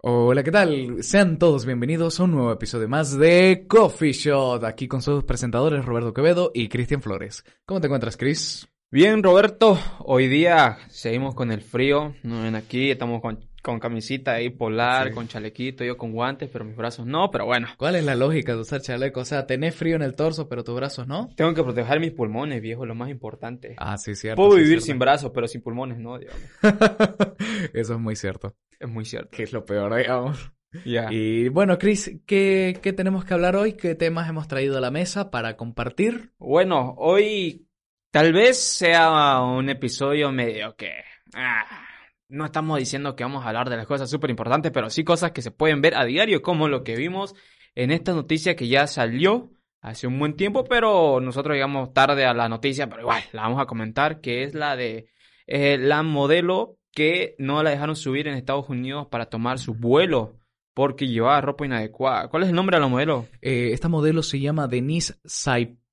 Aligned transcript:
Hola, 0.00 0.44
¿qué 0.44 0.52
tal? 0.52 1.02
Sean 1.02 1.40
todos 1.40 1.66
bienvenidos 1.66 2.20
a 2.20 2.22
un 2.22 2.30
nuevo 2.30 2.52
episodio 2.52 2.88
más 2.88 3.18
de 3.18 3.64
Coffee 3.66 4.12
Shot, 4.12 4.62
aquí 4.62 4.86
con 4.86 5.02
sus 5.02 5.24
presentadores 5.24 5.84
Roberto 5.84 6.14
Quevedo 6.14 6.52
y 6.54 6.68
Cristian 6.68 7.02
Flores. 7.02 7.44
¿Cómo 7.66 7.80
te 7.80 7.88
encuentras, 7.88 8.16
Chris? 8.16 8.68
Bien, 8.92 9.24
Roberto, 9.24 9.76
hoy 9.98 10.28
día 10.28 10.78
seguimos 10.88 11.34
con 11.34 11.50
el 11.50 11.62
frío, 11.62 12.14
aquí, 12.54 12.92
estamos 12.92 13.20
con, 13.20 13.47
con 13.62 13.78
camisita 13.80 14.32
ahí 14.34 14.50
polar, 14.50 15.08
Sí. 15.08 15.14
con 15.14 15.28
chalequito, 15.28 15.84
yo 15.84 15.96
con 15.96 16.12
guantes, 16.12 16.48
pero 16.52 16.64
mis 16.64 16.76
brazos 16.76 17.06
no, 17.06 17.30
pero 17.30 17.44
bueno, 17.46 17.68
¿Cuál 17.76 17.96
es 17.96 18.04
la 18.04 18.14
lógica 18.14 18.54
de 18.54 18.60
usar 18.60 18.80
chaleco? 18.80 19.20
O 19.20 19.24
sea, 19.24 19.46
tenés 19.46 19.74
frío 19.74 19.96
en 19.96 20.02
el 20.02 20.14
torso, 20.14 20.48
pero 20.48 20.64
tus 20.64 20.74
brazos 20.76 21.06
no. 21.06 21.28
tengo 21.36 21.54
que 21.54 21.62
proteger 21.62 22.00
mis 22.00 22.12
pulmones, 22.12 22.60
viejo, 22.62 22.86
lo 22.86 22.94
más 22.94 23.10
importante. 23.10 23.74
Ah, 23.78 23.98
sí, 23.98 24.14
cierto. 24.14 24.36
Puedo 24.36 24.52
sí, 24.52 24.58
vivir 24.58 24.80
cierto. 24.80 24.86
sin 24.86 24.98
brazos, 24.98 25.32
pero 25.34 25.48
sin 25.48 25.60
pulmones 25.62 25.98
no, 25.98 26.18
digamos. 26.18 26.40
Eso 27.72 27.94
es 27.94 27.98
muy 28.00 28.16
cierto. 28.16 28.54
Es 28.78 28.88
muy 28.88 29.04
cierto. 29.04 29.30
Que 29.32 29.42
es 29.42 29.52
lo 29.52 29.64
peor, 29.64 29.94
digamos. 29.96 30.52
Ya. 30.84 31.08
Y 31.10 31.48
bueno, 31.48 31.78
Chris, 31.78 32.10
¿qué, 32.26 32.78
¿qué 32.82 32.92
tenemos 32.92 33.24
que 33.24 33.34
hablar 33.34 33.56
hoy? 33.56 33.72
¿Qué 33.72 33.94
temas 33.94 34.28
hemos 34.28 34.48
traído 34.48 34.76
a 34.76 34.80
la 34.80 34.90
mesa 34.90 35.30
para 35.30 35.56
compartir? 35.56 36.32
Bueno, 36.38 36.94
hoy 36.98 37.66
tal 38.10 38.32
vez 38.32 38.58
sea 38.58 39.40
un 39.40 39.70
episodio 39.70 40.30
medio 40.30 40.76
que... 40.76 40.90
ah, 41.34 41.64
no 42.28 42.44
estamos 42.44 42.78
diciendo 42.78 43.16
que 43.16 43.24
vamos 43.24 43.44
a 43.44 43.48
hablar 43.48 43.70
de 43.70 43.76
las 43.76 43.86
cosas 43.86 44.10
súper 44.10 44.30
importantes, 44.30 44.70
pero 44.72 44.90
sí 44.90 45.04
cosas 45.04 45.32
que 45.32 45.42
se 45.42 45.50
pueden 45.50 45.80
ver 45.80 45.94
a 45.94 46.04
diario, 46.04 46.42
como 46.42 46.68
lo 46.68 46.84
que 46.84 46.96
vimos 46.96 47.34
en 47.74 47.90
esta 47.90 48.12
noticia 48.12 48.56
que 48.56 48.68
ya 48.68 48.86
salió 48.86 49.50
hace 49.80 50.06
un 50.06 50.18
buen 50.18 50.34
tiempo, 50.34 50.64
pero 50.64 51.20
nosotros 51.20 51.54
llegamos 51.54 51.92
tarde 51.92 52.26
a 52.26 52.34
la 52.34 52.48
noticia, 52.48 52.88
pero 52.88 53.02
igual 53.02 53.22
la 53.32 53.42
vamos 53.42 53.60
a 53.60 53.66
comentar, 53.66 54.20
que 54.20 54.42
es 54.42 54.54
la 54.54 54.76
de 54.76 55.08
eh, 55.46 55.78
la 55.78 56.02
modelo 56.02 56.76
que 56.92 57.36
no 57.38 57.62
la 57.62 57.70
dejaron 57.70 57.96
subir 57.96 58.28
en 58.28 58.34
Estados 58.34 58.68
Unidos 58.68 59.06
para 59.06 59.26
tomar 59.26 59.58
su 59.58 59.74
vuelo 59.74 60.36
porque 60.74 61.08
llevaba 61.08 61.40
ropa 61.40 61.66
inadecuada. 61.66 62.28
¿Cuál 62.28 62.44
es 62.44 62.50
el 62.50 62.54
nombre 62.54 62.76
de 62.76 62.80
la 62.80 62.88
modelo? 62.88 63.26
Eh, 63.40 63.70
esta 63.72 63.88
modelo 63.88 64.22
se 64.22 64.40
llama 64.40 64.68
Denise 64.68 65.14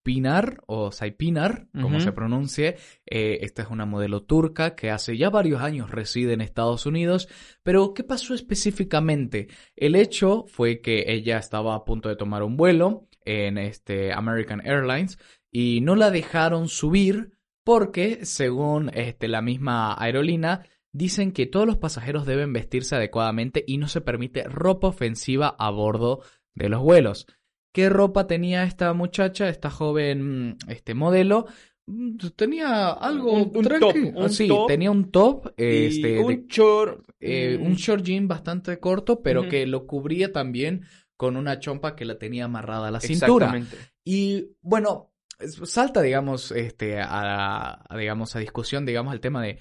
Saipinar 0.05 0.61
o 0.67 0.91
Saipinar, 0.91 1.67
como 1.81 1.99
se 1.99 2.11
pronuncie. 2.11 2.75
Eh, 3.07 3.39
esta 3.41 3.63
es 3.63 3.69
una 3.69 3.87
modelo 3.87 4.21
turca 4.21 4.75
que 4.75 4.91
hace 4.91 5.17
ya 5.17 5.31
varios 5.31 5.61
años 5.61 5.89
reside 5.89 6.33
en 6.33 6.41
Estados 6.41 6.85
Unidos. 6.85 7.27
Pero, 7.63 7.95
¿qué 7.95 8.03
pasó 8.03 8.35
específicamente? 8.35 9.47
El 9.75 9.95
hecho 9.95 10.45
fue 10.47 10.79
que 10.79 11.05
ella 11.07 11.39
estaba 11.39 11.73
a 11.73 11.85
punto 11.85 12.07
de 12.07 12.15
tomar 12.15 12.43
un 12.43 12.55
vuelo 12.55 13.07
en 13.21 13.57
este 13.57 14.13
American 14.13 14.61
Airlines 14.63 15.17
y 15.51 15.81
no 15.81 15.95
la 15.95 16.11
dejaron 16.11 16.69
subir 16.69 17.31
porque, 17.63 18.25
según 18.25 18.91
este, 18.93 19.27
la 19.27 19.41
misma 19.41 19.95
aerolínea, 19.99 20.67
dicen 20.91 21.31
que 21.31 21.47
todos 21.47 21.65
los 21.65 21.77
pasajeros 21.77 22.27
deben 22.27 22.53
vestirse 22.53 22.95
adecuadamente 22.95 23.63
y 23.65 23.79
no 23.79 23.87
se 23.87 24.01
permite 24.01 24.43
ropa 24.43 24.89
ofensiva 24.89 25.55
a 25.57 25.71
bordo 25.71 26.21
de 26.53 26.69
los 26.69 26.81
vuelos. 26.81 27.25
¿Qué 27.75 27.89
ropa 27.89 28.25
tenía 28.25 28.63
esta 28.63 28.93
muchacha, 28.93 29.49
esta 29.49 29.69
joven 29.69 30.55
este 30.69 30.93
modelo? 30.93 31.45
Tenía 32.37 32.93
algo 32.93 33.33
Un- 33.33 33.51
top, 33.51 33.95
un 34.15 34.29
sí, 34.29 34.47
top 34.47 34.67
tenía 34.69 34.91
un 34.91 35.11
top, 35.11 35.53
este, 35.57 36.07
de- 36.13 36.23
un 36.23 36.47
short. 36.47 37.05
eh, 37.19 37.57
mm, 37.59 37.65
un 37.65 37.73
short 37.75 38.01
jean 38.03 38.29
bastante 38.29 38.79
corto, 38.79 39.21
pero 39.21 39.49
que 39.49 39.65
lo 39.67 39.85
cubría 39.87 40.31
también 40.31 40.85
con 41.17 41.35
una 41.35 41.59
chompa 41.59 41.97
que 41.97 42.05
la 42.05 42.17
tenía 42.17 42.45
amarrada 42.45 42.87
a 42.87 42.91
la 42.91 43.01
cintura. 43.01 43.47
Exactamente. 43.47 43.77
Y 44.05 44.51
bueno, 44.61 45.11
salta, 45.65 46.01
digamos, 46.01 46.51
este, 46.51 46.99
a, 47.01 47.81
a, 47.89 47.97
digamos, 47.97 48.37
a 48.37 48.39
discusión, 48.39 48.85
digamos, 48.85 49.13
el 49.13 49.19
tema 49.19 49.43
de, 49.43 49.59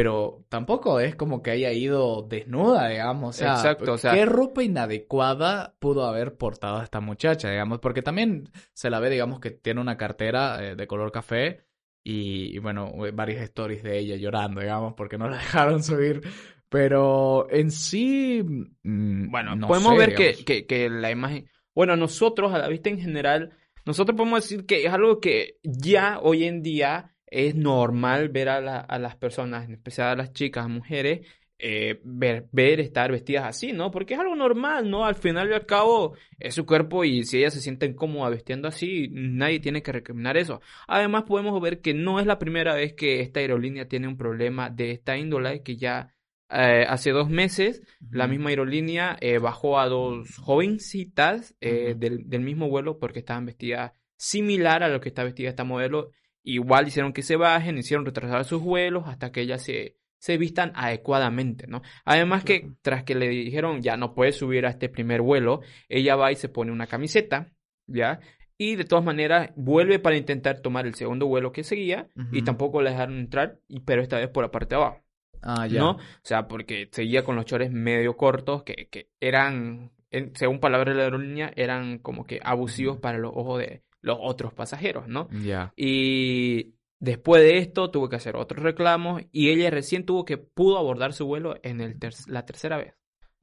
pero 0.00 0.46
tampoco 0.48 0.98
es 0.98 1.14
como 1.14 1.42
que 1.42 1.50
haya 1.50 1.72
ido 1.72 2.22
desnuda, 2.22 2.88
digamos, 2.88 3.36
o 3.36 3.38
sea, 3.38 3.52
Exacto, 3.52 3.92
o 3.92 3.98
sea- 3.98 4.14
¿qué 4.14 4.24
ropa 4.24 4.62
inadecuada 4.62 5.74
pudo 5.78 6.06
haber 6.06 6.38
portado 6.38 6.82
esta 6.82 7.00
muchacha, 7.00 7.50
digamos? 7.50 7.80
Porque 7.80 8.00
también 8.00 8.48
se 8.72 8.88
la 8.88 8.98
ve, 8.98 9.10
digamos, 9.10 9.40
que 9.40 9.50
tiene 9.50 9.78
una 9.78 9.98
cartera 9.98 10.58
eh, 10.64 10.74
de 10.74 10.86
color 10.86 11.12
café 11.12 11.66
y, 12.02 12.56
y, 12.56 12.58
bueno, 12.60 13.04
eh, 13.04 13.10
varias 13.10 13.42
stories 13.42 13.82
de 13.82 13.98
ella 13.98 14.16
llorando, 14.16 14.62
digamos, 14.62 14.94
porque 14.94 15.18
no 15.18 15.28
la 15.28 15.36
dejaron 15.38 15.82
subir. 15.82 16.22
Pero 16.70 17.46
en 17.50 17.70
sí, 17.70 18.42
mm, 18.82 19.30
Bueno, 19.30 19.54
no 19.54 19.68
podemos 19.68 19.92
sé, 19.92 19.98
ver 19.98 20.14
que, 20.46 20.66
que 20.66 20.88
la 20.88 21.10
imagen. 21.10 21.46
Bueno, 21.74 21.94
nosotros, 21.96 22.54
a 22.54 22.58
la 22.58 22.68
vista 22.68 22.88
en 22.88 23.00
general, 23.00 23.52
nosotros 23.84 24.16
podemos 24.16 24.42
decir 24.42 24.64
que 24.64 24.86
es 24.86 24.90
algo 24.92 25.20
que 25.20 25.58
ya 25.62 26.20
hoy 26.22 26.44
en 26.44 26.62
día 26.62 27.09
es 27.30 27.54
normal 27.54 28.28
ver 28.28 28.48
a, 28.48 28.60
la- 28.60 28.80
a 28.80 28.98
las 28.98 29.16
personas, 29.16 29.64
en 29.66 29.72
especial 29.74 30.08
a 30.08 30.16
las 30.16 30.32
chicas, 30.32 30.64
a 30.64 30.68
mujeres, 30.68 31.26
eh, 31.58 32.00
ver, 32.04 32.46
ver 32.52 32.80
estar 32.80 33.12
vestidas 33.12 33.44
así, 33.44 33.72
¿no? 33.72 33.90
Porque 33.90 34.14
es 34.14 34.20
algo 34.20 34.34
normal, 34.34 34.90
¿no? 34.90 35.04
Al 35.04 35.14
final 35.14 35.50
y 35.50 35.52
al 35.54 35.66
cabo 35.66 36.14
es 36.38 36.54
su 36.54 36.64
cuerpo 36.66 37.04
y 37.04 37.24
si 37.24 37.38
ellas 37.38 37.52
se 37.54 37.60
sienten 37.60 37.94
cómodas 37.94 38.32
vistiendo 38.32 38.66
así, 38.68 39.08
nadie 39.12 39.60
tiene 39.60 39.82
que 39.82 39.92
recriminar 39.92 40.36
eso. 40.38 40.60
Además, 40.88 41.24
podemos 41.24 41.60
ver 41.60 41.80
que 41.82 41.92
no 41.94 42.18
es 42.18 42.26
la 42.26 42.38
primera 42.38 42.74
vez 42.74 42.94
que 42.94 43.20
esta 43.20 43.40
aerolínea 43.40 43.88
tiene 43.88 44.08
un 44.08 44.16
problema 44.16 44.70
de 44.70 44.92
esta 44.92 45.16
índole, 45.18 45.62
que 45.62 45.76
ya 45.76 46.14
eh, 46.48 46.84
hace 46.88 47.10
dos 47.10 47.28
meses 47.30 47.82
la 48.10 48.26
misma 48.26 48.50
aerolínea 48.50 49.16
eh, 49.20 49.38
bajó 49.38 49.78
a 49.78 49.86
dos 49.88 50.36
jovencitas 50.36 51.54
Ujú. 51.62 51.98
del, 51.98 52.28
del 52.28 52.40
mismo 52.40 52.68
vuelo 52.68 52.98
porque 52.98 53.20
estaban 53.20 53.46
vestidas 53.46 53.92
similar 54.16 54.82
a 54.82 54.88
lo 54.88 55.00
que 55.00 55.08
está 55.10 55.24
vestida 55.24 55.48
esta 55.50 55.64
modelo. 55.64 56.10
Igual 56.42 56.88
hicieron 56.88 57.12
que 57.12 57.22
se 57.22 57.36
bajen, 57.36 57.78
hicieron 57.78 58.06
retrasar 58.06 58.44
sus 58.44 58.62
vuelos 58.62 59.04
hasta 59.06 59.30
que 59.32 59.42
ellas 59.42 59.62
se, 59.62 59.96
se 60.18 60.36
vistan 60.38 60.72
adecuadamente, 60.74 61.66
¿no? 61.66 61.82
Además 62.04 62.44
que 62.44 62.60
Claro. 62.60 62.76
tras 62.82 63.04
que 63.04 63.14
le 63.14 63.28
dijeron 63.28 63.82
ya 63.82 63.96
no 63.96 64.14
puedes 64.14 64.36
subir 64.36 64.66
a 64.66 64.70
este 64.70 64.88
primer 64.88 65.20
vuelo, 65.22 65.60
ella 65.88 66.16
va 66.16 66.32
y 66.32 66.36
se 66.36 66.48
pone 66.48 66.72
una 66.72 66.86
camiseta, 66.86 67.52
¿ya? 67.86 68.20
Y 68.58 68.76
de 68.76 68.84
todas 68.84 69.04
maneras 69.04 69.50
vuelve 69.56 69.98
para 69.98 70.16
intentar 70.16 70.60
tomar 70.60 70.86
el 70.86 70.94
segundo 70.94 71.26
vuelo 71.26 71.50
que 71.52 71.64
seguía 71.64 72.08
y 72.30 72.42
tampoco 72.42 72.82
la 72.82 72.90
dejaron 72.90 73.18
entrar, 73.18 73.58
y- 73.68 73.80
pero 73.80 74.02
esta 74.02 74.18
vez 74.18 74.28
por 74.28 74.44
la 74.44 74.50
parte 74.50 74.74
de 74.74 74.82
abajo. 74.82 75.00
Ah, 75.42 75.66
ya. 75.66 75.78
¿no? 75.80 75.92
O 75.92 75.98
sea, 76.22 76.46
porque 76.46 76.88
seguía 76.92 77.24
con 77.24 77.36
los 77.36 77.46
chores 77.46 77.72
medio 77.72 78.18
cortos 78.18 78.62
que, 78.62 78.88
que 78.90 79.08
eran, 79.20 79.90
en- 80.10 80.36
según 80.36 80.60
palabras 80.60 80.94
de 80.94 80.98
la 80.98 81.04
aerolínea, 81.04 81.50
eran 81.56 81.98
como 81.98 82.24
que 82.24 82.40
abusivos 82.42 82.98
para 82.98 83.16
los 83.16 83.32
ojos 83.34 83.60
de 83.60 83.82
los 84.00 84.18
otros 84.20 84.52
pasajeros, 84.52 85.08
¿no? 85.08 85.28
Ya. 85.42 85.72
Y 85.76 86.74
después 86.98 87.42
de 87.42 87.58
esto 87.58 87.90
tuvo 87.90 88.08
que 88.08 88.16
hacer 88.16 88.36
otros 88.36 88.62
reclamos 88.62 89.22
y 89.32 89.50
ella 89.50 89.70
recién 89.70 90.04
tuvo 90.04 90.24
que 90.24 90.38
pudo 90.38 90.78
abordar 90.78 91.12
su 91.12 91.26
vuelo 91.26 91.56
en 91.62 91.80
el 91.80 91.98
ter- 91.98 92.14
la 92.26 92.44
tercera 92.44 92.76
vez. 92.78 92.94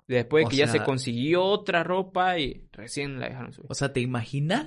Después 0.07 0.45
de 0.45 0.51
que 0.51 0.55
ya 0.55 0.67
se 0.67 0.83
consiguió 0.85 1.43
otra 1.43 1.83
ropa 1.83 2.39
y 2.39 2.65
recién 2.71 3.19
la 3.19 3.27
dejaron 3.27 3.51
subir. 3.51 3.67
O 3.69 3.73
sea, 3.73 3.91
¿te 3.91 3.99
imaginas 3.99 4.65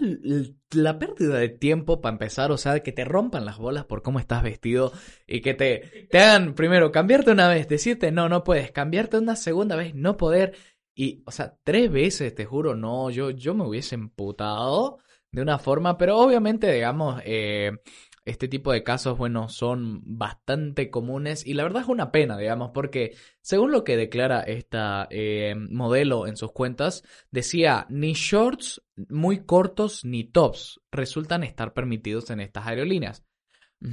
la 0.72 0.98
pérdida 0.98 1.38
de 1.38 1.48
tiempo 1.48 2.02
para 2.02 2.12
empezar? 2.12 2.52
O 2.52 2.58
sea, 2.58 2.80
que 2.80 2.92
te 2.92 3.06
rompan 3.06 3.46
las 3.46 3.56
bolas 3.56 3.86
por 3.86 4.02
cómo 4.02 4.18
estás 4.20 4.42
vestido 4.42 4.92
y 5.26 5.40
que 5.40 5.54
te, 5.54 6.08
te 6.10 6.18
hagan 6.18 6.54
primero 6.54 6.92
cambiarte 6.92 7.30
una 7.30 7.48
vez, 7.48 7.68
decirte 7.68 8.12
no, 8.12 8.28
no 8.28 8.44
puedes, 8.44 8.70
cambiarte 8.70 9.16
una 9.16 9.34
segunda 9.34 9.76
vez, 9.76 9.94
no 9.94 10.18
poder. 10.18 10.54
Y, 10.94 11.22
o 11.24 11.30
sea, 11.30 11.56
tres 11.64 11.90
veces, 11.90 12.34
te 12.34 12.44
juro, 12.44 12.74
no, 12.74 13.08
yo, 13.08 13.30
yo 13.30 13.54
me 13.54 13.64
hubiese 13.66 13.94
emputado 13.94 14.98
de 15.32 15.42
una 15.42 15.58
forma, 15.58 15.96
pero 15.96 16.18
obviamente, 16.18 16.72
digamos, 16.72 17.20
eh, 17.24 17.72
este 18.24 18.48
tipo 18.48 18.72
de 18.72 18.82
casos, 18.82 19.16
bueno, 19.16 19.48
son 19.48 20.00
bastante 20.04 20.90
comunes 20.90 21.46
y 21.46 21.54
la 21.54 21.62
verdad 21.62 21.82
es 21.82 21.88
una 21.88 22.12
pena, 22.12 22.36
digamos, 22.36 22.70
porque 22.72 23.16
según 23.40 23.72
lo 23.72 23.82
que 23.82 23.96
declara 23.96 24.42
esta 24.42 25.08
eh, 25.10 25.54
modelo 25.56 26.26
en 26.26 26.36
sus 26.36 26.52
cuentas, 26.52 27.02
decía, 27.30 27.86
ni 27.88 28.12
shorts 28.12 28.82
muy 29.08 29.44
cortos 29.44 30.04
ni 30.04 30.24
tops 30.24 30.80
resultan 30.92 31.44
estar 31.44 31.72
permitidos 31.72 32.30
en 32.30 32.40
estas 32.40 32.66
aerolíneas. 32.66 33.24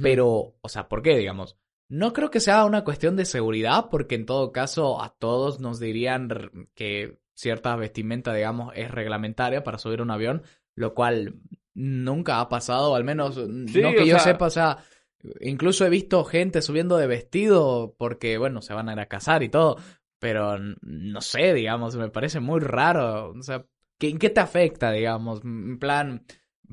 Pero, 0.02 0.54
o 0.60 0.68
sea, 0.68 0.86
¿por 0.86 1.00
qué, 1.00 1.16
digamos? 1.16 1.56
No 1.88 2.12
creo 2.12 2.30
que 2.30 2.40
sea 2.40 2.66
una 2.66 2.84
cuestión 2.84 3.16
de 3.16 3.24
seguridad, 3.24 3.86
porque 3.90 4.16
en 4.16 4.26
todo 4.26 4.52
caso 4.52 5.02
a 5.02 5.16
todos 5.18 5.60
nos 5.60 5.80
dirían 5.80 6.28
que 6.74 7.18
cierta 7.32 7.74
vestimenta, 7.76 8.34
digamos, 8.34 8.72
es 8.76 8.90
reglamentaria 8.90 9.62
para 9.62 9.78
subir 9.78 10.00
a 10.00 10.02
un 10.02 10.10
avión, 10.10 10.42
lo 10.78 10.94
cual 10.94 11.34
nunca 11.74 12.40
ha 12.40 12.48
pasado, 12.48 12.94
al 12.94 13.04
menos 13.04 13.36
Sí, 13.66 13.80
no 13.82 13.90
que 13.94 14.06
yo 14.06 14.16
sea- 14.16 14.20
sepa, 14.32 14.46
o 14.46 14.50
sea, 14.50 14.78
incluso 15.40 15.84
he 15.84 15.90
visto 15.90 16.24
gente 16.24 16.62
subiendo 16.62 16.96
de 16.96 17.06
vestido 17.06 17.94
porque, 17.98 18.38
bueno, 18.38 18.62
se 18.62 18.74
van 18.74 18.88
a 18.88 18.92
ir 18.94 19.00
a 19.00 19.06
casar 19.06 19.42
y 19.42 19.48
todo, 19.48 19.76
pero 20.18 20.58
no 20.80 21.20
sé, 21.20 21.54
digamos, 21.54 21.96
me 21.96 22.08
parece 22.08 22.40
muy 22.40 22.60
raro. 22.60 23.30
O 23.30 23.42
sea, 23.42 23.64
¿qué, 23.98 24.08
¿en 24.08 24.18
qué 24.18 24.30
te 24.30 24.40
afecta, 24.40 24.90
digamos? 24.90 25.40
En 25.44 25.78
plan, 25.78 26.24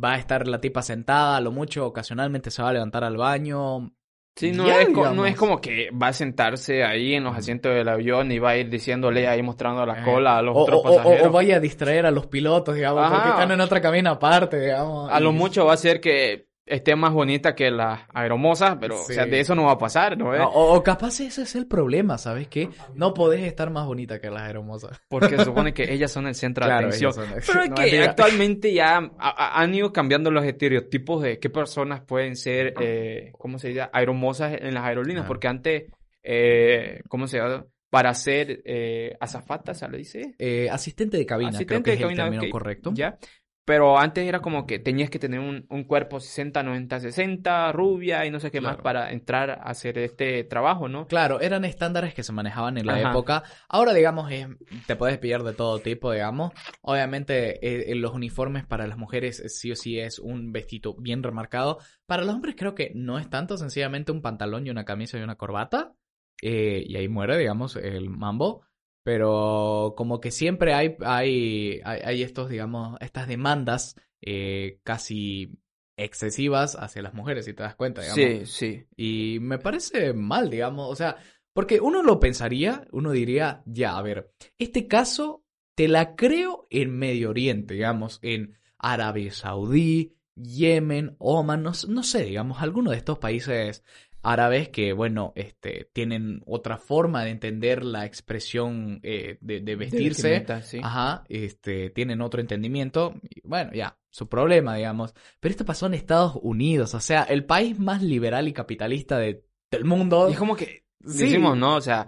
va 0.01 0.13
a 0.13 0.17
estar 0.17 0.47
la 0.47 0.59
tipa 0.61 0.81
sentada, 0.81 1.37
a 1.37 1.41
lo 1.41 1.51
mucho, 1.51 1.85
ocasionalmente 1.85 2.49
se 2.51 2.61
va 2.63 2.69
a 2.69 2.73
levantar 2.73 3.03
al 3.03 3.17
baño. 3.17 3.93
Sí, 4.37 4.51
no, 4.51 4.67
Ya, 4.67 4.81
es, 4.81 4.89
no 4.89 5.25
como 5.37 5.61
que 5.61 5.89
va 5.91 6.07
a 6.09 6.13
sentarse 6.13 6.83
ahí 6.83 7.13
en 7.13 7.23
los 7.23 7.37
asientos 7.37 7.73
del 7.73 7.87
avión 7.87 8.29
y 8.33 8.39
va 8.39 8.49
a 8.49 8.57
ir 8.57 8.69
diciéndole 8.69 9.29
ahí 9.29 9.41
mostrando 9.41 9.85
la 9.85 10.01
Eh, 10.01 10.03
cola 10.03 10.37
a 10.37 10.41
los 10.41 10.55
o, 10.57 10.59
otros 10.59 10.81
o- 10.83 10.89
o- 10.89 10.95
pasajeros. 10.97 11.27
o 11.27 11.31
vaya 11.31 11.55
a 11.55 11.59
distraer 11.61 12.05
a 12.05 12.11
los 12.11 12.27
pilotos, 12.27 12.75
digamos, 12.75 13.09
porque 13.09 13.29
están 13.29 13.51
en 13.51 13.61
otra 13.61 13.79
cabina 13.79 14.11
aparte, 14.11 14.59
digamos. 14.59 15.09
A 15.09 15.19
lo 15.21 15.31
mucho 15.31 15.65
va 15.65 15.73
a 15.73 15.77
ser 15.77 16.01
que 16.01 16.47
esté 16.65 16.95
más 16.95 17.13
bonita 17.13 17.53
que 17.53 17.69
las 17.69 18.01
aeromosas, 18.13 18.77
pero 18.79 18.95
o 19.01 19.03
sea, 19.03 19.25
de 19.25 19.39
eso 19.39 19.53
no 19.53 19.65
va 19.65 19.73
a 19.73 19.77
pasar, 19.77 20.17
¿no? 20.17 20.35
No, 20.35 20.47
o, 20.49 20.75
o 20.75 20.83
capaz 20.83 21.19
ese 21.19 21.43
es 21.43 21.55
el 21.55 21.67
problema, 21.67 22.17
¿sabes 22.17 22.47
qué? 22.47 22.69
No 22.95 23.13
podés 23.13 23.43
estar 23.43 23.69
más 23.69 23.85
bonita 23.85 24.19
que 24.19 24.29
las 24.31 24.49
hermosas. 24.49 24.99
Porque 25.07 25.37
se 25.37 25.45
supone 25.45 25.73
que 25.73 25.83
ellas 25.93 26.11
son 26.11 26.25
el 26.27 26.33
centro 26.35 26.65
de 26.65 26.71
atención. 26.73 27.13
son- 27.13 27.25
Pero 27.45 27.61
es 27.63 27.69
no, 27.69 27.75
que 27.75 28.01
actualmente 28.01 28.73
ya 28.73 29.11
han 29.19 29.75
ido 29.75 29.93
cambiando 29.93 30.31
los 30.31 30.43
estereotipos 30.43 31.21
de 31.21 31.39
qué 31.39 31.49
personas 31.51 32.01
pueden 32.01 32.35
ser, 32.35 32.73
eh, 32.79 33.31
¿cómo 33.37 33.59
se 33.59 33.67
dice? 33.69 33.87
Aeromosas 33.93 34.53
en 34.59 34.73
las 34.73 34.83
aerolíneas. 34.85 35.25
Porque 35.27 35.47
antes, 35.47 35.83
eh, 36.23 37.01
¿cómo 37.07 37.27
se 37.27 37.37
llama? 37.37 37.65
Para 37.91 38.13
ser 38.15 38.61
eh, 38.65 39.15
azafata, 39.19 39.73
¿se 39.73 39.87
le 39.87 39.99
dice? 39.99 40.35
Eh, 40.39 40.67
asistente 40.69 41.15
de 41.17 41.25
cabina, 41.25 41.51
creo 41.51 41.57
Asistente 41.59 41.83
que 41.83 41.91
de 41.91 41.95
es 41.97 42.01
cabina, 42.01 42.23
el 42.23 42.29
término 42.31 42.51
correcto. 42.51 42.91
Ya. 42.93 43.17
Pero 43.65 43.97
antes 43.97 44.27
era 44.27 44.41
como 44.41 44.67
que 44.67 44.77
tenías 44.77 45.09
que 45.09 45.17
tener 45.17 45.39
un, 45.39 45.65
un 45.69 45.83
cuerpo 45.85 46.19
60, 46.19 46.61
90, 46.61 46.99
60, 46.99 47.71
rubia 47.71 48.25
y 48.25 48.31
no 48.31 48.39
sé 48.39 48.51
qué 48.51 48.61
más 48.61 48.77
para 48.77 49.11
entrar 49.11 49.49
a 49.49 49.55
hacer 49.63 49.97
este 49.97 50.43
trabajo, 50.43 50.87
¿no? 50.87 51.07
Claro, 51.07 51.41
eran 51.41 51.65
estándares 51.65 52.13
que 52.13 52.21
se 52.23 52.31
manejaban 52.31 52.77
en 52.77 52.85
la 52.85 52.99
Ajá. 52.99 53.09
época. 53.09 53.43
Ahora, 53.67 53.93
digamos, 53.93 54.31
es- 54.31 54.47
te 54.85 54.95
puedes 54.95 55.17
pillar 55.17 55.43
de 55.43 55.53
todo 55.53 55.81
tipo, 55.81 56.11
digamos. 56.11 56.51
Obviamente, 56.81 57.65
eh, 57.67 57.91
en 57.91 58.01
los 58.01 58.13
uniformes 58.13 58.65
para 58.65 58.85
las 58.85 58.97
mujeres 58.97 59.39
eh, 59.39 59.49
sí 59.49 59.71
o 59.71 59.75
sí 59.75 59.99
es 59.99 60.19
un 60.19 60.51
vestido 60.51 60.93
bien 60.99 61.23
remarcado. 61.23 61.79
Para 62.05 62.23
los 62.23 62.35
hombres 62.35 62.55
creo 62.55 62.75
que 62.75 62.91
no 62.93 63.17
es 63.17 63.27
tanto, 63.29 63.57
sencillamente 63.57 64.11
un 64.11 64.21
pantalón 64.21 64.67
y 64.67 64.69
una 64.69 64.85
camisa 64.85 65.17
y 65.17 65.21
una 65.23 65.35
corbata. 65.37 65.93
Eh, 66.41 66.83
y 66.85 66.95
ahí 66.97 67.07
muere, 67.07 67.37
digamos, 67.37 67.75
el 67.77 68.09
mambo. 68.11 68.61
Pero 69.05 69.93
como 69.95 70.19
que 70.19 70.31
siempre 70.31 70.73
hay, 70.73 70.95
hay, 71.01 71.79
hay, 71.85 72.01
hay 72.03 72.23
estos, 72.23 72.49
digamos, 72.49 72.97
estas 73.01 73.27
demandas 73.27 73.95
eh, 74.19 74.79
casi 74.83 75.59
excesivas 75.95 76.75
hacia 76.75 77.03
las 77.03 77.13
mujeres, 77.13 77.45
si 77.45 77.53
te 77.53 77.61
das 77.61 77.75
cuenta, 77.75 78.01
digamos. 78.01 78.19
Sí, 78.19 78.45
sí. 78.47 78.87
Y 78.97 79.37
me 79.41 79.59
parece 79.59 80.13
mal, 80.13 80.49
digamos, 80.49 80.91
o 80.91 80.95
sea, 80.95 81.17
porque 81.53 81.79
uno 81.81 82.01
lo 82.01 82.19
pensaría, 82.19 82.87
uno 82.91 83.11
diría, 83.11 83.61
ya, 83.67 83.95
a 83.95 84.01
ver, 84.01 84.31
este 84.57 84.87
caso 84.87 85.45
te 85.75 85.87
la 85.87 86.15
creo 86.15 86.65
en 86.71 86.97
Medio 86.97 87.29
Oriente, 87.29 87.75
digamos, 87.75 88.17
en 88.23 88.57
Arabia 88.79 89.31
Saudí, 89.31 90.15
Yemen, 90.35 91.15
Oman, 91.19 91.61
no, 91.61 91.73
no 91.87 92.01
sé, 92.01 92.23
digamos, 92.25 92.63
alguno 92.63 92.89
de 92.89 92.97
estos 92.97 93.19
países 93.19 93.83
árabes 94.25 94.69
que, 94.69 94.93
bueno, 94.93 95.31
este, 95.35 95.89
tienen 95.93 96.41
otra 96.45 96.77
forma 96.77 97.23
de 97.23 97.31
entender 97.31 97.83
la 97.83 98.05
expresión 98.05 98.99
eh, 99.03 99.37
de, 99.41 99.61
de 99.61 99.75
vestirse. 99.75 100.45
sí. 100.63 100.79
Ajá, 100.83 101.23
este, 101.29 101.89
tienen 101.91 102.21
otro 102.21 102.41
entendimiento. 102.41 103.13
Y 103.29 103.41
bueno, 103.47 103.71
ya, 103.73 103.97
su 104.09 104.27
problema, 104.27 104.75
digamos. 104.75 105.13
Pero 105.39 105.51
esto 105.51 105.65
pasó 105.65 105.85
en 105.87 105.93
Estados 105.93 106.37
Unidos, 106.41 106.93
o 106.93 106.99
sea, 106.99 107.23
el 107.23 107.45
país 107.45 107.79
más 107.79 108.01
liberal 108.01 108.47
y 108.47 108.53
capitalista 108.53 109.17
de, 109.17 109.43
del 109.71 109.85
mundo. 109.85 110.27
Y 110.29 110.33
es 110.33 110.37
como 110.39 110.55
que 110.55 110.83
Sí. 111.07 111.25
decimos, 111.25 111.55
¿no? 111.55 111.75
O 111.75 111.81
sea, 111.81 112.07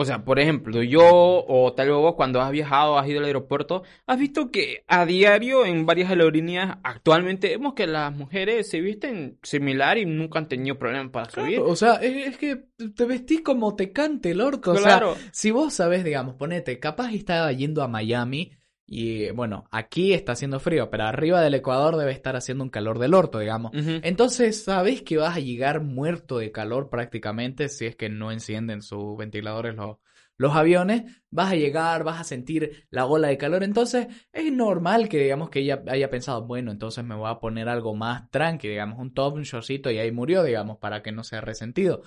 o 0.00 0.04
sea, 0.04 0.24
por 0.24 0.38
ejemplo, 0.38 0.80
yo 0.84 1.02
o 1.02 1.72
tal 1.72 1.88
vez 1.88 1.96
vos 1.96 2.14
cuando 2.14 2.40
has 2.40 2.52
viajado, 2.52 2.98
has 2.98 3.08
ido 3.08 3.18
al 3.18 3.24
aeropuerto, 3.24 3.82
has 4.06 4.16
visto 4.16 4.52
que 4.52 4.84
a 4.86 5.04
diario 5.04 5.66
en 5.66 5.86
varias 5.86 6.08
aerolíneas 6.08 6.78
actualmente 6.84 7.48
vemos 7.48 7.74
que 7.74 7.88
las 7.88 8.14
mujeres 8.14 8.70
se 8.70 8.80
visten 8.80 9.38
similar 9.42 9.98
y 9.98 10.06
nunca 10.06 10.38
han 10.38 10.46
tenido 10.46 10.78
problemas 10.78 11.10
para 11.10 11.28
subir. 11.30 11.56
Claro, 11.56 11.68
o 11.68 11.74
sea, 11.74 11.94
es, 11.94 12.38
que 12.38 12.66
te 12.94 13.04
vestís 13.06 13.40
como 13.40 13.74
te 13.74 13.90
cante 13.92 14.30
el 14.30 14.40
orto. 14.40 14.70
O 14.70 14.76
sea, 14.76 14.98
Claro. 14.98 15.16
si 15.32 15.50
vos 15.50 15.74
sabés, 15.74 16.04
digamos, 16.04 16.36
ponete, 16.36 16.78
capaz 16.78 17.12
estaba 17.12 17.50
yendo 17.50 17.82
a 17.82 17.88
Miami 17.88 18.52
y, 18.90 19.30
bueno, 19.32 19.66
aquí 19.70 20.14
está 20.14 20.32
haciendo 20.32 20.60
frío, 20.60 20.88
pero 20.88 21.04
arriba 21.04 21.42
del 21.42 21.52
Ecuador 21.52 21.98
debe 21.98 22.10
estar 22.10 22.36
haciendo 22.36 22.64
un 22.64 22.70
calor 22.70 22.98
del 22.98 23.12
orto, 23.12 23.38
digamos. 23.38 23.72
Entonces, 23.74 24.64
sabes 24.64 25.02
que 25.02 25.18
vas 25.18 25.36
a 25.36 25.40
llegar 25.40 25.82
muerto 25.82 26.38
de 26.38 26.52
calor 26.52 26.88
prácticamente 26.88 27.68
si 27.68 27.84
es 27.84 27.96
que 27.96 28.08
no 28.08 28.32
encienden 28.32 28.80
sus 28.80 29.14
ventiladores 29.18 29.74
los, 29.74 29.98
los 30.38 30.56
aviones. 30.56 31.20
Vas 31.30 31.52
a 31.52 31.56
llegar, 31.56 32.02
vas 32.02 32.18
a 32.18 32.24
sentir 32.24 32.86
la 32.88 33.04
ola 33.04 33.28
de 33.28 33.36
calor. 33.36 33.62
Entonces, 33.62 34.06
es 34.32 34.50
normal 34.50 35.10
que 35.10 35.18
digamos 35.18 35.50
que 35.50 35.60
ella 35.60 35.82
haya 35.86 36.08
pensado, 36.08 36.46
bueno, 36.46 36.70
entonces 36.70 37.04
me 37.04 37.14
voy 37.14 37.30
a 37.30 37.40
poner 37.40 37.68
algo 37.68 37.94
más 37.94 38.30
tranqui, 38.30 38.68
digamos, 38.68 38.98
un 38.98 39.12
top, 39.12 39.34
un 39.34 39.42
shortcito 39.42 39.90
y 39.90 39.98
ahí 39.98 40.12
murió, 40.12 40.42
digamos, 40.44 40.78
para 40.78 41.02
que 41.02 41.12
no 41.12 41.24
sea 41.24 41.42
resentido. 41.42 42.00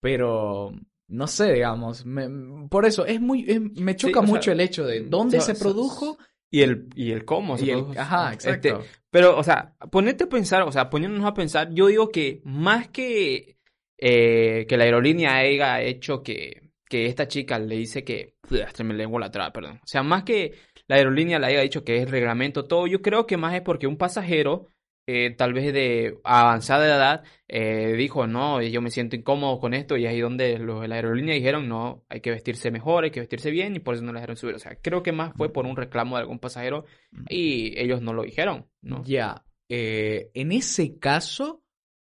Pero 0.00 0.74
no 1.08 1.26
sé, 1.26 1.52
digamos, 1.52 2.04
me- 2.06 2.68
por 2.68 2.84
eso 2.86 3.06
es 3.06 3.20
muy 3.20 3.44
es- 3.48 3.60
me 3.60 3.92
Sí, 3.92 3.98
choca 3.98 4.20
sea, 4.20 4.28
mucho 4.28 4.52
el 4.52 4.60
hecho 4.60 4.84
de 4.86 5.00
dónde 5.00 5.38
o 5.38 5.40
sea, 5.40 5.54
se 5.54 5.60
produjo 5.60 6.18
Y 6.50 6.62
el, 6.62 6.88
y 6.94 7.10
el 7.12 7.24
cómo. 7.24 7.56
se 7.58 7.64
y 7.66 7.70
el 7.70 7.78
produjo. 7.80 8.00
ajá, 8.00 8.32
Este, 8.32 8.50
exacto. 8.50 8.84
Pero, 9.10 9.36
o 9.38 9.42
sea, 9.42 9.74
ponerte 9.90 10.24
a 10.24 10.28
pensar, 10.28 10.62
o 10.62 10.72
sea, 10.72 10.90
poniéndonos 10.90 11.26
a 11.26 11.34
pensar, 11.34 11.72
yo 11.72 11.86
digo 11.86 12.08
que 12.10 12.40
más 12.44 12.88
que 12.88 13.56
eh, 13.98 14.66
que 14.68 14.76
la 14.76 14.84
aerolínea 14.84 15.36
haya 15.36 15.80
hecho 15.80 16.22
que, 16.22 16.70
que 16.88 17.06
esta 17.06 17.26
chica 17.28 17.58
le 17.58 17.76
dice 17.76 18.04
que... 18.04 18.34
Se 18.74 18.84
me 18.84 18.94
lengua 18.94 19.18
la 19.20 19.30
traba, 19.30 19.52
perdón. 19.52 19.80
O 19.82 19.86
sea, 19.86 20.02
más 20.02 20.22
que 20.24 20.52
la 20.86 20.96
aerolínea 20.96 21.38
le 21.38 21.46
haya 21.46 21.60
dicho 21.62 21.82
que 21.82 21.96
es 22.02 22.10
reglamento 22.10 22.66
todo, 22.66 22.86
yo 22.86 23.00
creo 23.02 23.26
que 23.26 23.36
más 23.38 23.54
es 23.54 23.62
porque 23.62 23.86
un 23.86 23.96
pasajero, 23.96 24.68
eh, 25.06 25.30
tal 25.36 25.52
vez 25.52 25.72
de 25.72 26.18
avanzada 26.24 26.84
edad, 26.86 27.24
eh, 27.48 27.94
dijo, 27.96 28.26
no, 28.26 28.60
yo 28.60 28.82
me 28.82 28.90
siento 28.90 29.14
incómodo 29.14 29.60
con 29.60 29.72
esto, 29.72 29.96
y 29.96 30.06
ahí 30.06 30.20
donde 30.20 30.58
los 30.58 30.80
de 30.80 30.88
la 30.88 30.96
aerolínea 30.96 31.34
dijeron, 31.34 31.68
no, 31.68 32.04
hay 32.08 32.20
que 32.20 32.30
vestirse 32.30 32.70
mejor, 32.70 33.04
hay 33.04 33.10
que 33.10 33.20
vestirse 33.20 33.50
bien, 33.50 33.76
y 33.76 33.78
por 33.78 33.94
eso 33.94 34.04
no 34.04 34.12
la 34.12 34.20
dejaron 34.20 34.36
subir. 34.36 34.56
O 34.56 34.58
sea, 34.58 34.76
creo 34.82 35.02
que 35.02 35.12
más 35.12 35.32
fue 35.36 35.52
por 35.52 35.66
un 35.66 35.76
reclamo 35.76 36.16
de 36.16 36.22
algún 36.22 36.38
pasajero, 36.38 36.84
y 37.28 37.78
ellos 37.80 38.02
no 38.02 38.12
lo 38.12 38.24
dijeron, 38.24 38.66
¿no? 38.82 39.02
Ya, 39.04 39.44
eh, 39.68 40.30
en 40.34 40.52
ese 40.52 40.98
caso, 40.98 41.62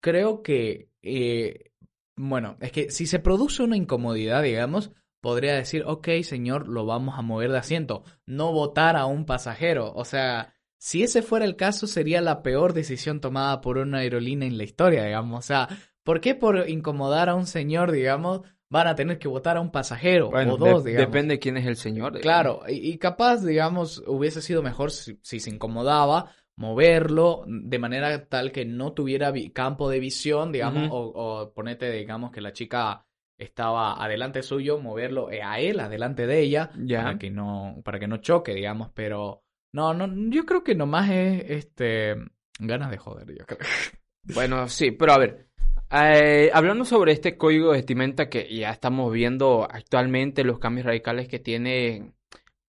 creo 0.00 0.42
que, 0.42 0.88
bueno, 2.16 2.56
es 2.60 2.72
que 2.72 2.90
si 2.90 3.06
se 3.06 3.20
produce 3.20 3.62
una 3.62 3.76
incomodidad, 3.76 4.42
digamos, 4.42 4.92
podría 5.22 5.54
decir, 5.54 5.84
ok, 5.86 6.08
señor, 6.22 6.68
lo 6.68 6.84
vamos 6.84 7.16
a 7.16 7.22
mover 7.22 7.52
de 7.52 7.58
asiento, 7.58 8.02
no 8.26 8.52
votar 8.52 8.96
a 8.96 9.06
un 9.06 9.24
pasajero. 9.24 9.92
O 9.94 10.04
sea, 10.04 10.52
si 10.84 11.04
ese 11.04 11.22
fuera 11.22 11.44
el 11.44 11.54
caso, 11.54 11.86
sería 11.86 12.20
la 12.20 12.42
peor 12.42 12.72
decisión 12.72 13.20
tomada 13.20 13.60
por 13.60 13.78
una 13.78 13.98
aerolínea 13.98 14.48
en 14.48 14.58
la 14.58 14.64
historia, 14.64 15.04
digamos. 15.04 15.38
O 15.38 15.42
sea, 15.46 15.68
¿por 16.02 16.20
qué 16.20 16.34
por 16.34 16.68
incomodar 16.68 17.28
a 17.28 17.36
un 17.36 17.46
señor, 17.46 17.92
digamos, 17.92 18.40
van 18.68 18.88
a 18.88 18.96
tener 18.96 19.20
que 19.20 19.28
votar 19.28 19.56
a 19.56 19.60
un 19.60 19.70
pasajero 19.70 20.30
Bueno, 20.30 20.54
o 20.54 20.56
dos, 20.56 20.82
de- 20.82 20.90
digamos? 20.90 21.12
depende 21.12 21.34
de 21.34 21.38
quién 21.38 21.56
es 21.56 21.66
el 21.66 21.76
señor. 21.76 22.14
digamos. 22.14 22.22
Claro, 22.22 22.62
y, 22.68 22.90
y 22.90 22.98
capaz, 22.98 23.44
digamos, 23.44 24.02
hubiese 24.08 24.42
sido 24.42 24.60
mejor 24.60 24.90
si, 24.90 25.20
si 25.22 25.38
se 25.38 25.50
incomodaba 25.50 26.32
moverlo 26.56 27.44
de 27.46 27.78
manera 27.78 28.26
tal 28.28 28.50
que 28.50 28.64
no 28.64 28.92
tuviera 28.92 29.30
vi- 29.30 29.50
campo 29.50 29.88
de 29.88 30.00
visión, 30.00 30.50
digamos, 30.50 30.88
o, 30.90 30.98
o 31.14 31.52
ponete, 31.54 31.92
digamos, 31.92 32.32
que 32.32 32.40
la 32.40 32.52
chica 32.52 33.06
estaba 33.38 34.02
adelante 34.02 34.42
suyo, 34.42 34.78
moverlo 34.78 35.30
eh, 35.30 35.42
a 35.42 35.60
él, 35.60 35.78
adelante 35.80 36.26
de 36.26 36.40
ella, 36.40 36.70
Ya. 36.76 37.04
para 37.04 37.18
que 37.18 37.30
no, 37.30 37.80
para 37.84 37.98
que 38.00 38.08
no 38.08 38.16
choque, 38.18 38.52
digamos, 38.54 38.90
pero 38.94 39.44
no, 39.72 39.94
no, 39.94 40.30
yo 40.30 40.44
creo 40.44 40.62
que 40.64 40.74
nomás 40.74 41.10
es, 41.10 41.44
este, 41.48 42.14
ganas 42.58 42.90
de 42.90 42.98
joder, 42.98 43.26
yo 43.36 43.44
creo. 43.46 43.58
Bueno, 44.34 44.68
sí, 44.68 44.92
pero 44.92 45.14
a 45.14 45.18
ver, 45.18 45.48
eh, 45.90 46.48
hablando 46.54 46.84
sobre 46.84 47.10
este 47.10 47.36
código 47.36 47.72
de 47.72 47.78
vestimenta 47.78 48.28
que 48.28 48.54
ya 48.54 48.70
estamos 48.70 49.12
viendo 49.12 49.66
actualmente, 49.68 50.44
los 50.44 50.60
cambios 50.60 50.86
radicales 50.86 51.26
que 51.26 51.40
tiene 51.40 52.12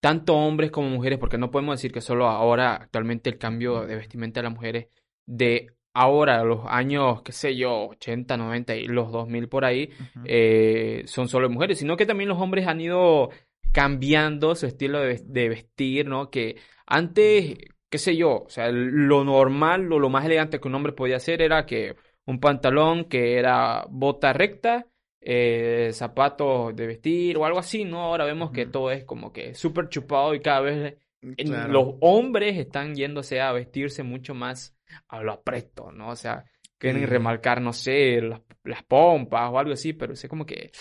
tanto 0.01 0.33
hombres 0.35 0.71
como 0.71 0.89
mujeres, 0.89 1.19
porque 1.19 1.37
no 1.37 1.51
podemos 1.51 1.75
decir 1.77 1.91
que 1.91 2.01
solo 2.01 2.27
ahora, 2.27 2.73
actualmente, 2.75 3.29
el 3.29 3.37
cambio 3.37 3.85
de 3.85 3.97
vestimenta 3.97 4.39
de 4.39 4.45
las 4.45 4.53
mujeres 4.53 4.87
de 5.27 5.67
ahora, 5.93 6.43
los 6.43 6.61
años, 6.65 7.21
qué 7.21 7.31
sé 7.33 7.55
yo, 7.55 7.85
80, 7.89 8.35
90 8.35 8.75
y 8.75 8.87
los 8.87 9.11
2000 9.11 9.47
por 9.47 9.63
ahí, 9.63 9.91
eh, 10.25 11.03
son 11.05 11.27
solo 11.27 11.51
mujeres, 11.51 11.77
sino 11.77 11.95
que 11.95 12.07
también 12.07 12.29
los 12.29 12.39
hombres 12.41 12.65
han 12.65 12.81
ido 12.81 13.29
cambiando 13.71 14.55
su 14.55 14.65
estilo 14.65 14.99
de, 14.99 15.07
ves- 15.07 15.31
de 15.31 15.49
vestir, 15.49 16.07
¿no? 16.07 16.29
Que 16.29 16.57
antes, 16.85 17.57
qué 17.89 17.97
sé 17.97 18.15
yo, 18.15 18.43
o 18.45 18.49
sea, 18.49 18.69
lo 18.71 19.23
normal 19.23 19.91
o 19.91 19.99
lo 19.99 20.09
más 20.09 20.25
elegante 20.25 20.59
que 20.59 20.67
un 20.67 20.75
hombre 20.75 20.93
podía 20.93 21.17
hacer 21.17 21.41
era 21.41 21.65
que 21.65 21.95
un 22.25 22.39
pantalón 22.39 23.05
que 23.05 23.37
era 23.37 23.85
bota 23.89 24.33
recta, 24.33 24.85
eh, 25.21 25.89
zapatos 25.93 26.75
de 26.75 26.87
vestir 26.87 27.37
o 27.37 27.45
algo 27.45 27.59
así, 27.59 27.85
¿no? 27.85 28.01
Ahora 28.01 28.25
vemos 28.25 28.51
que 28.51 28.65
todo 28.65 28.91
es 28.91 29.03
como 29.05 29.31
que 29.31 29.53
súper 29.55 29.89
chupado 29.89 30.33
y 30.33 30.41
cada 30.41 30.61
vez 30.61 30.97
Claro. 31.37 31.71
los 31.71 31.95
hombres 32.01 32.57
están 32.57 32.95
yéndose 32.95 33.39
a 33.39 33.53
vestirse 33.53 34.03
mucho 34.03 34.33
más 34.33 34.75
a 35.07 35.21
lo 35.23 35.31
apresto, 35.31 35.91
¿no? 35.91 36.09
O 36.09 36.15
sea, 36.17 36.43
quieren 36.77 37.03
Y- 37.03 37.05
remarcar, 37.05 37.61
no 37.61 37.71
sé, 37.71 38.19
las, 38.21 38.41
las 38.65 38.83
pompas 38.83 39.49
o 39.49 39.57
algo 39.57 39.71
así, 39.71 39.93
pero 39.93 40.15
sé 40.17 40.27
como 40.27 40.45
que 40.45 40.71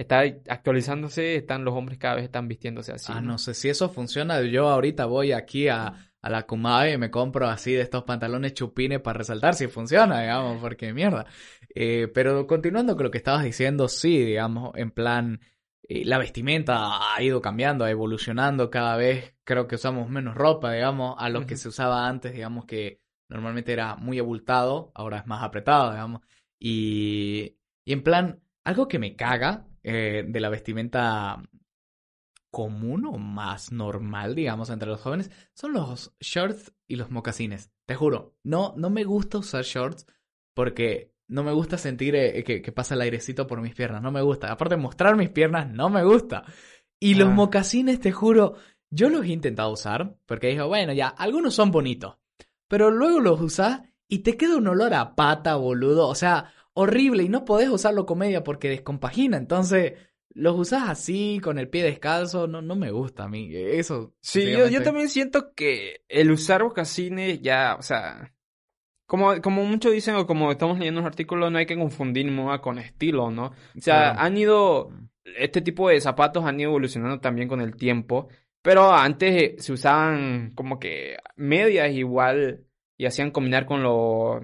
está 0.00 0.20
actualizándose, 0.48 1.36
están 1.36 1.64
los 1.64 1.74
hombres 1.74 1.98
cada 1.98 2.14
vez 2.16 2.24
están 2.24 2.48
vistiéndose 2.48 2.92
así. 2.92 3.12
Ah, 3.14 3.20
¿no? 3.20 3.32
no 3.32 3.38
sé 3.38 3.52
si 3.54 3.68
eso 3.68 3.90
funciona. 3.90 4.40
Yo 4.42 4.68
ahorita 4.68 5.04
voy 5.04 5.32
aquí 5.32 5.68
a, 5.68 6.12
a 6.22 6.30
la 6.30 6.46
Kumabe 6.46 6.92
y 6.92 6.98
me 6.98 7.10
compro 7.10 7.48
así 7.48 7.72
de 7.72 7.82
estos 7.82 8.04
pantalones 8.04 8.54
chupines 8.54 9.00
para 9.00 9.18
resaltar 9.18 9.54
si 9.54 9.68
funciona, 9.68 10.22
digamos, 10.22 10.58
porque 10.60 10.94
mierda. 10.94 11.26
Eh, 11.74 12.08
pero 12.14 12.46
continuando 12.46 12.96
con 12.96 13.04
lo 13.04 13.10
que 13.10 13.18
estabas 13.18 13.44
diciendo, 13.44 13.88
sí, 13.88 14.24
digamos, 14.24 14.72
en 14.74 14.90
plan, 14.90 15.40
eh, 15.86 16.04
la 16.06 16.16
vestimenta 16.16 17.14
ha 17.14 17.22
ido 17.22 17.42
cambiando, 17.42 17.84
ha 17.84 17.90
evolucionando 17.90 18.70
cada 18.70 18.96
vez. 18.96 19.34
Creo 19.44 19.68
que 19.68 19.74
usamos 19.74 20.08
menos 20.08 20.34
ropa, 20.34 20.72
digamos, 20.72 21.14
a 21.18 21.28
lo 21.28 21.46
que 21.46 21.58
se 21.58 21.68
usaba 21.68 22.08
antes, 22.08 22.32
digamos, 22.32 22.64
que 22.64 23.02
normalmente 23.28 23.72
era 23.72 23.96
muy 23.96 24.18
abultado, 24.18 24.92
ahora 24.94 25.18
es 25.18 25.26
más 25.26 25.42
apretado, 25.42 25.90
digamos. 25.90 26.22
Y, 26.58 27.58
y 27.84 27.92
en 27.92 28.02
plan, 28.02 28.40
algo 28.64 28.88
que 28.88 28.98
me 28.98 29.14
caga 29.14 29.66
eh, 29.82 30.24
de 30.26 30.40
la 30.40 30.48
vestimenta 30.48 31.42
común 32.50 33.04
o 33.06 33.12
más 33.18 33.70
normal, 33.72 34.34
digamos, 34.34 34.70
entre 34.70 34.88
los 34.88 35.00
jóvenes, 35.00 35.30
son 35.54 35.72
los 35.72 36.12
shorts 36.20 36.72
y 36.88 36.96
los 36.96 37.10
mocasines. 37.10 37.70
Te 37.86 37.94
juro, 37.94 38.34
no, 38.42 38.74
no 38.76 38.90
me 38.90 39.04
gusta 39.04 39.38
usar 39.38 39.62
shorts 39.64 40.06
porque 40.54 41.12
no 41.28 41.44
me 41.44 41.52
gusta 41.52 41.78
sentir 41.78 42.16
eh, 42.16 42.42
que, 42.42 42.60
que 42.60 42.72
pasa 42.72 42.94
el 42.94 43.02
airecito 43.02 43.46
por 43.46 43.60
mis 43.60 43.74
piernas. 43.74 44.02
No 44.02 44.10
me 44.10 44.20
gusta. 44.22 44.50
Aparte, 44.50 44.76
mostrar 44.76 45.16
mis 45.16 45.30
piernas 45.30 45.70
no 45.70 45.88
me 45.90 46.02
gusta. 46.02 46.44
Y 46.98 47.14
los 47.14 47.28
Ah. 47.28 47.32
mocasines, 47.32 48.00
te 48.00 48.10
juro, 48.10 48.56
yo 48.90 49.08
los 49.10 49.24
he 49.24 49.28
intentado 49.28 49.70
usar 49.70 50.16
porque 50.26 50.48
digo, 50.48 50.66
bueno, 50.66 50.92
ya, 50.92 51.06
algunos 51.08 51.54
son 51.54 51.70
bonitos. 51.70 52.16
Pero 52.66 52.90
luego 52.90 53.20
los 53.20 53.40
usás 53.40 53.82
y 54.08 54.18
te 54.20 54.36
queda 54.36 54.56
un 54.56 54.66
olor 54.66 54.92
a 54.94 55.14
pata, 55.14 55.54
boludo. 55.54 56.08
O 56.08 56.16
sea, 56.16 56.52
horrible. 56.80 57.22
Y 57.22 57.28
no 57.28 57.44
podés 57.44 57.68
usarlo 57.68 58.06
con 58.06 58.18
media 58.18 58.42
porque 58.44 58.68
descompagina. 58.68 59.36
Entonces, 59.36 59.94
los 60.32 60.58
usás 60.58 60.88
así, 60.88 61.40
con 61.42 61.58
el 61.58 61.68
pie 61.68 61.82
descalzo. 61.82 62.46
No, 62.46 62.62
no 62.62 62.76
me 62.76 62.90
gusta 62.90 63.24
a 63.24 63.28
mí. 63.28 63.50
Eso. 63.52 64.14
Sí, 64.20 64.50
yo, 64.50 64.82
también 64.82 65.08
siento 65.08 65.54
que 65.54 66.02
el 66.08 66.30
usar 66.30 66.62
mocasines 66.62 67.40
ya, 67.40 67.76
o 67.78 67.82
sea, 67.82 68.32
como, 69.06 69.40
como 69.40 69.64
muchos 69.64 69.92
dicen 69.92 70.14
o 70.14 70.26
como 70.26 70.52
estamos 70.52 70.78
leyendo 70.78 71.00
en 71.00 71.04
los 71.04 71.10
artículos, 71.12 71.50
no 71.50 71.58
hay 71.58 71.66
que 71.66 71.76
confundir 71.76 72.30
moda 72.30 72.60
con 72.60 72.78
estilo, 72.78 73.30
¿no? 73.30 73.46
O 73.46 73.80
sea, 73.80 74.12
Claro. 74.12 74.20
han 74.20 74.36
ido, 74.36 74.92
este 75.36 75.60
tipo 75.62 75.88
de 75.88 76.00
zapatos 76.00 76.44
han 76.44 76.60
ido 76.60 76.70
evolucionando 76.70 77.18
también 77.20 77.48
con 77.48 77.60
el 77.60 77.74
tiempo, 77.76 78.28
pero 78.62 78.92
antes 78.92 79.42
eh, 79.42 79.56
se 79.58 79.72
usaban 79.72 80.52
como 80.54 80.78
que 80.78 81.16
medias 81.36 81.90
igual 81.92 82.66
y 82.96 83.06
hacían 83.06 83.30
combinar 83.32 83.66
con 83.66 83.82
lo, 83.82 84.42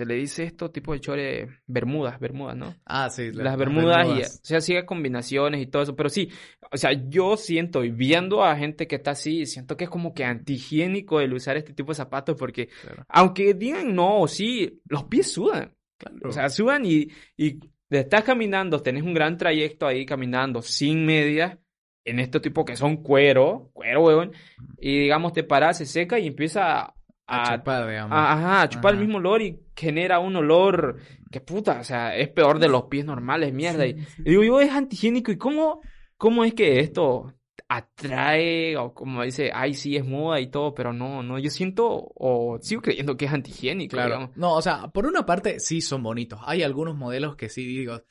se 0.00 0.06
le 0.06 0.14
dice 0.14 0.42
esto, 0.44 0.70
tipo 0.70 0.92
de 0.92 1.00
chore, 1.00 1.48
bermudas, 1.66 2.18
bermudas, 2.18 2.56
¿no? 2.56 2.74
Ah, 2.84 3.08
sí. 3.10 3.30
la- 3.32 3.44
las 3.44 3.56
bermudas, 3.56 4.06
y, 4.08 4.22
o 4.22 4.24
sea, 4.42 4.58
hacía 4.58 4.84
combinaciones 4.86 5.60
y 5.62 5.66
todo 5.66 5.82
eso, 5.82 5.94
pero 5.94 6.08
sí, 6.08 6.28
o 6.72 6.76
sea, 6.76 6.90
yo 7.08 7.36
siento, 7.36 7.84
y 7.84 7.90
viendo 7.90 8.42
a 8.42 8.56
gente 8.56 8.86
que 8.88 8.96
está 8.96 9.12
así, 9.12 9.46
siento 9.46 9.76
que 9.76 9.84
es 9.84 9.90
como 9.90 10.12
que 10.14 10.24
antihigiénico 10.24 11.20
el 11.20 11.32
usar 11.34 11.56
este 11.56 11.72
tipo 11.72 11.92
de 11.92 11.96
zapatos, 11.96 12.36
porque 12.36 12.68
Claro. 12.82 13.04
aunque 13.08 13.54
digan 13.54 13.94
no 13.94 14.20
o 14.20 14.28
sí, 14.28 14.80
los 14.88 15.04
pies 15.04 15.30
sudan, 15.32 15.74
Claro. 15.98 16.28
o 16.28 16.32
sea, 16.32 16.48
sudan 16.48 16.84
y, 16.84 17.08
y 17.36 17.60
estás 17.90 18.24
caminando, 18.24 18.80
tenés 18.82 19.02
un 19.02 19.14
gran 19.14 19.36
trayecto 19.36 19.86
ahí 19.86 20.06
caminando 20.06 20.62
sin 20.62 21.04
medias, 21.06 21.58
en 22.04 22.18
este 22.18 22.40
tipo 22.40 22.64
que 22.64 22.76
son 22.76 22.96
cuero, 23.02 23.70
cuero, 23.74 24.02
weón, 24.04 24.32
y 24.80 25.00
digamos 25.00 25.34
te 25.34 25.44
paras, 25.44 25.76
se 25.78 25.84
seca 25.86 26.18
y 26.18 26.26
empieza 26.26 26.94
a... 27.30 27.52
a 27.52 27.56
chupar, 27.58 27.88
digamos. 27.88 28.16
a- 28.18 28.32
ajá, 28.32 28.62
a 28.62 28.68
chupar 28.68 28.94
el 28.94 29.00
mismo 29.00 29.18
olor 29.18 29.42
y 29.42 29.60
genera 29.76 30.18
un 30.18 30.36
olor 30.36 30.98
que 31.30 31.40
puta, 31.40 31.80
o 31.80 31.84
sea, 31.84 32.16
es 32.16 32.28
peor 32.28 32.58
de 32.58 32.68
los 32.68 32.84
pies 32.84 33.04
normales, 33.04 33.52
mierda. 33.52 33.86
Y, 33.86 33.96
y 34.18 34.30
digo 34.30 34.42
yo, 34.44 34.60
es 34.60 34.70
antihigiénico. 34.72 35.30
¿Y 35.32 35.38
cómo, 35.38 35.80
cómo 36.16 36.44
es 36.44 36.54
que 36.54 36.80
esto 36.80 37.34
atrae 37.68 38.76
o 38.76 38.92
como 38.94 39.22
dice, 39.22 39.50
ay, 39.54 39.74
sí, 39.74 39.96
es 39.96 40.04
moda 40.04 40.40
y 40.40 40.48
todo, 40.50 40.74
pero 40.74 40.92
no, 40.92 41.22
no, 41.22 41.38
yo 41.38 41.50
siento 41.50 41.86
o 42.14 42.58
sigo 42.60 42.82
creyendo 42.82 43.16
que 43.16 43.26
es 43.26 43.32
antihigiénico, 43.32 43.92
Claro. 43.92 44.08
digamos. 44.14 44.36
No, 44.36 44.54
o 44.54 44.62
sea, 44.62 44.88
por 44.88 45.06
una 45.06 45.24
parte 45.24 45.60
sí 45.60 45.80
son 45.80 46.02
bonitos. 46.02 46.40
Hay 46.44 46.62
algunos 46.62 46.96
modelos 46.96 47.36
que 47.36 47.48
sí 47.48 47.64
digo, 47.64 48.02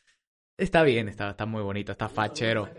está 0.58 0.84
bien, 0.84 1.10
está, 1.10 1.32
está 1.32 1.46
muy 1.46 1.62
bonito, 1.62 1.92
está 1.92 2.08
fachero. 2.10 2.70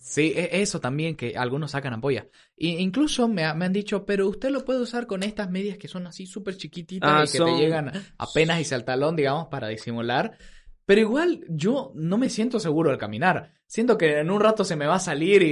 Sí, 0.00 0.32
e- 0.36 0.60
eso 0.62 0.80
también, 0.80 1.16
que 1.16 1.36
algunos 1.36 1.72
sacan 1.72 1.92
ampollas. 1.94 2.26
Y 2.56 2.76
incluso 2.76 3.28
me, 3.28 3.44
ha- 3.44 3.54
me 3.54 3.64
han 3.66 3.72
dicho, 3.72 4.04
pero 4.06 4.28
usted 4.28 4.50
lo 4.50 4.64
puede 4.64 4.80
usar 4.80 5.06
con 5.06 5.22
estas 5.22 5.50
medias 5.50 5.78
que 5.78 5.88
son 5.88 6.06
así 6.06 6.26
súper 6.26 6.56
chiquititas 6.56 7.10
Ah, 7.10 7.24
y 7.24 7.30
que 7.30 7.38
son- 7.38 7.46
te 7.46 7.56
llegan 7.56 7.92
apenas 8.18 8.70
y 8.70 8.74
al 8.74 8.84
talón, 8.84 9.16
digamos, 9.16 9.48
para 9.48 9.68
disimular. 9.68 10.36
Pero 10.86 11.00
igual 11.02 11.44
yo 11.50 11.92
no 11.94 12.16
me 12.16 12.30
siento 12.30 12.58
seguro 12.60 12.90
al 12.90 12.96
caminar. 12.98 13.52
Siento 13.66 13.98
que 13.98 14.18
en 14.20 14.30
un 14.30 14.40
rato 14.40 14.64
se 14.64 14.74
me 14.76 14.86
va 14.86 14.94
a 14.94 15.00
salir 15.00 15.42
y, 15.42 15.46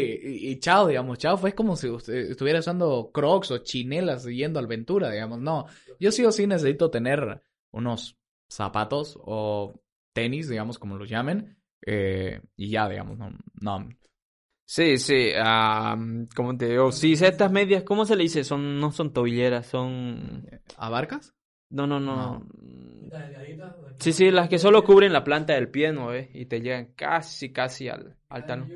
y- 0.47 0.49
y 0.51 0.59
chao, 0.61 0.87
digamos, 0.89 1.19
chao. 1.19 1.37
Fue 1.37 1.53
como 1.55 1.77
si 1.77 1.89
usted 1.91 2.31
estuviera 2.31 2.61
usando 2.61 3.11
crocs 3.13 3.51
o 3.51 3.59
chinelas 3.59 4.25
yendo 4.25 4.59
a 4.59 4.63
aventura, 4.63 5.11
digamos. 5.11 5.41
No, 5.41 5.67
yo 6.01 6.11
sí 6.11 6.25
o 6.25 6.33
sí 6.33 6.47
necesito 6.47 6.91
tener 6.91 7.43
unos 7.71 8.17
zapatos 8.49 9.19
o 9.23 9.79
tenis, 10.15 10.49
digamos, 10.49 10.79
como 10.79 10.97
los 10.97 11.09
llamen. 11.09 11.59
eh, 11.89 12.41
y 12.57 12.71
ya, 12.71 12.89
digamos, 12.89 13.19
no, 13.19 13.31
no, 13.61 13.89
Sí, 14.69 14.99
sí, 14.99 15.31
ah, 15.37 15.97
como 16.35 16.57
te 16.57 16.67
digo, 16.69 16.91
sí, 16.91 17.13
estas 17.13 17.53
medias, 17.53 17.85
¿cómo 17.85 18.05
se 18.05 18.17
le 18.17 18.25
dice? 18.25 18.43
Son, 18.45 18.81
no 18.81 18.91
son 18.91 19.13
tobilleras, 19.13 19.67
son... 19.67 20.49
¿Abarcas? 20.77 21.35
No, 21.71 21.87
no, 21.87 22.01
no. 22.01 22.41
No. 22.41 22.47
Sí, 24.01 24.13
sí, 24.13 24.31
las 24.31 24.49
que 24.49 24.59
solo 24.59 24.85
cubren 24.85 25.13
la 25.13 25.25
planta 25.25 25.55
del 25.55 25.71
pie, 25.71 25.93
¿no 25.93 26.09
ves? 26.09 26.29
Y 26.35 26.47
te 26.47 26.61
llegan 26.61 26.93
casi, 26.97 27.53
casi 27.53 27.89
al, 27.89 28.17
al 28.29 28.45
talón. 28.45 28.73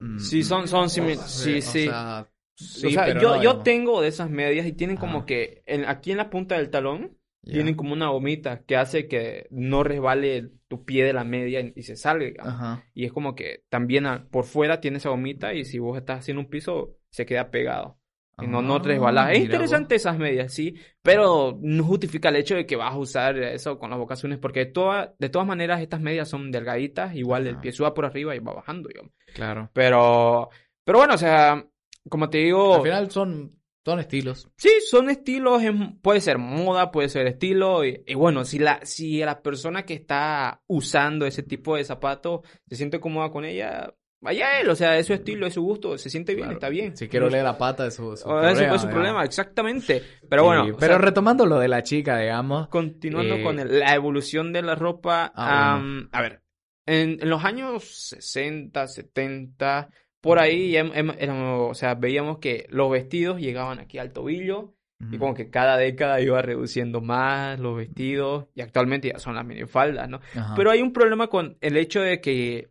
Mm, 0.00 0.18
Sí, 0.20 0.42
son, 0.42 0.68
son 0.68 0.88
simi- 0.88 1.16
sí, 1.16 1.58
o 1.58 1.62
sí. 1.62 1.84
sea, 1.84 2.28
sí, 2.54 2.86
o 2.86 2.90
sea, 2.90 3.04
pero 3.06 3.20
yo, 3.20 3.28
no, 3.28 3.36
yo 3.36 3.40
digamos. 3.50 3.62
tengo 3.64 4.00
de 4.00 4.08
esas 4.08 4.30
medias 4.30 4.66
y 4.66 4.72
tienen 4.72 4.96
como 4.96 5.26
que 5.26 5.62
en- 5.66 5.84
aquí 5.86 6.10
en 6.10 6.18
la 6.18 6.30
punta 6.30 6.56
del 6.56 6.70
talón 6.70 7.16
tienen 7.50 7.74
como 7.74 7.92
una 7.94 8.08
gomita 8.08 8.64
que 8.64 8.76
hace 8.76 9.08
que 9.08 9.46
no 9.50 9.82
resbale 9.84 10.50
tu 10.68 10.84
pie 10.84 11.04
de 11.04 11.12
la 11.12 11.24
media 11.24 11.60
y 11.74 11.82
se 11.82 11.96
salga. 11.96 12.44
Ajá. 12.44 12.84
Y 12.94 13.04
es 13.06 13.12
como 13.12 13.34
que 13.34 13.64
también 13.68 14.06
a- 14.06 14.26
por 14.30 14.44
fuera 14.44 14.80
tiene 14.80 14.98
esa 14.98 15.08
gomita 15.10 15.54
y 15.54 15.64
si 15.64 15.78
vos 15.78 15.96
estás 15.98 16.20
haciendo 16.20 16.40
un 16.42 16.48
piso 16.50 16.96
se 17.10 17.24
queda 17.26 17.50
pegado. 17.50 17.98
Y 18.40 18.46
no, 18.46 18.62
no 18.62 18.76
Ah, 18.76 18.82
resbalas. 18.84 19.30
Es 19.32 19.38
mira 19.40 19.44
interesante 19.46 19.96
esas 19.96 20.16
medias, 20.16 20.54
sí, 20.54 20.76
pero 21.02 21.58
no 21.60 21.82
justifica 21.82 22.28
el 22.28 22.36
hecho 22.36 22.54
de 22.54 22.66
que 22.66 22.76
vas 22.76 22.92
a 22.94 22.98
usar 22.98 23.36
eso 23.36 23.80
con 23.80 23.90
las 23.90 23.98
vocaciones, 23.98 24.38
porque 24.38 24.60
de, 24.60 24.66
toda- 24.66 25.12
de 25.18 25.28
todas 25.28 25.48
maneras 25.48 25.80
estas 25.80 26.00
medias 26.00 26.28
son 26.28 26.52
delgaditas, 26.52 27.16
igual 27.16 27.48
el 27.48 27.58
pie 27.58 27.72
suba 27.72 27.94
por 27.94 28.04
arriba 28.06 28.36
y 28.36 28.38
va 28.38 28.54
bajando, 28.54 28.88
digamos. 28.90 29.12
Claro. 29.34 29.70
Pero, 29.72 30.50
pero 30.84 30.98
bueno, 30.98 31.14
o 31.14 31.18
sea, 31.18 31.66
como 32.08 32.30
te 32.30 32.38
digo, 32.38 32.76
Al 32.76 32.82
final 32.82 33.10
son, 33.10 33.57
son 33.88 34.00
estilos. 34.00 34.48
sí, 34.56 34.70
son 34.90 35.08
estilos, 35.10 35.62
es- 35.62 35.72
puede 36.02 36.20
ser 36.20 36.38
moda, 36.38 36.90
puede 36.90 37.08
ser 37.08 37.26
estilo, 37.26 37.84
y, 37.84 38.02
y 38.06 38.14
bueno, 38.14 38.44
si 38.44 38.58
la, 38.58 38.80
si 38.84 39.18
la 39.20 39.40
persona 39.42 39.84
que 39.84 39.94
está 39.94 40.62
usando 40.66 41.26
ese 41.26 41.42
tipo 41.42 41.76
de 41.76 41.84
zapatos 41.84 42.40
se 42.68 42.76
siente 42.76 43.00
cómoda 43.00 43.30
con 43.30 43.44
ella, 43.44 43.94
vaya 44.20 44.60
él, 44.60 44.68
o 44.68 44.74
sea, 44.74 44.98
es 44.98 45.06
su 45.06 45.12
estilo, 45.12 45.46
es 45.46 45.54
su 45.54 45.62
gusto, 45.62 45.96
se 45.96 46.10
siente 46.10 46.34
bien, 46.34 46.46
Claro. 46.46 46.56
está 46.58 46.68
bien. 46.68 46.96
Si 46.96 47.08
quiero 47.08 47.30
leer 47.30 47.44
la 47.44 47.56
pata 47.56 47.84
de 47.84 47.90
su, 47.92 48.02
su 48.02 48.12
ese 48.14 48.24
problema, 48.24 48.68
fue 48.70 48.78
su 48.80 48.88
problema, 48.88 49.24
exactamente. 49.24 50.02
Pero 50.28 50.44
bueno, 50.44 50.64
Sí, 50.66 50.72
pero 50.78 50.94
sea, 50.94 50.98
retomando 51.02 51.46
lo 51.46 51.58
de 51.60 51.68
la 51.68 51.82
chica, 51.84 52.18
digamos. 52.18 52.68
continuando 52.68 53.36
eh, 53.36 53.42
con 53.44 53.58
el- 53.60 53.78
la 53.78 53.94
evolución 53.94 54.52
de 54.52 54.62
la 54.62 54.74
ropa, 54.74 55.32
Ah, 55.36 55.80
a 56.12 56.20
ver, 56.22 56.42
en, 56.86 57.18
en 57.22 57.30
los 57.30 57.44
años 57.44 57.84
60, 57.84 58.88
70, 58.88 59.88
por 60.20 60.38
ahí, 60.38 60.76
em- 60.76 60.92
em- 60.94 61.14
éramos- 61.18 61.70
o 61.70 61.74
sea, 61.74 61.94
veíamos 61.94 62.38
que 62.38 62.66
los 62.70 62.90
vestidos 62.90 63.40
llegaban 63.40 63.78
aquí 63.78 63.98
al 63.98 64.12
tobillo 64.12 64.74
y 65.12 65.16
como 65.18 65.32
que 65.34 65.48
cada 65.48 65.76
década 65.76 66.20
iba 66.20 66.42
reduciendo 66.42 67.00
más 67.00 67.60
los 67.60 67.76
vestidos 67.76 68.46
y 68.56 68.62
actualmente 68.62 69.08
ya 69.12 69.20
son 69.20 69.36
las 69.36 69.44
minifaldas, 69.46 70.08
¿no? 70.08 70.20
ajá. 70.34 70.54
Pero 70.56 70.72
hay 70.72 70.82
un 70.82 70.92
problema 70.92 71.28
con 71.28 71.56
el 71.60 71.76
hecho 71.76 72.00
de 72.00 72.20
que 72.20 72.70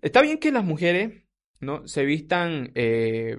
está 0.00 0.22
bien 0.22 0.38
que 0.38 0.52
las 0.52 0.64
mujeres, 0.64 1.22
¿no? 1.60 1.86
Se 1.86 2.06
vistan 2.06 2.72
eh, 2.74 3.38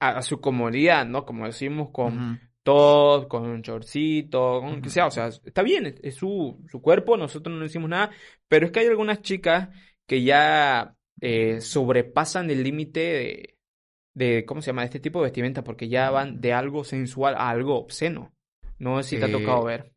a, 0.00 0.18
a 0.18 0.22
su 0.22 0.40
comodidad, 0.40 1.06
¿no? 1.06 1.24
Como 1.24 1.46
decimos, 1.46 1.90
con 1.92 2.16
Ujú. 2.32 2.38
top, 2.64 3.28
con 3.28 3.44
un 3.44 3.62
shortcito, 3.62 4.60
con 4.62 4.76
lo 4.76 4.82
que 4.82 4.90
sea, 4.90 5.06
o 5.06 5.10
sea, 5.12 5.28
está 5.28 5.62
bien, 5.62 5.86
es, 5.86 6.00
es 6.02 6.16
su, 6.16 6.58
su 6.68 6.82
cuerpo, 6.82 7.16
nosotros 7.16 7.52
no 7.52 7.60
le 7.60 7.66
decimos 7.68 7.88
nada, 7.88 8.10
pero 8.48 8.66
es 8.66 8.72
que 8.72 8.80
hay 8.80 8.86
algunas 8.88 9.22
chicas 9.22 9.68
que 10.08 10.22
ya 10.24 10.96
eh, 11.20 11.60
sobrepasan 11.60 12.50
el 12.50 12.62
límite 12.62 13.00
de, 13.00 13.58
de, 14.14 14.44
¿cómo 14.44 14.62
se 14.62 14.68
llama?, 14.68 14.82
de 14.82 14.86
este 14.86 15.00
tipo 15.00 15.20
de 15.20 15.24
vestimenta, 15.24 15.64
porque 15.64 15.88
ya 15.88 16.10
van 16.10 16.40
de 16.40 16.52
algo 16.52 16.84
sensual 16.84 17.34
a 17.36 17.50
algo 17.50 17.76
obsceno. 17.76 18.32
No 18.78 19.02
sé 19.02 19.10
si 19.10 19.18
te 19.18 19.26
ha 19.26 19.28
Eh, 19.28 19.32
tocado 19.32 19.64
ver. 19.64 19.92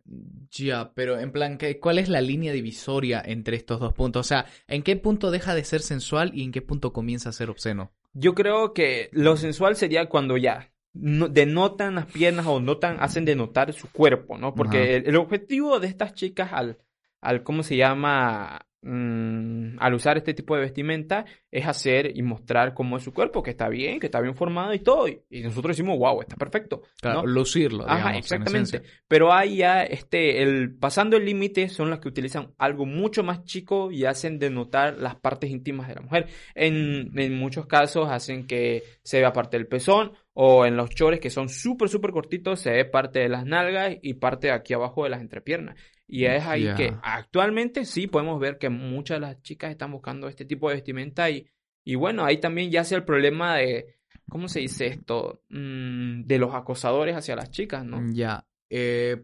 Ya, 0.52 0.92
pero 0.94 1.18
en 1.20 1.32
plan, 1.32 1.58
¿qué- 1.58 1.80
¿cuál 1.80 2.00
es 2.00 2.10
la 2.10 2.20
línea 2.22 2.52
divisoria 2.52 3.22
entre 3.26 3.56
estos 3.56 3.80
dos 3.80 3.94
puntos? 3.94 4.26
O 4.26 4.28
sea, 4.28 4.46
¿en 4.68 4.84
qué 4.84 4.96
punto 4.98 5.32
deja 5.32 5.56
de 5.56 5.64
ser 5.64 5.82
sensual 5.82 6.32
y 6.34 6.44
en 6.44 6.52
qué 6.52 6.62
punto 6.62 6.92
comienza 6.94 7.30
a 7.30 7.34
ser 7.34 7.50
obsceno? 7.50 7.94
Yo 8.14 8.36
creo 8.36 8.74
que 8.74 9.10
lo 9.14 9.38
sensual 9.38 9.76
sería 9.78 10.08
cuando 10.10 10.36
ya 10.38 10.72
no- 10.94 11.30
denotan 11.30 11.96
las 11.96 12.06
piernas 12.08 12.46
o 12.46 12.60
notan, 12.60 12.98
hacen 13.00 13.26
denotar 13.26 13.74
su 13.74 13.90
cuerpo, 13.92 14.38
¿no? 14.38 14.54
Porque 14.54 14.98
el, 14.98 15.08
el 15.08 15.16
objetivo 15.16 15.80
de 15.80 15.88
estas 15.88 16.14
chicas 16.14 16.52
al, 16.54 16.78
al 17.22 17.42
¿cómo 17.44 17.64
se 17.64 17.78
llama? 17.78 18.68
Mm, 18.86 19.78
al 19.80 19.94
usar 19.94 20.18
este 20.18 20.34
tipo 20.34 20.56
de 20.56 20.62
vestimenta 20.62 21.24
es 21.50 21.66
hacer 21.66 22.18
y 22.18 22.22
mostrar 22.22 22.74
cómo 22.74 22.98
es 22.98 23.04
su 23.04 23.14
cuerpo, 23.14 23.42
que 23.42 23.52
está 23.52 23.70
bien, 23.70 23.98
que 23.98 24.08
está 24.08 24.20
bien 24.20 24.36
formado 24.36 24.74
y 24.74 24.80
todo. 24.80 25.08
Y, 25.08 25.22
y 25.30 25.42
nosotros 25.42 25.78
decimos, 25.78 25.98
wow, 25.98 26.22
está 26.22 26.36
perfecto. 26.36 26.82
Claro, 27.00 27.22
¿no? 27.22 27.28
lucirlo, 27.28 27.84
digamos, 27.84 28.02
Ajá, 28.02 28.12
en 28.12 28.18
exactamente. 28.18 28.82
Pero 29.08 29.32
hay 29.32 29.58
ya, 29.58 29.84
este, 29.84 30.44
el, 30.44 30.76
pasando 30.76 31.16
el 31.16 31.26
límite 31.26 31.70
son 31.70 31.90
las 31.90 32.00
que 32.00 32.10
utilizan 32.10 32.52
algo 32.58 32.86
mucho 32.86 33.24
más 33.24 33.46
chico 33.46 33.90
y 33.90 34.04
hacen 34.04 34.38
denotar 34.38 34.98
las 34.98 35.16
partes 35.16 35.50
íntimas 35.50 35.88
de 35.88 35.96
la 35.96 36.02
mujer. 36.02 36.28
En, 36.54 37.18
en 37.18 37.38
muchos 37.38 37.66
casos 37.66 38.10
hacen 38.12 38.46
que 38.46 38.84
se 39.02 39.20
vea 39.20 39.32
parte 39.32 39.58
del 39.58 39.68
pezón 39.68 40.12
o 40.34 40.66
en 40.66 40.76
los 40.76 40.90
chores 40.90 41.20
que 41.20 41.30
son 41.30 41.48
súper, 41.48 41.90
súper 41.90 42.12
cortitos 42.12 42.60
se 42.60 42.72
ve 42.72 42.86
parte 42.86 43.20
de 43.20 43.30
las 43.30 43.46
nalgas 43.46 43.96
y 44.02 44.16
parte 44.16 44.48
de 44.48 44.54
aquí 44.54 44.74
abajo 44.74 45.04
de 45.04 45.10
las 45.10 45.22
entrepiernas. 45.22 45.78
Y 46.14 46.26
es 46.26 46.46
ahí 46.46 46.72
que 46.76 46.94
actualmente 47.02 47.86
sí 47.86 48.06
podemos 48.06 48.40
ver 48.40 48.60
que 48.60 48.70
muchas 48.70 49.16
de 49.16 49.22
las 49.22 49.42
chicas 49.42 49.72
están 49.72 49.92
buscando 49.92 50.28
este 50.28 50.46
tipo 50.46 50.70
de 50.70 50.76
vestimenta 50.76 51.28
y, 51.32 51.50
y 51.84 51.96
bueno, 51.96 52.24
ahí 52.24 52.38
también 52.38 52.70
ya 52.70 52.84
sea 52.84 53.00
el 53.00 53.04
problema 53.04 53.56
de, 53.56 53.96
¿cómo 54.30 54.48
se 54.48 54.60
dice 54.60 54.86
esto? 54.86 55.42
Mm, 55.50 56.26
de 56.26 56.38
los 56.38 56.54
acosadores 56.54 57.16
hacia 57.16 57.36
las 57.36 57.50
chicas, 57.50 57.84
¿no? 57.84 58.00
Ya. 58.12 58.46
Eh, 58.70 59.24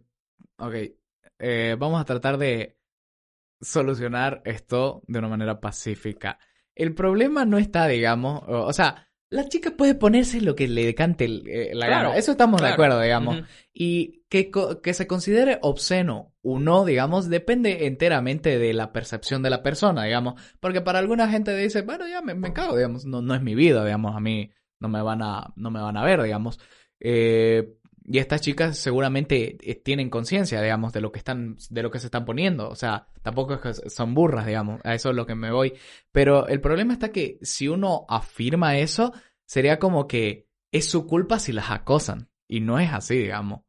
ok. 0.58 0.74
Eh, 1.38 1.75
vamos 1.77 2.01
a 2.01 2.05
tratar 2.05 2.39
de 2.39 2.79
solucionar 3.62 4.41
esto 4.43 5.03
de 5.05 5.19
una 5.19 5.27
manera 5.27 5.60
pacífica. 5.60 6.39
El 6.74 6.96
problema 6.96 7.46
no 7.46 7.60
está, 7.60 7.86
digamos, 7.86 8.41
o, 8.48 8.63
o 8.63 8.74
sea, 8.74 9.09
la 9.32 9.48
chica 9.48 9.72
puede 9.78 9.94
ponerse 9.96 10.42
lo 10.42 10.56
que 10.56 10.68
le 10.68 10.96
cante 10.96 11.26
el- 11.26 11.48
eh, 11.48 11.72
la 11.76 11.86
Claro, 11.86 12.10
gana. 12.10 12.20
Eso 12.20 12.32
estamos 12.32 12.62
de 12.62 12.68
acuerdo, 12.68 13.00
digamos. 13.02 13.44
Y 13.74 14.24
que, 14.30 14.50
que 14.82 14.94
se 14.94 15.06
considere 15.08 15.60
obsceno 15.62 16.34
o 16.42 16.60
no, 16.60 16.84
digamos, 16.86 17.30
depende 17.30 17.86
enteramente 17.86 18.58
de 18.58 18.74
la 18.74 18.92
percepción 18.92 19.44
de 19.44 19.50
la 19.52 19.62
persona, 19.62 20.04
digamos. 20.06 20.42
Porque 20.60 20.82
para 20.82 21.00
alguna 21.00 21.30
gente 21.30 21.56
dice, 21.56 21.82
bueno, 21.84 22.08
ya 22.08 22.22
me, 22.22 22.34
me 22.34 22.54
cago, 22.54 22.76
digamos, 22.76 23.06
no, 23.06 23.22
no 23.22 23.36
es 23.36 23.42
mi 23.42 23.56
vida, 23.56 23.84
digamos, 23.86 24.16
a 24.16 24.20
mí 24.20 24.52
no 24.80 24.90
me 24.90 25.02
van 25.02 25.22
a, 25.22 25.54
no 25.56 25.70
me 25.72 25.82
van 25.82 25.98
a 25.98 26.04
ver, 26.04 26.22
digamos. 26.24 26.60
Eh, 27.00 27.76
y 28.12 28.18
estas 28.18 28.42
chicas 28.42 28.75
seguramente 28.80 29.56
eh, 29.62 29.75
tienen 29.75 30.10
conciencia, 30.10 30.60
digamos, 30.63 30.94
de 30.94 31.00
lo 31.00 31.12
que 31.12 31.20
están, 31.20 31.58
de 31.70 31.84
lo 31.84 31.92
que 31.92 32.00
se 32.00 32.08
están 32.08 32.25
poniendo. 32.25 32.68
O 32.68 32.74
sea, 32.74 33.08
tampoco 33.22 33.54
es 33.54 33.60
que 33.62 33.89
son 33.92 34.16
burras, 34.16 34.48
digamos. 34.48 34.82
A 34.84 34.96
eso 34.96 35.12
es 35.12 35.16
lo 35.16 35.28
que 35.28 35.36
me 35.36 35.51
voy. 35.51 35.74
Pero 36.12 36.48
el 36.48 36.60
problema 36.60 36.94
está 36.94 37.12
que 37.12 37.38
si 37.44 37.68
uno 37.68 38.08
afirma 38.10 38.80
eso, 38.80 39.13
sería 39.46 39.78
como 39.78 40.08
que 40.08 40.48
es 40.72 40.89
su 40.89 41.06
culpa 41.06 41.38
si 41.38 41.51
las 41.51 41.70
acosan. 41.70 42.32
Y 42.48 42.62
no 42.62 42.80
es 42.80 42.92
así, 42.92 43.16
digamos. 43.16 43.62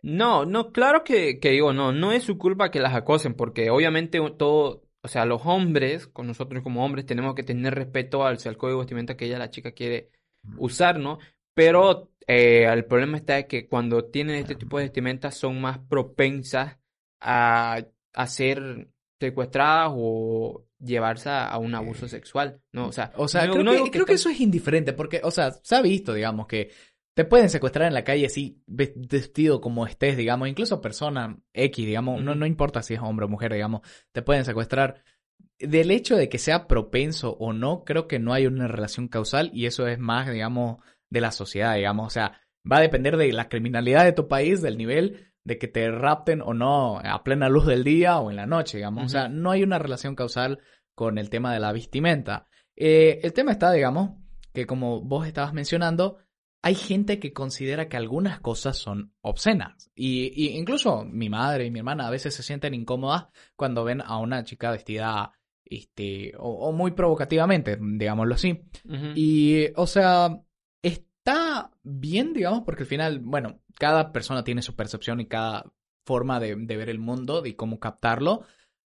No, 0.00 0.46
no, 0.46 0.72
claro 0.72 1.04
que, 1.04 1.38
que 1.38 1.50
digo, 1.50 1.74
no, 1.74 1.92
no 1.92 2.12
es 2.12 2.24
su 2.24 2.38
culpa 2.38 2.70
que 2.70 2.80
las 2.80 2.94
acosen, 2.94 3.34
porque 3.34 3.68
obviamente 3.68 4.18
todo, 4.38 4.84
o 5.02 5.08
sea, 5.08 5.26
los 5.26 5.42
hombres, 5.44 6.06
con 6.06 6.26
nosotros 6.26 6.62
como 6.62 6.82
hombres, 6.82 7.04
tenemos 7.04 7.34
que 7.34 7.42
tener 7.42 7.74
respeto 7.74 8.24
al, 8.24 8.38
al 8.42 8.56
código 8.56 8.78
de 8.78 8.84
vestimenta 8.84 9.18
que 9.18 9.26
ella, 9.26 9.38
la 9.38 9.50
chica, 9.50 9.72
quiere 9.72 10.12
usar, 10.56 10.98
¿no? 10.98 11.18
Pero 11.52 12.10
eh, 12.26 12.64
el 12.72 12.84
problema 12.84 13.16
está 13.16 13.38
en 13.38 13.46
que 13.46 13.68
cuando 13.68 14.04
tienen 14.06 14.36
este 14.36 14.54
tipo 14.54 14.78
de 14.78 14.84
vestimentas 14.84 15.34
son 15.36 15.60
más 15.60 15.78
propensas 15.78 16.78
a, 17.20 17.84
a 18.12 18.26
ser 18.26 18.88
secuestradas 19.20 19.92
o 19.94 20.66
llevarse 20.78 21.28
a, 21.30 21.46
a 21.48 21.58
un 21.58 21.74
abuso 21.74 22.06
sexual, 22.08 22.60
¿no? 22.72 22.88
O 22.88 22.92
sea, 22.92 23.12
O 23.16 23.28
sea, 23.28 23.46
no- 23.46 23.52
creo, 23.52 23.64
no 23.64 23.84
que, 23.84 23.90
creo 23.90 24.06
eso 24.08 24.28
es 24.28 24.40
indiferente, 24.40 24.92
porque, 24.92 25.20
o 25.24 25.30
sea, 25.30 25.52
se 25.52 25.74
ha 25.74 25.82
visto, 25.82 26.12
digamos, 26.12 26.46
que 26.46 26.70
te 27.14 27.24
pueden 27.24 27.48
secuestrar 27.48 27.88
en 27.88 27.94
la 27.94 28.04
calle 28.04 28.26
así, 28.26 28.62
ve- 28.66 28.92
vestido 28.96 29.60
como 29.62 29.86
estés, 29.86 30.18
digamos, 30.18 30.48
incluso 30.48 30.82
persona 30.82 31.38
X, 31.54 31.86
digamos, 31.86 32.22
no, 32.22 32.34
no 32.34 32.44
importa 32.44 32.82
si 32.82 32.92
es 32.94 33.00
hombre 33.00 33.24
o 33.24 33.28
mujer, 33.28 33.52
digamos, 33.54 33.80
te 34.12 34.20
pueden 34.22 34.44
secuestrar. 34.44 35.02
Del 35.58 35.90
hecho 35.90 36.16
de 36.16 36.28
que 36.28 36.36
sea 36.36 36.66
propenso 36.66 37.32
o 37.38 37.54
no, 37.54 37.84
creo 37.84 38.06
que 38.06 38.18
no 38.18 38.34
hay 38.34 38.46
una 38.46 38.68
relación 38.68 39.08
causal 39.08 39.50
y 39.54 39.64
eso 39.64 39.86
es 39.88 39.98
más, 39.98 40.30
digamos, 40.30 40.76
de 41.10 41.20
la 41.20 41.30
sociedad, 41.30 41.76
digamos, 41.76 42.06
o 42.06 42.10
sea, 42.10 42.40
va 42.70 42.78
a 42.78 42.82
depender 42.82 43.16
de 43.16 43.32
la 43.32 43.48
criminalidad 43.48 44.04
de 44.04 44.12
tu 44.12 44.28
país, 44.28 44.62
del 44.62 44.76
nivel 44.76 45.32
de 45.44 45.58
que 45.58 45.68
te 45.68 45.90
rapten 45.90 46.42
o 46.42 46.54
no 46.54 46.98
a 46.98 47.22
plena 47.22 47.48
luz 47.48 47.66
del 47.66 47.84
día 47.84 48.18
o 48.18 48.30
en 48.30 48.36
la 48.36 48.46
noche, 48.46 48.78
digamos, 48.78 49.04
o 49.04 49.08
sea, 49.08 49.28
no 49.28 49.52
hay 49.52 49.62
una 49.62 49.78
relación 49.78 50.16
causal 50.16 50.58
con 50.94 51.18
el 51.18 51.30
tema 51.30 51.52
de 51.52 51.60
la 51.60 51.72
vestimenta. 51.72 52.48
Eh, 52.74 53.20
el 53.22 53.32
tema 53.32 53.52
está, 53.52 53.70
digamos, 53.72 54.10
que 54.52 54.66
como 54.66 55.00
vos 55.02 55.26
estabas 55.26 55.52
mencionando, 55.52 56.18
hay 56.62 56.74
gente 56.74 57.20
que 57.20 57.32
considera 57.32 57.88
que 57.88 57.96
algunas 57.96 58.40
cosas 58.40 58.76
son 58.76 59.12
obscenas. 59.20 59.92
Y, 59.94 60.32
y 60.34 60.56
incluso 60.58 61.04
mi 61.04 61.28
madre 61.28 61.66
y 61.66 61.70
mi 61.70 61.78
hermana 61.78 62.08
a 62.08 62.10
veces 62.10 62.34
se 62.34 62.42
sienten 62.42 62.74
incómodas 62.74 63.28
cuando 63.54 63.84
ven 63.84 64.00
a 64.00 64.18
una 64.18 64.42
chica 64.42 64.72
vestida 64.72 65.32
este, 65.64 66.32
o, 66.38 66.68
o 66.68 66.72
muy 66.72 66.90
provocativamente, 66.90 67.78
digámoslo 67.80 68.34
así. 68.34 68.62
Y, 69.14 69.66
o 69.76 69.86
sea, 69.86 70.40
está 71.26 71.72
bien, 71.82 72.32
digamos, 72.32 72.62
porque 72.64 72.84
al 72.84 72.88
final, 72.88 73.18
bueno, 73.18 73.60
cada 73.78 74.12
persona 74.12 74.44
tiene 74.44 74.62
su 74.62 74.76
percepción 74.76 75.20
y 75.20 75.26
cada 75.26 75.72
forma 76.04 76.38
de, 76.38 76.54
de 76.54 76.76
ver 76.76 76.88
el 76.88 77.00
mundo 77.00 77.44
y 77.44 77.54
cómo 77.54 77.80
captarlo, 77.80 78.44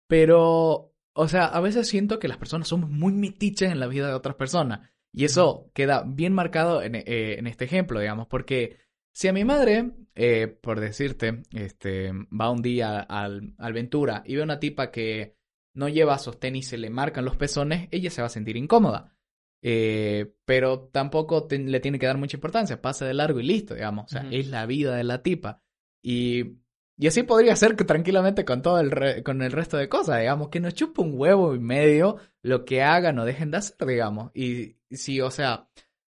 pero, 0.07 0.95
o 1.15 1.29
sea, 1.29 1.47
a 1.47 1.61
veces 1.61 1.89
siento 1.89 2.21
que 2.21 2.29
las 2.29 2.39
personas 2.39 2.69
somos 2.69 2.91
muy 2.91 3.13
metiches 3.13 3.73
en 3.73 3.81
la 3.81 3.89
vida 3.89 4.07
de 4.07 4.15
otras 4.15 4.37
personas. 4.37 4.89
Y 5.13 5.25
eso 5.25 5.71
queda 5.75 6.05
bien 6.07 6.33
marcado 6.33 6.81
en, 6.83 6.95
eh, 6.95 7.39
en 7.39 7.47
este 7.49 7.65
ejemplo, 7.65 7.99
digamos, 7.99 8.29
porque 8.29 8.79
si 9.13 9.27
a 9.27 9.33
mi 9.33 9.45
madre, 9.45 9.91
eh, 10.15 10.47
por 10.47 10.79
decirte, 10.79 11.43
este, 11.51 12.13
va 12.13 12.51
un 12.51 12.63
día 12.63 13.01
al, 13.01 13.55
al 13.59 13.73
Ventura 13.73 14.23
y 14.25 14.37
ve 14.37 14.43
una 14.43 14.61
tipa 14.61 14.93
que 14.93 15.35
no 15.75 15.89
lleva 15.89 16.19
sostén 16.19 16.55
y 16.55 16.63
se 16.63 16.79
le 16.79 16.89
marcan 16.89 17.25
los 17.25 17.37
pezones, 17.37 17.89
ella 17.91 18.11
se 18.11 18.21
va 18.21 18.27
a 18.27 18.31
sentir 18.31 18.57
incómoda. 18.57 19.18
Eh, 19.63 20.35
pero 20.45 20.89
tampoco 20.93 21.47
te- 21.47 21.59
le 21.59 21.81
tiene 21.81 21.99
que 21.99 22.07
dar 22.07 22.17
mucha 22.19 22.37
importancia, 22.37 22.81
pasa 22.81 23.07
de 23.07 23.15
largo 23.15 23.41
y 23.41 23.45
listo, 23.45 23.75
digamos. 23.75 24.07
O 24.07 24.09
sea, 24.09 24.23
es 24.31 24.47
la 24.49 24.67
vida 24.67 24.95
de 24.97 25.05
la 25.05 25.23
tipa. 25.23 25.63
Y, 26.03 26.59
y 26.97 27.07
así 27.09 27.23
podría 27.25 27.57
ser 27.57 27.75
que 27.77 27.85
tranquilamente 27.85 28.45
con 28.45 28.63
todo 28.63 28.79
el, 28.81 28.91
re- 28.91 29.23
con 29.23 29.43
el 29.43 29.53
resto 29.53 29.77
de 29.77 29.89
cosas, 29.89 30.21
digamos, 30.21 30.49
que 30.49 30.61
nos 30.61 30.75
chupa 30.75 31.03
un 31.03 31.13
huevo 31.15 31.55
y 31.55 31.59
medio 31.59 32.17
lo 32.43 32.65
que 32.65 32.83
hagan 32.83 33.19
o 33.19 33.25
dejen 33.25 33.51
de 33.51 33.57
hacer, 33.59 33.87
digamos. 33.87 34.31
Y 34.35 34.77
si, 34.91 35.21
o 35.21 35.31
sea, 35.31 35.69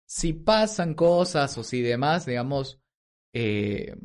si 0.05 0.33
pasan 0.33 0.93
cosas 0.93 1.57
o 1.57 1.63
si 1.63 1.81
demás, 1.81 2.25
digamos, 2.25 2.81
eh, 3.33 3.95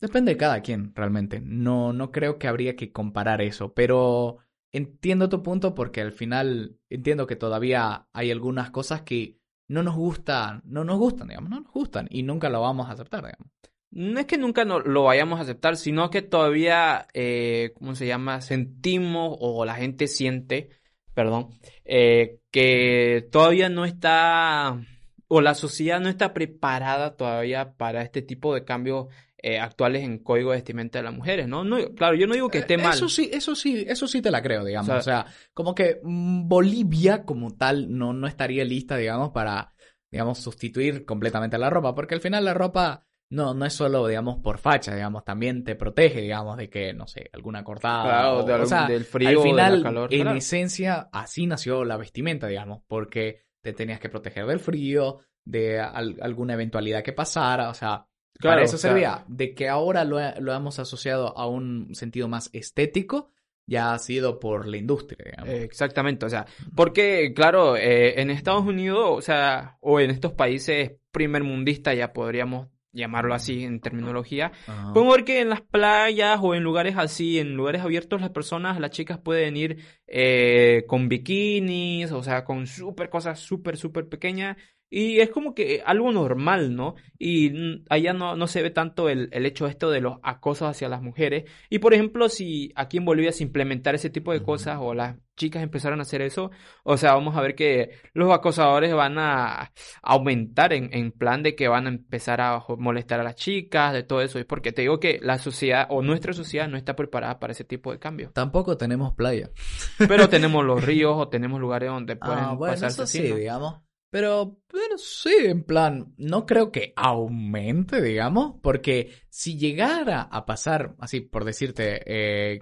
depende 0.00 0.32
de 0.32 0.36
cada 0.38 0.60
quien, 0.62 0.94
realmente. 0.94 1.40
No, 1.40 1.92
no 1.92 2.10
creo 2.12 2.38
que 2.38 2.46
habría 2.48 2.76
que 2.76 2.92
comparar 2.92 3.40
eso, 3.42 3.72
pero 3.74 4.38
entiendo 4.74 5.28
tu 5.28 5.42
punto 5.42 5.74
porque 5.74 6.00
al 6.00 6.12
final 6.12 6.76
entiendo 6.90 7.26
que 7.26 7.36
todavía 7.36 8.08
hay 8.12 8.32
algunas 8.32 8.70
cosas 8.70 9.02
que 9.02 9.38
no 9.68 9.82
nos 9.84 9.94
gustan, 9.94 10.62
no 10.64 10.84
nos 10.84 10.98
gustan, 10.98 11.28
digamos, 11.28 11.48
no 11.48 11.60
nos 11.60 11.72
gustan 11.72 12.08
y 12.10 12.24
nunca 12.24 12.50
lo 12.50 12.60
vamos 12.60 12.88
a 12.88 12.92
aceptar, 12.92 13.24
digamos. 13.24 13.48
No 13.92 14.18
es 14.18 14.26
que 14.26 14.36
nunca 14.36 14.64
no, 14.64 14.80
lo 14.80 15.04
vayamos 15.04 15.38
a 15.38 15.42
aceptar, 15.42 15.76
sino 15.76 16.10
que 16.10 16.22
todavía, 16.22 17.06
eh, 17.14 17.72
¿cómo 17.78 17.94
se 17.94 18.08
llama? 18.08 18.40
Sentimos 18.40 19.36
o 19.38 19.64
la 19.64 19.76
gente 19.76 20.08
siente, 20.08 20.70
perdón, 21.14 21.50
eh, 21.84 22.40
que 22.50 23.28
todavía 23.30 23.68
no 23.68 23.84
está, 23.84 24.80
o 25.28 25.40
la 25.40 25.54
sociedad 25.54 26.00
no 26.00 26.08
está 26.08 26.34
preparada 26.34 27.16
todavía 27.16 27.74
para 27.74 28.02
este 28.02 28.22
tipo 28.22 28.52
de 28.52 28.64
cambios 28.64 29.06
eh, 29.46 29.58
actuales 29.60 30.02
en 30.02 30.18
código 30.20 30.50
de 30.52 30.56
vestimenta 30.56 30.98
de 30.98 31.04
las 31.04 31.12
mujeres, 31.14 31.46
¿no? 31.46 31.64
No, 31.64 31.76
claro, 31.94 32.16
yo 32.16 32.26
no 32.26 32.32
digo 32.34 32.48
que 32.48 32.58
esté 32.60 32.74
Eh, 32.74 32.78
mal. 32.78 32.94
Eso 32.94 33.08
sí, 33.08 33.28
eso 33.32 33.54
sí, 33.54 33.84
eso 33.86 34.06
sí 34.08 34.22
te 34.22 34.30
la 34.30 34.40
creo, 34.42 34.64
digamos. 34.64 34.88
O 34.88 34.96
O 34.98 35.02
sea- 35.02 35.26
como 35.52 35.74
que 35.74 36.00
mm, 36.02 36.48
Bolivia 36.48 37.24
como 37.24 37.54
tal 37.56 37.96
no, 37.96 38.12
no 38.14 38.26
estaría 38.26 38.64
lista, 38.64 38.96
digamos, 38.96 39.30
para, 39.32 39.72
digamos, 40.10 40.38
sustituir 40.38 41.04
completamente 41.04 41.58
la 41.58 41.68
ropa, 41.68 41.94
porque 41.94 42.14
al 42.14 42.20
final 42.22 42.44
la 42.44 42.54
ropa 42.54 43.06
no, 43.30 43.52
no 43.52 43.64
es 43.66 43.72
solo, 43.72 44.06
digamos, 44.06 44.38
por 44.42 44.58
facha, 44.58 44.94
digamos, 44.94 45.24
también 45.24 45.64
te 45.64 45.74
protege, 45.74 46.20
digamos, 46.20 46.56
de 46.56 46.70
que, 46.70 46.92
no 46.94 47.06
sé, 47.06 47.28
alguna 47.32 47.64
cortada. 47.64 48.02
Claro, 48.04 48.36
o, 48.38 48.42
de 48.44 48.52
o 48.52 48.54
algún- 48.54 48.68
sea, 48.68 48.86
del 48.86 49.04
frío, 49.04 49.28
al 49.28 49.34
de 49.34 49.40
la 49.40 49.48
final, 49.50 49.82
calor, 49.82 50.14
en 50.14 50.22
claro. 50.22 50.36
esencia, 50.38 51.08
así 51.12 51.46
nació 51.46 51.84
la 51.84 51.96
vestimenta, 51.96 52.46
digamos, 52.46 52.82
porque 52.86 53.42
te 53.60 53.72
tenías 53.72 53.98
que 54.00 54.08
proteger 54.08 54.46
del 54.46 54.60
frío, 54.60 55.18
de 55.44 55.80
al- 55.80 56.16
alguna 56.22 56.54
eventualidad 56.54 57.02
que 57.02 57.12
pasara, 57.12 57.68
o 57.70 57.74
sea, 57.74 58.06
Claro, 58.38 58.56
para 58.56 58.64
eso 58.64 58.78
servía. 58.78 59.24
De 59.28 59.54
que 59.54 59.68
ahora 59.68 60.04
lo, 60.04 60.18
lo 60.40 60.52
hemos 60.52 60.78
asociado 60.78 61.36
a 61.38 61.46
un 61.46 61.94
sentido 61.94 62.28
más 62.28 62.50
estético, 62.52 63.30
ya 63.66 63.94
ha 63.94 63.98
sido 63.98 64.40
por 64.40 64.66
la 64.66 64.76
industria, 64.76 65.24
digamos. 65.24 65.54
Exactamente, 65.54 66.26
o 66.26 66.28
sea, 66.28 66.46
porque, 66.74 67.32
claro, 67.34 67.76
eh, 67.76 68.20
en 68.20 68.30
Estados 68.30 68.64
Unidos, 68.64 69.06
o 69.08 69.20
sea, 69.20 69.78
o 69.80 70.00
en 70.00 70.10
estos 70.10 70.32
países 70.32 70.92
primermundistas, 71.10 71.96
ya 71.96 72.12
podríamos 72.12 72.68
llamarlo 72.92 73.34
así 73.34 73.64
en 73.64 73.80
terminología, 73.80 74.52
podemos 74.92 75.16
ver 75.16 75.24
que 75.24 75.40
en 75.40 75.48
las 75.48 75.62
playas 75.62 76.38
o 76.40 76.54
en 76.54 76.62
lugares 76.62 76.94
así, 76.96 77.40
en 77.40 77.56
lugares 77.56 77.82
abiertos, 77.82 78.20
las 78.20 78.30
personas, 78.30 78.78
las 78.78 78.90
chicas 78.92 79.18
pueden 79.18 79.56
ir 79.56 79.78
eh, 80.06 80.84
con 80.86 81.08
bikinis, 81.08 82.12
o 82.12 82.22
sea, 82.22 82.44
con 82.44 82.68
súper 82.68 83.10
cosas 83.10 83.40
súper, 83.40 83.76
súper 83.76 84.08
pequeñas, 84.08 84.56
y 84.96 85.18
es 85.18 85.28
como 85.30 85.56
que 85.56 85.82
algo 85.84 86.12
normal, 86.12 86.76
¿no? 86.76 86.94
Y 87.18 87.82
allá 87.90 88.12
no, 88.12 88.36
no 88.36 88.46
se 88.46 88.62
ve 88.62 88.70
tanto 88.70 89.08
el, 89.08 89.28
el 89.32 89.44
hecho 89.44 89.66
esto 89.66 89.90
de 89.90 90.00
los 90.00 90.18
acosos 90.22 90.68
hacia 90.68 90.88
las 90.88 91.02
mujeres. 91.02 91.50
Y 91.68 91.80
por 91.80 91.94
ejemplo, 91.94 92.28
si 92.28 92.72
aquí 92.76 92.98
en 92.98 93.04
Bolivia 93.04 93.32
se 93.32 93.42
implementara 93.42 93.96
ese 93.96 94.08
tipo 94.08 94.32
de 94.32 94.44
cosas 94.44 94.78
o 94.80 94.94
las 94.94 95.16
chicas 95.34 95.64
empezaran 95.64 95.98
a 95.98 96.02
hacer 96.02 96.22
eso, 96.22 96.52
o 96.84 96.96
sea, 96.96 97.14
vamos 97.14 97.36
a 97.36 97.40
ver 97.40 97.56
que 97.56 97.90
los 98.12 98.32
acosadores 98.32 98.94
van 98.94 99.18
a 99.18 99.72
aumentar 100.00 100.72
en, 100.72 100.90
en 100.94 101.10
plan 101.10 101.42
de 101.42 101.56
que 101.56 101.66
van 101.66 101.86
a 101.86 101.88
empezar 101.88 102.40
a 102.40 102.62
molestar 102.78 103.18
a 103.18 103.24
las 103.24 103.34
chicas, 103.34 103.92
de 103.94 104.04
todo 104.04 104.20
eso. 104.20 104.38
Es 104.38 104.44
porque 104.44 104.70
te 104.70 104.82
digo 104.82 105.00
que 105.00 105.18
la 105.20 105.38
sociedad 105.38 105.88
o 105.90 106.02
nuestra 106.02 106.34
sociedad 106.34 106.68
no 106.68 106.76
está 106.76 106.94
preparada 106.94 107.40
para 107.40 107.52
ese 107.52 107.64
tipo 107.64 107.90
de 107.90 107.98
cambios. 107.98 108.32
Tampoco 108.32 108.76
tenemos 108.76 109.12
playa. 109.14 109.50
Pero 109.98 110.28
tenemos 110.28 110.64
los 110.64 110.84
ríos 110.84 111.14
o 111.16 111.28
tenemos 111.28 111.60
lugares 111.60 111.88
donde 111.90 112.14
pueden 112.14 112.38
Ah, 112.38 112.52
bueno, 112.52 112.74
pasarse 112.74 112.94
eso 112.94 113.02
así, 113.02 113.22
sí, 113.22 113.28
¿no? 113.30 113.34
digamos. 113.34 113.83
Pero, 114.14 114.60
pero 114.68 114.96
sí, 114.96 115.34
en 115.40 115.64
plan, 115.64 116.14
no 116.18 116.46
creo 116.46 116.70
que 116.70 116.92
aumente, 116.94 118.00
digamos, 118.00 118.60
porque 118.62 119.10
si 119.28 119.58
llegara 119.58 120.22
a 120.22 120.46
pasar, 120.46 120.94
así 121.00 121.20
por 121.20 121.44
decirte, 121.44 122.00
eh, 122.06 122.60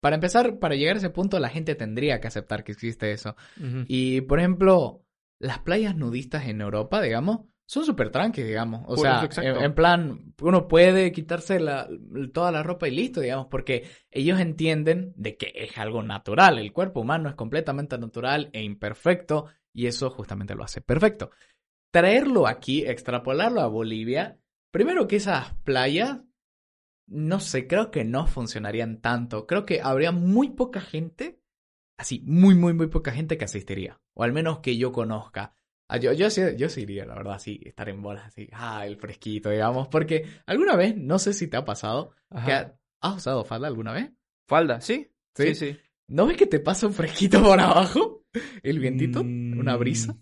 para 0.00 0.14
empezar, 0.14 0.58
para 0.58 0.74
llegar 0.74 0.96
a 0.96 1.00
ese 1.00 1.10
punto, 1.10 1.38
la 1.38 1.50
gente 1.50 1.74
tendría 1.74 2.18
que 2.18 2.28
aceptar 2.28 2.64
que 2.64 2.72
existe 2.72 3.12
eso. 3.12 3.36
Y, 3.86 4.22
por 4.22 4.38
ejemplo, 4.38 5.04
las 5.38 5.58
playas 5.58 5.94
nudistas 5.94 6.48
en 6.48 6.62
Europa, 6.62 7.02
digamos, 7.02 7.40
son 7.66 7.84
súper 7.84 8.08
tranquilas, 8.08 8.48
digamos. 8.48 8.84
O 8.86 8.96
sea, 8.96 9.28
en, 9.42 9.64
en 9.64 9.74
plan, 9.74 10.32
uno 10.40 10.66
puede 10.66 11.12
quitarse 11.12 11.60
la, 11.60 11.90
toda 12.32 12.50
la 12.50 12.62
ropa 12.62 12.88
y 12.88 12.92
listo, 12.92 13.20
digamos, 13.20 13.48
porque 13.50 13.84
ellos 14.10 14.40
entienden 14.40 15.12
de 15.14 15.36
que 15.36 15.52
es 15.54 15.76
algo 15.76 16.02
natural. 16.02 16.58
El 16.58 16.72
cuerpo 16.72 17.00
humano 17.00 17.28
es 17.28 17.34
completamente 17.34 17.98
natural 17.98 18.48
e 18.54 18.62
imperfecto 18.62 19.44
y 19.76 19.86
eso 19.86 20.08
justamente 20.10 20.54
lo 20.54 20.64
hace 20.64 20.80
perfecto. 20.80 21.30
Traerlo 21.92 22.46
aquí, 22.46 22.84
extrapolarlo 22.84 23.60
a 23.60 23.66
Bolivia, 23.68 24.38
primero 24.70 25.06
que 25.06 25.16
esas 25.16 25.54
playas, 25.64 26.20
no 27.08 27.40
sé, 27.40 27.66
creo 27.66 27.90
que 27.90 28.04
no 28.04 28.26
funcionarían 28.26 29.00
tanto. 29.00 29.46
Creo 29.46 29.64
que 29.64 29.80
habría 29.82 30.12
muy 30.12 30.50
poca 30.50 30.80
gente 30.80 31.40
así, 31.98 32.22
muy, 32.24 32.54
muy, 32.54 32.74
muy 32.74 32.88
poca 32.88 33.12
gente 33.12 33.38
que 33.38 33.44
asistiría. 33.44 34.00
O 34.14 34.24
al 34.24 34.32
menos 34.32 34.58
que 34.60 34.76
yo 34.76 34.92
conozca. 34.92 35.54
Ah, 35.88 35.98
Yo, 35.98 36.12
yo, 36.12 36.30
sí, 36.30 36.42
yo 36.56 36.68
sí 36.68 36.80
iría, 36.82 37.04
la 37.06 37.14
verdad, 37.14 37.38
sí, 37.38 37.60
estar 37.64 37.88
en 37.88 38.02
bolas 38.02 38.26
así, 38.26 38.48
ah, 38.52 38.84
el 38.86 38.96
fresquito, 38.96 39.50
digamos. 39.50 39.88
Porque 39.88 40.26
alguna 40.46 40.74
vez, 40.74 40.96
no 40.96 41.18
sé 41.18 41.32
si 41.32 41.46
te 41.48 41.56
ha 41.56 41.64
pasado, 41.64 42.10
que 42.44 42.52
ha- 42.52 42.76
¿has 43.00 43.16
usado 43.16 43.44
falda 43.44 43.68
alguna 43.68 43.92
vez? 43.92 44.10
Falda, 44.48 44.80
¿sí? 44.80 45.12
Sí. 45.34 45.54
Sí, 45.54 45.54
sí. 45.54 45.78
¿No 46.08 46.26
ves 46.26 46.36
que 46.36 46.46
te 46.46 46.60
pasa 46.60 46.86
un 46.86 46.92
fresquito 46.94 47.42
por 47.42 47.60
abajo? 47.60 48.25
¿El 48.62 48.78
vientito? 48.78 49.20
¿Una 49.22 49.76
brisa? 49.76 50.12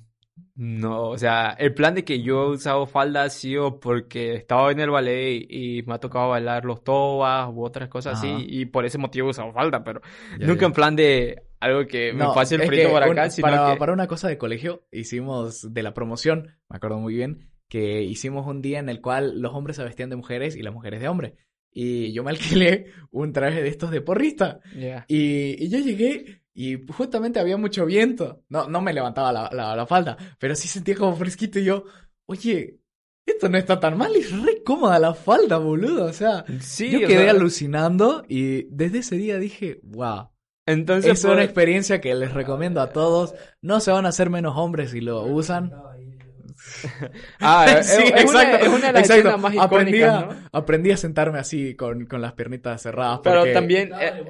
Mm, 0.57 0.81
No, 0.81 1.09
o 1.11 1.19
sea, 1.19 1.51
el 1.59 1.75
plan 1.75 1.95
de 1.95 2.05
que 2.05 2.23
yo 2.23 2.45
he 2.45 2.51
usado 2.51 2.87
falda 2.87 3.25
ha 3.25 3.31
sido 3.31 3.81
porque 3.81 4.35
estaba 4.35 4.71
en 4.73 4.81
el 4.81 4.91
ballet 4.91 5.45
y, 5.49 5.83
me 5.83 5.95
ha 5.95 5.99
tocado 5.99 6.29
bailar 6.31 6.65
los 6.65 6.83
tobas 6.85 7.49
u 7.53 7.65
otras 7.65 7.89
cosas 7.89 8.19
Ajá. 8.19 8.35
así 8.37 8.47
y 8.49 8.67
por 8.67 8.85
ese 8.85 8.99
motivo 8.99 9.29
he 9.29 9.31
usado 9.31 9.53
falda, 9.53 9.83
pero 9.85 10.01
Ya, 10.39 10.47
nunca 10.47 10.61
ya. 10.63 10.67
en 10.67 10.73
plan 10.73 10.97
de 10.97 11.43
algo 11.61 11.87
que 11.87 12.13
me 12.13 12.25
pase 12.35 12.57
el 12.57 12.63
frito 12.63 12.91
por 12.91 13.03
acá, 13.03 13.25
un- 13.25 13.31
sino 13.31 13.49
para, 13.49 13.73
que... 13.73 13.79
para 13.79 13.93
una 13.93 14.07
cosa 14.07 14.29
de 14.29 14.39
colegio 14.39 14.87
hicimos 14.93 15.73
de 15.73 15.83
la 15.83 15.95
promoción, 15.95 16.57
me 16.69 16.77
acuerdo 16.77 16.99
muy 16.99 17.15
bien, 17.15 17.49
que 17.69 18.03
hicimos 18.03 18.47
un 18.47 18.61
día 18.63 18.79
en 18.79 18.89
el 18.89 19.01
cual 19.01 19.41
los 19.41 19.55
hombres 19.55 19.77
se 19.77 19.83
vestían 19.85 20.11
de 20.11 20.17
mujeres 20.17 20.57
y 20.57 20.63
las 20.63 20.73
mujeres 20.75 21.01
de 21.01 21.09
hombres. 21.09 21.33
Y 21.77 22.13
yo 22.13 22.23
me 22.23 22.31
alquilé 22.31 22.87
un 23.11 23.33
traje 23.33 23.63
de 23.63 23.69
estos 23.69 23.91
de 23.91 24.01
porrista. 24.01 24.61
Ya. 24.79 25.05
Y, 25.09 25.63
y 25.65 25.69
yo 25.69 25.81
llegué 25.81 26.43
y 26.55 26.79
justamente 26.89 27.41
había 27.41 27.57
mucho 27.57 27.85
viento. 27.85 28.45
No, 28.49 28.69
no 28.69 28.81
me 28.81 28.93
levantaba 28.95 29.33
la, 29.33 29.51
la, 29.53 29.75
la 29.75 29.87
falda, 29.87 30.17
pero 30.39 30.55
sí 30.55 30.69
sentía 30.69 30.95
como 30.95 31.17
fresquito 31.17 31.59
y 31.59 31.65
yo, 31.65 31.85
oye, 32.27 32.79
esto 33.27 33.49
no 33.49 33.59
está 33.59 33.81
tan 33.81 33.99
mal, 33.99 34.15
es 34.15 34.31
re 34.41 34.63
cómoda 34.63 34.99
la 34.99 35.15
falda, 35.15 35.59
boludo. 35.59 36.05
O 36.05 36.13
sea, 36.13 36.45
Sí, 36.61 36.91
yo 36.91 36.99
o 36.99 37.09
quedé 37.09 37.23
sea, 37.25 37.31
alucinando 37.33 38.25
y 38.29 38.65
desde 38.71 38.99
ese 38.99 39.17
día 39.17 39.39
dije, 39.39 39.81
wow. 39.83 40.31
Entonces, 40.67 41.13
Es 41.13 41.25
una 41.25 41.45
experiencia 41.45 42.01
que 42.01 42.15
les 42.15 42.33
recomiendo 42.33 42.81
a 42.81 42.91
todos. 42.91 43.35
No 43.61 43.81
se 43.81 43.91
van 43.91 44.07
a 44.07 44.11
hacer 44.11 44.31
menos 44.31 44.57
hombres 44.57 44.93
si 44.93 45.01
lo 45.03 45.23
usan. 45.25 45.73
ah, 47.41 47.67
es, 47.79 47.87
Sí, 47.87 48.03
es 48.15 48.25
una, 48.25 48.43
es 48.57 48.69
una 48.69 48.87
de 48.89 48.93
las 48.93 49.03
exacto. 49.03 49.29
escenas 49.29 49.41
más 49.41 49.55
aprendí, 49.57 49.99
icónicas, 49.99 50.11
a, 50.11 50.21
¿no? 50.27 50.49
aprendí 50.53 50.91
a 50.91 50.97
sentarme 50.97 51.39
así 51.39 51.75
con, 51.77 52.07
con 52.07 52.21
las 52.23 52.33
piernitas 52.35 52.83
cerradas. 52.83 53.21
Pero 53.23 53.41
porque 53.41 53.53
también... 53.53 53.93
eh, 54.01 54.25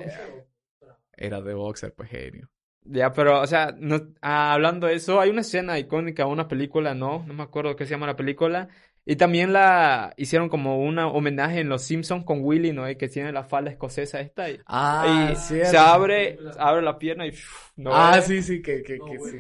Era 1.17 1.41
de 1.41 1.55
boxer, 1.55 1.93
pues 1.95 2.11
genio. 2.11 2.49
Ya, 2.87 3.13
pero, 3.13 3.41
o 3.41 3.47
sea, 3.47 3.75
no, 3.79 3.97
ah, 4.21 4.53
hablando 4.53 4.87
de 4.87 4.95
eso, 4.95 5.19
hay 5.21 5.31
una 5.31 5.41
escena 5.41 5.79
icónica, 5.79 6.27
una 6.27 6.49
película, 6.49 6.95
¿no? 6.95 7.25
No 7.27 7.33
me 7.35 7.43
acuerdo 7.43 7.77
qué 7.77 7.87
se 7.87 7.93
llama 7.93 8.07
la 8.07 8.17
película. 8.17 8.69
Y 9.07 9.17
también 9.17 9.53
la 9.53 10.13
hicieron 10.17 10.49
como 10.51 10.79
un 10.79 10.99
homenaje 10.99 11.61
en 11.61 11.69
Los 11.71 11.83
Simpsons 11.83 12.25
con 12.25 12.41
Willy, 12.43 12.73
¿no? 12.73 12.89
Y 12.89 12.97
que 12.97 13.09
tiene 13.09 13.33
la 13.33 13.45
falda 13.45 13.71
escocesa 13.71 14.21
esta. 14.21 14.51
Y, 14.51 14.61
Ah, 14.67 15.31
y 15.33 15.37
cierto. 15.37 15.71
se 15.71 15.79
abre, 15.79 16.39
abre 16.59 16.83
la 16.83 16.99
pierna 16.99 17.27
y... 17.27 17.31
uf, 17.31 17.71
no 17.77 17.91
Ah, 17.95 18.11
ve. 18.17 18.23
sí, 18.23 18.43
sí, 18.43 18.61
que, 18.63 18.83
que, 18.83 19.03
que 19.03 19.19
sí. 19.21 19.39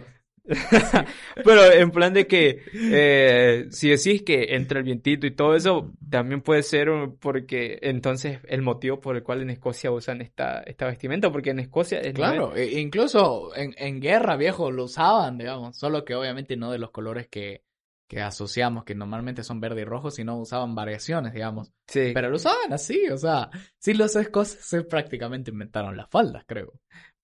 Pero 1.44 1.72
en 1.72 1.90
plan 1.90 2.12
de 2.12 2.26
que 2.26 2.62
eh, 2.74 3.66
si 3.70 3.88
decís 3.88 4.22
que 4.22 4.54
entre 4.54 4.78
el 4.80 4.84
vientito 4.84 5.26
y 5.26 5.30
todo 5.30 5.54
eso, 5.54 5.92
también 6.10 6.42
puede 6.42 6.62
ser 6.62 6.88
porque 7.18 7.78
entonces 7.82 8.40
el 8.46 8.62
motivo 8.62 9.00
por 9.00 9.16
el 9.16 9.22
cual 9.22 9.40
en 9.42 9.50
Escocia 9.50 9.90
usan 9.90 10.20
esta, 10.20 10.60
esta 10.62 10.86
vestimenta, 10.86 11.32
porque 11.32 11.50
en 11.50 11.60
Escocia 11.60 11.98
es 12.00 12.12
Claro, 12.12 12.54
e- 12.54 12.78
incluso 12.80 13.54
en, 13.56 13.74
en 13.78 14.00
guerra, 14.00 14.36
viejo, 14.36 14.70
lo 14.70 14.84
usaban, 14.84 15.38
digamos. 15.38 15.76
Solo 15.78 16.04
que 16.04 16.14
obviamente 16.14 16.56
no 16.56 16.70
de 16.70 16.78
los 16.78 16.90
colores 16.90 17.26
que, 17.28 17.62
que 18.06 18.20
asociamos, 18.20 18.84
que 18.84 18.94
normalmente 18.94 19.42
son 19.42 19.60
verde 19.60 19.80
y 19.80 19.84
rojo, 19.84 20.10
sino 20.10 20.38
usaban 20.38 20.74
variaciones, 20.74 21.32
digamos. 21.32 21.72
Sí. 21.86 22.10
Pero 22.12 22.28
lo 22.28 22.36
usaban 22.36 22.72
así, 22.72 23.08
o 23.08 23.16
sea, 23.16 23.48
sí, 23.78 23.94
los 23.94 24.14
escoceses 24.14 24.84
prácticamente 24.84 25.50
inventaron 25.50 25.96
las 25.96 26.08
faldas, 26.10 26.44
creo. 26.46 26.72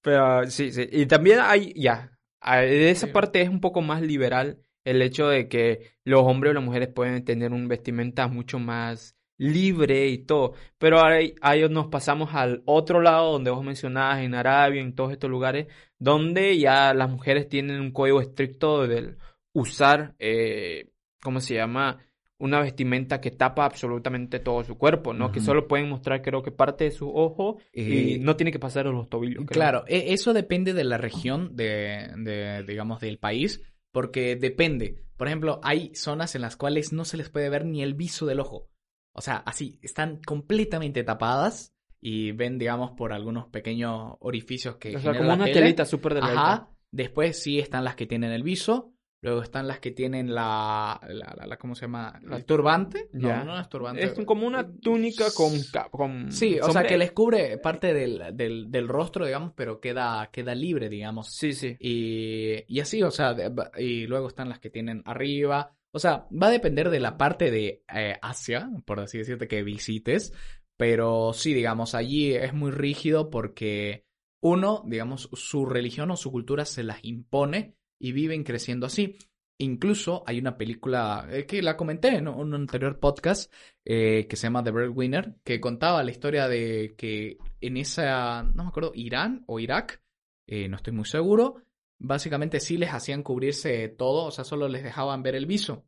Pero 0.03 0.47
sí, 0.51 0.73
sí. 0.73 0.89
Y 0.91 1.07
también 1.07 1.41
hay, 1.43 1.75
ya, 1.77 2.11
de 2.43 2.91
esa 2.91 3.13
parte 3.13 3.43
es 3.43 3.49
un 3.49 3.61
poco 3.61 3.83
más 3.83 4.03
liberal 4.03 4.59
el 4.85 5.03
hecho 5.03 5.29
de 5.29 5.49
que 5.49 5.93
los 6.05 6.23
hombres 6.23 6.53
o 6.53 6.55
las 6.55 6.65
mujeres 6.65 6.89
pueden 6.89 7.25
tener 7.25 7.53
un 7.53 7.69
vestimenta 7.69 8.29
mucho 8.29 8.59
más 8.59 9.17
libre 9.41 10.09
y 10.09 10.19
todo. 10.19 10.53
Pero 10.79 11.03
ahí, 11.05 11.35
ahí 11.41 11.67
nos 11.69 11.89
pasamos 11.89 12.35
al 12.35 12.63
otro 12.67 13.01
lado 13.01 13.33
donde 13.33 13.51
vos 13.51 13.65
mencionabas, 13.65 14.21
en 14.21 14.35
Arabia, 14.35 14.83
en 14.83 14.95
todos 14.95 15.13
estos 15.13 15.31
lugares, 15.31 15.67
donde 15.99 16.59
ya 16.59 16.95
las 16.95 17.11
mujeres 17.11 17.49
tienen 17.49 17.81
un 17.81 17.93
código 17.93 18.21
estricto 18.21 18.87
del 18.87 19.17
usar, 19.53 20.15
eh, 20.19 20.91
¿cómo 21.23 21.41
se 21.41 21.55
llama? 21.55 21.99
Una 22.41 22.61
vestimenta 22.61 23.21
que 23.21 23.31
tapa 23.31 23.65
absolutamente 23.65 24.41
todo 24.41 24.65
su 24.65 24.77
cuerpo, 24.79 25.13
¿no? 25.15 25.31
Que 25.31 25.41
solo 25.41 25.69
pueden 25.69 25.89
mostrar, 25.89 26.23
creo 26.23 26.43
que 26.43 26.51
parte 26.51 26.85
de 26.85 26.91
su 26.91 27.09
ojo 27.15 27.59
y 27.73 28.15
Eh, 28.15 28.19
no 28.19 28.35
tiene 28.37 28.51
que 28.51 28.59
pasar 28.59 28.87
a 28.87 28.91
los 28.91 29.09
tobillos. 29.09 29.45
creo. 29.47 29.55
Claro, 29.55 29.85
e- 29.87 30.13
eso 30.13 30.33
depende 30.33 30.73
de 30.73 30.85
la 30.85 30.97
región 30.99 31.55
de, 31.55 32.09
de, 32.17 32.65
digamos, 32.67 33.01
del 33.01 33.19
país, 33.19 33.63
porque 33.93 34.37
depende. 34.37 35.03
Por 35.17 35.27
ejemplo, 35.29 35.61
hay 35.63 35.95
zonas 35.95 36.35
en 36.35 36.41
las 36.41 36.57
cuales 36.57 36.93
no 36.93 37.05
se 37.05 37.17
les 37.19 37.29
puede 37.29 37.51
ver 37.51 37.67
ni 37.67 37.83
el 37.83 37.95
viso 37.95 38.25
del 38.27 38.41
ojo. 38.41 38.69
O 39.13 39.21
sea, 39.21 39.37
así, 39.45 39.79
están 39.83 40.21
completamente 40.25 41.05
tapadas 41.05 41.75
y 42.01 42.33
ven, 42.33 42.59
digamos, 42.59 42.93
por 42.93 43.13
algunos 43.13 43.49
pequeños 43.49 44.15
orificios 44.21 44.77
que 44.77 44.97
O 44.97 45.01
sea, 45.01 45.13
como 45.13 45.25
la 45.29 45.35
una 45.35 45.45
tele. 45.45 45.61
telita 45.61 45.85
súper 45.85 46.15
delgadita. 46.15 46.41
Ajá. 46.53 46.71
Después 46.91 47.43
sí 47.43 47.59
están 47.59 47.85
las 47.85 47.97
que 47.97 48.07
tienen 48.07 48.33
el 48.33 48.43
viso. 48.43 48.95
Luego 49.23 49.43
están 49.43 49.69
las 49.69 49.81
que 49.81 49.91
tienen 49.91 50.35
la, 50.35 50.99
la, 51.07 51.35
la- 51.37 51.47
la- 51.47 51.57
¿cómo 51.59 51.75
se 51.75 51.83
llama? 51.83 52.19
El 52.31 52.45
turbante. 52.47 53.09
No, 53.13 53.45
no 53.45 53.61
es 53.61 53.69
turbante. 53.69 54.03
Es 54.03 54.13
como 54.25 54.47
una 54.47 54.67
túnica 54.81 55.27
con... 55.37 55.53
con 55.91 56.33
Sí, 56.33 56.59
o 56.59 56.71
sea, 56.73 56.85
que 56.87 56.97
les 56.97 57.13
cubre 57.13 57.59
parte 57.59 57.93
del, 57.93 58.35
del, 58.35 58.71
del 58.71 58.89
rostro, 58.89 59.27
digamos, 59.27 59.53
pero 59.55 59.79
queda, 59.79 60.31
queda 60.33 60.55
libre, 60.55 60.89
digamos. 60.89 61.35
Sí, 61.35 61.53
sí. 61.53 61.77
Y, 61.79 62.65
y 62.67 62.81
así, 62.81 63.03
o 63.03 63.11
sea, 63.11 63.35
de- 63.35 63.53
y 63.79 64.07
luego 64.07 64.29
están 64.29 64.49
las 64.49 64.59
que 64.59 64.71
tienen 64.71 65.03
arriba. 65.05 65.77
O 65.93 65.99
sea, 65.99 66.27
va 66.31 66.47
a 66.47 66.51
depender 66.53 66.89
de 66.89 67.01
la 67.01 67.19
parte 67.19 67.51
de 67.51 67.83
eh, 67.95 68.17
Asia, 68.23 68.71
por 68.87 69.01
así 69.01 69.19
decirte, 69.19 69.49
que 69.49 69.63
visites. 69.63 70.33
Pero 70.79 71.33
sí, 71.35 71.53
digamos, 71.53 71.95
allí 71.95 72.33
es 72.35 72.55
muy 72.55 72.71
rígido 72.71 73.29
porque 73.29 74.07
uno, 74.41 74.83
digamos, 74.87 75.29
su 75.35 75.67
religión 75.67 76.11
o 76.11 76.17
su 76.17 76.33
cultura 76.33 76.65
se 76.65 76.85
las 76.85 77.01
impone 77.05 77.75
y 78.01 78.11
viven 78.13 78.43
creciendo 78.43 78.87
así. 78.87 79.17
Incluso 79.59 80.25
hay 80.27 80.39
una 80.39 80.57
película 80.57 81.29
eh, 81.31 81.45
que 81.45 81.61
la 81.61 81.77
comenté 81.77 82.17
en 82.17 82.29
un 82.29 82.55
anterior 82.55 82.99
podcast 82.99 83.53
eh, 83.85 84.27
que 84.27 84.37
se 84.37 84.45
llama 84.47 84.65
The 84.65 84.71
Breadwinner, 84.71 85.37
que 85.45 85.61
contaba 85.61 86.03
la 86.03 86.11
historia 86.11 86.49
de 86.49 86.95
que 86.97 87.37
en 87.61 87.77
esa, 87.77 88.43
no 88.43 88.65
me 88.65 88.69
acuerdo, 88.71 88.93
Irán 88.95 89.45
o 89.47 89.61
Irak, 89.61 90.03
eh, 90.47 90.67
no 90.69 90.77
estoy 90.77 90.95
muy 90.95 91.05
seguro, 91.05 91.57
básicamente 91.99 92.59
sí 92.59 92.79
les 92.79 92.89
hacían 92.95 93.23
cubrirse 93.23 93.89
todo, 93.89 94.25
o 94.25 94.31
sea, 94.31 94.45
solo 94.45 94.67
les 94.67 94.83
dejaban 94.83 95.23
ver 95.23 95.35
el 95.35 95.45
viso 95.45 95.85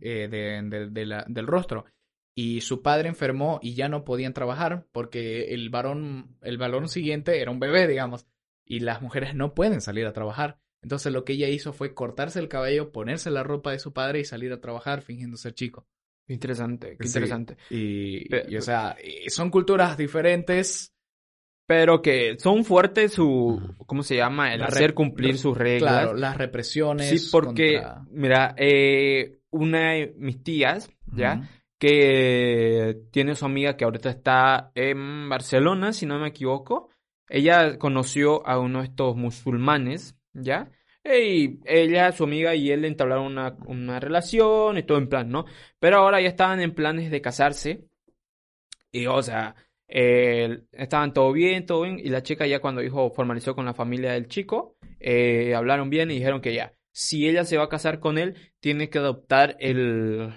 eh, 0.00 0.26
de- 0.28 0.60
de- 0.68 0.90
de 0.90 1.06
la- 1.06 1.24
del 1.28 1.46
rostro. 1.46 1.84
Y 2.34 2.62
su 2.62 2.82
padre 2.82 3.08
enfermó 3.08 3.60
y 3.62 3.74
ya 3.74 3.88
no 3.88 4.04
podían 4.04 4.32
trabajar 4.32 4.86
porque 4.90 5.54
el 5.54 5.70
varón, 5.70 6.38
el 6.42 6.58
varón 6.58 6.88
siguiente 6.88 7.40
era 7.40 7.52
un 7.52 7.60
bebé, 7.60 7.86
digamos, 7.86 8.26
y 8.64 8.80
las 8.80 9.00
mujeres 9.00 9.36
no 9.36 9.54
pueden 9.54 9.80
salir 9.80 10.06
a 10.06 10.12
trabajar. 10.12 10.58
Entonces 10.82 11.12
lo 11.12 11.24
que 11.24 11.34
ella 11.34 11.48
hizo 11.48 11.72
fue 11.72 11.94
cortarse 11.94 12.38
el 12.40 12.48
cabello, 12.48 12.90
ponerse 12.92 13.30
la 13.30 13.42
ropa 13.42 13.70
de 13.72 13.78
su 13.78 13.92
padre 13.92 14.20
y 14.20 14.24
salir 14.24 14.52
a 14.52 14.60
trabajar 14.60 15.02
fingiendo 15.02 15.36
ser 15.36 15.54
chico. 15.54 15.86
Interesante, 16.28 16.96
qué 16.98 17.06
Sí. 17.06 17.18
interesante. 17.18 17.56
Y, 17.70 18.56
o 18.56 18.60
sea, 18.60 18.96
y 19.02 19.30
son 19.30 19.50
culturas 19.50 19.96
diferentes. 19.96 20.88
Pero 21.64 22.02
que 22.02 22.36
son 22.40 22.64
fuertes 22.64 23.12
su, 23.12 23.74
¿cómo 23.86 24.02
se 24.02 24.16
llama? 24.16 24.52
El 24.52 24.62
hacer 24.62 24.94
cumplir 24.94 25.38
sus 25.38 25.56
reglas. 25.56 25.92
Claro, 25.92 26.14
las 26.14 26.36
represiones. 26.36 27.08
Sí, 27.08 27.28
porque, 27.30 27.74
contra- 27.74 28.04
mira, 28.10 28.54
eh, 28.58 29.38
una 29.50 29.92
de 29.92 30.12
mis 30.18 30.42
tías, 30.42 30.90
¿ya? 31.14 31.48
Que 31.78 33.00
tiene 33.10 33.34
su 33.36 33.44
amiga 33.44 33.76
que 33.76 33.84
ahorita 33.84 34.10
está 34.10 34.72
en 34.74 35.28
Barcelona, 35.28 35.92
si 35.92 36.04
no 36.04 36.18
me 36.18 36.28
equivoco. 36.28 36.90
Ella 37.28 37.78
conoció 37.78 38.46
a 38.46 38.58
uno 38.58 38.80
de 38.80 38.86
estos 38.86 39.16
musulmanes, 39.16 40.16
¿ya? 40.34 40.70
Y 41.04 41.58
ella, 41.64 42.12
su 42.12 42.24
amiga 42.24 42.54
y 42.54 42.70
él 42.70 42.84
entablaron 42.84 43.26
una, 43.26 43.56
una 43.66 43.98
relación 43.98 44.78
y 44.78 44.84
todo 44.84 44.98
en 44.98 45.08
plan, 45.08 45.30
¿no? 45.30 45.46
Pero 45.80 45.98
ahora 45.98 46.20
ya 46.20 46.28
estaban 46.28 46.60
en 46.60 46.74
planes 46.74 47.10
de 47.10 47.20
casarse. 47.20 47.84
Y, 48.92 49.06
o 49.06 49.22
sea, 49.22 49.56
eh, 49.88 50.62
estaban 50.72 51.12
todo 51.12 51.32
bien, 51.32 51.66
todo 51.66 51.82
bien. 51.82 51.98
Y 51.98 52.08
la 52.08 52.22
chica 52.22 52.46
ya 52.46 52.60
cuando 52.60 52.80
dijo, 52.80 53.10
formalizó 53.10 53.54
con 53.54 53.64
la 53.64 53.74
familia 53.74 54.12
del 54.12 54.28
chico, 54.28 54.76
eh, 55.00 55.54
hablaron 55.54 55.90
bien 55.90 56.10
y 56.10 56.14
dijeron 56.14 56.40
que 56.40 56.54
ya, 56.54 56.72
si 56.92 57.28
ella 57.28 57.44
se 57.44 57.56
va 57.56 57.64
a 57.64 57.68
casar 57.68 57.98
con 57.98 58.16
él, 58.18 58.36
tiene 58.60 58.88
que 58.88 58.98
adoptar 58.98 59.56
el, 59.58 60.32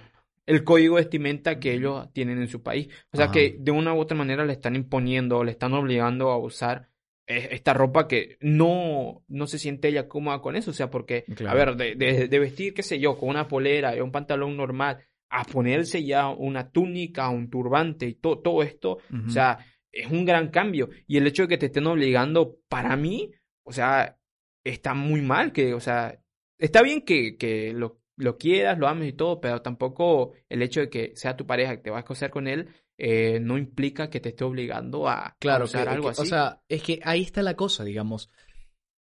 el 0.45 0.63
código 0.63 0.95
de 0.95 1.03
vestimenta 1.03 1.59
que 1.59 1.73
ellos 1.73 2.11
tienen 2.11 2.39
en 2.41 2.47
su 2.47 2.63
país. 2.63 2.87
O 3.11 3.17
sea 3.17 3.25
Ajá. 3.25 3.33
que 3.33 3.55
de 3.59 3.71
una 3.71 3.93
u 3.93 3.99
otra 3.99 4.17
manera 4.17 4.45
le 4.45 4.53
están 4.53 4.75
imponiendo, 4.75 5.43
le 5.43 5.51
están 5.51 5.73
obligando 5.73 6.31
a 6.31 6.37
usar 6.37 6.89
esta 7.27 7.73
ropa 7.73 8.07
que 8.07 8.37
no, 8.41 9.23
no 9.27 9.47
se 9.47 9.57
siente 9.59 9.87
ella 9.87 10.07
cómoda 10.07 10.41
con 10.41 10.55
eso. 10.55 10.71
O 10.71 10.73
sea, 10.73 10.89
porque, 10.89 11.25
a 11.29 11.33
Claro. 11.35 11.57
ver, 11.57 11.75
de, 11.75 11.95
de, 11.95 12.27
de 12.27 12.39
vestir, 12.39 12.73
qué 12.73 12.83
sé 12.83 12.99
yo, 12.99 13.17
con 13.17 13.29
una 13.29 13.47
polera 13.47 13.95
y 13.95 14.01
un 14.01 14.11
pantalón 14.11 14.55
normal, 14.57 14.99
a 15.29 15.43
ponerse 15.43 16.03
ya 16.03 16.29
una 16.29 16.69
túnica, 16.71 17.29
un 17.29 17.49
turbante 17.49 18.05
y 18.05 18.13
to- 18.13 18.39
todo 18.39 18.61
esto, 18.63 18.99
Ujú. 19.11 19.27
o 19.27 19.29
sea, 19.29 19.57
es 19.91 20.09
un 20.11 20.25
gran 20.25 20.49
cambio. 20.49 20.89
Y 21.07 21.17
el 21.17 21.25
hecho 21.27 21.43
de 21.43 21.47
que 21.49 21.57
te 21.57 21.65
estén 21.67 21.87
obligando, 21.87 22.57
para 22.69 22.95
mí, 22.95 23.31
o 23.63 23.71
sea, 23.73 24.17
está 24.63 24.93
muy 24.93 25.21
mal. 25.21 25.51
Que, 25.51 25.73
o 25.73 25.79
sea, 25.79 26.19
está 26.59 26.81
bien 26.83 27.01
que, 27.01 27.37
que 27.37 27.73
lo, 27.73 27.99
lo 28.17 28.37
quieras, 28.37 28.77
lo 28.77 28.87
ames 28.87 29.09
y 29.09 29.13
todo, 29.13 29.41
pero 29.41 29.61
tampoco 29.61 30.33
el 30.47 30.61
hecho 30.61 30.79
de 30.81 30.89
que 30.89 31.11
sea 31.15 31.35
tu 31.35 31.45
pareja, 31.45 31.75
que 31.77 31.81
te 31.83 31.89
vas 31.89 32.03
a 32.03 32.07
casar 32.07 32.29
con 32.29 32.47
él, 32.47 32.67
eh, 32.97 33.39
no 33.41 33.57
implica 33.57 34.09
que 34.09 34.19
te 34.19 34.29
esté 34.29 34.43
obligando 34.43 35.07
a, 35.09 35.35
Claro, 35.39 35.65
usar 35.65 35.83
que- 35.87 35.93
algo 35.93 36.05
que- 36.05 36.11
así. 36.11 36.21
O 36.21 36.25
sea, 36.25 36.61
es 36.69 36.81
que 36.83 36.99
ahí 37.03 37.21
está 37.21 37.41
la 37.43 37.55
cosa, 37.55 37.83
digamos. 37.83 38.29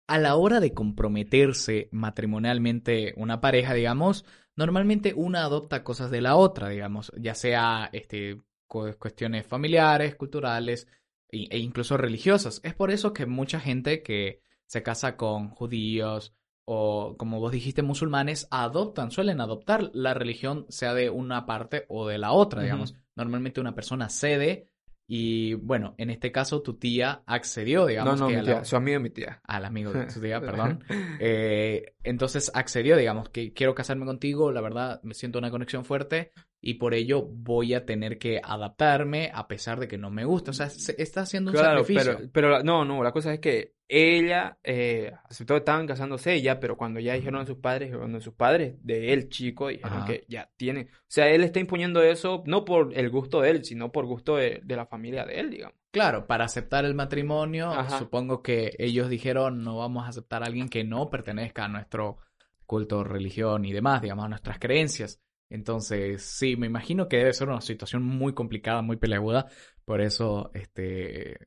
A 0.07 0.17
la 0.19 0.35
hora 0.35 0.59
de 0.59 0.73
comprometerse 0.73 1.89
matrimonialmente 1.91 3.13
una 3.17 3.39
pareja, 3.41 3.73
digamos, 3.73 4.25
normalmente 4.55 5.13
una 5.15 5.43
adopta 5.43 5.83
cosas 5.83 6.11
de 6.11 6.21
la 6.21 6.35
otra, 6.35 6.69
digamos, 6.69 7.11
ya 7.17 7.35
sea 7.35 7.89
este, 7.93 8.41
cu- 8.67 8.93
cuestiones 8.99 9.45
familiares, 9.47 10.15
culturales 10.15 10.87
e, 11.29 11.57
incluso 11.57 11.97
religiosas. 11.97 12.59
Es 12.63 12.73
por 12.73 12.91
eso 12.91 13.13
que 13.13 13.25
mucha 13.25 13.59
gente 13.59 14.01
que 14.03 14.41
se 14.65 14.83
casa 14.83 15.15
con 15.17 15.49
judíos 15.49 16.33
o, 16.65 17.15
como 17.17 17.39
vos 17.39 17.51
dijiste, 17.51 17.81
musulmanes, 17.81 18.47
adoptan, 18.51 19.11
suelen 19.11 19.41
adoptar 19.41 19.89
la 19.93 20.13
religión, 20.13 20.65
sea 20.69 20.93
de 20.93 21.09
una 21.09 21.45
parte 21.45 21.85
o 21.89 22.07
de 22.07 22.17
la 22.17 22.31
otra, 22.31 22.61
digamos. 22.63 22.95
Normalmente 23.15 23.61
una 23.61 23.75
persona 23.75 24.09
cede 24.09 24.69
y, 25.07 25.53
bueno, 25.55 25.95
en 25.97 26.09
este 26.09 26.31
caso 26.31 26.61
tu 26.61 26.77
tía 26.77 27.23
accedió, 27.25 27.81
no, 27.81 27.87
digamos, 27.87 28.19
no, 28.21 28.27
que 28.27 28.33
mi 28.33 28.39
a 28.39 28.43
tía, 28.43 28.53
la- 28.55 28.65
su 28.65 28.75
amigo 28.75 28.99
mi 28.99 29.09
tía. 29.09 29.41
al 29.43 29.65
amigo 29.65 29.91
de 29.93 30.05
tu 30.05 30.19
tía, 30.21 30.39
perdón. 30.41 30.83
Eh, 31.19 31.93
entonces 32.03 32.51
accedió, 32.55 32.95
digamos, 32.97 33.29
que 33.29 33.53
quiero 33.53 33.75
casarme 33.75 34.05
contigo, 34.05 34.51
la 34.51 34.61
verdad 34.61 35.01
me 35.03 35.13
siento 35.13 35.39
una 35.39 35.51
conexión 35.51 35.85
fuerte 35.85 36.31
y 36.65 36.75
por 36.75 36.93
ello 36.93 37.21
voy 37.29 37.73
a 37.73 37.85
tener 37.85 38.17
que 38.17 38.39
adaptarme 38.41 39.29
a 39.33 39.47
pesar 39.49 39.79
de 39.79 39.87
que 39.89 39.97
no 39.97 40.09
me 40.09 40.23
gusta. 40.23 40.51
O 40.51 40.53
sea, 40.53 40.69
se- 40.69 40.95
está 41.01 41.21
haciendo 41.21 41.51
un 41.51 41.57
Claro, 41.57 41.81
sacrificio. 41.81 42.15
pero, 42.17 42.31
pero 42.31 42.63
no, 42.63 42.85
no, 42.85 43.03
la 43.03 43.11
cosa 43.11 43.33
es 43.33 43.39
que 43.41 43.73
ella 43.89 44.57
eh, 44.63 45.11
aceptó 45.25 45.55
que 45.55 45.59
estaban 45.59 45.85
casándose 45.85 46.33
ella, 46.33 46.59
pero 46.59 46.77
cuando 46.77 46.99
ya 47.01 47.13
dijeron 47.15 47.41
a 47.41 47.45
sus 47.45 47.57
padres, 47.57 47.95
cuando 47.95 48.21
sus 48.21 48.33
padres 48.33 48.75
de 48.81 49.11
él, 49.13 49.27
chico, 49.29 49.67
dijeron 49.67 49.97
Ajá. 49.99 50.05
que 50.05 50.25
ya 50.29 50.49
tiene, 50.55 50.87
o 50.91 51.05
sea, 51.09 51.29
él 51.29 51.43
está 51.43 51.59
imponiendo 51.59 52.01
eso 52.01 52.43
no 52.47 52.63
por 52.65 52.97
el 52.97 53.09
gusto 53.09 53.41
de 53.41 53.49
él, 53.51 53.65
sino 53.65 53.91
por 53.91 54.05
gusto 54.05 54.37
de, 54.37 54.61
de 54.63 54.75
la 54.77 54.85
familia 54.85 55.25
de 55.25 55.39
él, 55.41 55.49
digamos. 55.51 55.75
Claro, 55.91 56.25
para 56.25 56.45
aceptar 56.45 56.85
el 56.85 56.95
matrimonio, 56.95 57.69
Ajá. 57.71 57.99
supongo 57.99 58.41
que 58.41 58.73
ellos 58.79 59.09
dijeron 59.09 59.63
no 59.63 59.77
vamos 59.77 60.05
a 60.05 60.07
aceptar 60.07 60.41
a 60.43 60.47
alguien 60.47 60.69
que 60.69 60.83
no 60.83 61.09
pertenezca 61.09 61.65
a 61.65 61.67
nuestro 61.67 62.17
culto, 62.65 63.03
religión 63.03 63.65
y 63.65 63.73
demás, 63.73 64.01
digamos, 64.01 64.25
a 64.25 64.29
nuestras 64.29 64.57
creencias. 64.57 65.19
Entonces, 65.53 66.23
sí, 66.23 66.55
me 66.57 66.67
imagino 66.67 67.07
que 67.07 67.17
debe 67.17 67.33
ser 67.33 67.47
una 67.47 67.61
situación 67.61 68.03
muy 68.03 68.33
complicada, 68.33 68.81
muy 68.81 68.97
peleaguda. 68.97 69.47
Por 69.85 70.01
eso, 70.01 70.49
este... 70.53 71.37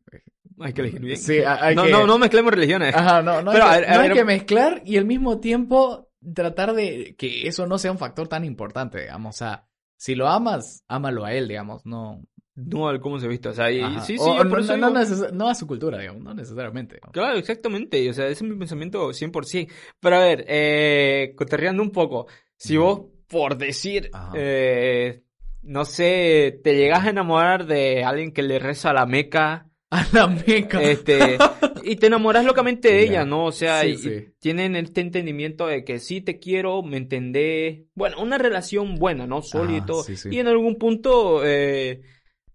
Hay 0.61 0.73
que 0.73 0.81
elegir 0.83 1.01
bien. 1.01 1.17
Sí, 1.19 1.39
hay 1.45 1.75
no, 1.75 1.85
que- 1.85 1.91
no, 1.91 2.07
no 2.07 2.19
mezclemos 2.19 2.53
religiones. 2.53 2.95
Ajá, 2.95 3.21
no, 3.23 3.43
no, 3.43 3.51
Pero, 3.53 3.65
hay, 3.67 3.79
a 3.79 3.81
que, 3.81 3.81
ver, 3.81 3.91
a 3.91 3.95
no 3.97 4.01
hay 4.03 4.09
ver- 4.09 4.17
que 4.19 4.25
mezclar 4.25 4.83
y 4.85 4.97
al 4.97 5.05
mismo 5.05 5.41
tiempo 5.41 6.09
tratar 6.35 6.73
de 6.75 7.15
que 7.19 7.47
eso 7.49 7.67
no 7.67 7.79
sea 7.79 7.93
un 7.93 7.99
factor 7.99 8.29
tan 8.29 8.45
importante, 8.45 9.01
digamos. 9.01 9.35
O 9.35 9.39
sea, 9.39 9.67
si 9.97 10.15
lo 10.15 10.29
amas, 10.29 10.85
ámalo 10.89 11.25
a 11.25 11.33
él, 11.35 11.49
digamos, 11.49 11.85
no... 11.85 12.23
No 12.55 12.89
al 12.89 13.01
cómo 13.01 13.19
se 13.19 13.29
viste, 13.29 13.51
o 13.51 13.53
sea, 13.53 13.71
y, 13.71 13.83
sí, 14.01 14.17
sí, 14.17 14.17
O 14.19 14.35
yo 14.39 14.45
no, 14.45 14.49
por 14.49 14.61
eso 14.61 14.79
no, 14.79 14.91
digo- 14.91 15.29
no 15.35 15.47
a 15.49 15.55
su 15.55 15.67
cultura, 15.67 15.99
digamos, 15.99 16.23
no 16.23 16.33
necesariamente. 16.33 16.95
digamos. 16.95 17.13
Claro, 17.13 17.37
exactamente. 17.37 18.09
O 18.09 18.15
sea, 18.15 18.29
ese 18.29 18.45
es 18.45 18.51
mi 18.51 18.57
pensamiento 18.57 19.13
100%. 19.13 19.71
Pero 20.01 20.17
a 20.17 20.21
ver, 20.21 20.45
eh, 20.49 21.35
cotorreando 21.37 21.83
un 21.83 21.91
poco. 21.91 22.29
Si 22.57 22.79
Mm. 22.79 22.81
vos, 22.81 23.01
por 23.29 23.57
decir, 23.59 24.11
eh, 24.35 25.23
no 25.63 25.85
sé, 25.85 26.61
te 26.63 26.77
llegas 26.77 27.05
a 27.07 27.11
enamorar 27.11 27.67
de 27.67 28.05
alguien 28.05 28.33
que 28.33 28.43
le 28.43 28.59
reza 28.59 28.91
a 28.91 28.95
la 28.95 29.07
Meca, 29.07 29.69
A 29.91 30.05
la 30.13 30.27
meca. 30.27 30.83
este, 30.83 31.39
y 31.85 31.97
te 31.97 32.07
enamoras 32.09 32.45
locamente 32.45 32.89
de 32.89 33.03
ella, 33.05 33.25
¿no? 33.25 33.45
O 33.47 33.53
sea, 33.53 33.83
Sí, 33.83 33.89
y- 33.89 33.93
y 33.93 33.97
sí. 33.99 34.27
tienen 34.41 34.75
este 34.77 35.01
entendimiento 35.01 35.67
de 35.69 35.85
que 35.85 35.99
sí 36.01 36.21
te 36.21 36.39
quiero, 36.39 36.83
me 36.83 36.97
entendés. 36.97 37.83
Bueno, 37.95 38.21
una 38.21 38.37
relación 38.39 38.97
buena, 38.97 39.27
¿no? 39.27 39.43
Sólida 39.43 39.79
y 39.79 39.87
todo. 39.87 40.03
sí. 40.03 40.29
Y 40.31 40.39
en 40.41 40.49
algún 40.49 40.77
punto, 40.77 41.43
eh, 41.45 42.01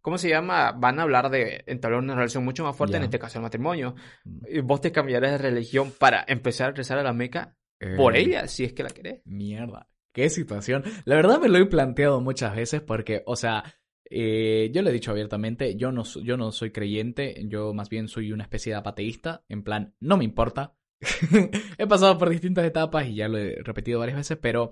¿cómo 0.01 0.17
se 0.17 0.27
llama? 0.29 0.73
Van 0.73 0.99
a 0.99 1.03
hablar 1.03 1.29
de 1.29 1.63
entablar 1.67 2.01
una 2.01 2.15
relación 2.15 2.43
mucho 2.43 2.63
más 2.65 2.75
fuerte, 2.75 2.97
en 2.97 3.03
este 3.03 3.19
caso 3.19 3.39
el 3.39 3.43
matrimonio. 3.43 3.95
Mm. 4.25 4.39
¿Y 4.49 4.59
vos 4.59 4.81
te 4.81 4.91
cambiarás 4.91 5.31
de 5.31 5.37
religión 5.37 5.91
para 5.97 6.23
empezar 6.27 6.69
a 6.69 6.73
rezar 6.73 6.97
a 6.99 7.03
la 7.03 7.13
Meca 7.13 7.55
por 7.97 8.15
Eh, 8.15 8.21
ella, 8.21 8.47
si 8.47 8.63
es 8.65 8.73
que 8.73 8.83
la 8.83 8.89
querés? 8.89 9.21
Mierda. 9.25 9.87
Qué 10.13 10.29
situación. 10.29 10.83
La 11.05 11.15
verdad 11.15 11.39
me 11.39 11.49
lo 11.49 11.57
he 11.57 11.65
planteado 11.65 12.19
muchas 12.21 12.55
veces 12.55 12.81
porque, 12.81 13.23
o 13.25 13.35
sea, 13.35 13.63
eh, 14.09 14.69
yo 14.73 14.81
le 14.81 14.89
he 14.89 14.93
dicho 14.93 15.11
abiertamente, 15.11 15.75
yo 15.77 15.91
no, 15.91 16.03
yo 16.03 16.35
no 16.35 16.51
soy 16.51 16.71
creyente, 16.71 17.45
yo 17.47 17.73
más 17.73 17.89
bien 17.89 18.09
soy 18.09 18.33
una 18.33 18.43
especie 18.43 18.73
de 18.73 18.79
apateísta, 18.79 19.45
en 19.47 19.63
plan, 19.63 19.95
no 20.01 20.17
me 20.17 20.25
importa. 20.25 20.75
he 21.77 21.87
pasado 21.87 22.17
por 22.17 22.29
distintas 22.29 22.65
etapas 22.65 23.07
y 23.07 23.15
ya 23.15 23.27
lo 23.27 23.37
he 23.37 23.55
repetido 23.63 23.99
varias 23.99 24.17
veces, 24.17 24.37
pero 24.39 24.71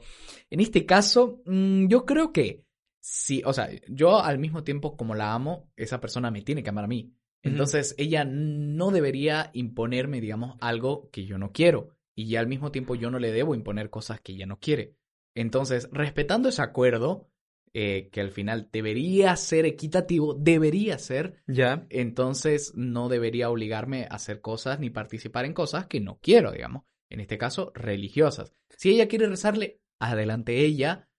en 0.50 0.60
este 0.60 0.86
caso, 0.86 1.42
mm, 1.46 1.88
yo 1.88 2.06
creo 2.06 2.34
que 2.34 2.66
sí, 3.00 3.42
o 3.46 3.54
sea, 3.54 3.70
yo 3.88 4.22
al 4.22 4.40
mismo 4.40 4.64
tiempo 4.64 4.98
como 4.98 5.16
la 5.16 5.34
amo, 5.34 5.72
esa 5.78 6.02
persona 6.02 6.32
me 6.32 6.42
tiene 6.42 6.62
que 6.62 6.70
amar 6.70 6.84
a 6.84 6.90
mí. 6.90 7.16
Entonces, 7.42 7.96
ella 7.98 8.26
no 8.26 8.92
debería 8.92 9.50
imponerme, 9.54 10.20
digamos, 10.20 10.58
algo 10.60 11.10
que 11.10 11.26
yo 11.26 11.38
no 11.38 11.54
quiero. 11.54 11.96
Y 12.14 12.36
al 12.36 12.48
mismo 12.48 12.70
tiempo 12.70 12.96
yo 12.96 13.10
no 13.10 13.18
le 13.18 13.32
debo 13.32 13.56
imponer 13.56 13.90
cosas 13.90 14.20
que 14.20 14.34
ella 14.34 14.46
no 14.46 14.60
quiere. 14.60 14.99
Entonces, 15.36 15.90
respetando 15.92 16.50
ese 16.50 16.62
acuerdo, 16.62 17.30
eh, 17.74 18.10
que 18.12 18.22
al 18.22 18.32
final 18.32 18.68
debería 18.72 19.36
ser 19.36 19.66
equitativo, 19.66 20.34
debería 20.34 20.98
ser, 20.98 21.44
Ya. 21.48 21.86
entonces 21.90 22.74
no 22.76 23.10
debería 23.10 23.50
obligarme 23.50 24.06
a 24.10 24.16
hacer 24.16 24.42
cosas 24.42 24.80
ni 24.80 24.90
participar 24.90 25.46
en 25.46 25.54
cosas 25.54 25.86
que 25.86 26.00
no 26.00 26.20
quiero, 26.22 26.52
digamos. 26.52 26.84
En 27.12 27.20
este 27.20 27.38
caso, 27.38 27.72
religiosas. 27.76 28.54
Si 28.78 28.90
ella 28.90 29.08
quiere 29.08 29.28
rezarle, 29.28 29.82
adelante 30.00 30.60
ella, 30.66 31.10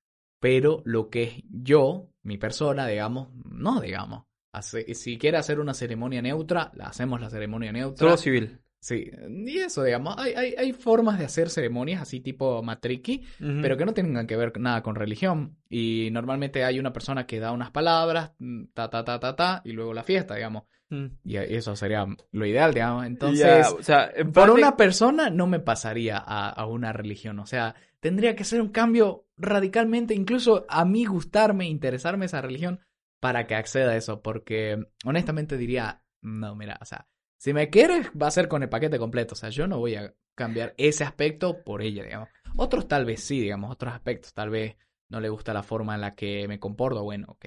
pero 0.40 0.83
lo 0.85 1.09
que 1.09 1.23
es 1.23 1.33
yo, 1.51 2.11
mi 2.23 2.37
persona, 2.38 2.87
digamos, 2.87 3.29
no, 3.44 3.81
digamos. 3.81 4.25
Hace- 4.53 4.94
si 4.94 5.18
quiere 5.18 5.37
hacer 5.37 5.61
una 5.61 5.75
ceremonia 5.75 6.20
neutra, 6.23 6.73
la 6.75 6.87
hacemos 6.87 7.20
la 7.20 7.31
ceremonia 7.31 7.70
neutra. 7.70 7.99
Solo 8.09 8.16
civil. 8.16 8.59
Sí, 8.80 9.10
y 9.28 9.58
eso, 9.58 9.84
digamos, 9.84 10.16
hay, 10.16 10.32
hay, 10.32 10.54
hay 10.56 10.72
formas 10.72 11.18
de 11.18 11.26
hacer 11.26 11.50
ceremonias 11.50 12.00
así 12.00 12.20
tipo 12.20 12.62
matriqui, 12.62 13.22
pero 13.38 13.76
que 13.76 13.84
no 13.84 13.92
tengan 13.92 14.26
que 14.26 14.36
ver 14.36 14.58
nada 14.58 14.82
con 14.82 14.94
religión. 14.94 15.58
Y 15.68 16.08
normalmente 16.12 16.64
hay 16.64 16.78
una 16.78 16.92
persona 16.92 17.26
que 17.26 17.40
da 17.40 17.52
unas 17.52 17.70
palabras, 17.70 18.32
mm, 18.38 18.64
ta, 18.72 18.88
ta, 18.88 19.04
ta, 19.04 19.20
ta, 19.20 19.36
ta, 19.36 19.60
y 19.66 19.72
luego 19.72 19.92
la 19.92 20.02
fiesta, 20.02 20.34
digamos. 20.34 20.64
Mm. 20.88 21.06
Y 21.24 21.36
eso 21.36 21.76
sería 21.76 22.06
lo 22.32 22.46
ideal, 22.46 22.72
digamos. 22.72 23.04
Entonces, 23.04 23.66
o 23.68 23.82
sea, 23.82 24.10
en 24.14 24.32
por 24.32 24.50
una 24.50 24.76
persona 24.78 25.28
no 25.28 25.46
me 25.46 25.60
pasaría 25.60 26.16
a, 26.16 26.48
a 26.48 26.64
una 26.64 26.94
religión. 26.94 27.38
O 27.38 27.46
sea, 27.46 27.74
tendría 28.00 28.34
que 28.34 28.44
ser 28.44 28.62
un 28.62 28.70
cambio 28.70 29.26
radicalmente, 29.36 30.14
incluso 30.14 30.64
a 30.70 30.86
mí 30.86 31.04
gustarme, 31.04 31.66
interesarme 31.66 32.24
esa 32.24 32.40
religión 32.40 32.80
para 33.20 33.46
que 33.46 33.56
acceda 33.56 33.90
a 33.90 33.96
eso. 33.96 34.22
Porque 34.22 34.86
honestamente 35.04 35.58
diría, 35.58 36.02
no, 36.22 36.56
mira, 36.56 36.78
o 36.80 36.84
sea, 36.86 37.06
si 37.40 37.55
me 37.55 37.70
quieres 37.70 38.11
va 38.11 38.26
a 38.26 38.31
ser 38.31 38.48
con 38.48 38.62
el 38.62 38.68
paquete 38.68 38.98
completo. 38.98 39.33
O 39.33 39.37
sea, 39.37 39.48
yo 39.48 39.66
no 39.66 39.79
voy 39.79 39.94
a 39.94 40.14
cambiar 40.35 40.74
ese 40.76 41.05
aspecto 41.05 41.64
por 41.64 41.81
ella, 41.81 42.05
digamos. 42.05 42.29
Otros 42.57 42.87
tal 42.87 43.07
vez 43.07 43.22
sí, 43.24 43.40
digamos, 43.40 43.72
otros 43.72 43.94
aspectos, 43.94 44.35
tal 44.35 44.50
vez 44.50 44.76
no 45.09 45.20
le 45.20 45.31
gusta 45.31 45.55
la 45.55 45.62
forma 45.62 45.94
en 45.94 46.03
la 46.03 46.14
que 46.14 46.46
me 46.48 46.61
comporto, 46.61 47.03
bueno, 47.03 47.29
ok, 47.31 47.46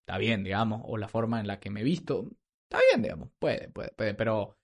está 0.00 0.18
bien, 0.18 0.44
digamos, 0.44 0.82
o 0.84 0.96
la 0.96 1.08
forma 1.08 1.40
en 1.40 1.48
la 1.48 1.58
que 1.58 1.70
me 1.70 1.82
visto, 1.82 2.30
está 2.62 2.78
bien, 2.88 3.02
digamos, 3.02 3.30
puede, 3.38 3.68
puede, 3.68 3.90
puede, 3.90 4.14
pero 4.14 4.58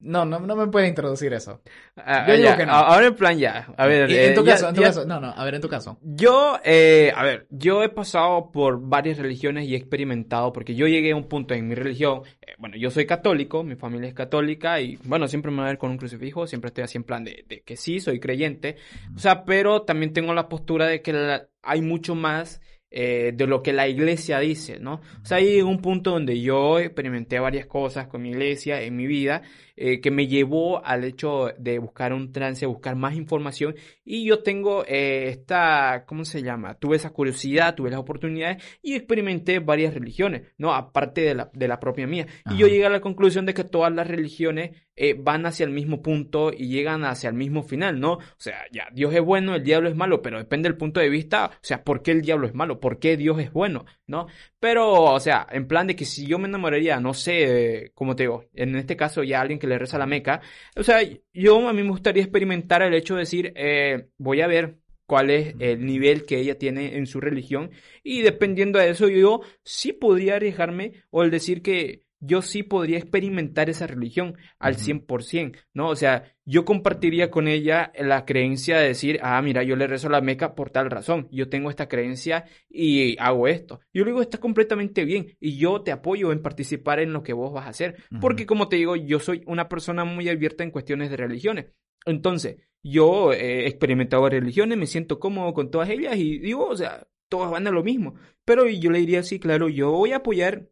no, 0.00 0.24
no, 0.24 0.38
no 0.40 0.54
me 0.56 0.66
puede 0.68 0.86
introducir 0.88 1.32
eso. 1.32 1.60
Ah, 1.96 2.24
Yo 2.28 2.34
digo 2.36 2.48
ya, 2.50 2.56
que 2.56 2.66
no. 2.66 2.72
Ahora 2.72 3.06
en 3.08 3.14
plan 3.16 3.36
ya. 3.38 3.66
A 3.76 3.86
ver, 3.86 4.10
eh, 4.10 4.28
en 4.28 4.34
tu 4.34 4.44
ya- 4.44 4.52
caso, 4.52 4.68
en 4.68 4.74
tu 4.76 4.80
ya- 4.80 4.86
caso, 4.88 5.04
no, 5.06 5.18
no, 5.20 5.28
a 5.28 5.44
ver, 5.44 5.56
en 5.56 5.60
tu 5.60 5.68
caso. 5.68 5.98
Yo, 6.02 6.58
eh, 6.64 7.12
a 7.16 7.24
ver, 7.24 7.46
yo 7.50 7.82
he 7.82 7.88
pasado 7.88 8.50
por 8.52 8.80
varias 8.80 9.18
religiones 9.18 9.66
y 9.66 9.74
he 9.74 9.76
experimentado, 9.76 10.52
porque 10.52 10.74
yo 10.74 10.86
llegué 10.86 11.10
a 11.12 11.16
un 11.16 11.28
punto 11.28 11.54
en 11.54 11.66
mi 11.66 11.74
religión, 11.74 12.22
eh, 12.42 12.52
bueno, 12.58 12.76
yo 12.76 12.90
soy 12.90 13.06
católico, 13.06 13.64
mi 13.64 13.74
familia 13.74 14.08
es 14.08 14.14
católica 14.14 14.80
y, 14.80 14.96
bueno, 15.04 15.26
siempre 15.26 15.50
me 15.50 15.58
voy 15.58 15.64
a 15.66 15.70
ver 15.70 15.78
con 15.78 15.90
un 15.90 15.98
crucifijo, 15.98 16.46
siempre 16.46 16.68
estoy 16.68 16.84
así 16.84 16.96
en 16.98 17.04
plan 17.04 17.24
de, 17.24 17.44
de 17.48 17.62
que 17.62 17.76
sí, 17.76 17.98
soy 18.00 18.20
creyente, 18.20 18.76
o 19.16 19.18
sea, 19.18 19.44
pero 19.44 19.82
también 19.82 20.12
tengo 20.12 20.32
la 20.32 20.48
postura 20.48 20.86
de 20.86 21.02
que 21.02 21.12
la- 21.12 21.48
hay 21.62 21.82
mucho 21.82 22.14
más 22.14 22.60
eh, 22.90 23.32
de 23.34 23.46
lo 23.46 23.62
que 23.62 23.74
la 23.74 23.86
iglesia 23.86 24.38
dice, 24.38 24.78
¿no? 24.80 25.02
O 25.22 25.24
sea, 25.26 25.36
hay 25.36 25.60
un 25.60 25.82
punto 25.82 26.12
donde 26.12 26.40
yo 26.40 26.78
experimenté 26.78 27.38
varias 27.38 27.66
cosas 27.66 28.06
con 28.08 28.22
mi 28.22 28.30
iglesia 28.30 28.80
en 28.80 28.96
mi 28.96 29.06
vida 29.06 29.42
eh, 29.80 30.00
que 30.00 30.10
me 30.10 30.26
llevó 30.26 30.84
al 30.84 31.04
hecho 31.04 31.52
de 31.56 31.78
buscar 31.78 32.12
un 32.12 32.32
trance, 32.32 32.66
buscar 32.66 32.96
más 32.96 33.14
información 33.14 33.76
y 34.04 34.24
yo 34.24 34.42
tengo 34.42 34.84
eh, 34.86 35.28
esta, 35.28 36.04
¿cómo 36.06 36.24
se 36.24 36.42
llama? 36.42 36.74
Tuve 36.74 36.96
esa 36.96 37.10
curiosidad, 37.10 37.76
tuve 37.76 37.90
las 37.90 38.00
oportunidades 38.00 38.60
y 38.82 38.96
experimenté 38.96 39.60
varias 39.60 39.94
religiones, 39.94 40.42
¿no? 40.58 40.74
Aparte 40.74 41.20
de 41.20 41.34
la, 41.36 41.50
de 41.52 41.68
la 41.68 41.78
propia 41.78 42.08
mía. 42.08 42.26
Y 42.46 42.56
yo 42.56 42.66
Ajá. 42.66 42.72
llegué 42.72 42.86
a 42.86 42.90
la 42.90 43.00
conclusión 43.00 43.46
de 43.46 43.54
que 43.54 43.62
todas 43.62 43.92
las 43.92 44.08
religiones 44.08 44.72
eh, 45.00 45.14
van 45.16 45.46
hacia 45.46 45.62
el 45.62 45.70
mismo 45.70 46.02
punto 46.02 46.50
y 46.52 46.66
llegan 46.66 47.04
hacia 47.04 47.30
el 47.30 47.36
mismo 47.36 47.62
final, 47.62 48.00
¿no? 48.00 48.14
O 48.14 48.20
sea, 48.36 48.64
ya, 48.72 48.88
Dios 48.92 49.14
es 49.14 49.20
bueno, 49.22 49.54
el 49.54 49.62
diablo 49.62 49.88
es 49.88 49.94
malo, 49.94 50.22
pero 50.22 50.38
depende 50.38 50.68
del 50.68 50.76
punto 50.76 50.98
de 50.98 51.08
vista, 51.08 51.52
o 51.52 51.58
sea, 51.60 51.84
¿por 51.84 52.02
qué 52.02 52.10
el 52.10 52.22
diablo 52.22 52.48
es 52.48 52.54
malo? 52.54 52.80
¿Por 52.80 52.98
qué 52.98 53.16
Dios 53.16 53.38
es 53.38 53.52
bueno? 53.52 53.84
¿No? 54.08 54.26
Pero, 54.58 55.04
o 55.04 55.20
sea, 55.20 55.46
en 55.52 55.68
plan 55.68 55.86
de 55.86 55.94
que 55.94 56.04
si 56.04 56.26
yo 56.26 56.40
me 56.40 56.48
enamoraría, 56.48 56.98
no 56.98 57.14
sé, 57.14 57.92
como 57.94 58.16
te 58.16 58.24
digo, 58.24 58.46
en 58.54 58.74
este 58.74 58.96
caso 58.96 59.22
ya 59.22 59.40
alguien 59.40 59.60
que 59.60 59.67
le 59.68 59.78
reza 59.78 59.98
la 59.98 60.06
Meca, 60.06 60.40
o 60.76 60.82
sea, 60.82 61.00
yo 61.32 61.68
a 61.68 61.72
mí 61.72 61.82
me 61.82 61.90
gustaría 61.90 62.22
experimentar 62.22 62.82
el 62.82 62.94
hecho 62.94 63.14
de 63.14 63.20
decir, 63.20 63.52
eh, 63.56 64.08
voy 64.18 64.40
a 64.40 64.46
ver 64.46 64.78
cuál 65.08 65.30
es 65.30 65.54
el 65.58 65.86
nivel 65.86 66.26
que 66.26 66.38
ella 66.38 66.58
tiene 66.58 66.96
en 66.98 67.06
su 67.06 67.18
religión. 67.18 67.70
Y 68.04 68.20
dependiendo 68.20 68.78
de 68.78 68.90
eso 68.90 69.08
yo 69.08 69.40
sí 69.64 69.94
podría 69.94 70.36
arriesgarme 70.36 70.92
o 71.10 71.22
el 71.22 71.30
decir 71.30 71.62
que 71.62 72.02
yo 72.20 72.42
sí 72.42 72.62
podría 72.62 72.98
experimentar 72.98 73.70
esa 73.70 73.86
religión 73.86 74.36
al 74.58 74.74
Ujú. 74.74 74.82
100%, 75.06 75.58
¿no? 75.74 75.88
O 75.88 75.96
sea, 75.96 76.34
yo 76.44 76.64
compartiría 76.64 77.30
con 77.30 77.46
ella 77.48 77.92
la 77.98 78.24
creencia 78.24 78.78
de 78.78 78.88
decir, 78.88 79.20
ah, 79.22 79.40
mira, 79.42 79.62
yo 79.62 79.76
le 79.76 79.86
rezo 79.86 80.08
a 80.08 80.10
la 80.10 80.20
Meca 80.20 80.54
por 80.54 80.70
tal 80.70 80.90
razón, 80.90 81.28
yo 81.30 81.48
tengo 81.48 81.70
esta 81.70 81.88
creencia 81.88 82.44
y 82.68 83.16
hago 83.18 83.48
esto. 83.48 83.80
Yo 83.92 84.04
le 84.04 84.10
digo, 84.10 84.22
está 84.22 84.38
completamente 84.38 85.04
bien 85.04 85.36
y 85.40 85.56
yo 85.58 85.82
te 85.82 85.92
apoyo 85.92 86.32
en 86.32 86.42
participar 86.42 87.00
en 87.00 87.12
lo 87.12 87.22
que 87.22 87.32
vos 87.32 87.52
vas 87.52 87.66
a 87.66 87.70
hacer, 87.70 87.96
porque 88.20 88.46
como 88.46 88.68
te 88.68 88.76
digo, 88.76 88.96
yo 88.96 89.20
soy 89.20 89.42
una 89.46 89.68
persona 89.68 90.04
muy 90.04 90.28
abierta 90.28 90.64
en 90.64 90.70
cuestiones 90.70 91.10
de 91.10 91.16
religiones. 91.16 91.66
Entonces, 92.06 92.56
yo 92.82 93.32
eh, 93.32 93.64
he 93.64 93.66
experimentado 93.66 94.28
religiones, 94.28 94.78
me 94.78 94.86
siento 94.86 95.18
cómodo 95.18 95.52
con 95.52 95.70
todas 95.70 95.90
ellas 95.90 96.16
y 96.16 96.38
digo, 96.38 96.66
o 96.66 96.76
sea, 96.76 97.06
todas 97.28 97.50
van 97.50 97.66
a 97.66 97.70
lo 97.70 97.82
mismo. 97.82 98.14
Pero 98.44 98.66
yo 98.66 98.90
le 98.90 99.00
diría, 99.00 99.22
sí, 99.22 99.38
claro, 99.38 99.68
yo 99.68 99.90
voy 99.90 100.12
a 100.12 100.16
apoyar 100.16 100.68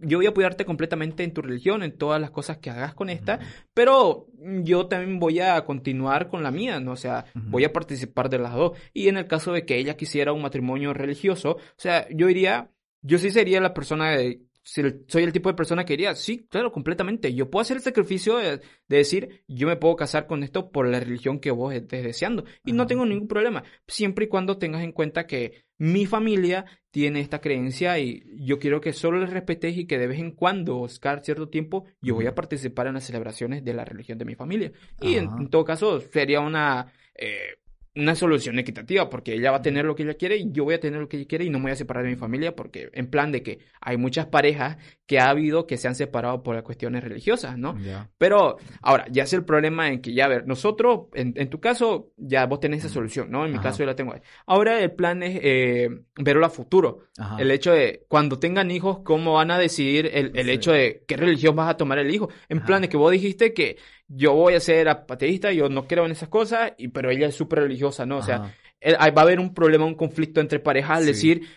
yo 0.00 0.18
voy 0.18 0.26
a 0.26 0.30
apoyarte 0.30 0.64
completamente 0.64 1.24
en 1.24 1.32
tu 1.32 1.42
religión, 1.42 1.82
en 1.82 1.96
todas 1.96 2.20
las 2.20 2.30
cosas 2.30 2.58
que 2.58 2.70
hagas 2.70 2.94
con 2.94 3.10
esta, 3.10 3.38
pero 3.74 4.26
yo 4.62 4.86
también 4.86 5.18
voy 5.18 5.40
a 5.40 5.64
continuar 5.64 6.28
con 6.28 6.42
la 6.42 6.50
mía, 6.50 6.80
¿no? 6.80 6.92
O 6.92 6.96
sea, 6.96 7.26
voy 7.34 7.64
a 7.64 7.72
participar 7.72 8.28
de 8.28 8.38
las 8.38 8.54
dos. 8.54 8.78
Y 8.92 9.08
en 9.08 9.16
el 9.16 9.26
caso 9.26 9.52
de 9.52 9.64
que 9.64 9.78
ella 9.78 9.96
quisiera 9.96 10.32
un 10.32 10.42
matrimonio 10.42 10.92
religioso, 10.94 11.52
o 11.52 11.60
sea, 11.76 12.06
yo 12.10 12.26
diría, 12.26 12.70
yo 13.02 13.18
sí 13.18 13.30
sería 13.30 13.60
la 13.60 13.74
persona 13.74 14.10
de, 14.10 14.42
si 14.62 14.82
soy 15.08 15.22
el 15.22 15.32
tipo 15.32 15.48
de 15.48 15.54
persona 15.54 15.84
que 15.84 15.94
diría, 15.94 16.14
sí, 16.14 16.46
claro, 16.48 16.70
completamente. 16.70 17.34
Yo 17.34 17.50
puedo 17.50 17.62
hacer 17.62 17.78
el 17.78 17.82
sacrificio 17.82 18.36
de, 18.36 18.60
de 18.88 18.96
decir, 18.96 19.44
yo 19.48 19.66
me 19.66 19.76
puedo 19.76 19.96
casar 19.96 20.26
con 20.26 20.42
esto 20.42 20.70
por 20.70 20.86
la 20.86 21.00
religión 21.00 21.40
que 21.40 21.50
vos 21.50 21.74
estés 21.74 22.04
deseando. 22.04 22.44
Y 22.64 22.72
no 22.72 22.86
tengo 22.86 23.06
ningún 23.06 23.28
problema, 23.28 23.64
siempre 23.86 24.26
y 24.26 24.28
cuando 24.28 24.58
tengas 24.58 24.82
en 24.82 24.92
cuenta 24.92 25.26
que 25.26 25.64
mi 25.78 26.04
familia 26.04 26.66
tiene 26.90 27.20
esta 27.20 27.40
creencia 27.40 27.98
y 27.98 28.22
yo 28.44 28.58
quiero 28.58 28.80
que 28.80 28.92
solo 28.92 29.18
les 29.18 29.30
respetes 29.30 29.76
y 29.76 29.86
que 29.86 29.98
de 29.98 30.06
vez 30.06 30.18
en 30.18 30.32
cuando, 30.32 30.86
cada 31.00 31.22
cierto 31.22 31.48
tiempo, 31.48 31.86
yo 32.02 32.14
voy 32.14 32.26
a 32.26 32.34
participar 32.34 32.86
en 32.86 32.94
las 32.94 33.04
celebraciones 33.04 33.64
de 33.64 33.74
la 33.74 33.84
religión 33.84 34.18
de 34.18 34.24
mi 34.24 34.34
familia. 34.34 34.72
Y 35.00 35.14
en 35.14 35.48
todo 35.48 35.64
caso, 35.64 36.00
sería 36.00 36.40
una, 36.40 36.92
eh, 37.14 37.59
una 37.96 38.14
solución 38.14 38.58
equitativa, 38.58 39.10
porque 39.10 39.34
ella 39.34 39.50
va 39.50 39.58
a 39.58 39.62
tener 39.62 39.84
lo 39.84 39.96
que 39.96 40.04
ella 40.04 40.14
quiere 40.14 40.36
y 40.36 40.52
yo 40.52 40.64
voy 40.64 40.74
a 40.74 40.80
tener 40.80 41.00
lo 41.00 41.08
que 41.08 41.16
ella 41.16 41.26
quiere 41.28 41.44
y 41.44 41.50
no 41.50 41.58
me 41.58 41.64
voy 41.64 41.72
a 41.72 41.76
separar 41.76 42.04
de 42.04 42.10
mi 42.10 42.16
familia, 42.16 42.54
porque 42.54 42.88
en 42.92 43.10
plan 43.10 43.32
de 43.32 43.42
que 43.42 43.58
hay 43.80 43.96
muchas 43.96 44.26
parejas 44.26 44.76
que 45.06 45.18
ha 45.18 45.28
habido 45.28 45.66
que 45.66 45.76
se 45.76 45.88
han 45.88 45.96
separado 45.96 46.42
por 46.44 46.54
las 46.54 46.62
cuestiones 46.62 47.02
religiosas, 47.02 47.58
¿no? 47.58 47.76
Pero 48.16 48.58
ahora, 48.82 49.06
ya 49.10 49.24
es 49.24 49.32
el 49.32 49.44
problema 49.44 49.88
en 49.88 50.00
que 50.00 50.12
ya, 50.14 50.26
a 50.26 50.28
ver, 50.28 50.46
nosotros, 50.46 51.06
en, 51.14 51.32
en 51.36 51.50
tu 51.50 51.58
caso, 51.60 52.12
ya 52.16 52.46
vos 52.46 52.60
tenés 52.60 52.80
esa 52.84 52.94
solución, 52.94 53.30
¿no? 53.30 53.44
En 53.44 53.50
mi 53.50 53.58
Ajá. 53.58 53.64
caso 53.70 53.78
yo 53.80 53.86
la 53.86 53.96
tengo 53.96 54.12
ahí. 54.12 54.20
Ahora 54.46 54.78
el 54.80 54.92
plan 54.92 55.22
es 55.24 55.40
eh, 55.42 55.88
verlo 56.16 56.46
a 56.46 56.50
futuro. 56.50 57.08
Ajá. 57.18 57.40
El 57.40 57.50
hecho 57.50 57.72
de 57.72 58.04
cuando 58.08 58.38
tengan 58.38 58.70
hijos, 58.70 59.00
cómo 59.04 59.34
van 59.34 59.50
a 59.50 59.58
decidir 59.58 60.06
el, 60.12 60.30
el 60.36 60.44
Sí. 60.44 60.50
hecho 60.50 60.72
de 60.72 61.02
qué 61.08 61.16
religión 61.16 61.56
vas 61.56 61.70
a 61.70 61.76
tomar 61.76 61.98
el 61.98 62.14
hijo. 62.14 62.28
En 62.48 62.58
Ajá. 62.58 62.66
plan 62.66 62.82
de 62.82 62.88
que 62.88 62.96
vos 62.96 63.10
dijiste 63.10 63.52
que 63.52 63.78
yo 64.12 64.34
voy 64.34 64.54
a 64.54 64.60
ser 64.60 64.88
ateísta, 64.88 65.52
yo 65.52 65.68
no 65.68 65.86
creo 65.86 66.04
en 66.04 66.10
esas 66.12 66.28
cosas, 66.28 66.72
y, 66.78 66.88
pero 66.88 67.10
ella 67.10 67.28
es 67.28 67.34
súper 67.36 67.60
religiosa, 67.60 67.79
¿no? 68.06 68.18
O 68.18 68.22
sea, 68.22 68.36
Ajá. 68.36 68.54
eh, 68.80 68.94
va 68.94 69.22
a 69.22 69.24
haber 69.24 69.40
un 69.40 69.54
problema, 69.54 69.84
un 69.84 69.94
conflicto 69.94 70.40
entre 70.40 70.58
parejas 70.60 70.98
al 70.98 71.04
Sí. 71.04 71.08
decir, 71.08 71.48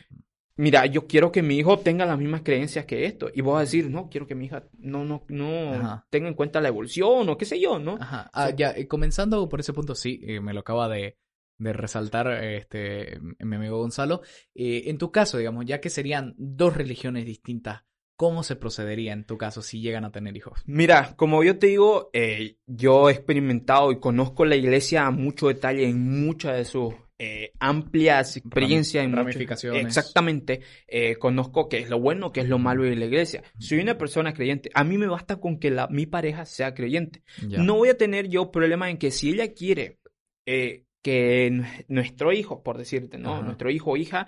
mira, 0.55 0.85
yo 0.85 1.07
quiero 1.07 1.31
que 1.31 1.41
mi 1.41 1.57
hijo 1.57 1.79
tenga 1.79 2.05
las 2.05 2.17
mismas 2.17 2.41
creencias 2.43 2.85
que 2.85 3.05
esto. 3.05 3.29
Y 3.33 3.41
vos 3.41 3.53
vas 3.53 3.61
a 3.61 3.65
decir, 3.65 3.89
no, 3.89 4.09
quiero 4.09 4.27
que 4.27 4.35
mi 4.35 4.45
hija 4.45 4.63
no, 4.77 5.03
no, 5.03 5.23
no 5.29 5.73
Ajá. 5.73 6.07
tenga 6.09 6.27
en 6.27 6.35
cuenta 6.35 6.61
la 6.61 6.67
evolución 6.69 7.29
o 7.29 7.37
qué 7.37 7.45
sé 7.45 7.59
yo, 7.59 7.79
¿no? 7.79 7.97
Ajá. 7.99 8.29
Ah, 8.33 8.49
ya, 8.51 8.71
eh, 8.71 8.87
comenzando 8.87 9.47
por 9.49 9.59
ese 9.59 9.73
punto, 9.73 9.95
sí, 9.95 10.19
eh, 10.23 10.39
me 10.39 10.53
lo 10.53 10.59
acaba 10.61 10.87
de, 10.89 11.17
de 11.57 11.73
resaltar 11.73 12.27
este 12.43 13.19
mi 13.39 13.55
amigo 13.55 13.77
Gonzalo. 13.79 14.21
Eh, 14.53 14.83
en 14.87 14.97
tu 14.97 15.11
caso, 15.11 15.37
digamos, 15.37 15.65
ya 15.65 15.79
que 15.81 15.89
serían 15.89 16.35
dos 16.37 16.75
religiones 16.75 17.25
distintas, 17.25 17.83
¿cómo 18.15 18.43
se 18.43 18.55
procedería 18.55 19.13
en 19.13 19.25
tu 19.25 19.37
caso 19.37 19.61
si 19.61 19.81
llegan 19.81 20.05
a 20.05 20.11
tener 20.11 20.35
hijos? 20.37 20.61
Mira, 20.65 21.15
como 21.15 21.43
yo 21.43 21.57
te 21.59 21.67
digo, 21.67 22.09
eh, 22.13 22.57
yo 22.67 23.09
he 23.09 23.13
experimentado 23.13 23.91
y 23.91 23.99
conozco 23.99 24.45
la 24.45 24.55
iglesia 24.55 25.05
a 25.07 25.11
mucho 25.11 25.47
detalle 25.47 25.87
en 25.89 26.23
muchas 26.25 26.57
de 26.57 26.65
sus 26.65 26.93
eh, 27.19 27.51
amplias 27.59 28.35
experiencias. 28.37 29.03
en 29.05 29.11
muchas- 29.11 29.23
ramificaciones. 29.25 29.85
Exactamente. 29.85 30.61
Eh, 30.87 31.15
conozco 31.15 31.69
qué 31.69 31.77
es 31.79 31.89
lo 31.89 31.99
bueno, 31.99 32.31
qué 32.31 32.41
es 32.41 32.49
lo 32.49 32.59
malo 32.59 32.83
de 32.83 32.95
la 32.95 33.05
iglesia. 33.05 33.43
Soy 33.59 33.79
una 33.79 33.97
persona 33.97 34.33
creyente. 34.33 34.69
A 34.73 34.83
mí 34.83 34.97
me 34.97 35.07
basta 35.07 35.37
con 35.37 35.57
que 35.59 35.71
la, 35.71 35.87
mi 35.87 36.05
pareja 36.05 36.45
sea 36.45 36.73
creyente. 36.73 37.23
Ya. 37.47 37.59
No 37.59 37.75
voy 37.75 37.89
a 37.89 37.97
tener 37.97 38.27
yo 38.29 38.51
problema 38.51 38.89
en 38.89 38.97
que 38.97 39.11
si 39.11 39.29
ella 39.29 39.53
quiere 39.53 39.99
eh, 40.45 40.85
que 41.01 41.61
nuestro 41.87 42.33
hijo, 42.33 42.61
por 42.63 42.77
decirte, 42.77 43.17
¿no? 43.17 43.35
Ajá. 43.35 43.43
Nuestro 43.43 43.69
hijo 43.69 43.91
o 43.91 43.97
hija 43.97 44.27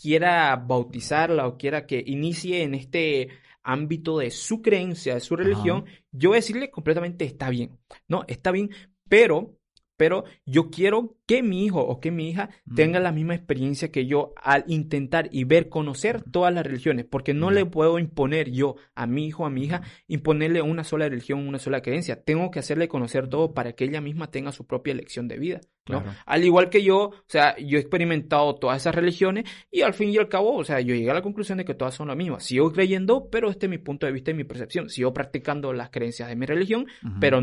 quiera 0.00 0.54
bautizarla 0.56 1.46
o 1.46 1.56
quiera 1.56 1.86
que 1.86 2.02
inicie 2.06 2.62
en 2.62 2.74
este 2.74 3.28
ámbito 3.62 4.18
de 4.18 4.30
su 4.30 4.62
creencia, 4.62 5.14
de 5.14 5.20
su 5.20 5.34
religión, 5.34 5.86
yo 6.12 6.30
voy 6.30 6.36
a 6.36 6.40
decirle 6.40 6.70
completamente 6.70 7.24
está 7.24 7.50
bien, 7.50 7.78
¿no? 8.06 8.24
Está 8.28 8.52
bien, 8.52 8.70
pero... 9.08 9.55
Pero 9.96 10.24
yo 10.44 10.70
quiero 10.70 11.16
que 11.26 11.42
mi 11.42 11.64
hijo 11.64 11.80
o 11.80 12.00
que 12.00 12.10
mi 12.10 12.28
hija 12.30 12.50
Mm. 12.66 12.74
tenga 12.74 13.00
la 13.00 13.12
misma 13.12 13.34
experiencia 13.34 13.90
que 13.90 14.06
yo 14.06 14.32
al 14.42 14.64
intentar 14.68 15.28
y 15.32 15.44
ver, 15.44 15.68
conocer 15.68 16.22
todas 16.30 16.52
las 16.54 16.64
religiones, 16.64 17.04
porque 17.04 17.34
no 17.34 17.50
le 17.50 17.66
puedo 17.66 17.98
imponer 17.98 18.50
yo 18.50 18.76
a 18.94 19.06
mi 19.06 19.26
hijo, 19.26 19.44
a 19.46 19.50
mi 19.50 19.64
hija, 19.64 19.82
imponerle 20.06 20.62
una 20.62 20.84
sola 20.84 21.08
religión, 21.08 21.46
una 21.48 21.58
sola 21.58 21.82
creencia. 21.82 22.22
Tengo 22.22 22.50
que 22.50 22.58
hacerle 22.58 22.88
conocer 22.88 23.28
todo 23.28 23.54
para 23.54 23.72
que 23.72 23.84
ella 23.84 24.00
misma 24.00 24.30
tenga 24.30 24.52
su 24.52 24.66
propia 24.66 24.92
elección 24.92 25.28
de 25.28 25.38
vida, 25.38 25.60
¿no? 25.88 26.02
Claro. 26.02 26.18
Al 26.26 26.44
igual 26.44 26.70
que 26.70 26.82
yo, 26.82 26.98
o 27.08 27.14
sea, 27.26 27.56
yo 27.58 27.78
he 27.78 27.80
experimentado 27.80 28.54
todas 28.56 28.82
esas 28.82 28.94
religiones 28.94 29.44
y 29.70 29.80
al 29.82 29.94
fin 29.94 30.10
y 30.10 30.16
al 30.18 30.28
cabo, 30.28 30.54
o 30.54 30.64
sea, 30.64 30.80
yo 30.80 30.94
llegué 30.94 31.10
a 31.10 31.14
la 31.14 31.22
conclusión 31.22 31.58
de 31.58 31.64
que 31.64 31.74
todas 31.74 31.94
son 31.94 32.08
las 32.08 32.16
mismas. 32.16 32.44
Sigo 32.44 32.72
creyendo, 32.72 33.28
pero 33.30 33.50
este 33.50 33.66
es 33.66 33.70
mi 33.70 33.78
punto 33.78 34.06
de 34.06 34.12
vista 34.12 34.30
y 34.30 34.34
mi 34.34 34.44
percepción. 34.44 34.88
Sigo 34.88 35.12
practicando 35.12 35.72
las 35.72 35.90
creencias 35.90 36.28
de 36.28 36.36
mi 36.36 36.46
religión, 36.46 36.86
pero 37.20 37.40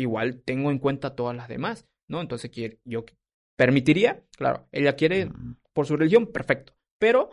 igual 0.00 0.42
tengo 0.42 0.70
en 0.70 0.78
cuenta 0.78 1.14
todas 1.14 1.36
las 1.36 1.48
demás, 1.48 1.86
¿no? 2.08 2.20
Entonces, 2.20 2.50
yo 2.84 3.04
permitiría, 3.56 4.24
claro, 4.36 4.68
ella 4.72 4.94
quiere 4.94 5.26
Mm. 5.26 5.56
por 5.72 5.86
su 5.86 5.96
religión, 5.96 6.26
perfecto. 6.26 6.74
Pero 6.98 7.30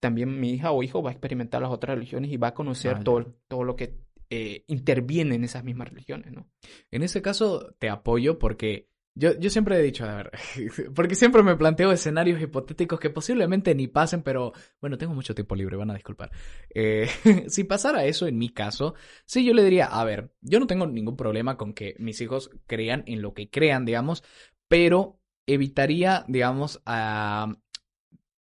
también 0.00 0.40
mi 0.40 0.50
hija 0.52 0.72
o 0.72 0.82
hijo 0.82 1.02
va 1.02 1.10
a 1.10 1.12
experimentar 1.12 1.60
las 1.62 1.70
otras 1.70 1.96
religiones 1.96 2.30
y 2.32 2.36
va 2.38 2.48
a 2.48 2.54
conocer 2.54 2.96
Ah, 2.98 3.04
todo, 3.04 3.34
todo 3.48 3.64
lo 3.64 3.76
que 3.76 3.98
eh, 4.30 4.64
interviene 4.66 5.34
en 5.36 5.44
esas 5.44 5.62
mismas 5.64 5.88
religiones, 5.90 6.32
¿no? 6.32 6.48
En 6.90 7.02
ese 7.02 7.22
caso 7.22 7.74
te 7.78 7.88
apoyo 7.88 8.38
porque 8.38 8.88
Yo, 9.18 9.32
yo 9.38 9.48
siempre 9.48 9.78
he 9.78 9.82
dicho, 9.82 10.04
a 10.04 10.14
ver, 10.14 10.30
porque 10.94 11.14
siempre 11.14 11.42
me 11.42 11.56
planteo 11.56 11.90
escenarios 11.90 12.38
hipotéticos 12.38 13.00
que 13.00 13.08
posiblemente 13.08 13.74
ni 13.74 13.88
pasen, 13.88 14.22
pero 14.22 14.52
bueno, 14.78 14.98
tengo 14.98 15.14
mucho 15.14 15.34
tiempo 15.34 15.56
libre, 15.56 15.76
van 15.76 15.90
a 15.90 15.94
disculpar. 15.94 16.30
Eh, 16.68 17.08
si 17.48 17.64
pasara 17.64 18.04
eso 18.04 18.26
en 18.26 18.36
mi 18.36 18.50
caso, 18.50 18.94
sí, 19.24 19.42
yo 19.42 19.54
le 19.54 19.64
diría, 19.64 19.86
a 19.86 20.04
ver, 20.04 20.32
yo 20.42 20.60
no 20.60 20.66
tengo 20.66 20.86
ningún 20.86 21.16
problema 21.16 21.56
con 21.56 21.72
que 21.72 21.96
mis 21.98 22.20
hijos 22.20 22.50
crean 22.66 23.04
en 23.06 23.22
lo 23.22 23.32
que 23.32 23.48
crean, 23.48 23.86
digamos, 23.86 24.22
pero 24.68 25.18
evitaría, 25.46 26.26
digamos, 26.28 26.82
a, 26.84 27.56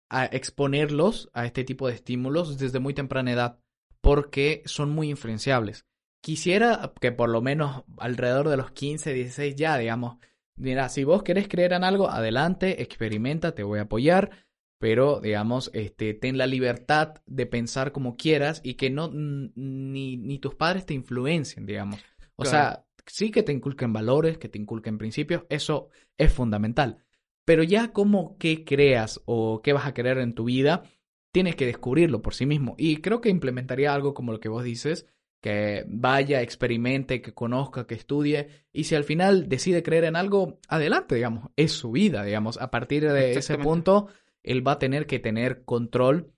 a 0.09 0.25
exponerlos 0.27 1.31
a 1.33 1.47
este 1.47 1.65
tipo 1.65 1.89
de 1.89 1.95
estímulos 1.95 2.59
desde 2.59 2.79
muy 2.79 2.95
temprana 2.95 3.33
edad, 3.33 3.59
porque 4.01 4.63
son 4.67 4.91
muy 4.91 5.11
influenciables. 5.11 5.85
Quisiera 6.23 6.93
que 7.01 7.11
por 7.11 7.29
lo 7.29 7.43
menos 7.43 7.83
alrededor 7.97 8.51
de 8.51 8.57
los 8.57 8.71
15, 8.71 9.15
16 9.15 9.57
ya, 9.57 9.77
digamos, 9.77 10.19
Mira, 10.61 10.89
si 10.91 11.05
vos 11.05 11.23
querés 11.23 11.49
creer 11.49 11.73
en 11.73 11.85
algo, 11.85 12.11
adelante, 12.11 12.83
experimenta, 12.83 13.55
te 13.55 13.63
voy 13.63 13.79
a 13.79 13.83
apoyar, 13.83 14.31
pero 14.79 15.21
digamos, 15.21 15.71
este, 15.73 16.13
ten 16.13 16.37
la 16.37 16.47
libertad 16.47 17.15
de 17.27 17.47
pensar 17.47 17.93
como 17.93 18.17
quieras 18.17 18.61
y 18.63 18.75
que 18.75 18.91
no 18.91 19.11
ni, 19.13 20.17
ni 20.19 20.39
tus 20.39 20.55
padres 20.55 20.85
te 20.85 20.95
influencien, 20.95 21.65
digamos. 21.65 22.01
O 22.37 22.45
sea, 22.45 22.85
sí 23.07 23.31
que 23.31 23.43
te 23.43 23.53
inculquen 23.53 23.93
valores, 23.93 24.39
que 24.39 24.49
te 24.49 24.59
inculquen 24.59 24.99
principios, 24.99 25.45
eso 25.49 25.89
es 26.19 26.33
fundamental. 26.33 27.05
Pero 27.45 27.63
ya 27.63 27.93
como 27.93 28.37
qué 28.39 28.65
creas 28.65 29.21
o 29.25 29.63
qué 29.63 29.73
vas 29.73 29.87
a 29.87 29.95
querer 29.95 30.19
en 30.19 30.35
tu 30.35 30.45
vida, 30.45 30.85
tienes 31.33 31.57
que 31.57 31.67
descubrirlo 31.67 32.23
por 32.23 32.35
sí 32.35 32.47
mismo. 32.47 32.75
Y 32.79 32.99
creo 32.99 33.21
que 33.21 33.31
implementaría 33.31 33.95
algo 33.95 34.15
como 34.15 34.33
lo 34.33 34.41
que 34.41 34.49
vos 34.49 34.65
dices, 34.65 35.07
que 35.41 35.85
vaya, 35.89 36.43
experimente, 36.43 37.23
que 37.23 37.33
conozca, 37.33 37.87
que 37.87 37.95
estudie, 37.95 38.49
y 38.73 38.85
si 38.85 38.95
al 38.95 39.05
final 39.05 39.49
decide 39.49 39.83
creer 39.83 40.05
en 40.05 40.17
algo, 40.17 40.59
adelante, 40.69 41.15
digamos, 41.15 41.51
es 41.57 41.73
su 41.73 41.91
vida, 41.93 42.25
digamos, 42.25 42.59
a 42.59 42.71
partir 42.71 43.11
de 43.11 43.33
ese 43.33 43.57
punto, 43.59 44.09
él 44.43 44.67
va 44.67 44.73
a 44.73 44.79
tener 44.79 45.07
que 45.07 45.19
tener 45.19 45.65
control 45.65 46.33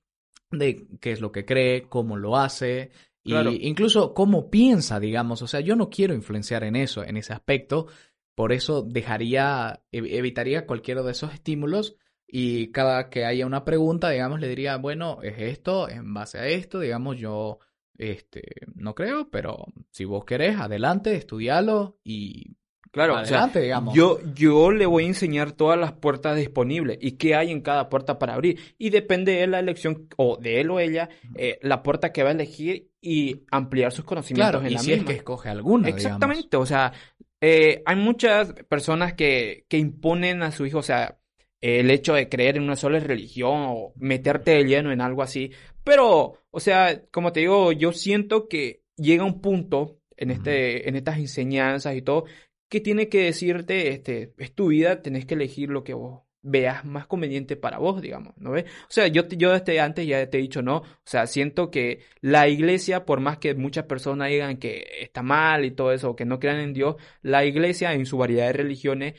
de 0.51 0.87
qué 1.01 1.13
es 1.13 1.21
lo 1.21 1.33
que 1.33 1.45
cree, 1.45 1.89
cómo 1.89 2.17
lo 2.17 2.37
hace, 2.37 2.91
y 3.25 3.35
incluso 3.69 4.15
cómo 4.15 4.51
piensa, 4.51 5.01
digamos, 5.01 5.43
o 5.43 5.47
sea, 5.47 5.61
yo 5.61 5.77
no 5.77 5.91
quiero 5.91 6.15
influenciar 6.15 6.65
en 6.65 6.77
eso, 6.77 7.05
en 7.05 7.17
ese 7.17 7.33
aspecto, 7.33 7.87
por 8.35 8.53
eso 8.53 8.83
dejaría, 8.83 9.83
evitaría 9.91 10.67
cualquiera 10.67 11.03
de 11.03 11.13
esos 11.13 11.35
estímulos 11.35 11.97
y 12.27 12.73
cada 12.73 13.11
que 13.11 13.25
haya 13.25 13.47
una 13.47 13.65
pregunta, 13.65 14.11
digamos, 14.11 14.41
le 14.41 14.49
diría, 14.49 14.77
bueno, 14.77 15.19
es 15.23 15.39
esto, 15.39 15.89
en 15.89 16.15
base 16.15 16.39
a 16.39 16.47
esto, 16.47 16.81
digamos, 16.81 17.19
yo 17.19 17.59
este, 18.03 18.43
no 18.75 18.95
creo, 18.95 19.29
pero 19.31 19.65
si 19.91 20.05
vos 20.05 20.25
querés, 20.25 20.59
adelante, 20.59 21.15
estudialo 21.15 21.99
y 22.03 22.57
Claro, 22.91 23.17
adelante, 23.17 23.63
digamos. 23.63 23.95
Yo, 23.95 24.19
yo 24.35 24.71
le 24.71 24.85
voy 24.85 25.05
a 25.05 25.07
enseñar 25.07 25.53
todas 25.53 25.81
las 25.81 25.93
puertas 25.93 26.37
disponibles 26.37 26.99
y 27.01 27.13
qué 27.13 27.35
hay 27.35 27.51
en 27.51 27.63
cada 27.63 27.89
puerta 27.89 28.19
para 28.19 28.35
abrir. 28.35 28.59
Y 28.77 28.91
depende 28.91 29.33
de 29.33 29.47
la 29.47 29.61
elección, 29.61 30.09
o 30.19 30.37
de 30.37 30.61
él 30.61 30.71
o 30.71 30.79
ella, 30.79 31.09
eh, 31.35 31.59
la 31.63 31.83
puerta 31.83 32.13
que 32.13 32.23
va 32.23 32.29
a 32.29 32.33
elegir 32.33 32.91
y 33.01 33.45
ampliar 33.51 33.93
sus 33.93 34.05
conocimientos 34.05 34.61
claro, 34.61 34.67
en 34.67 34.75
y 34.75 34.79
si 34.79 34.93
es 34.93 35.05
que 35.05 35.15
escoge 35.15 35.49
alguna, 35.49 35.89
Exactamente, 35.89 36.59
o 36.59 36.67
sea, 36.67 36.93
eh, 37.41 37.83
hay 37.87 37.97
muchas 37.97 38.53
personas 38.69 39.15
que, 39.15 39.65
que 39.69 39.79
imponen 39.79 40.43
a 40.43 40.53
su 40.53 40.67
hijo, 40.67 40.79
o 40.79 40.83
sea, 40.83 41.19
el 41.63 41.91
hecho 41.93 42.13
de 42.13 42.29
creer 42.29 42.57
en 42.57 42.65
una 42.65 42.77
sola 42.77 42.99
religión 42.99 43.67
o 43.69 43.93
meterte 43.97 44.51
de 44.51 44.65
lleno 44.65 44.93
en 44.93 45.01
algo 45.01 45.23
así, 45.23 45.53
pero, 45.85 46.39
o 46.51 46.61
sea, 46.61 47.03
como 47.11 47.33
te 47.33 47.41
digo, 47.41 47.73
yo 47.73 47.93
siento 47.93 48.49
que 48.49 48.83
llega 48.97 49.25
un 49.25 49.41
punto 49.41 49.99
en, 50.17 50.31
este, 50.31 50.89
en 50.89 50.97
estas 50.97 51.19
enseñanzas 51.19 51.97
y 51.97 52.03
todo 52.03 52.25
que 52.69 52.81
tiene 52.81 53.11
que 53.11 53.25
decirte, 53.25 53.89
este, 53.89 54.33
es 54.39 54.55
tu 54.55 54.69
vida, 54.69 55.03
tenés 55.03 55.27
que 55.27 55.35
elegir 55.35 55.69
lo 55.69 55.85
que 55.85 55.93
vos 55.93 56.23
veas 56.41 56.85
más 56.85 57.07
conveniente 57.07 57.55
para 57.57 57.79
vos, 57.79 58.01
digamos, 58.03 58.35
¿no 58.39 58.53
ves? 58.53 58.65
O 58.65 58.91
sea, 58.91 59.07
yo, 59.07 59.29
yo 59.29 59.53
desde 59.53 59.79
antes 59.79 60.07
ya 60.07 60.29
te 60.29 60.39
he 60.39 60.41
dicho, 60.41 60.63
no, 60.63 60.79
o 60.79 60.87
sea, 61.05 61.27
siento 61.27 61.71
que 61.71 62.01
la 62.21 62.49
iglesia, 62.49 63.05
por 63.05 63.21
más 63.21 63.39
que 63.39 63.55
muchas 63.55 63.85
personas 63.85 64.29
digan 64.31 64.57
que 64.57 64.87
está 65.01 65.23
mal 65.23 65.65
y 65.65 65.71
todo 65.71 65.93
eso, 65.93 66.11
o 66.11 66.17
que 66.17 66.25
no 66.25 66.41
crean 66.41 66.61
en 66.61 66.73
Dios, 66.73 66.97
la 67.21 67.45
iglesia 67.45 67.93
en 67.93 68.07
su 68.07 68.19
variedad 68.19 68.47
de 68.47 68.55
religiones 68.55 69.15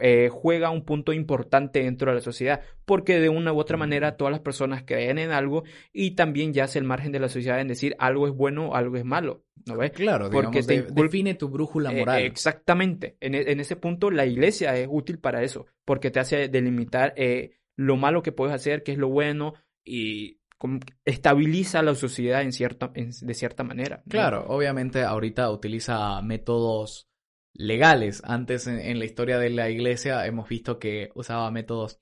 eh, 0.00 0.28
juega 0.30 0.70
un 0.70 0.84
punto 0.84 1.12
importante 1.12 1.82
dentro 1.82 2.10
de 2.10 2.16
la 2.16 2.20
sociedad, 2.20 2.60
porque 2.84 3.18
de 3.18 3.28
una 3.28 3.52
u 3.52 3.58
otra 3.58 3.76
manera 3.76 4.16
todas 4.16 4.30
las 4.30 4.40
personas 4.40 4.84
creen 4.84 5.18
en 5.18 5.32
algo 5.32 5.64
y 5.92 6.12
también 6.12 6.52
ya 6.52 6.64
hace 6.64 6.78
el 6.78 6.84
margen 6.84 7.12
de 7.12 7.20
la 7.20 7.28
sociedad 7.28 7.60
en 7.60 7.68
decir 7.68 7.96
algo 7.98 8.26
es 8.26 8.34
bueno 8.34 8.68
o 8.68 8.74
algo 8.74 8.96
es 8.96 9.04
malo, 9.04 9.44
¿no 9.66 9.76
ves? 9.76 9.92
Claro, 9.92 10.30
porque 10.30 10.62
te 10.62 10.82
define 10.82 11.34
tu 11.34 11.48
brújula 11.48 11.92
eh, 11.92 11.98
moral. 11.98 12.22
exactamente, 12.22 13.16
en, 13.20 13.34
en, 13.34 13.60
ese 13.60 13.76
punto 13.76 14.10
la 14.10 14.26
iglesia 14.26 14.76
es 14.76 14.88
útil 14.90 15.18
para 15.18 15.42
eso, 15.42 15.66
porque 15.84 16.10
te 16.10 16.20
hace 16.20 16.48
delimitar 16.48 17.12
eh, 17.16 17.58
lo 17.76 17.96
malo 17.96 18.22
que 18.22 18.32
puedes 18.32 18.54
hacer, 18.54 18.82
qué 18.82 18.92
es 18.92 18.98
lo 18.98 19.08
bueno 19.08 19.54
y 19.84 20.38
estabiliza 21.04 21.82
la 21.82 21.94
sociedad 21.94 22.42
en 22.42 22.52
cierta, 22.52 22.92
de 22.94 23.34
cierta 23.34 23.64
manera. 23.64 24.02
Claro, 24.08 24.44
obviamente 24.48 25.02
ahorita 25.02 25.50
utiliza 25.50 26.20
métodos 26.22 27.09
legales. 27.54 28.22
Antes 28.24 28.66
en, 28.66 28.98
la 28.98 29.04
historia 29.04 29.38
de 29.38 29.50
la 29.50 29.70
iglesia 29.70 30.26
hemos 30.26 30.48
visto 30.48 30.78
que 30.78 31.10
usaba 31.14 31.50
métodos 31.50 31.98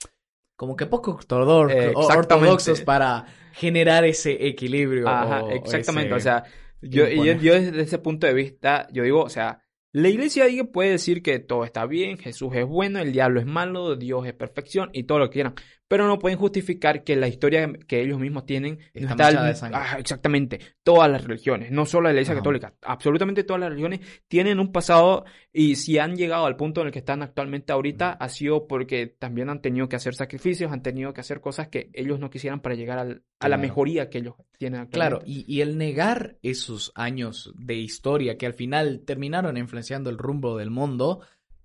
como 0.56 0.74
que 0.74 0.86
poco 0.86 1.12
ortodoxos 1.12 2.80
para 2.80 3.26
generar 3.52 4.04
ese 4.04 4.48
equilibrio. 4.48 5.08
Ajá, 5.08 5.42
exactamente. 5.52 6.14
O 6.14 6.20
sea, 6.20 6.44
yo, 6.80 7.06
yo, 7.06 7.54
desde 7.54 7.80
ese 7.80 7.98
punto 7.98 8.26
de 8.26 8.34
vista, 8.34 8.88
yo 8.92 9.04
digo, 9.04 9.22
o 9.22 9.28
sea, 9.28 9.62
la 9.92 10.08
iglesia 10.08 10.46
puede 10.72 10.90
decir 10.90 11.22
que 11.22 11.38
todo 11.38 11.64
está 11.64 11.86
bien, 11.86 12.18
Jesús 12.18 12.54
es 12.54 12.66
bueno, 12.66 12.98
el 12.98 13.12
diablo 13.12 13.40
es 13.40 13.46
malo, 13.46 13.96
Dios 13.96 14.26
es 14.26 14.34
perfección 14.34 14.90
y 14.92 15.04
todo 15.04 15.18
lo 15.18 15.30
que 15.30 15.34
quieran 15.34 15.54
pero 15.88 16.06
no 16.06 16.18
pueden 16.18 16.38
justificar 16.38 17.02
que 17.02 17.16
la 17.16 17.28
historia 17.28 17.72
que 17.86 18.02
ellos 18.02 18.20
mismos 18.20 18.44
tienen 18.46 18.78
está, 18.92 19.44
de 19.44 19.54
sangre. 19.54 19.80
Ah, 19.80 19.96
exactamente, 19.98 20.60
todas 20.82 21.10
las 21.10 21.24
religiones, 21.24 21.70
no 21.72 21.86
solo 21.86 22.04
la 22.04 22.12
Iglesia 22.12 22.34
Católica, 22.34 22.74
absolutamente 22.82 23.42
todas 23.42 23.60
las 23.60 23.70
religiones 23.70 24.00
tienen 24.28 24.60
un 24.60 24.70
pasado 24.70 25.24
y 25.52 25.76
si 25.76 25.98
han 25.98 26.16
llegado 26.16 26.46
al 26.46 26.56
punto 26.56 26.82
en 26.82 26.88
el 26.88 26.92
que 26.92 26.98
están 27.00 27.22
actualmente 27.22 27.72
ahorita 27.72 28.12
ha 28.12 28.28
sido 28.28 28.68
porque 28.68 29.06
también 29.06 29.48
han 29.48 29.62
tenido 29.62 29.88
que 29.88 29.96
hacer 29.96 30.14
sacrificios, 30.14 30.70
han 30.70 30.82
tenido 30.82 31.12
que 31.14 31.22
hacer 31.22 31.40
cosas 31.40 31.68
que 31.68 31.90
ellos 31.94 32.20
no 32.20 32.30
quisieran 32.30 32.60
para 32.60 32.74
llegar 32.74 33.20
a 33.40 33.48
la 33.48 33.56
mejoría 33.56 34.10
que 34.10 34.18
ellos 34.18 34.34
tienen 34.58 34.82
actualmente. 34.82 35.16
Claro, 35.16 35.22
y, 35.24 35.44
y 35.52 35.62
el 35.62 35.78
negar 35.78 36.36
esos 36.42 36.92
años 36.94 37.52
de 37.56 37.74
historia 37.74 38.36
que 38.36 38.46
al 38.46 38.54
final 38.54 39.02
terminaron 39.06 39.56
influenciando 39.56 40.10
el 40.10 40.18
rumbo 40.18 40.56
del 40.58 40.70
mundo, 40.70 41.20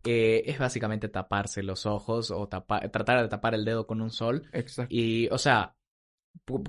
eh, 0.06 0.44
es 0.46 0.60
básicamente 0.60 1.10
taparse 1.10 1.64
los 1.64 1.86
ojos 1.86 2.32
o 2.32 2.48
tratar 2.48 3.22
de 3.22 3.30
tapar 3.30 3.56
el 3.56 3.66
dedo 3.66 3.88
con 3.88 4.02
un 4.02 4.10
sol. 4.10 4.50
Exacto. 4.52 4.94
Y, 4.94 5.28
o 5.30 5.38
sea, 5.38 5.76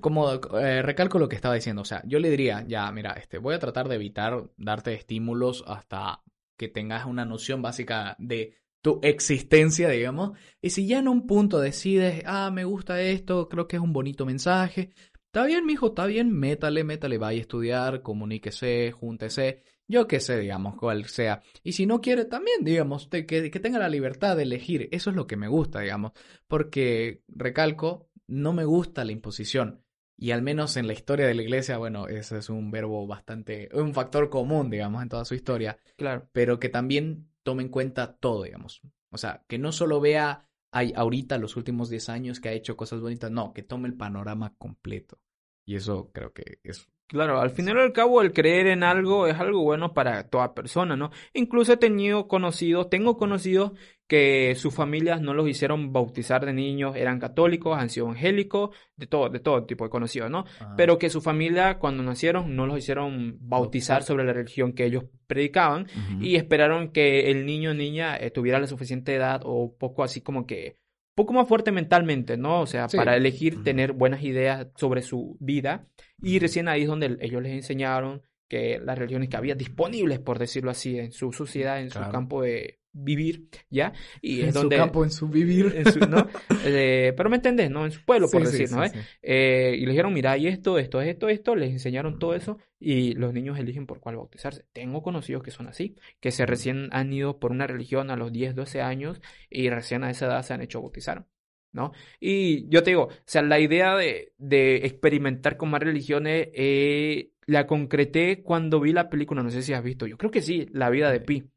como 0.00 0.32
eh, 0.32 0.82
recalco 0.82 1.18
lo 1.18 1.28
que 1.28 1.36
estaba 1.36 1.54
diciendo, 1.54 1.82
o 1.82 1.84
sea, 1.84 2.02
yo 2.06 2.18
le 2.18 2.30
diría, 2.30 2.64
ya, 2.66 2.90
mira, 2.92 3.12
este, 3.12 3.38
voy 3.38 3.54
a 3.54 3.58
tratar 3.58 3.88
de 3.88 3.96
evitar 3.96 4.50
darte 4.56 4.94
estímulos 4.94 5.64
hasta 5.66 6.22
que 6.56 6.68
tengas 6.68 7.06
una 7.06 7.24
noción 7.24 7.62
básica 7.62 8.14
de 8.18 8.54
tu 8.80 9.00
existencia, 9.02 9.88
digamos. 9.88 10.38
Y 10.60 10.70
si 10.70 10.86
ya 10.86 10.98
en 10.98 11.08
un 11.08 11.26
punto 11.26 11.58
decides, 11.58 12.22
ah, 12.26 12.50
me 12.52 12.64
gusta 12.64 13.00
esto, 13.00 13.48
creo 13.48 13.66
que 13.66 13.76
es 13.76 13.82
un 13.82 13.92
bonito 13.92 14.26
mensaje, 14.26 14.90
está 15.26 15.44
bien, 15.44 15.66
mijo, 15.66 15.88
está 15.88 16.06
bien, 16.06 16.30
métale, 16.30 16.84
métale, 16.84 17.18
vaya 17.18 17.38
a 17.38 17.40
estudiar, 17.40 18.02
comuníquese, 18.02 18.92
júntese 18.92 19.64
yo 19.86 20.06
qué 20.06 20.20
sé, 20.20 20.38
digamos, 20.38 20.76
cual 20.76 21.04
sea. 21.06 21.42
Y 21.62 21.72
si 21.72 21.86
no 21.86 22.00
quiere, 22.00 22.24
también, 22.24 22.64
digamos, 22.64 23.08
que, 23.08 23.26
que 23.26 23.60
tenga 23.60 23.78
la 23.78 23.88
libertad 23.88 24.36
de 24.36 24.44
elegir. 24.44 24.88
Eso 24.92 25.10
es 25.10 25.16
lo 25.16 25.26
que 25.26 25.36
me 25.36 25.48
gusta, 25.48 25.80
digamos. 25.80 26.12
Porque, 26.46 27.22
recalco, 27.28 28.08
no 28.26 28.52
me 28.52 28.64
gusta 28.64 29.04
la 29.04 29.12
imposición. 29.12 29.82
Y 30.16 30.30
al 30.30 30.42
menos 30.42 30.76
en 30.76 30.86
la 30.86 30.92
historia 30.92 31.26
de 31.26 31.34
la 31.34 31.42
iglesia, 31.42 31.76
bueno, 31.76 32.06
ese 32.06 32.38
es 32.38 32.48
un 32.48 32.70
verbo 32.70 33.06
bastante, 33.06 33.68
un 33.74 33.92
factor 33.94 34.30
común, 34.30 34.70
digamos, 34.70 35.02
en 35.02 35.08
toda 35.08 35.24
su 35.24 35.34
historia. 35.34 35.76
Claro. 35.96 36.28
Pero 36.32 36.58
que 36.58 36.68
también 36.68 37.28
tome 37.42 37.64
en 37.64 37.68
cuenta 37.68 38.16
todo, 38.16 38.44
digamos. 38.44 38.80
O 39.10 39.18
sea, 39.18 39.44
que 39.48 39.58
no 39.58 39.72
solo 39.72 40.00
vea 40.00 40.48
hay 40.74 40.92
ahorita 40.96 41.38
los 41.38 41.56
últimos 41.56 41.88
10 41.88 42.08
años 42.08 42.40
que 42.40 42.48
ha 42.48 42.52
hecho 42.52 42.76
cosas 42.76 43.00
bonitas, 43.00 43.30
no, 43.30 43.52
que 43.52 43.62
tome 43.62 43.86
el 43.86 43.94
panorama 43.94 44.54
completo. 44.58 45.20
Y 45.64 45.76
eso 45.76 46.10
creo 46.12 46.32
que 46.32 46.58
es 46.64 46.88
Claro, 47.06 47.38
al 47.38 47.50
final 47.50 47.76
y 47.76 47.80
al 47.80 47.92
cabo 47.92 48.22
el 48.22 48.32
creer 48.32 48.66
en 48.66 48.82
algo 48.82 49.26
es 49.26 49.38
algo 49.38 49.62
bueno 49.62 49.92
para 49.92 50.28
toda 50.28 50.54
persona, 50.54 50.96
¿no? 50.96 51.10
Incluso 51.34 51.74
he 51.74 51.76
tenido 51.76 52.28
conocidos, 52.28 52.88
tengo 52.88 53.18
conocidos 53.18 53.72
que 54.06 54.54
sus 54.54 54.74
familias 54.74 55.20
no 55.20 55.34
los 55.34 55.48
hicieron 55.48 55.92
bautizar 55.92 56.44
de 56.46 56.52
niños, 56.52 56.96
eran 56.96 57.20
católicos, 57.20 57.78
han 57.78 57.90
sido 57.90 58.08
angélicos, 58.08 58.70
de 58.96 59.06
todo, 59.06 59.28
de 59.28 59.40
todo 59.40 59.64
tipo 59.64 59.84
de 59.84 59.90
conocidos, 59.90 60.30
¿no? 60.30 60.44
Pero 60.76 60.98
que 60.98 61.10
su 61.10 61.20
familia 61.20 61.78
cuando 61.78 62.02
nacieron 62.02 62.56
no 62.56 62.66
los 62.66 62.78
hicieron 62.78 63.36
bautizar 63.40 64.02
sobre 64.02 64.24
la 64.24 64.32
religión 64.32 64.72
que 64.72 64.86
ellos 64.86 65.04
predicaban 65.26 65.86
y 66.20 66.36
esperaron 66.36 66.90
que 66.90 67.30
el 67.30 67.44
niño 67.44 67.72
o 67.72 67.74
niña 67.74 68.16
eh, 68.16 68.30
tuviera 68.30 68.58
la 68.58 68.66
suficiente 68.66 69.14
edad 69.14 69.42
o 69.44 69.74
poco 69.76 70.04
así 70.04 70.20
como 70.20 70.46
que 70.46 70.78
poco 71.14 71.32
más 71.32 71.48
fuerte 71.48 71.72
mentalmente, 71.72 72.36
¿no? 72.36 72.60
O 72.60 72.66
sea, 72.66 72.88
para 72.88 73.16
elegir 73.16 73.62
tener 73.62 73.92
buenas 73.92 74.22
ideas 74.22 74.68
sobre 74.76 75.02
su 75.02 75.36
vida. 75.40 75.86
Y 76.22 76.38
recién 76.38 76.68
ahí 76.68 76.82
es 76.82 76.88
donde 76.88 77.16
ellos 77.20 77.42
les 77.42 77.52
enseñaron 77.52 78.22
que 78.48 78.78
las 78.78 78.98
religiones 78.98 79.28
que 79.28 79.36
había 79.36 79.54
disponibles, 79.54 80.18
por 80.18 80.38
decirlo 80.38 80.70
así, 80.70 80.98
en 80.98 81.12
su 81.12 81.32
sociedad, 81.32 81.80
en 81.80 81.90
su 81.90 82.00
campo 82.10 82.42
de 82.42 82.80
vivir, 82.94 83.48
¿ya? 83.70 83.92
Y 84.22 84.42
en 84.42 84.48
es 84.48 84.54
su 84.54 84.72
campo, 84.72 85.04
en 85.04 85.10
su 85.10 85.28
vivir. 85.28 85.74
en 85.76 85.86
su- 85.86 86.00
¿no? 86.06 86.28
Eh, 86.60 87.12
pero 87.16 87.28
me 87.30 87.36
entendés, 87.36 87.70
¿no? 87.70 87.84
En 87.84 87.92
su 87.92 88.04
pueblo, 88.04 88.28
por 88.30 88.42
Sí, 88.42 88.46
decir, 88.46 88.68
sí, 88.68 88.74
¿no? 88.76 88.84
sí. 88.84 88.98
Eh, 89.22 89.76
y 89.78 89.84
le 89.84 89.90
dijeron, 89.92 90.12
mira, 90.14 90.36
y 90.38 90.46
esto, 90.46 90.78
esto, 90.78 91.00
esto, 91.00 91.28
esto, 91.28 91.56
les 91.56 91.70
enseñaron 91.72 92.18
todo 92.18 92.34
eso 92.34 92.58
y 92.80 93.14
los 93.14 93.32
niños 93.34 93.58
eligen 93.58 93.86
por 93.86 94.00
cuál 94.00 94.16
bautizarse. 94.16 94.64
Tengo 94.72 95.02
conocidos 95.02 95.42
que 95.42 95.50
son 95.50 95.66
así, 95.66 95.96
que 96.20 96.30
se 96.30 96.46
recién 96.46 96.88
han 96.92 97.12
ido 97.12 97.38
por 97.38 97.50
una 97.52 97.66
religión 97.66 98.10
a 98.10 98.16
los 98.16 98.32
10, 98.32 98.54
12 98.54 98.80
años 98.80 99.20
y 99.50 99.68
recién 99.70 100.04
a 100.04 100.10
esa 100.10 100.26
edad 100.26 100.42
se 100.42 100.54
han 100.54 100.62
hecho 100.62 100.80
bautizar, 100.80 101.26
¿no? 101.72 101.92
Y 102.20 102.68
yo 102.68 102.82
te 102.82 102.90
digo, 102.90 103.04
o 103.04 103.10
sea, 103.26 103.42
la 103.42 103.58
idea 103.60 103.96
de, 103.96 104.32
de 104.38 104.76
experimentar 104.86 105.56
con 105.56 105.70
más 105.70 105.80
religiones 105.82 106.48
eh, 106.54 107.30
la 107.46 107.66
concreté 107.66 108.42
cuando 108.42 108.80
vi 108.80 108.92
la 108.92 109.08
película, 109.10 109.42
no 109.42 109.50
sé 109.50 109.62
si 109.62 109.72
has 109.72 109.82
visto, 109.82 110.06
yo 110.06 110.16
creo 110.18 110.30
que 110.30 110.42
sí, 110.42 110.66
La 110.72 110.90
vida 110.90 111.10
de 111.10 111.20
Pi. 111.20 111.50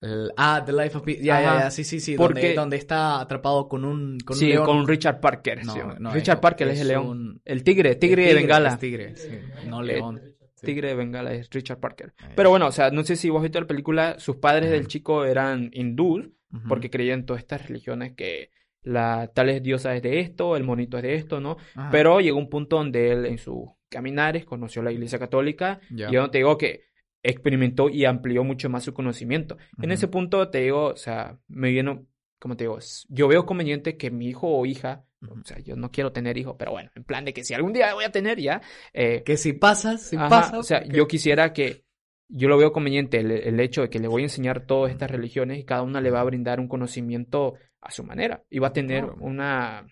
El- 0.00 0.32
ah, 0.36 0.62
The 0.64 0.72
Life 0.72 0.96
of 0.98 1.02
Pi. 1.04 1.16
Ya, 1.20 1.40
ya, 1.42 1.70
sí, 1.70 1.82
sí, 1.84 1.98
sí. 2.00 2.14
Porque- 2.16 2.40
Donde, 2.40 2.54
donde 2.54 2.76
está 2.76 3.20
atrapado 3.20 3.68
con 3.68 3.84
un, 3.84 4.18
con 4.20 4.34
un 4.36 4.38
sí, 4.38 4.48
león. 4.48 4.64
con 4.64 4.86
Richard 4.86 5.20
Parker. 5.20 5.64
No, 5.64 5.72
sí. 5.74 5.80
no, 5.98 6.12
Richard 6.12 6.36
es- 6.36 6.40
Parker 6.40 6.68
es, 6.68 6.74
es 6.74 6.80
el 6.82 6.88
león. 6.88 7.06
un- 7.06 7.42
El 7.44 7.64
tigre, 7.64 7.94
tigre, 7.96 8.22
de 8.24 8.30
Es 8.30 8.36
Bengala. 8.36 8.68
es 8.70 8.78
tigre, 8.78 9.16
sí, 9.16 9.28
no 9.66 9.80
Eh, 9.82 9.86
león. 9.86 10.20
Sí. 10.54 10.66
Tigre 10.66 10.88
de 10.88 10.94
Bengala 10.94 11.32
es 11.34 11.48
Richard 11.50 11.78
Parker. 11.78 12.14
Pero 12.34 12.50
bueno, 12.50 12.66
o 12.66 12.72
sea, 12.72 12.90
no 12.90 13.04
sé 13.04 13.14
si 13.16 13.30
vos 13.30 13.38
has 13.38 13.44
visto 13.44 13.60
la 13.60 13.66
película, 13.68 14.18
sus 14.18 14.36
padres 14.36 14.70
del 14.70 14.88
chico 14.88 15.24
eran 15.24 15.70
hindús, 15.72 16.28
porque 16.68 16.90
creían 16.90 17.20
en 17.20 17.26
todas 17.26 17.42
estas 17.42 17.66
religiones 17.68 18.12
que 18.14 18.50
la 18.82 19.30
tal 19.34 19.50
es 19.50 19.62
diosa 19.62 19.94
es 19.94 20.02
de 20.02 20.18
esto, 20.20 20.56
el 20.56 20.64
monito 20.64 20.96
es 20.96 21.02
de 21.02 21.14
esto, 21.14 21.40
¿no? 21.40 21.58
Ajá. 21.74 21.90
Pero 21.92 22.20
llegó 22.20 22.38
un 22.38 22.48
punto 22.48 22.76
donde 22.76 23.12
él 23.12 23.26
en 23.26 23.38
sus 23.38 23.68
caminares 23.88 24.44
conoció 24.44 24.82
la 24.82 24.90
iglesia 24.90 25.18
católica 25.18 25.80
y 25.90 26.10
yo 26.12 26.28
te 26.30 26.38
digo 26.38 26.56
que 26.58 26.87
experimentó 27.30 27.88
y 27.88 28.04
amplió 28.04 28.44
mucho 28.44 28.68
más 28.68 28.84
su 28.84 28.94
conocimiento. 28.94 29.56
En 29.82 29.90
ese 29.92 30.08
punto 30.08 30.48
te 30.50 30.60
digo, 30.62 30.86
o 30.86 30.96
sea, 30.96 31.38
me 31.48 31.70
viene, 31.70 32.04
como 32.38 32.56
te 32.56 32.64
digo, 32.64 32.78
yo 33.08 33.28
veo 33.28 33.44
conveniente 33.46 33.96
que 33.96 34.10
mi 34.10 34.28
hijo 34.28 34.48
o 34.48 34.64
hija, 34.66 35.04
o 35.22 35.44
sea, 35.44 35.58
yo 35.58 35.76
no 35.76 35.90
quiero 35.90 36.12
tener 36.12 36.38
hijos, 36.38 36.56
pero 36.58 36.70
bueno, 36.72 36.90
en 36.94 37.04
plan 37.04 37.24
de 37.24 37.32
que 37.32 37.44
si 37.44 37.52
algún 37.54 37.72
día 37.72 37.92
voy 37.94 38.04
a 38.04 38.12
tener 38.12 38.38
ya, 38.40 38.60
eh, 38.92 39.22
Que 39.24 39.36
si 39.36 39.52
pasa, 39.52 39.98
si 39.98 40.16
Ajá, 40.16 40.28
pasa. 40.28 40.58
o 40.58 40.62
sea, 40.62 40.80
porque- 40.80 40.96
yo 40.96 41.06
quisiera 41.08 41.52
que, 41.52 41.84
yo 42.28 42.48
lo 42.48 42.58
veo 42.58 42.72
conveniente 42.72 43.18
el, 43.20 43.30
el 43.30 43.58
hecho 43.60 43.82
de 43.82 43.90
que 43.90 43.98
le 43.98 44.06
voy 44.08 44.22
a 44.22 44.26
enseñar 44.26 44.66
todas 44.66 44.90
estas 44.92 45.10
religiones 45.10 45.58
y 45.58 45.64
cada 45.64 45.82
una 45.82 46.00
le 46.00 46.10
va 46.10 46.20
a 46.20 46.24
brindar 46.24 46.60
un 46.60 46.68
conocimiento 46.68 47.54
a 47.80 47.90
su 47.90 48.04
manera 48.04 48.42
y 48.50 48.58
va 48.58 48.68
a 48.68 48.72
tener 48.72 49.04
Claro. 49.04 49.16
una, 49.20 49.86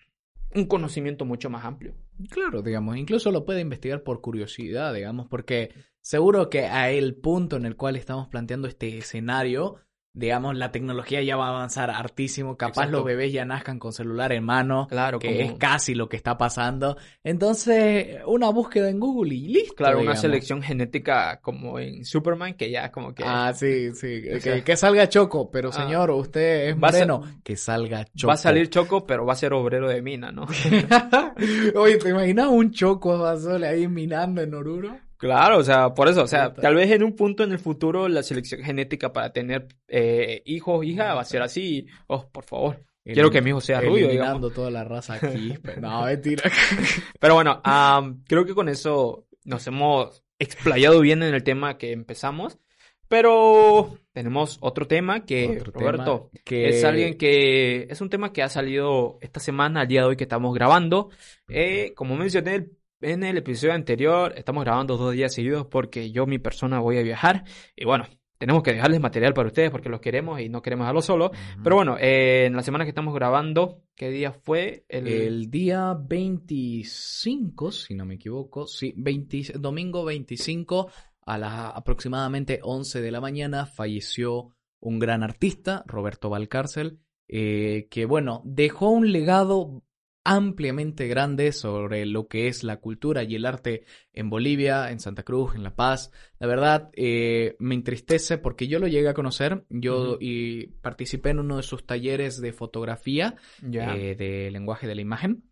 un 0.55 0.65
conocimiento 0.65 1.25
mucho 1.25 1.49
más 1.49 1.65
amplio. 1.65 1.95
Claro, 2.29 2.61
digamos, 2.61 2.95
incluso 2.97 3.31
lo 3.31 3.43
puede 3.45 3.61
investigar 3.61 4.01
por 4.03 4.21
curiosidad, 4.21 4.93
digamos, 4.93 5.27
porque 5.27 5.71
seguro 6.07 6.49
que 6.49 6.65
a 6.67 6.89
el 6.89 7.15
punto 7.15 7.57
en 7.57 7.65
el 7.65 7.75
cual 7.75 7.97
estamos 7.97 8.29
planteando 8.29 8.69
este 8.69 8.97
escenario, 8.97 9.75
digamos, 10.13 10.55
la 10.55 10.71
tecnología 10.71 11.21
ya 11.21 11.35
va 11.35 11.47
a 11.47 11.49
avanzar 11.49 11.91
hartísimo, 11.91 12.55
capaz 12.55 12.83
Exacto. 12.83 12.91
los 12.97 13.03
bebés 13.05 13.33
ya 13.33 13.43
nazcan 13.43 13.77
con 13.77 13.91
celular 13.91 14.31
en 14.31 14.45
mano, 14.45 14.87
Claro, 14.89 15.19
que 15.19 15.27
como- 15.27 15.39
es 15.41 15.53
casi 15.59 15.95
lo 15.95 16.07
que 16.07 16.15
está 16.15 16.37
pasando. 16.37 16.95
Entonces, 17.25 18.19
una 18.25 18.49
búsqueda 18.49 18.89
en 18.89 18.99
Google 19.01 19.35
y 19.35 19.49
listo. 19.49 19.75
Claro, 19.75 19.99
una 19.99 20.15
selección 20.15 20.63
genética 20.63 21.39
como 21.41 21.77
en 21.77 22.05
Superman 22.05 22.53
que 22.55 22.71
ya 22.71 22.89
como 22.89 23.13
que 23.13 23.23
Ah, 23.25 23.51
sí, 23.53 23.91
sí, 23.93 24.21
que, 24.23 24.39
sea- 24.39 24.63
que 24.63 24.77
salga 24.77 25.09
Choco, 25.09 25.51
pero 25.51 25.69
Ah. 25.69 25.73
señor, 25.73 26.09
usted 26.11 26.69
es 26.69 26.73
a 26.73 26.77
moreno, 26.77 27.21
que 27.43 27.57
salga 27.57 28.05
Choco. 28.15 28.29
va 28.29 28.33
a 28.35 28.37
salir 28.37 28.69
choco, 28.69 29.05
pero 29.05 29.25
va 29.25 29.33
a 29.33 29.35
ser 29.35 29.51
obrero 29.51 29.89
de 29.89 30.01
mina, 30.01 30.31
¿no? 30.31 30.47
Oye, 31.75 31.97
¿te 31.97 32.09
imaginas 32.09 32.47
un 32.47 32.71
Choco 32.71 33.17
Basole 33.19 33.67
ahí 33.67 33.87
minando 33.89 34.41
en 34.41 34.53
Oruro? 34.53 34.97
Claro, 35.17 35.57
o 35.57 35.63
sea, 35.63 35.93
por 35.93 36.07
eso, 36.07 36.23
o 36.23 36.27
sea, 36.27 36.53
tal 36.53 36.75
vez 36.75 36.91
en 36.91 37.03
un 37.03 37.15
punto 37.15 37.43
en 37.43 37.51
el 37.51 37.59
futuro 37.59 38.07
la 38.07 38.21
selección 38.23 38.61
genética 38.61 39.11
para 39.13 39.33
tener 39.33 39.67
eh, 39.87 40.43
hijos, 40.45 40.85
hija, 40.85 41.13
va 41.13 41.21
a 41.21 41.25
ser 41.25 41.41
así. 41.41 41.87
Oh, 42.07 42.27
por 42.29 42.43
favor. 42.43 42.83
Quiero 43.03 43.31
que 43.31 43.41
mi 43.41 43.51
hijo 43.51 43.61
sea 43.61 43.79
rubio, 43.81 44.09
digamos. 44.09 44.53
Toda 44.53 44.69
la 44.69 44.83
raza 44.83 45.13
aquí. 45.13 45.53
pero 45.63 45.79
no, 45.81 46.03
mentira. 46.03 46.43
Pero 47.19 47.35
bueno, 47.35 47.61
am, 47.63 48.21
creo 48.27 48.45
que 48.45 48.53
con 48.53 48.67
eso 48.69 49.25
nos 49.45 49.65
hemos 49.65 50.23
explayado 50.39 50.99
bien 50.99 51.23
en 51.23 51.33
el 51.33 51.41
tema 51.43 51.77
que 51.77 51.93
empezamos. 51.93 52.59
Pero 53.07 53.97
tenemos 54.11 54.57
otro 54.59 54.85
tema 54.87 55.25
que, 55.25 55.57
Otro 55.61 55.71
Roberto, 55.71 56.29
tema 56.33 56.43
que- 56.43 56.69
es 56.69 56.83
alguien 56.83 57.17
que 57.17 57.87
es 57.89 58.01
un 58.01 58.09
tema 58.09 58.33
que 58.33 58.43
ha 58.43 58.49
salido 58.49 59.17
esta 59.21 59.39
semana, 59.39 59.81
al 59.81 59.87
día 59.87 60.01
de 60.01 60.07
hoy 60.07 60.17
que 60.17 60.25
estamos 60.25 60.53
grabando. 60.53 61.09
Eh, 61.47 61.93
como 61.95 62.17
mencioné 62.17 62.55
el- 62.55 62.71
en 63.01 63.23
el 63.23 63.37
episodio 63.37 63.73
anterior, 63.73 64.33
estamos 64.35 64.63
grabando 64.63 64.97
dos 64.97 65.13
días 65.13 65.33
seguidos 65.33 65.67
porque 65.67 66.11
yo, 66.11 66.25
mi 66.25 66.39
persona, 66.39 66.79
voy 66.79 66.97
a 66.97 67.03
viajar. 67.03 67.43
Y 67.75 67.85
bueno, 67.85 68.05
tenemos 68.37 68.63
que 68.63 68.73
dejarles 68.73 68.99
material 68.99 69.33
para 69.33 69.47
ustedes 69.47 69.71
porque 69.71 69.89
los 69.89 70.01
queremos 70.01 70.39
y 70.39 70.49
no 70.49 70.61
queremos 70.61 70.85
dejarlo 70.85 71.01
solo. 71.01 71.31
Pero 71.63 71.75
bueno, 71.75 71.97
eh, 71.99 72.45
en 72.45 72.55
la 72.55 72.63
semana 72.63 72.85
que 72.85 72.89
estamos 72.89 73.13
grabando, 73.13 73.83
¿qué 73.95 74.09
día 74.09 74.31
fue? 74.31 74.85
El... 74.89 75.07
El 75.07 75.49
día 75.49 75.95
25, 75.99 77.71
si 77.71 77.95
no 77.95 78.05
me 78.05 78.15
equivoco, 78.15 78.67
sí, 78.67 78.93
20 78.95 79.53
domingo 79.59 80.03
25 80.05 80.89
a 81.25 81.37
las 81.37 81.75
aproximadamente 81.75 82.59
11 82.63 83.01
de 83.01 83.11
la 83.11 83.19
mañana 83.19 83.65
falleció 83.65 84.55
un 84.79 84.99
gran 84.99 85.23
artista, 85.23 85.83
Roberto 85.85 86.29
Valcárcel, 86.29 86.99
eh, 87.27 87.87
que 87.91 88.05
bueno, 88.05 88.41
dejó 88.45 88.89
un 88.89 89.11
legado 89.11 89.83
ampliamente 90.29 91.07
grande 91.07 91.53
sobre 91.53 92.05
lo 92.05 92.27
que 92.27 92.47
es 92.49 92.63
la 92.63 92.77
cultura 92.81 93.23
y 93.23 93.35
el 93.35 93.45
arte 93.45 93.85
en 94.11 94.29
Bolivia, 94.29 94.91
en 94.91 94.99
Santa 94.99 95.23
Cruz, 95.23 95.55
en 95.55 95.63
La 95.63 95.75
Paz. 95.75 96.11
La 96.37 96.47
verdad, 96.47 96.89
eh, 96.93 97.55
me 97.59 97.75
entristece 97.75 98.37
porque 98.37 98.67
yo 98.67 98.79
lo 98.79 98.87
llegué 98.87 99.07
a 99.07 99.13
conocer, 99.13 99.65
yo 99.69 100.17
y 100.19 100.67
participé 100.81 101.29
en 101.29 101.39
uno 101.39 101.55
de 101.57 101.63
sus 101.63 101.85
talleres 101.85 102.41
de 102.41 102.51
fotografía 102.51 103.35
Ya. 103.61 103.95
eh, 103.95 104.15
de 104.15 104.51
lenguaje 104.51 104.85
de 104.85 104.95
la 104.95 105.01
imagen, 105.01 105.43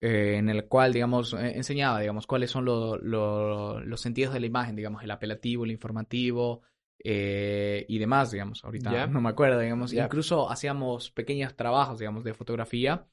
eh, 0.00 0.34
en 0.38 0.48
el 0.48 0.66
cual, 0.66 0.92
digamos, 0.92 1.32
eh, 1.34 1.52
enseñaba, 1.56 2.00
digamos, 2.00 2.26
cuáles 2.26 2.50
son 2.50 2.64
lo- 2.64 2.98
lo- 2.98 3.80
los 3.80 4.00
sentidos 4.00 4.34
de 4.34 4.40
la 4.40 4.46
imagen, 4.46 4.74
digamos, 4.74 5.04
el 5.04 5.10
apelativo, 5.12 5.64
el 5.64 5.70
informativo 5.70 6.62
eh, 7.04 7.84
y 7.88 7.98
demás, 7.98 8.32
digamos, 8.32 8.64
ahorita 8.64 9.06
no 9.06 9.20
me 9.20 9.28
acuerdo, 9.28 9.60
digamos, 9.60 9.92
Ya. 9.92 10.04
incluso 10.06 10.50
hacíamos 10.50 11.10
pequeños 11.10 11.54
trabajos, 11.54 11.98
digamos, 12.00 12.24
de 12.24 12.34
fotografía, 12.34 13.06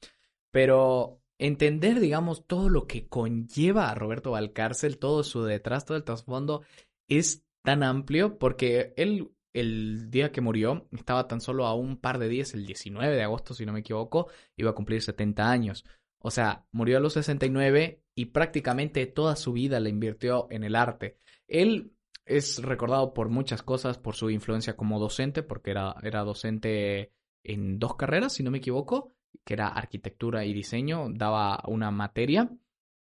pero 0.54 1.20
entender, 1.36 1.98
digamos, 1.98 2.46
todo 2.46 2.68
lo 2.68 2.86
que 2.86 3.08
conlleva 3.08 3.90
a 3.90 3.94
Roberto 3.96 4.30
Valcárcel, 4.30 4.98
todo 4.98 5.24
su 5.24 5.42
detrás, 5.42 5.84
todo 5.84 5.96
el 5.96 6.04
trasfondo, 6.04 6.62
es 7.08 7.44
tan 7.64 7.82
amplio 7.82 8.38
porque 8.38 8.94
él, 8.96 9.32
el 9.52 10.12
día 10.12 10.30
que 10.30 10.40
murió, 10.40 10.86
estaba 10.92 11.26
tan 11.26 11.40
solo 11.40 11.66
a 11.66 11.74
un 11.74 11.96
par 11.96 12.20
de 12.20 12.28
días, 12.28 12.54
el 12.54 12.66
19 12.66 13.16
de 13.16 13.24
agosto, 13.24 13.52
si 13.52 13.66
no 13.66 13.72
me 13.72 13.80
equivoco, 13.80 14.28
iba 14.54 14.70
a 14.70 14.74
cumplir 14.76 15.02
70 15.02 15.50
años. 15.50 15.84
O 16.20 16.30
sea, 16.30 16.64
murió 16.70 16.98
a 16.98 17.00
los 17.00 17.14
69 17.14 18.04
y 18.14 18.26
prácticamente 18.26 19.06
toda 19.06 19.34
su 19.34 19.54
vida 19.54 19.80
la 19.80 19.88
invirtió 19.88 20.46
en 20.50 20.62
el 20.62 20.76
arte. 20.76 21.18
Él 21.48 21.96
es 22.26 22.62
recordado 22.62 23.12
por 23.12 23.28
muchas 23.28 23.64
cosas, 23.64 23.98
por 23.98 24.14
su 24.14 24.30
influencia 24.30 24.76
como 24.76 25.00
docente, 25.00 25.42
porque 25.42 25.72
era, 25.72 25.96
era 26.04 26.22
docente 26.22 27.12
en 27.42 27.80
dos 27.80 27.96
carreras, 27.96 28.34
si 28.34 28.44
no 28.44 28.52
me 28.52 28.58
equivoco, 28.58 29.14
que 29.44 29.54
era 29.54 29.68
arquitectura 29.68 30.44
y 30.44 30.52
diseño, 30.52 31.08
daba 31.10 31.62
una 31.66 31.90
materia. 31.90 32.50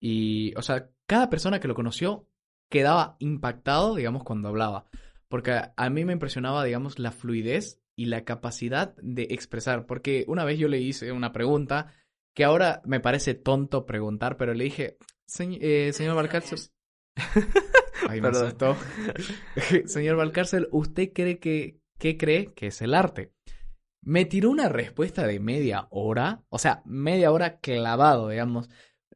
Y, 0.01 0.55
o 0.57 0.63
sea, 0.63 0.89
cada 1.07 1.29
persona 1.31 1.61
que 1.61 1.69
lo 1.69 1.75
conoció 1.75 2.27
quedaba 2.69 3.17
impactado, 3.19 3.95
digamos, 3.97 4.25
cuando 4.25 4.49
hablaba. 4.49 4.87
Porque 5.29 5.53
a, 5.77 5.91
mí 5.91 6.05
me 6.05 6.13
impresionaba, 6.13 6.65
digamos, 6.65 6.99
la 6.99 7.13
fluidez 7.13 7.81
y 7.97 8.07
la 8.07 8.25
capacidad 8.25 8.95
de 9.03 9.29
expresar. 9.31 9.87
Porque 9.87 10.25
una 10.29 10.45
vez 10.45 10.59
yo 10.59 10.69
le 10.69 10.81
hice 10.81 11.13
una 11.13 11.33
pregunta 11.33 11.93
que 12.35 12.45
ahora 12.45 12.81
me 12.85 13.01
parece 13.01 13.35
tonto 13.35 13.87
preguntar, 13.87 14.37
pero 14.37 14.55
le 14.55 14.65
dije, 14.65 14.97
"Señ- 15.29 15.59
eh, 15.61 15.93
señor 15.93 16.17
Valcárcel. 16.17 16.59
Ay, 18.09 18.21
me 18.21 18.29
asustó. 18.29 18.77
señor 19.87 20.17
Valcárcel, 20.17 20.69
¿usted 20.71 21.13
cree 21.13 21.39
que, 21.39 21.81
qué 21.99 22.17
cree 22.17 22.47
que 22.55 22.69
es 22.69 22.81
el 22.83 22.95
arte? 22.95 23.33
Me 24.03 24.25
tiró 24.25 24.51
una 24.51 24.69
respuesta 24.69 25.27
de 25.27 25.41
media 25.41 25.87
hora, 25.91 26.43
o 26.49 26.59
sea, 26.59 26.83
media 26.85 27.31
hora 27.33 27.59
clavado, 27.59 28.29
digamos. 28.29 28.69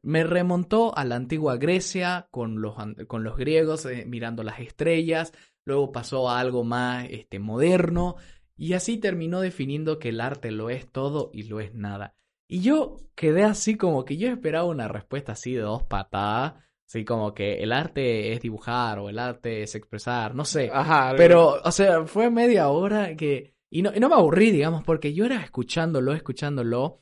Me 0.03 0.23
remontó 0.23 0.95
a 0.95 1.03
la 1.05 1.15
antigua 1.15 1.57
Grecia 1.57 2.27
con 2.29 2.61
los, 2.61 2.75
con 3.07 3.23
los 3.23 3.37
griegos 3.37 3.85
eh, 3.85 4.05
mirando 4.05 4.43
las 4.43 4.59
estrellas, 4.59 5.33
luego 5.65 5.91
pasó 5.91 6.29
a 6.29 6.39
algo 6.39 6.63
más 6.63 7.07
este, 7.09 7.39
moderno 7.39 8.15
y 8.55 8.73
así 8.73 8.97
terminó 8.97 9.41
definiendo 9.41 9.99
que 9.99 10.09
el 10.09 10.21
arte 10.21 10.51
lo 10.51 10.69
es 10.69 10.89
todo 10.91 11.31
y 11.33 11.43
lo 11.43 11.59
es 11.59 11.73
nada. 11.73 12.15
Y 12.47 12.61
yo 12.61 12.97
quedé 13.15 13.43
así 13.43 13.75
como 13.75 14.05
que 14.05 14.17
yo 14.17 14.29
esperaba 14.29 14.65
una 14.65 14.87
respuesta 14.87 15.31
así 15.31 15.53
de 15.53 15.61
dos 15.61 15.83
patadas, 15.83 16.53
así 16.87 17.03
como 17.03 17.33
que 17.33 17.55
el 17.63 17.71
arte 17.71 18.33
es 18.33 18.41
dibujar 18.41 18.99
o 18.99 19.09
el 19.09 19.17
arte 19.17 19.63
es 19.63 19.73
expresar, 19.75 20.35
no 20.35 20.45
sé. 20.45 20.69
Ajá. 20.71 21.15
Pero, 21.17 21.59
o 21.63 21.71
sea, 21.71 22.05
fue 22.05 22.29
media 22.29 22.69
hora 22.69 23.15
que... 23.15 23.54
Y 23.69 23.81
no, 23.81 23.91
y 23.93 23.99
no 23.99 24.09
me 24.09 24.15
aburrí, 24.15 24.51
digamos, 24.51 24.83
porque 24.83 25.13
yo 25.13 25.25
era 25.25 25.41
escuchándolo, 25.41 26.13
escuchándolo, 26.13 26.99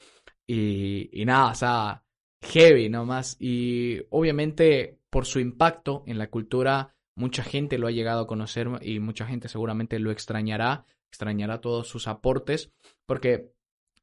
y, 0.47 1.09
y 1.21 1.25
nada, 1.25 1.51
o 1.51 1.55
sea, 1.55 2.03
heavy 2.41 2.89
nomás. 2.89 3.37
Y 3.39 4.01
obviamente, 4.09 4.99
por 5.09 5.25
su 5.25 5.39
impacto 5.39 6.03
en 6.07 6.17
la 6.17 6.29
cultura, 6.29 6.95
mucha 7.15 7.43
gente 7.43 7.77
lo 7.77 7.87
ha 7.87 7.91
llegado 7.91 8.21
a 8.21 8.27
conocer 8.27 8.67
y 8.81 8.99
mucha 8.99 9.25
gente 9.25 9.47
seguramente 9.47 9.99
lo 9.99 10.11
extrañará. 10.11 10.85
extrañará 11.09 11.61
todos 11.61 11.87
sus 11.87 12.07
aportes, 12.07 12.71
porque 13.05 13.51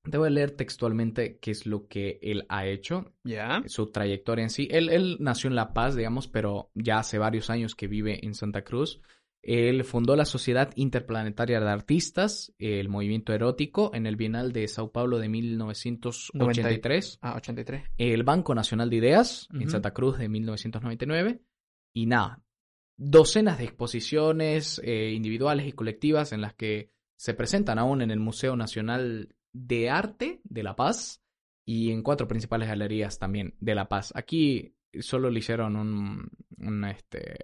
a 0.05 0.31
leer 0.31 0.53
textualmente 0.53 1.39
qué 1.41 1.51
es 1.51 1.67
lo 1.67 1.89
que 1.89 2.19
él 2.23 2.47
ha 2.49 2.67
hecho, 2.67 3.13
Ya. 3.25 3.63
su 3.67 3.91
trayectoria 3.91 4.45
en 4.45 4.51
sí. 4.51 4.69
Él, 4.71 4.89
él 4.89 5.17
nació 5.21 5.49
en 5.49 5.57
La 5.57 5.73
Paz, 5.73 5.97
digamos, 5.97 6.29
pero 6.29 6.71
ya 6.75 6.99
hace 6.99 7.19
varios 7.19 7.51
años 7.51 7.75
que 7.75 7.89
vive 7.89 8.25
en 8.25 8.35
Santa 8.35 8.63
Cruz. 8.63 9.01
Él 9.43 9.85
fundó 9.85 10.17
la 10.17 10.27
Sociedad 10.27 10.71
Interplanetaria 10.77 11.61
de 11.61 11.69
Artistas, 11.71 12.53
el 12.59 12.89
movimiento 12.89 13.33
erótico, 13.33 13.91
en 13.95 14.07
el 14.07 14.17
Bienal 14.17 14.53
de 14.53 14.69
Sao 14.69 14.93
Paulo 14.93 15.19
de 15.19 15.29
1983 15.29 17.19
Ah, 17.23 17.35
83. 17.37 17.85
el 17.99 18.23
Banco 18.23 18.55
Nacional 18.55 18.91
de 18.91 18.97
Ideas 18.97 19.49
en. 19.53 19.71
Santa 19.71 19.93
Cruz 19.93 20.19
de 20.19 20.29
1999 20.29 21.41
y 21.95 22.07
nada, 22.07 22.43
docenas 22.97 23.59
de 23.59 23.65
exposiciones 23.65 24.81
eh, 24.85 25.13
individuales 25.13 25.67
y 25.67 25.73
colectivas 25.73 26.33
en 26.33 26.43
las 26.43 26.55
que 26.55 26.91
se 27.17 27.35
presentan 27.35 27.79
aún 27.79 28.03
en 28.03 28.11
el 28.11 28.21
Museo 28.21 28.57
Nacional 28.57 29.35
de 29.53 29.91
Arte 29.91 30.41
de 30.45 30.63
La 30.63 30.77
Paz 30.77 31.23
y 31.65 31.91
en 31.93 32.03
cuatro 32.03 32.29
principales 32.29 32.69
galerías 32.69 33.19
también 33.19 33.55
de 33.61 33.75
La 33.75 33.89
Paz. 33.89 34.13
Aquí 34.15 34.75
solo 35.01 35.31
le 35.31 35.39
hicieron 35.39 35.77
un, 35.77 36.29
un, 36.59 36.85
este 36.85 37.37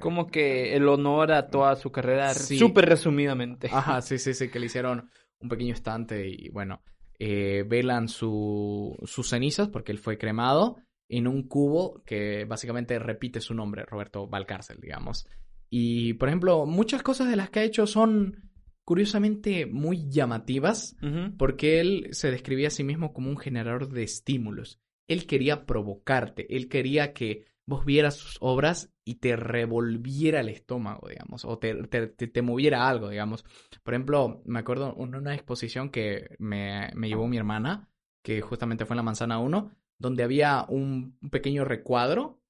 Como 0.00 0.26
que 0.26 0.74
el 0.76 0.86
honor 0.88 1.32
a 1.32 1.48
toda 1.48 1.74
su 1.76 1.90
carrera, 1.90 2.34
Sí. 2.34 2.58
súper 2.58 2.86
resumidamente. 2.88 3.68
Ajá, 3.72 4.00
sí, 4.02 4.18
sí, 4.18 4.34
sí, 4.34 4.48
que 4.50 4.58
le 4.60 4.66
hicieron 4.66 5.08
un 5.40 5.48
pequeño 5.48 5.72
estante 5.74 6.28
y 6.28 6.48
bueno, 6.50 6.82
eh, 7.18 7.64
velan 7.66 8.08
su, 8.08 8.96
sus 9.04 9.28
cenizas 9.28 9.68
porque 9.68 9.92
él 9.92 9.98
fue 9.98 10.18
cremado 10.18 10.76
en 11.08 11.26
un 11.28 11.46
cubo 11.46 12.02
que 12.04 12.44
básicamente 12.46 12.98
repite 12.98 13.40
su 13.40 13.54
nombre, 13.54 13.84
Roberto 13.84 14.26
Valcárcel, 14.26 14.78
digamos. 14.80 15.26
Y, 15.68 16.14
por 16.14 16.28
ejemplo, 16.28 16.66
muchas 16.66 17.02
cosas 17.02 17.28
de 17.28 17.36
las 17.36 17.50
que 17.50 17.60
ha 17.60 17.64
hecho 17.64 17.86
son 17.86 18.50
curiosamente 18.84 19.66
muy 19.66 20.08
llamativas 20.10 20.96
Ujú. 21.02 21.36
porque 21.38 21.80
él 21.80 22.08
se 22.12 22.30
describía 22.30 22.68
a 22.68 22.70
sí 22.70 22.82
mismo 22.84 23.12
como 23.12 23.30
un 23.30 23.36
generador 23.38 23.88
de 23.88 24.02
estímulos. 24.02 24.80
Él 25.12 25.26
quería 25.26 25.66
provocarte, 25.66 26.54
él 26.56 26.68
quería 26.68 27.12
que 27.12 27.44
vos 27.66 27.84
vieras 27.84 28.16
sus 28.16 28.36
obras 28.40 28.92
y 29.04 29.16
te 29.16 29.36
revolviera 29.36 30.40
el 30.40 30.48
estómago, 30.48 31.08
digamos, 31.08 31.44
o 31.44 31.58
te, 31.58 31.74
te, 31.86 32.06
te- 32.08 32.26
te 32.28 32.42
moviera 32.42 32.88
algo, 32.88 33.08
digamos. 33.08 33.44
Por 33.82 33.94
ejemplo, 33.94 34.42
me 34.44 34.58
acuerdo 34.60 34.94
en 34.98 35.14
una 35.14 35.34
exposición 35.34 35.90
que 35.90 36.34
me, 36.38 36.90
me 36.94 37.08
llevó 37.08 37.28
mi 37.28 37.36
hermana, 37.36 37.88
que 38.22 38.40
justamente 38.40 38.84
fue 38.86 38.94
en 38.94 38.98
la 38.98 39.02
Manzana 39.02 39.38
1, 39.38 39.72
donde 39.98 40.22
había 40.24 40.66
un, 40.68 41.16
un 41.20 41.30
pequeño 41.30 41.64
recuadro, 41.64 42.40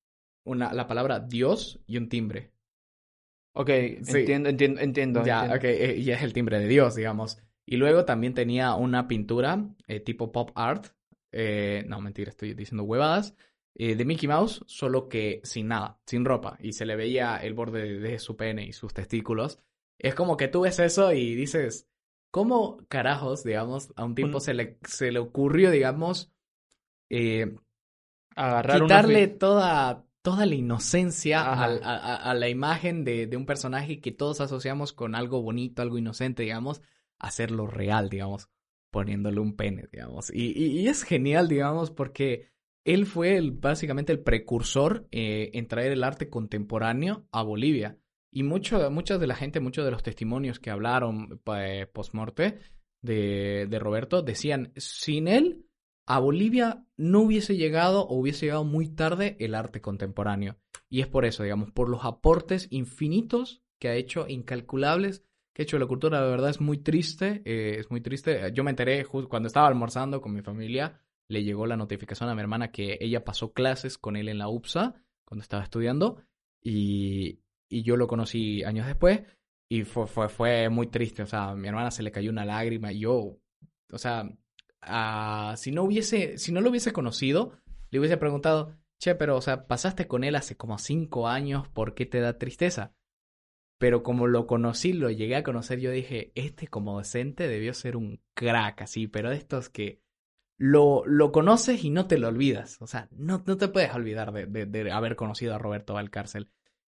una, 0.45 0.73
la 0.73 0.87
palabra 0.87 1.21
Dios 1.21 1.81
y 1.87 1.97
un 1.99 2.09
timbre. 2.09 2.53
Ok, 3.55 3.69
Sí. 3.69 4.13
entiendo, 4.13 4.49
entiendo, 4.49 4.81
entiendo. 4.81 5.21
Ya, 5.23 5.43
entiendo. 5.43 5.57
ok, 5.59 5.65
eh, 5.65 5.97
y 5.99 6.11
es 6.11 6.23
el 6.23 6.33
timbre 6.33 6.59
de 6.59 6.69
Dios, 6.69 6.95
digamos. 6.95 7.39
Y 7.67 7.77
luego 7.77 8.05
también 8.05 8.35
tenía 8.35 8.75
una 8.75 9.09
pintura 9.09 9.69
eh, 9.87 10.01
tipo 10.01 10.33
pop 10.33 10.51
art. 10.55 10.87
Eh, 11.33 11.85
no, 11.89 12.01
mentira, 12.01 12.31
estoy 12.31 12.55
diciendo 12.55 12.85
huevadas. 12.85 13.35
eh, 13.75 13.97
de 13.97 14.05
Mickey 14.05 14.29
Mouse, 14.29 14.63
solo 14.67 15.09
que 15.09 15.41
sin 15.45 15.69
nada, 15.69 15.99
sin 16.07 16.25
ropa. 16.25 16.59
Y 16.61 16.75
se 16.75 16.85
le 16.85 16.95
veía 16.95 17.37
el 17.39 17.55
borde 17.55 17.99
de, 17.99 18.19
su 18.19 18.37
pene 18.37 18.67
y 18.67 18.73
sus 18.73 18.93
testículos. 18.93 19.59
Es 19.99 20.15
como 20.15 20.37
que 20.37 20.49
tú 20.49 20.63
ves 20.63 20.79
eso 20.79 21.13
y 21.13 21.35
dices, 21.35 21.89
¿cómo 22.31 22.79
carajos, 22.89 23.45
digamos, 23.45 23.93
a 23.97 24.05
un 24.05 24.15
tipo 24.15 24.41
se 24.41 24.53
le, 24.53 24.79
se 24.87 25.11
le 25.11 25.21
ocurrió, 25.21 25.71
digamos, 25.71 26.31
eh, 27.09 27.57
Agarrar 28.35 28.81
quitarle 28.81 29.29
toda, 29.29 30.05
toda 30.23 30.47
la 30.47 30.55
inocencia 30.55 31.43
a 31.43 32.35
la 32.35 32.49
imagen 32.49 33.05
de, 33.05 33.27
de 33.27 33.37
un 33.37 33.47
personaje 33.47 34.01
que 34.01 34.13
todos 34.13 34.41
asociamos 34.41 34.93
con 34.93 35.15
algo 35.15 35.43
bonito, 35.43 35.83
algo 35.83 35.99
inocente, 35.99 36.43
digamos, 36.43 36.83
hacerlo 37.19 37.67
real, 37.67 38.09
digamos, 38.09 38.49
poniéndole 38.93 39.41
un 39.41 39.57
pene, 39.57 39.89
digamos. 39.91 40.31
Y, 40.33 40.53
y- 40.57 40.87
es 40.87 41.03
genial, 41.03 41.49
digamos, 41.49 41.91
porque 41.91 42.53
él 42.85 43.07
fue 43.07 43.37
el, 43.37 43.51
básicamente 43.53 44.13
el 44.13 44.21
precursor 44.21 45.09
eh, 45.11 45.51
en 45.55 45.67
traer 45.67 45.91
el 45.93 46.05
arte 46.05 46.29
contemporáneo 46.29 47.27
a 47.33 47.43
Bolivia. 47.43 47.99
Y 48.31 48.45
mucho, 48.45 48.89
mucha 48.91 49.19
de 49.19 49.27
la 49.27 49.35
gente, 49.35 49.61
muchos 49.61 49.85
de 49.85 49.91
los 49.91 50.03
testimonios 50.03 50.61
que 50.61 50.71
hablaron 50.71 51.41
eh, 51.57 51.87
post-morte 51.93 52.59
de, 53.03 53.67
de 53.69 53.79
Roberto 53.79 54.23
decían, 54.23 54.73
sin 54.77 55.27
él, 55.29 55.67
a 56.07 56.19
Bolivia 56.19 56.85
no 56.97 57.21
hubiese 57.21 57.57
llegado 57.57 58.07
o 58.07 58.17
hubiese 58.19 58.47
llegado 58.47 58.65
muy 58.65 58.89
tarde 58.89 59.37
el 59.41 59.55
arte 59.55 59.81
contemporáneo. 59.81 60.57
Y 60.89 61.01
es 61.01 61.07
por 61.07 61.25
eso, 61.25 61.43
digamos, 61.43 61.71
por 61.73 61.89
los 61.89 62.05
aportes 62.05 62.67
infinitos 62.71 63.63
que 63.81 63.89
ha 63.89 63.95
hecho, 63.95 64.27
incalculables, 64.29 65.25
que 65.53 65.63
hecho 65.63 65.79
la 65.79 65.87
cultura. 65.87 66.21
La 66.21 66.27
verdad 66.27 66.51
es 66.51 66.61
muy 66.61 66.79
triste, 66.79 67.43
eh, 67.45 67.79
es 67.79 67.91
muy 67.91 68.01
triste. 68.01 68.53
Yo 68.53 68.65
me 68.65 68.71
enteré 68.71 69.05
justo 69.05 69.29
cuando 69.29 69.47
estaba 69.47 69.69
almorzando 69.69 70.21
con 70.21 70.33
mi 70.33 70.43
familia, 70.43 71.01
le 71.29 71.45
llegó 71.45 71.67
la 71.67 71.77
notificación 71.77 72.29
a 72.29 72.35
mi 72.35 72.41
hermana 72.41 72.71
que 72.71 72.99
ella 73.01 73.25
pasó 73.25 73.53
clases 73.53 73.99
con 73.99 74.17
él 74.17 74.29
en 74.29 74.39
la 74.39 74.49
UPSA 74.49 74.95
cuando 75.25 75.43
estaba 75.43 75.63
estudiando 75.63 76.23
y, 76.61 77.41
y 77.69 77.83
yo 77.83 77.97
lo 77.97 78.07
conocí 78.07 78.63
años 78.65 78.87
después 78.87 79.23
y 79.69 79.85
fue, 79.85 80.07
fue, 80.07 80.29
fue 80.29 80.69
muy 80.69 80.89
triste. 80.89 81.23
O 81.23 81.27
sea, 81.27 81.51
a 81.51 81.55
mi 81.55 81.69
hermana 81.69 81.91
se 81.91 82.03
le 82.03 82.13
cayó 82.13 82.31
una 82.31 82.45
lágrima 82.45 82.93
y 82.93 83.01
yo, 83.01 83.39
o 83.91 83.99
sea, 83.99 84.29
si 85.57 85.73
no 85.73 85.85
hubiese, 85.85 86.37
si 86.37 86.53
no 86.53 86.61
lo 86.61 86.71
hubiese 86.71 86.93
conocido, 86.93 87.59
le 87.91 87.99
hubiese 87.99 88.17
preguntado, 88.17 88.77
che, 88.99 89.15
pero, 89.15 89.37
o 89.37 89.41
sea, 89.41 89.67
pasaste 89.67 90.07
con 90.07 90.25
él 90.25 90.35
hace 90.35 90.57
como 90.57 90.79
cinco 90.79 91.29
años, 91.29 91.69
¿por 91.69 91.95
qué 91.95 92.05
te 92.05 92.21
da 92.21 92.39
tristeza? 92.39 92.95
Pero 93.83 94.03
como 94.05 94.29
lo 94.29 94.47
conocí, 94.47 94.93
lo 94.95 95.11
llegué 95.11 95.37
a 95.37 95.43
conocer, 95.45 95.81
yo 95.81 95.91
dije, 95.91 96.33
este 96.37 96.69
como 96.69 96.95
docente 96.97 97.49
debió 97.49 97.75
ser 97.75 97.97
un 97.97 98.21
crack 98.35 98.83
así, 98.83 99.09
pero 99.09 99.31
de 99.31 99.37
estos 99.37 99.69
que 99.71 100.01
lo, 100.59 101.05
lo 101.07 101.33
conoces 101.33 101.85
y 101.85 101.91
no 101.91 102.07
te 102.09 102.19
lo 102.19 102.29
olvidas. 102.29 102.81
O 102.83 102.87
sea, 102.89 103.09
no, 103.13 103.43
no 103.47 103.57
te 103.59 103.69
puedes 103.69 103.95
olvidar 103.95 104.33
de, 104.33 104.47
de- 104.47 104.67
de 104.67 104.93
haber 104.93 105.17
conocido 105.17 105.55
a 105.55 105.59
Roberto 105.59 105.95
Valcárcel. 105.95 106.51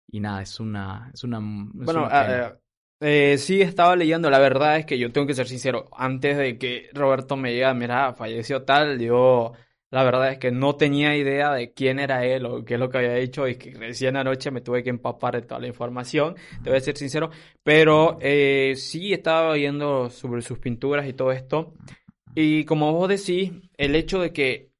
Y 0.08 0.20
nada, 0.20 0.42
es 0.42 0.60
una, 0.60 1.10
es 1.14 1.24
una, 1.24 1.40
es 1.82 1.96
Bueno, 1.96 1.98
una 1.98 2.10
ah, 2.10 2.58
eh, 3.00 3.38
sí 3.38 3.60
estaba 3.62 3.96
leyendo, 3.96 4.30
la 4.30 4.38
verdad 4.38 4.78
es 4.78 4.86
que 4.86 4.98
yo 4.98 5.12
tengo 5.12 5.26
que 5.26 5.34
ser 5.34 5.48
sincero, 5.48 5.88
antes 5.92 6.36
de 6.36 6.58
que 6.58 6.90
Roberto 6.92 7.36
me 7.36 7.52
diga, 7.52 7.72
mira, 7.74 8.14
falleció 8.14 8.64
tal, 8.64 8.98
yo 9.00 9.52
la 9.90 10.04
verdad 10.04 10.32
es 10.32 10.38
que 10.38 10.50
no 10.50 10.76
tenía 10.76 11.16
idea 11.16 11.52
de 11.52 11.72
quién 11.72 11.98
era 11.98 12.24
él 12.24 12.44
o 12.46 12.64
qué 12.64 12.74
es 12.74 12.80
lo 12.80 12.90
que 12.90 12.98
había 12.98 13.16
hecho 13.16 13.48
y 13.48 13.56
que 13.56 13.72
recién 13.72 14.16
anoche 14.16 14.50
me 14.50 14.60
tuve 14.60 14.82
que 14.82 14.90
empapar 14.90 15.34
de 15.34 15.42
toda 15.42 15.60
la 15.60 15.66
información, 15.68 16.36
te 16.62 16.70
voy 16.70 16.78
a 16.78 16.82
ser 16.82 16.96
sincero, 16.96 17.30
pero 17.62 18.18
eh, 18.20 18.74
sí 18.76 19.12
estaba 19.12 19.54
viendo 19.54 20.10
sobre 20.10 20.42
sus 20.42 20.58
pinturas 20.58 21.06
y 21.08 21.14
todo 21.14 21.32
esto 21.32 21.74
y 22.34 22.64
como 22.64 22.92
vos 22.92 23.08
decís, 23.08 23.52
el 23.76 23.94
hecho 23.96 24.20
de 24.20 24.32
que, 24.32 24.70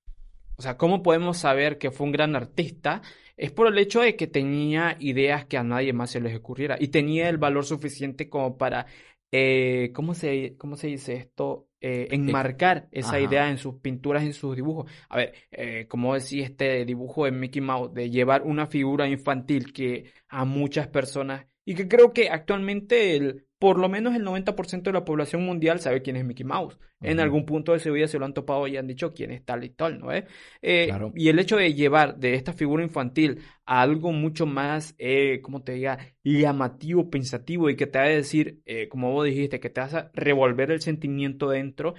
o 0.56 0.62
sea, 0.62 0.76
¿cómo 0.76 1.02
podemos 1.02 1.38
saber 1.38 1.78
que 1.78 1.90
fue 1.90 2.06
un 2.06 2.12
gran 2.12 2.36
artista? 2.36 3.02
Es 3.36 3.50
por 3.52 3.68
el 3.68 3.78
hecho 3.78 4.00
de 4.00 4.16
que 4.16 4.26
tenía 4.26 4.96
ideas 5.00 5.46
que 5.46 5.56
a 5.56 5.64
nadie 5.64 5.92
más 5.92 6.10
se 6.10 6.20
les 6.20 6.36
ocurriera 6.36 6.76
y 6.78 6.88
tenía 6.88 7.28
el 7.28 7.38
valor 7.38 7.64
suficiente 7.64 8.28
como 8.28 8.56
para, 8.58 8.86
eh, 9.32 9.90
¿cómo 9.94 10.14
se, 10.14 10.56
cómo 10.56 10.76
se 10.76 10.88
dice 10.88 11.14
esto? 11.14 11.67
Eh, 11.80 12.08
enmarcar 12.10 12.88
esa 12.90 13.16
Ajá. 13.16 13.20
idea 13.20 13.50
en 13.50 13.58
sus 13.58 13.76
pinturas, 13.76 14.24
en 14.24 14.32
sus 14.32 14.56
dibujos. 14.56 14.90
A 15.08 15.16
ver, 15.16 15.34
eh, 15.52 15.86
como 15.88 16.14
decía 16.14 16.44
este 16.44 16.84
dibujo 16.84 17.24
de 17.24 17.30
Mickey 17.30 17.62
Mouse, 17.62 17.94
de 17.94 18.10
llevar 18.10 18.42
una 18.42 18.66
figura 18.66 19.08
infantil 19.08 19.72
que 19.72 20.12
a 20.28 20.44
muchas 20.44 20.88
personas, 20.88 21.46
y 21.64 21.74
que 21.74 21.86
creo 21.86 22.12
que 22.12 22.30
actualmente 22.30 23.16
el, 23.16 23.47
por 23.58 23.78
lo 23.78 23.88
menos 23.88 24.14
el 24.14 24.22
90% 24.24 24.90
de 24.90 24.94
la 24.94 25.04
población 25.04 25.44
mundial 25.44 25.80
sabe 25.80 26.02
quién 26.02 26.16
es 26.16 26.24
Mickey 26.24 26.44
Mouse. 26.44 26.78
En 27.00 27.20
algún 27.20 27.44
punto 27.46 27.72
de 27.72 27.78
su 27.80 27.92
vida 27.92 28.08
se 28.08 28.18
lo 28.18 28.24
han 28.24 28.34
topado 28.34 28.66
y 28.66 28.76
han 28.76 28.86
dicho 28.88 29.12
quién 29.14 29.30
es 29.30 29.44
tal 29.44 29.64
y 29.64 29.70
tal, 29.70 29.98
¿no? 30.00 30.12
Eh, 30.12 30.26
Eh, 30.62 30.86
Claro. 30.88 31.12
y 31.14 31.28
el 31.28 31.38
hecho 31.38 31.56
de 31.56 31.74
llevar 31.74 32.16
de 32.18 32.34
esta 32.34 32.52
figura 32.52 32.82
infantil 32.82 33.40
a 33.64 33.82
algo 33.82 34.12
mucho 34.12 34.46
más, 34.46 34.94
eh, 34.98 35.40
¿cómo 35.42 35.62
te 35.62 35.72
diga? 35.72 35.98
Llamativo, 36.24 37.10
pensativo 37.10 37.70
y 37.70 37.76
que 37.76 37.86
te 37.86 37.98
va 37.98 38.04
a 38.04 38.08
decir, 38.08 38.60
eh, 38.66 38.88
como 38.88 39.12
vos 39.12 39.24
dijiste, 39.26 39.60
que 39.60 39.70
te 39.70 39.80
hace 39.80 40.04
revolver 40.14 40.70
el 40.70 40.80
sentimiento 40.80 41.48
dentro, 41.50 41.94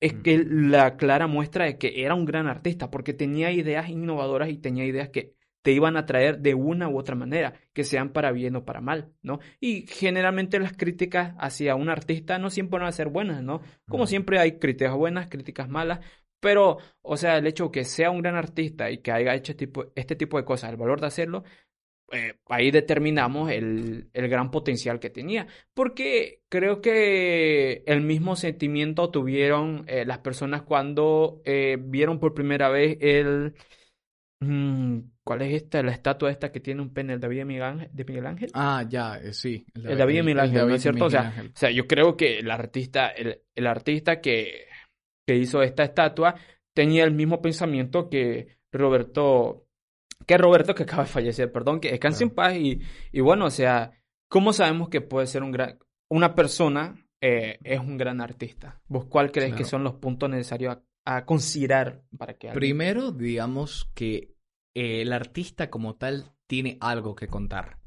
es 0.00 0.14
que 0.14 0.44
la 0.46 0.96
clara 0.96 1.26
muestra 1.26 1.64
de 1.64 1.78
que 1.78 2.04
era 2.04 2.14
un 2.14 2.24
gran 2.26 2.46
artista, 2.46 2.90
porque 2.90 3.14
tenía 3.14 3.50
ideas 3.52 3.88
innovadoras 3.88 4.50
y 4.50 4.58
tenía 4.58 4.84
ideas 4.84 5.08
que 5.10 5.34
te 5.64 5.72
iban 5.72 5.96
a 5.96 6.04
traer 6.04 6.40
de 6.40 6.52
una 6.52 6.90
u 6.90 6.98
otra 6.98 7.14
manera, 7.14 7.54
que 7.72 7.84
sean 7.84 8.10
para 8.12 8.32
bien 8.32 8.54
o 8.54 8.66
para 8.66 8.82
mal, 8.82 9.14
¿no? 9.22 9.40
Y 9.60 9.86
generalmente 9.86 10.58
las 10.58 10.74
críticas 10.74 11.34
hacia 11.38 11.74
un 11.74 11.88
artista 11.88 12.38
no 12.38 12.50
siempre 12.50 12.80
van 12.80 12.88
a 12.88 12.92
ser 12.92 13.08
buenas, 13.08 13.42
¿no? 13.42 13.62
Como 13.88 14.06
siempre 14.06 14.38
hay 14.38 14.58
críticas 14.58 14.94
buenas, 14.94 15.28
críticas 15.28 15.70
malas, 15.70 16.00
pero, 16.38 16.76
o 17.00 17.16
sea, 17.16 17.38
el 17.38 17.46
hecho 17.46 17.64
de 17.64 17.70
que 17.70 17.84
sea 17.84 18.10
un 18.10 18.20
gran 18.20 18.36
artista 18.36 18.90
y 18.90 18.98
que 18.98 19.10
haya 19.10 19.34
hecho 19.34 19.52
este 19.52 19.66
tipo, 19.66 19.86
este 19.94 20.16
tipo 20.16 20.36
de 20.36 20.44
cosas, 20.44 20.68
el 20.70 20.76
valor 20.76 21.00
de 21.00 21.06
hacerlo, 21.06 21.44
eh, 22.12 22.34
ahí 22.48 22.70
determinamos 22.70 23.50
el, 23.50 24.10
el 24.12 24.28
gran 24.28 24.50
potencial 24.50 25.00
que 25.00 25.08
tenía. 25.08 25.46
Porque 25.72 26.42
creo 26.50 26.82
que 26.82 27.84
el 27.86 28.02
mismo 28.02 28.36
sentimiento 28.36 29.10
tuvieron 29.10 29.84
eh, 29.88 30.04
las 30.04 30.18
personas 30.18 30.60
cuando 30.60 31.40
eh, 31.46 31.78
vieron 31.80 32.20
por 32.20 32.34
primera 32.34 32.68
vez 32.68 32.98
el, 33.00 33.54
¿cuál 35.22 35.42
es 35.42 35.54
esta? 35.62 35.82
La 35.82 35.92
estatua 35.92 36.30
esta 36.30 36.50
que 36.52 36.60
tiene 36.60 36.82
un 36.82 36.92
pene, 36.92 37.14
el 37.14 37.20
David 37.20 37.38
de 37.38 37.44
Miguel 37.44 37.62
Ángel. 37.64 37.90
De 37.92 38.04
Miguel 38.04 38.26
Ángel? 38.26 38.50
Ah, 38.54 38.84
ya, 38.88 39.16
eh, 39.18 39.32
sí. 39.32 39.66
El 39.74 39.98
David 39.98 40.16
de 40.16 40.22
Miguel 40.22 40.40
Ángel, 40.40 40.68
¿no 40.68 40.74
es 40.74 40.82
cierto? 40.82 41.04
O 41.06 41.10
sea, 41.10 41.34
o 41.46 41.56
sea, 41.56 41.70
yo 41.70 41.86
creo 41.86 42.16
que 42.16 42.38
el 42.38 42.50
artista, 42.50 43.08
el, 43.08 43.40
el 43.54 43.66
artista 43.66 44.20
que, 44.20 44.66
que 45.26 45.36
hizo 45.36 45.62
esta 45.62 45.84
estatua 45.84 46.34
tenía 46.74 47.04
el 47.04 47.12
mismo 47.12 47.40
pensamiento 47.40 48.08
que 48.10 48.58
Roberto, 48.72 49.66
que 50.26 50.36
Roberto 50.38 50.74
que 50.74 50.82
acaba 50.84 51.04
de 51.04 51.08
fallecer, 51.10 51.50
perdón, 51.52 51.80
que 51.80 51.90
descanse 51.90 52.24
en 52.24 52.30
paz 52.30 52.56
y, 52.56 52.80
y 53.12 53.20
bueno, 53.20 53.46
o 53.46 53.50
sea, 53.50 53.92
¿cómo 54.28 54.52
sabemos 54.52 54.88
que 54.88 55.00
puede 55.00 55.26
ser 55.26 55.42
un 55.42 55.52
gran, 55.52 55.78
una 56.10 56.34
persona 56.34 57.06
eh, 57.20 57.58
es 57.62 57.78
un 57.80 57.96
gran 57.96 58.20
artista? 58.20 58.80
¿Vos 58.88 59.06
cuál 59.06 59.30
crees 59.32 59.50
que 59.50 59.58
Claro. 59.58 59.70
son 59.70 59.84
los 59.84 59.94
puntos 59.94 60.28
necesarios 60.28 60.76
a, 61.04 61.16
a 61.16 61.24
considerar 61.24 62.02
para 62.18 62.34
que 62.34 62.48
alguien- 62.48 62.58
Primero, 62.60 63.12
digamos 63.12 63.90
que 63.94 64.33
eh, 64.74 65.02
el 65.02 65.12
artista 65.12 65.70
como 65.70 65.96
tal 65.96 66.32
tiene 66.46 66.76
algo 66.80 67.14
que 67.14 67.28
contar. 67.28 67.78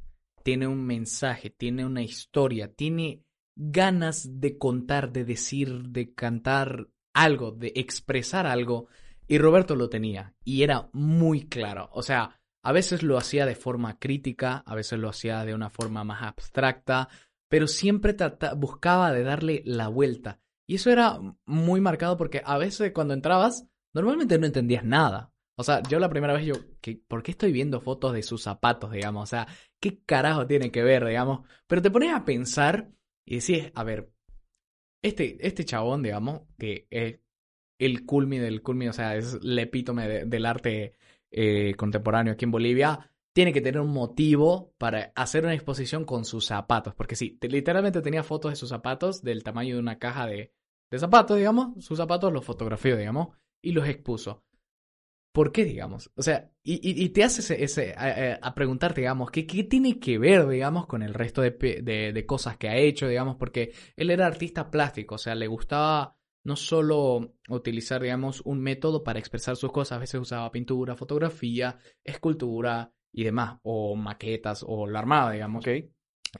Tiene 0.43 0.67
un 0.67 0.85
mensaje, 0.85 1.49
tiene 1.49 1.85
una 1.85 2.01
historia, 2.01 2.73
tiene 2.73 3.23
ganas 3.55 4.39
de 4.39 4.57
contar, 4.57 5.11
de 5.11 5.25
decir, 5.25 5.89
de 5.89 6.13
cantar 6.13 6.89
algo, 7.13 7.51
de 7.51 7.73
expresar 7.75 8.45
algo. 8.45 8.87
Y 9.27 9.37
Roberto 9.39 9.75
lo 9.75 9.89
tenía 9.89 10.35
y 10.43 10.63
era 10.63 10.89
muy 10.93 11.47
claro. 11.47 11.89
O 11.91 12.01
sea, 12.01 12.39
a 12.63 12.71
veces 12.71 13.03
lo 13.03 13.17
hacía 13.17 13.45
de 13.45 13.55
forma 13.55 13.99
crítica, 13.99 14.63
a 14.65 14.75
veces 14.75 14.99
lo 14.99 15.09
hacía 15.09 15.43
de 15.43 15.53
una 15.53 15.69
forma 15.69 16.03
más 16.03 16.21
abstracta, 16.23 17.09
pero 17.49 17.67
siempre 17.67 18.15
buscaba 18.55 19.11
de 19.11 19.23
darle 19.23 19.63
la 19.65 19.87
vuelta. 19.87 20.39
Y 20.67 20.75
eso 20.75 20.89
era 20.89 21.19
muy 21.45 21.81
marcado 21.81 22.17
porque 22.17 22.41
a 22.45 22.57
veces 22.57 22.91
cuando 22.93 23.13
entrabas, 23.13 23.65
normalmente 23.93 24.37
no 24.37 24.45
entendías 24.45 24.83
nada. 24.83 25.31
O 25.59 25.63
sea, 25.63 25.81
yo 25.83 25.99
la 25.99 26.09
primera 26.09 26.33
vez 26.33 26.45
yo, 26.45 26.55
¿qué- 26.81 27.01
¿por 27.07 27.23
qué 27.23 27.31
estoy 27.31 27.51
viendo 27.51 27.81
fotos 27.81 28.13
de 28.13 28.23
sus 28.23 28.43
zapatos, 28.43 28.91
digamos? 28.91 29.23
O 29.23 29.25
sea, 29.27 29.47
¿qué 29.79 29.99
carajo 30.05 30.45
tiene 30.47 30.71
que 30.71 30.83
ver, 30.83 31.05
digamos? 31.05 31.47
Pero 31.67 31.81
te 31.81 31.91
pones 31.91 32.13
a 32.13 32.25
pensar 32.25 32.91
y 33.25 33.39
decís, 33.39 33.71
a 33.75 33.83
ver, 33.83 34.11
este, 35.01 35.37
este 35.45 35.65
chabón, 35.65 36.03
digamos, 36.03 36.41
que 36.57 36.87
es 36.89 37.19
el 37.79 38.05
culmi 38.05 38.39
del 38.39 38.61
culmi, 38.63 38.87
o 38.89 38.93
sea, 38.93 39.15
es 39.17 39.35
el 39.41 39.59
epítome 39.59 40.07
de- 40.07 40.25
del 40.25 40.45
arte 40.45 40.95
eh, 41.31 41.75
contemporáneo 41.77 42.33
aquí 42.33 42.45
en 42.45 42.51
Bolivia, 42.51 43.11
tiene 43.33 43.53
que 43.53 43.61
tener 43.61 43.81
un 43.81 43.91
motivo 43.93 44.73
para 44.77 45.11
hacer 45.15 45.43
una 45.45 45.53
exposición 45.55 46.05
con 46.05 46.25
sus 46.25 46.45
zapatos. 46.47 46.95
Porque 46.95 47.15
sí, 47.17 47.31
te- 47.39 47.49
literalmente 47.49 48.01
tenía 48.01 48.23
fotos 48.23 48.51
de 48.51 48.55
sus 48.55 48.69
zapatos 48.69 49.21
del 49.23 49.43
tamaño 49.43 49.75
de 49.75 49.81
una 49.81 49.99
caja 49.99 50.25
de, 50.27 50.53
de 50.91 50.99
zapatos, 50.99 51.37
digamos. 51.37 51.83
Sus 51.85 51.97
zapatos 51.97 52.33
los 52.33 52.45
fotografió, 52.45 52.97
digamos, 52.97 53.35
y 53.61 53.73
los 53.73 53.87
expuso. 53.87 54.45
¿Por 55.37 55.51
qué, 55.51 55.65
digamos? 55.65 56.11
O 56.15 56.23
sea, 56.23 56.51
y, 56.63 56.73
y- 56.75 57.03
y 57.05 57.09
te 57.09 57.23
haces 57.23 57.51
ese, 57.51 57.63
ese- 57.63 57.93
a, 57.95 58.39
a- 58.47 58.55
preguntarte, 58.55 59.01
digamos, 59.01 59.29
¿qué, 59.29 59.45
qué 59.45 59.63
tiene 59.63 59.99
que 59.99 60.17
ver, 60.17 60.47
digamos, 60.47 60.87
con 60.87 61.03
el 61.03 61.13
resto 61.13 61.41
de, 61.43 61.51
de, 61.83 62.11
de 62.11 62.25
cosas 62.25 62.57
que 62.57 62.69
ha 62.69 62.75
hecho, 62.77 63.07
digamos? 63.07 63.35
Porque 63.37 63.71
él 63.95 64.09
era 64.09 64.25
artista 64.25 64.71
plástico, 64.71 65.13
o 65.15 65.17
sea, 65.19 65.35
le 65.35 65.45
gustaba 65.45 66.17
no 66.43 66.55
solo 66.55 67.35
utilizar, 67.49 68.01
digamos, 68.01 68.41
un 68.45 68.61
método 68.61 69.03
para 69.03 69.19
expresar 69.19 69.55
sus 69.57 69.71
cosas, 69.71 69.97
a 69.97 69.99
veces 69.99 70.19
usaba 70.21 70.51
pintura, 70.51 70.95
fotografía, 70.95 71.77
escultura 72.03 72.91
y 73.11 73.23
demás, 73.23 73.59
o 73.63 73.95
maquetas, 73.95 74.65
o 74.67 74.87
la 74.87 74.99
armada, 74.99 75.33
digamos. 75.33 75.67
Ok. 75.67 75.85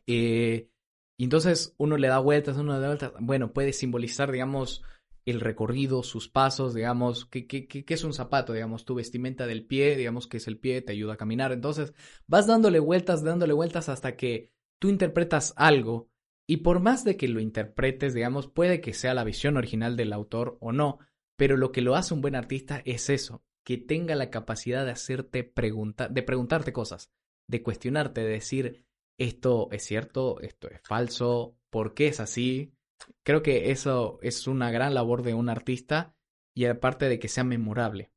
Eh, 0.07 0.69
y 1.17 1.23
entonces 1.23 1.73
uno 1.77 1.97
le 1.97 2.07
da 2.07 2.19
vueltas, 2.19 2.57
uno 2.57 2.73
le 2.73 2.79
da 2.79 2.87
vueltas. 2.87 3.13
Bueno, 3.19 3.53
puede 3.53 3.73
simbolizar, 3.73 4.31
digamos, 4.31 4.83
el 5.31 5.41
recorrido, 5.41 6.03
sus 6.03 6.29
pasos, 6.29 6.73
digamos, 6.73 7.25
¿qué, 7.25 7.67
es 7.85 8.03
un 8.05 8.13
zapato? 8.13 8.53
Digamos, 8.53 8.85
tu 8.85 8.95
vestimenta 8.95 9.45
del 9.45 9.65
pie, 9.65 9.97
digamos 9.97 10.25
que 10.25 10.37
es 10.37 10.47
el 10.47 10.57
pie, 10.57 10.81
te 10.81 10.93
ayuda 10.93 11.13
a 11.13 11.17
caminar. 11.17 11.51
Entonces 11.51 11.93
vas 12.27 12.47
dándole 12.47 12.79
vueltas, 12.79 13.23
dándole 13.23 13.51
vueltas 13.51 13.89
hasta 13.89 14.15
que 14.15 14.53
tú 14.79 14.87
interpretas 14.87 15.53
algo. 15.57 16.09
Y 16.47 16.57
por 16.57 16.79
más 16.79 17.03
de 17.03 17.17
que 17.17 17.27
lo 17.27 17.41
interpretes, 17.41 18.13
digamos, 18.13 18.47
puede 18.47 18.79
que 18.79 18.93
sea 18.93 19.13
la 19.13 19.25
visión 19.25 19.57
original 19.57 19.97
del 19.97 20.13
autor 20.13 20.57
o 20.61 20.71
no, 20.71 20.99
pero 21.35 21.57
lo 21.57 21.73
que 21.73 21.81
lo 21.81 21.95
hace 21.95 22.13
un 22.13 22.21
buen 22.21 22.35
artista 22.35 22.81
es 22.85 23.09
eso, 23.09 23.43
que 23.65 23.77
tenga 23.77 24.15
la 24.15 24.29
capacidad 24.29 24.85
de 24.85 24.91
hacerte 24.91 25.43
preguntar, 25.43 26.09
de 26.09 26.23
preguntarte 26.23 26.71
cosas, 26.71 27.11
de 27.47 27.61
cuestionarte, 27.61 28.21
de 28.21 28.29
decir, 28.29 28.85
esto 29.19 29.67
es 29.73 29.83
cierto, 29.83 30.39
esto 30.39 30.69
es 30.69 30.79
falso, 30.83 31.57
¿por 31.69 31.93
qué 31.93 32.07
es 32.07 32.21
así? 32.21 32.76
Creo 33.23 33.43
que 33.43 33.71
eso 33.71 34.19
es 34.21 34.47
una 34.47 34.71
gran 34.71 34.93
labor 34.93 35.23
de 35.23 35.33
un 35.33 35.49
artista 35.49 36.15
y 36.55 36.65
aparte 36.65 37.09
de 37.09 37.19
que 37.19 37.27
sea 37.27 37.43
memorable. 37.43 38.11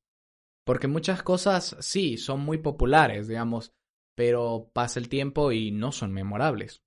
Porque 0.64 0.88
muchas 0.88 1.22
cosas 1.22 1.76
sí 1.80 2.16
son 2.16 2.40
muy 2.40 2.58
populares, 2.58 3.28
digamos, 3.28 3.74
pero 4.14 4.70
pasa 4.72 5.00
el 5.00 5.08
tiempo 5.08 5.52
y 5.52 5.70
no 5.70 5.92
son 5.92 6.12
memorables. 6.12 6.82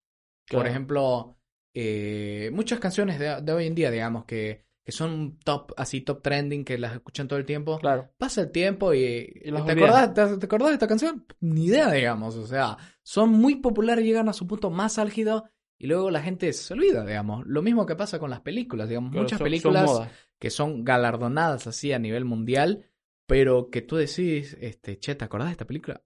Por 0.49 0.67
ejemplo, 0.67 1.37
eh, 1.73 2.51
muchas 2.53 2.79
canciones 2.79 3.19
de, 3.19 3.41
de 3.41 3.53
hoy 3.53 3.67
en 3.67 3.75
día, 3.75 3.89
digamos, 3.91 4.25
que, 4.25 4.65
que 4.85 4.91
son 4.91 5.39
top, 5.43 5.73
así 5.77 6.01
top 6.01 6.21
trending, 6.21 6.63
que 6.63 6.77
las 6.77 6.93
escuchan 6.93 7.27
todo 7.27 7.39
el 7.39 7.45
tiempo. 7.45 7.79
Claro. 7.79 8.11
Pasa 8.17 8.41
el 8.41 8.51
tiempo 8.51 8.93
y, 8.93 9.41
¿te, 9.43 9.71
acordás, 9.71 10.13
te, 10.13 10.37
te 10.37 10.45
acordás 10.45 10.69
de 10.69 10.73
esta 10.73 10.87
canción? 10.87 11.25
Ni 11.39 11.65
idea, 11.65 11.91
digamos. 11.91 12.35
O 12.35 12.45
sea, 12.45 12.77
son 13.01 13.31
muy 13.31 13.55
populares, 13.55 14.05
llegan 14.05 14.29
a 14.29 14.33
su 14.33 14.47
punto 14.47 14.69
más 14.69 14.99
álgido 14.99 15.49
y 15.83 15.87
luego 15.87 16.09
la 16.11 16.21
gente 16.21 16.53
se 16.53 16.73
olvida, 16.73 17.05
digamos. 17.05 17.45
Lo 17.45 17.61
mismo 17.61 17.85
que 17.85 17.97
pasa 17.97 18.17
con 18.17 18.29
las 18.29 18.39
películas, 18.39 18.87
digamos. 18.87 19.11
Claro, 19.11 19.23
Muchas 19.23 19.37
son- 19.39 19.43
películas 19.45 20.09
que 20.39 20.49
son 20.49 20.85
galardonadas 20.85 21.67
así 21.67 21.91
a 21.91 21.99
nivel 21.99 22.23
mundial, 22.23 22.85
pero 23.27 23.69
que 23.69 23.81
tú 23.81 23.97
decís, 23.97 24.55
este, 24.61 24.97
che, 24.97 25.15
¿te 25.15 25.25
acordás 25.25 25.49
de 25.49 25.51
esta 25.51 25.67
película? 25.67 26.01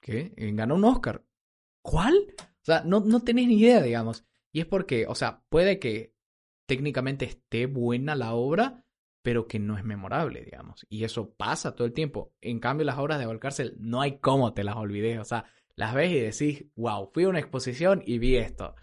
¿Qué? 0.00 0.32
Eh, 0.36 0.52
Ganó 0.54 0.76
un 0.76 0.84
Oscar. 0.84 1.24
¿Cuál? 1.82 2.14
O 2.38 2.64
sea, 2.64 2.82
no, 2.84 3.00
no 3.00 3.20
tenés 3.20 3.48
ni 3.48 3.58
idea, 3.58 3.82
digamos. 3.82 4.24
Y 4.52 4.60
es 4.60 4.66
porque, 4.66 5.06
o 5.08 5.14
sea, 5.14 5.42
puede 5.48 5.78
que 5.78 6.14
técnicamente 6.68 7.24
esté 7.24 7.66
buena 7.66 8.14
la 8.14 8.34
obra, 8.34 8.84
pero 9.22 9.46
que 9.48 9.58
no 9.58 9.76
es 9.76 9.84
memorable, 9.84 10.44
digamos. 10.44 10.86
Y 10.88 11.04
eso 11.04 11.34
pasa 11.34 11.74
todo 11.74 11.86
el 11.86 11.92
tiempo. 11.92 12.32
En 12.40 12.60
cambio, 12.60 12.84
las 12.86 12.98
obras 12.98 13.18
de 13.18 13.26
Valcárcel 13.26 13.74
no 13.78 14.00
hay 14.00 14.18
cómo 14.18 14.54
te 14.54 14.64
las 14.64 14.76
olvides. 14.76 15.18
O 15.18 15.24
sea, 15.24 15.46
las 15.76 15.94
ves 15.94 16.10
y 16.10 16.20
decís, 16.20 16.66
wow, 16.76 17.10
fui 17.12 17.24
a 17.24 17.28
una 17.28 17.38
exposición 17.38 18.02
y 18.04 18.18
vi 18.18 18.36
esto. 18.36 18.74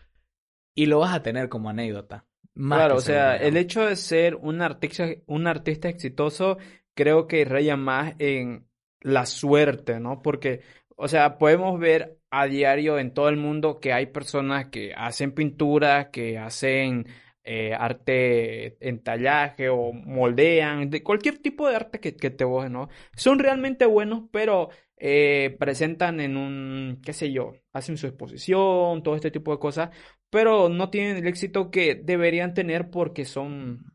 Y 0.76 0.86
lo 0.86 1.00
vas 1.00 1.14
a 1.14 1.24
tener 1.24 1.50
como 1.50 1.70
anécdota. 1.70 2.26
Más 2.54 2.80
Claro, 2.80 2.96
o 2.96 3.02
sea, 3.02 3.36
el 3.38 3.58
hecho 3.58 3.86
de 3.86 3.96
ser 3.96 4.36
un 4.36 4.62
artista, 4.62 5.08
un 5.28 5.48
artista 5.48 5.88
exitoso, 5.88 6.58
creo 6.94 7.28
que 7.28 7.46
raya 7.46 7.78
más 7.78 8.16
en 8.20 8.68
la 9.02 9.26
suerte, 9.26 10.00
¿no? 10.00 10.22
Porque, 10.22 10.62
o 10.96 11.08
sea, 11.08 11.38
podemos 11.38 11.80
ver 11.80 12.20
a 12.32 12.46
diario 12.46 13.00
en 13.00 13.14
todo 13.14 13.30
el 13.30 13.38
mundo 13.38 13.80
que 13.80 13.94
hay 13.94 14.08
personas 14.08 14.68
que 14.70 14.94
hacen 14.96 15.34
pintura, 15.34 16.12
que 16.12 16.38
hacen 16.38 17.08
eh, 17.44 17.74
arte 17.74 18.78
en 18.88 19.02
tallaje 19.02 19.70
o 19.70 19.94
moldean, 19.94 20.90
de 20.90 21.02
cualquier 21.02 21.40
tipo 21.40 21.68
de 21.68 21.76
arte 21.76 22.00
que, 22.00 22.16
que 22.16 22.30
te 22.30 22.44
guste, 22.44 22.70
¿no? 22.70 22.90
Son 23.16 23.40
realmente 23.40 23.86
buenos, 23.86 24.24
pero 24.32 24.70
eh, 25.00 25.56
presentan 25.60 26.20
en 26.20 26.38
un, 26.38 27.02
qué 27.04 27.14
sé 27.14 27.32
yo, 27.32 27.54
hacen 27.74 27.98
su 27.98 28.08
exposición, 28.08 29.04
todo 29.04 29.16
este 29.16 29.32
tipo 29.32 29.52
de 29.52 29.60
cosas, 29.60 29.90
pero 30.30 30.70
no 30.70 30.90
tienen 30.90 31.18
el 31.18 31.28
éxito 31.28 31.72
que 31.72 31.96
deberían 31.96 32.54
tener 32.54 32.90
porque 32.90 33.26
son, 33.26 33.86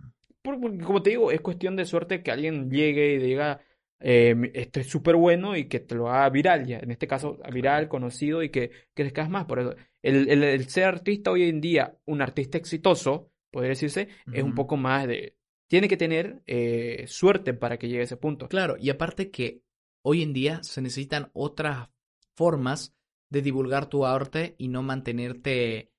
por- 0.42 0.60
porque, 0.60 0.78
como 0.84 1.02
te 1.02 1.10
digo, 1.10 1.30
es 1.30 1.40
cuestión 1.40 1.76
de 1.76 1.84
suerte 1.84 2.22
que 2.22 2.30
alguien 2.30 2.70
llegue 2.70 3.14
y 3.14 3.18
diga, 3.18 3.60
eh, 4.00 4.34
esto 4.54 4.80
es 4.80 4.88
súper 4.88 5.16
bueno 5.16 5.56
y 5.56 5.68
que 5.68 5.80
te 5.80 5.94
lo 5.94 6.08
haga 6.10 6.28
viral, 6.30 6.66
ya, 6.66 6.78
en 6.78 6.90
este 6.90 7.06
caso 7.06 7.38
viral, 7.52 7.88
conocido 7.88 8.42
y 8.42 8.50
que, 8.50 8.70
que 8.70 8.76
crezcas 8.94 9.30
más. 9.30 9.44
Por 9.46 9.60
eso, 9.60 9.74
el, 10.02 10.28
el- 10.30 10.42
el 10.44 10.68
ser 10.68 10.84
artista 10.84 11.30
hoy 11.30 11.44
en 11.48 11.60
día, 11.60 11.96
un 12.06 12.20
artista 12.22 12.58
exitoso, 12.58 13.30
podría 13.50 13.70
decirse, 13.70 14.08
es 14.30 14.42
un 14.42 14.54
poco 14.54 14.76
más 14.76 15.06
de, 15.06 15.36
tiene 15.68 15.88
que 15.88 15.96
tener 15.96 16.42
eh, 16.46 17.04
suerte 17.08 17.54
para 17.54 17.78
que 17.78 17.88
llegue 17.88 18.00
a 18.00 18.04
ese 18.04 18.16
punto. 18.16 18.48
Claro, 18.48 18.76
y 18.78 18.90
aparte 18.90 19.30
que 19.30 19.62
hoy 20.04 20.22
en 20.22 20.32
día 20.32 20.62
se 20.62 20.80
necesitan 20.82 21.30
otras 21.32 21.88
formas 22.34 22.94
de 23.30 23.42
divulgar 23.42 23.86
tu 23.88 24.04
arte 24.06 24.54
y 24.58 24.68
no 24.68 24.82
mantenerte, 24.82 25.92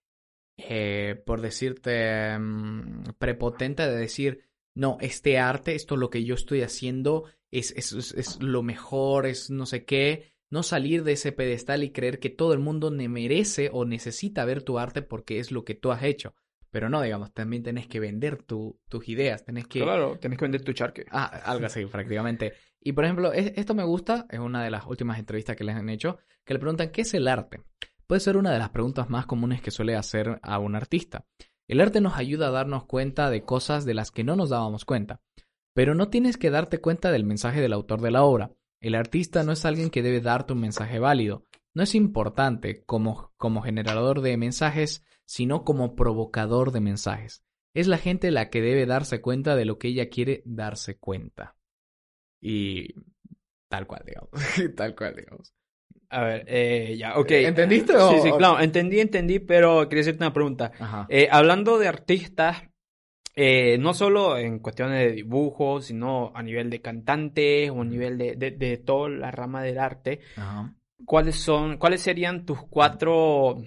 eh, 0.58 1.22
por 1.26 1.42
decirte, 1.42 2.38
mm, 2.38 3.04
prepotente 3.18 3.84
de 3.88 3.96
decir, 3.98 4.46
no, 4.74 4.98
este 5.02 5.38
arte, 5.40 5.76
esto 5.76 5.98
lo 5.98 6.10
que 6.10 6.24
yo 6.24 6.36
estoy 6.36 6.62
haciendo 6.62 7.26
es, 7.52 7.72
es, 7.76 7.94
es- 7.94 8.14
es 8.14 8.42
lo 8.42 8.62
mejor, 8.64 9.26
es 9.26 9.50
no 9.50 9.66
sé 9.66 9.86
qué. 9.86 10.34
No 10.52 10.62
salir 10.64 11.04
de 11.04 11.14
ese 11.14 11.32
pedestal 11.32 11.84
y 11.84 11.92
creer 11.92 12.20
que 12.20 12.30
todo 12.30 12.54
el 12.54 12.60
mundo 12.60 12.92
ne- 12.92 13.10
merece 13.10 13.70
o 13.74 13.86
necesita 13.86 14.46
ver 14.46 14.62
tu 14.64 14.78
arte 14.78 15.02
porque 15.02 15.40
es 15.40 15.52
lo 15.52 15.64
que 15.66 15.76
tú 15.76 15.92
has 15.92 16.04
hecho. 16.04 16.36
Pero 16.72 16.90
no, 16.90 17.02
digamos, 17.02 17.34
también 17.34 17.64
tenés 17.64 17.88
que 17.88 18.00
vender 18.00 18.44
tu- 18.44 18.80
tus 18.90 19.08
ideas, 19.10 19.44
tenés 19.46 19.66
que... 19.68 19.80
Claro, 19.80 20.20
tienes 20.20 20.38
que 20.38 20.46
vender 20.46 20.62
tu 20.64 20.74
charque. 20.74 21.06
Ah, 21.10 21.26
algo 21.46 21.66
así, 21.66 21.86
prácticamente. 21.86 22.54
Y 22.86 22.94
por 22.94 23.04
ejemplo, 23.04 23.34
es- 23.34 23.52
esto 23.56 23.74
me 23.74 23.84
gusta, 23.84 24.28
es 24.30 24.40
una 24.40 24.64
de 24.64 24.70
las 24.70 24.86
últimas 24.86 25.18
entrevistas 25.18 25.56
que 25.56 25.64
les 25.64 25.76
han 25.76 25.90
hecho, 25.90 26.20
que 26.46 26.54
le 26.54 26.60
preguntan 26.60 26.92
¿qué 26.92 27.02
es 27.02 27.16
el 27.16 27.28
arte? 27.28 27.64
Puede 28.06 28.22
ser 28.22 28.38
una 28.38 28.52
de 28.52 28.60
las 28.60 28.70
preguntas 28.70 29.10
más 29.10 29.26
comunes 29.26 29.60
que 29.64 29.72
suele 29.72 29.96
hacer 29.96 30.40
a 30.44 30.60
un 30.60 30.76
artista. 30.76 31.26
El 31.68 31.82
arte 31.82 32.00
nos 32.00 32.16
ayuda 32.16 32.48
a 32.48 32.52
darnos 32.52 32.86
cuenta 32.86 33.32
de 33.32 33.44
cosas 33.44 33.86
de 33.86 33.96
las 33.96 34.12
que 34.12 34.24
no 34.24 34.36
nos 34.36 34.52
dábamos 34.52 34.86
cuenta, 34.86 35.20
pero 35.74 35.96
no 35.96 36.10
tienes 36.10 36.38
que 36.38 36.52
darte 36.52 36.78
cuenta 36.78 37.12
del 37.12 37.24
mensaje 37.24 37.60
del 37.60 37.74
autor 37.74 38.02
de 38.02 38.12
la 38.12 38.24
obra. 38.24 38.52
El 38.80 38.94
artista 38.94 39.42
no 39.42 39.52
es 39.52 39.66
alguien 39.66 39.90
que 39.90 40.04
debe 40.04 40.22
darte 40.22 40.54
un 40.54 40.60
mensaje 40.60 41.00
válido. 41.00 41.44
No 41.74 41.82
es 41.82 41.96
importante 41.96 42.84
como, 42.86 43.34
como 43.38 43.64
generador 43.64 44.22
de 44.22 44.38
mensajes, 44.38 45.04
sino 45.26 45.64
como 45.64 45.96
provocador 45.96 46.72
de 46.72 46.82
mensajes. 46.82 47.44
Es 47.74 47.88
la 47.88 47.98
gente 47.98 48.30
la 48.30 48.52
que 48.52 48.62
debe 48.62 48.86
darse 48.86 49.22
cuenta 49.22 49.56
de 49.56 49.66
lo 49.66 49.80
que 49.80 49.88
ella 49.88 50.08
quiere 50.10 50.44
darse 50.46 51.00
cuenta. 51.00 51.55
Y 52.42 52.94
tal 53.70 53.88
cual, 53.88 54.04
digamos. 54.06 54.30
tal 54.76 54.96
cual, 54.96 55.16
digamos. 55.16 55.54
A 56.10 56.22
ver, 56.24 56.46
eh, 56.48 56.96
ya, 56.98 57.18
ok. 57.18 57.32
¿Entendiste? 57.32 57.94
Sí, 57.94 58.00
o- 58.00 58.22
sí, 58.22 58.30
o- 58.32 58.38
claro, 58.38 58.60
entendí, 58.60 59.00
entendí, 59.00 59.40
pero 59.40 59.88
quería 59.90 60.02
hacerte 60.02 60.24
una 60.24 60.34
pregunta. 60.34 60.72
Eh, 61.10 61.28
hablando 61.32 61.78
de 61.80 61.88
artistas, 61.88 62.64
eh, 63.36 63.78
no 63.80 63.94
solo 63.94 64.38
en 64.38 64.60
cuestiones 64.60 65.00
de 65.00 65.12
dibujos, 65.14 65.86
sino 65.86 66.32
a 66.36 66.42
nivel 66.44 66.70
de 66.70 66.82
cantantes 66.82 67.70
o 67.72 67.82
a 67.82 67.86
nivel 67.86 68.18
de, 68.18 68.36
de, 68.36 68.52
de 68.52 68.78
toda 68.78 69.10
la 69.10 69.32
rama 69.32 69.62
del 69.64 69.80
arte, 69.80 70.22
Ajá. 70.38 70.74
¿cuáles 71.06 71.36
son, 71.36 71.78
cuáles 71.78 72.02
serían 72.02 72.46
tus 72.46 72.62
cuatro, 72.68 73.58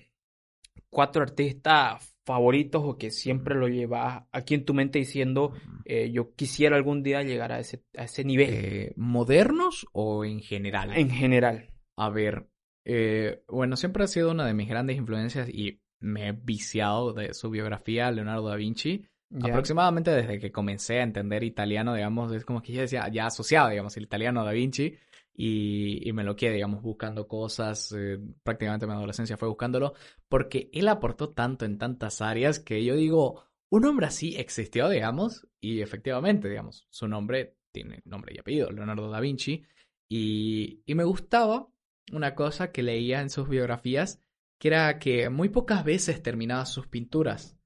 cuatro 0.89 1.23
artistas 1.23 2.17
favoritos 2.29 2.83
o 2.85 2.99
que 2.99 3.11
siempre 3.11 3.55
lo 3.55 3.69
llevas 3.69 4.25
aquí 4.33 4.55
en 4.55 4.67
tu 4.67 4.75
mente 4.75 4.99
diciendo, 4.99 5.55
eh, 5.87 6.11
yo 6.13 6.35
quisiera 6.35 6.77
algún 6.77 7.03
día 7.03 7.23
llegar 7.23 7.53
a 7.53 7.59
ese, 7.59 7.83
a 7.97 8.05
ese 8.05 8.23
nivel 8.23 8.51
Eh, 8.53 8.93
¿Modernos 8.97 9.87
o 9.93 10.27
en 10.27 10.41
general? 10.41 10.93
en 10.95 11.09
general? 11.09 11.71
A 11.97 12.11
ver, 12.11 12.47
eh, 12.85 13.43
bueno, 13.49 13.77
siempre 13.77 14.05
ha 14.05 14.09
sido 14.09 14.31
una 14.31 14.45
de 14.45 14.53
mis 14.53 14.69
grandes 14.69 14.99
influencias 14.99 15.49
y 15.49 15.81
me 16.01 16.29
he 16.29 16.33
viciado 16.33 17.15
de 17.15 17.33
su 17.33 17.49
biografía, 17.49 18.11
Leonardo 18.11 18.49
da 18.49 18.57
Vinci. 18.57 19.07
Ya. 19.31 19.49
Aproximadamente 19.49 20.11
desde 20.11 20.39
que 20.39 20.53
comencé 20.53 21.01
a 21.01 21.03
entender 21.03 21.43
italiano, 21.45 21.95
digamos, 21.95 22.33
es 22.33 22.45
como 22.45 22.63
que 22.63 22.73
yo 22.73 22.83
decía, 22.83 23.09
ya 23.09 23.27
asociado, 23.27 23.71
digamos, 23.71 23.97
el 23.97 24.05
italiano 24.05 24.45
Da 24.45 24.53
Vinci 24.53 24.97
y, 25.39 26.09
y 26.09 26.13
me 26.13 26.25
lo 26.25 26.35
quedé, 26.35 26.55
digamos, 26.55 26.83
buscando 26.83 27.29
cosas, 27.29 27.95
eh, 27.97 28.19
prácticamente 28.43 28.87
mi 28.87 28.93
adolescencia 28.93 29.37
fue 29.37 29.49
buscándolo, 29.49 29.95
porque 30.29 30.69
él 30.73 30.89
aportó 30.89 31.31
tanto 31.31 31.65
en 31.65 31.79
tantas 31.79 32.21
áreas 32.21 32.59
que 32.59 32.85
yo 32.85 32.97
digo, 32.97 33.45
un 33.71 33.85
hombre 33.85 34.07
así 34.07 34.35
existió, 34.37 34.89
digamos, 34.89 35.47
y 35.61 35.81
efectivamente, 35.81 36.49
digamos, 36.49 36.87
su 36.91 37.07
nombre 37.07 37.57
tiene 37.73 38.03
nombre 38.05 38.35
y 38.35 38.41
apellido, 38.41 38.73
Leonardo 38.73 39.09
da 39.11 39.21
Vinci, 39.21 39.65
y, 40.11 40.83
y 40.85 40.95
me 40.95 41.05
gustaba 41.05 41.69
una 42.13 42.35
cosa 42.35 42.73
que 42.73 42.83
leía 42.83 43.21
en 43.21 43.31
sus 43.31 43.49
biografías, 43.49 44.21
que 44.59 44.69
era 44.69 44.99
que 44.99 45.31
muy 45.31 45.51
pocas 45.51 45.85
veces 45.85 46.21
terminaba 46.23 46.67
sus 46.67 46.89
pinturas 46.89 47.59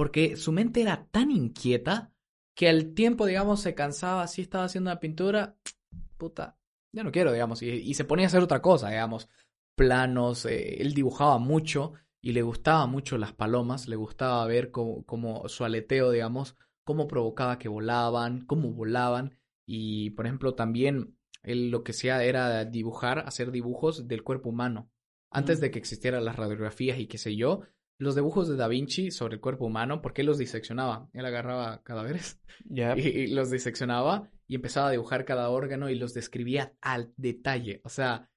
porque 0.00 0.36
su 0.36 0.50
mente 0.50 0.80
era 0.80 1.06
tan 1.10 1.30
inquieta 1.30 2.10
que 2.56 2.70
al 2.70 2.94
tiempo, 2.94 3.26
digamos, 3.26 3.60
se 3.60 3.74
cansaba, 3.74 4.26
si 4.28 4.40
estaba 4.40 4.64
haciendo 4.64 4.90
una 4.90 4.98
pintura, 4.98 5.58
puta, 6.16 6.56
ya 6.92 7.02
no 7.02 7.12
quiero, 7.12 7.32
digamos, 7.32 7.62
y, 7.62 7.68
y 7.70 7.94
se 7.94 8.04
ponía 8.04 8.26
a 8.26 8.28
hacer 8.28 8.42
otra 8.42 8.60
cosa, 8.62 8.90
digamos, 8.90 9.28
planos, 9.74 10.44
eh, 10.46 10.80
él 10.82 10.94
dibujaba 10.94 11.38
mucho 11.38 11.94
y 12.20 12.32
le 12.32 12.42
gustaba 12.42 12.86
mucho 12.86 13.16
las 13.18 13.32
palomas, 13.32 13.88
le 13.88 13.96
gustaba 13.96 14.46
ver 14.46 14.70
cómo, 14.70 15.04
cómo 15.04 15.48
su 15.48 15.64
aleteo, 15.64 16.10
digamos, 16.10 16.56
cómo 16.84 17.06
provocaba 17.08 17.58
que 17.58 17.68
volaban, 17.68 18.44
cómo 18.46 18.72
volaban, 18.72 19.38
y 19.66 20.10
por 20.10 20.26
ejemplo 20.26 20.54
también 20.54 21.16
él 21.42 21.70
lo 21.70 21.82
que 21.84 21.92
hacía 21.92 22.22
era 22.24 22.64
dibujar, 22.64 23.20
hacer 23.20 23.50
dibujos 23.50 24.06
del 24.08 24.22
cuerpo 24.22 24.50
humano. 24.50 24.90
Antes 25.30 25.58
Mm. 25.58 25.62
de 25.62 25.70
que 25.70 25.78
existieran 25.78 26.24
las 26.24 26.36
radiografías 26.36 26.98
y 26.98 27.06
qué 27.06 27.16
sé 27.16 27.36
yo, 27.36 27.62
los 27.98 28.14
dibujos 28.14 28.48
de 28.48 28.56
Da 28.56 28.66
Vinci 28.68 29.10
sobre 29.10 29.34
el 29.34 29.40
cuerpo 29.40 29.66
humano, 29.66 30.02
porque 30.02 30.22
él 30.22 30.26
los 30.26 30.38
diseccionaba. 30.38 31.08
Él 31.12 31.24
agarraba 31.24 31.82
cadáveres 31.82 32.40
y 32.96 33.28
los 33.28 33.50
diseccionaba 33.50 34.30
y 34.50 34.56
empezaba 34.56 34.88
a 34.88 34.90
dibujar 34.92 35.24
cada 35.24 35.50
órgano 35.50 35.90
y 35.90 35.94
los 35.96 36.12
describía 36.14 36.74
al 36.82 37.14
detalle. 37.16 37.80
O 37.84 37.88
sea, 37.88 38.28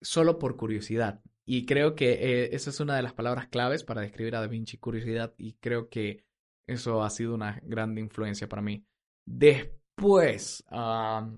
solo 0.00 0.38
por 0.38 0.56
curiosidad. 0.56 1.22
Y 1.44 1.66
creo 1.66 1.94
que 1.94 2.12
eh, 2.44 2.50
esa 2.54 2.70
es 2.70 2.80
una 2.80 2.96
de 2.96 3.02
las 3.02 3.14
palabras 3.14 3.48
claves 3.48 3.84
para 3.84 4.02
describir 4.02 4.36
a 4.36 4.40
Da 4.40 4.46
Vinci, 4.48 4.78
curiosidad. 4.78 5.34
Y 5.38 5.54
creo 5.54 5.88
que 5.88 6.24
eso 6.66 7.02
ha 7.02 7.10
sido 7.10 7.34
una 7.34 7.60
gran 7.64 7.96
influencia 7.98 8.48
para 8.48 8.62
mí. 8.62 8.84
Después, 9.24 10.64
a 10.68 11.28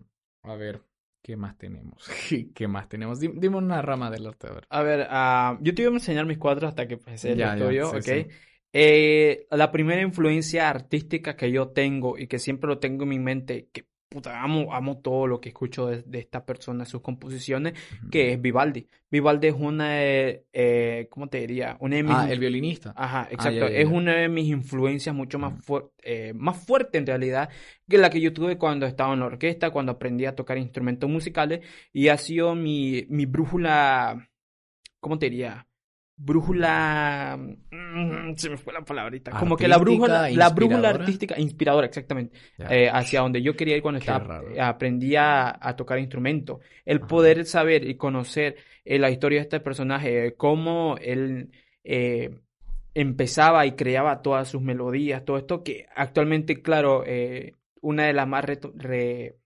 ver, 0.58 0.82
¿qué 1.22 1.36
más 1.36 1.56
tenemos? 1.58 2.08
¿Qué 2.54 2.68
más 2.68 2.88
tenemos? 2.88 3.20
Dim- 3.20 3.38
Dime 3.40 3.56
una 3.58 3.82
rama 3.82 4.10
del 4.10 4.26
arte, 4.26 4.48
a 4.48 4.52
ver. 4.52 4.68
A 4.68 4.82
ver, 4.82 5.06
ah, 5.10 5.58
yo 5.62 5.74
te 5.74 5.82
iba 5.82 5.90
a 5.90 5.94
enseñar 5.94 6.26
mis 6.26 6.38
cuadros 6.38 6.68
hasta 6.68 6.86
que 6.86 6.96
pues, 6.96 7.24
el 7.24 7.40
Ya, 7.40 7.56
ya, 7.56 7.74
tuyo, 7.74 7.90
sí, 7.90 8.00
¿ok? 8.00 8.08
sí. 8.08 8.28
Eh, 8.72 9.46
la 9.50 9.72
primera 9.72 10.00
influencia 10.00 10.68
artística 10.70 11.36
que 11.36 11.50
yo 11.50 11.70
tengo 11.70 12.16
y 12.16 12.28
que 12.28 12.38
siempre 12.38 12.68
lo 12.68 12.78
tengo 12.78 13.02
en 13.02 13.08
mi 13.08 13.18
mente, 13.18 13.68
que 13.72 13.86
puta, 14.10 14.42
amo, 14.42 14.74
amo 14.74 14.98
todo 14.98 15.26
lo 15.26 15.40
que 15.40 15.48
escucho 15.50 15.86
de, 15.86 16.02
de 16.02 16.18
esta 16.18 16.44
persona, 16.44 16.84
sus 16.84 17.00
composiciones, 17.00 17.74
que 18.10 18.32
es 18.32 18.42
Vivaldi. 18.42 18.86
Vivaldi 19.10 19.48
es 19.48 19.54
una, 19.54 20.04
eh, 20.04 20.44
eh, 20.52 21.08
¿cómo 21.10 21.28
te 21.28 21.38
diría? 21.38 21.76
Una 21.80 21.96
de 21.96 22.02
mis... 22.02 22.16
Ah, 22.16 22.26
el 22.30 22.38
violinista. 22.40 22.92
Ajá, 22.96 23.28
ya, 23.30 23.34
exacto. 23.34 23.68
ya, 23.68 23.68
Es 23.68 23.86
una 23.86 24.14
de 24.16 24.28
mis 24.28 24.48
influencias 24.48 25.14
mucho 25.14 25.38
más, 25.38 25.52
Ujú. 25.52 25.62
fuer- 25.62 25.90
eh, 26.02 26.32
más 26.34 26.58
fuerte 26.58 26.98
en 26.98 27.06
realidad 27.06 27.48
que 27.88 27.98
la 27.98 28.10
que 28.10 28.20
yo 28.20 28.32
tuve 28.32 28.58
cuando 28.58 28.86
estaba 28.86 29.14
en 29.14 29.20
la 29.20 29.26
orquesta, 29.26 29.70
cuando 29.70 29.92
aprendí 29.92 30.26
a 30.26 30.34
tocar 30.34 30.58
instrumentos 30.58 31.08
musicales 31.08 31.60
y 31.92 32.08
ha 32.08 32.18
sido 32.18 32.54
mi, 32.54 33.06
mi 33.08 33.26
brújula, 33.26 34.28
¿cómo 35.00 35.18
te 35.18 35.30
diría? 35.30 35.66
Brújula, 36.22 37.38
mm, 37.70 38.34
se 38.36 38.50
me 38.50 38.56
fue 38.58 38.72
la 38.74 38.82
palabrita, 38.82 39.30
como 39.32 39.56
que 39.56 39.66
la 39.66 39.78
brújula, 39.78 40.20
Artística, 40.20 40.38
la 40.38 40.48
brújula 40.50 40.76
inspiradora. 40.76 41.04
artística, 41.04 41.38
inspiradora, 41.40 41.86
exactamente, 41.86 42.38
eh, 42.68 42.90
hacia 42.92 43.20
donde 43.22 43.40
yo 43.40 43.56
quería 43.56 43.76
ir 43.76 43.82
cuando 43.82 44.00
Qué 44.00 44.04
estaba, 44.04 44.24
raro. 44.26 44.54
eh, 44.54 44.60
aprendí 44.60 45.16
a, 45.16 45.58
a 45.60 45.76
tocar 45.76 45.98
instrumentos. 45.98 46.58
El 46.84 46.98
Ajá. 46.98 47.08
poder 47.08 47.46
saber 47.46 47.88
y 47.88 47.94
conocer 47.96 48.56
eh, 48.84 48.98
la 48.98 49.10
historia 49.10 49.38
de 49.38 49.42
este 49.44 49.60
personaje, 49.60 50.34
cómo 50.36 50.96
él 51.00 51.50
eh, 51.84 52.30
empezaba 52.94 53.64
y 53.64 53.72
creaba 53.72 54.20
todas 54.20 54.48
sus 54.48 54.60
melodías, 54.60 55.24
todo 55.24 55.38
esto 55.38 55.62
que 55.62 55.86
actualmente, 55.96 56.60
claro, 56.60 57.02
una 57.80 58.04
de 58.04 58.12
las 58.12 58.28
más, 58.28 58.44
re- 58.44 59.36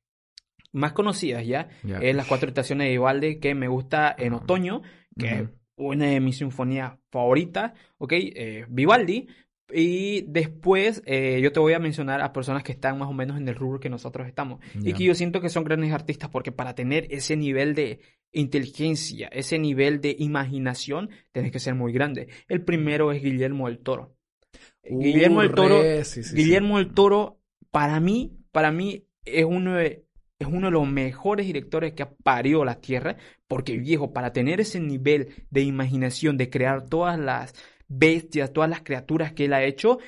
más 0.72 0.92
conocidas 0.92 1.46
ya 1.46 1.68
es 2.02 2.16
las 2.16 2.26
cuatro 2.26 2.48
estaciones 2.48 2.86
de 2.86 2.90
Vivaldi 2.92 3.38
que 3.38 3.54
me 3.54 3.68
gusta 3.68 4.14
en 4.18 4.34
Ajá. 4.34 4.42
otoño, 4.42 4.82
que. 5.16 5.48
Una 5.76 6.06
de 6.06 6.20
mis 6.20 6.38
sinfonías 6.38 6.94
favoritas, 7.10 7.72
¿ok? 7.98 8.12
Eh, 8.12 8.66
Vivaldi. 8.68 9.26
Y 9.72 10.22
después 10.28 11.02
eh, 11.06 11.40
yo 11.42 11.50
te 11.50 11.58
voy 11.58 11.72
a 11.72 11.78
mencionar 11.78 12.20
a 12.20 12.32
personas 12.32 12.62
que 12.62 12.72
están 12.72 12.98
más 12.98 13.08
o 13.08 13.14
menos 13.14 13.38
en 13.38 13.48
el 13.48 13.54
rubro 13.54 13.80
que 13.80 13.88
nosotros 13.88 14.28
estamos. 14.28 14.60
Y 14.82 14.92
que 14.92 15.04
yo 15.04 15.14
siento 15.14 15.40
que 15.40 15.48
son 15.48 15.64
grandes 15.64 15.90
artistas 15.92 16.28
porque 16.28 16.52
para 16.52 16.74
tener 16.74 17.06
ese 17.10 17.34
nivel 17.36 17.74
de 17.74 18.00
inteligencia, 18.30 19.28
ese 19.28 19.58
nivel 19.58 20.00
de 20.00 20.14
imaginación, 20.18 21.08
tienes 21.32 21.50
que 21.50 21.60
ser 21.60 21.74
muy 21.74 21.92
grande. 21.92 22.28
El 22.46 22.62
primero 22.62 23.10
es 23.10 23.22
Guillermo 23.22 23.68
del 23.68 23.78
Toro. 23.78 24.14
Guillermo 24.82 25.40
del 25.40 25.52
Uh, 25.52 25.54
Toro, 25.54 25.82
re, 25.82 26.04
sí, 26.04 26.22
sí, 26.22 26.30
sí. 26.30 26.36
Guillermo 26.36 26.78
del 26.78 26.92
Toro, 26.92 27.40
para 27.70 27.98
mí, 28.00 28.36
para 28.52 28.70
mí 28.70 29.06
es 29.24 29.44
uno 29.44 29.76
de, 29.76 30.04
es 30.38 30.46
uno 30.48 30.66
de 30.66 30.72
los 30.72 30.88
mejores 30.88 31.46
directores 31.46 31.92
que 31.94 32.02
ha 32.02 32.14
parido 32.14 32.64
la 32.64 32.80
tierra, 32.80 33.16
porque 33.46 33.76
viejo, 33.78 34.12
para 34.12 34.32
tener 34.32 34.60
ese 34.60 34.80
nivel 34.80 35.46
de 35.50 35.62
imaginación, 35.62 36.36
de 36.36 36.50
crear 36.50 36.88
todas 36.88 37.18
las 37.18 37.54
bestias, 37.88 38.52
todas 38.52 38.70
las 38.70 38.82
criaturas 38.82 39.32
que 39.32 39.46
él 39.46 39.52
ha 39.52 39.64
hecho, 39.64 39.98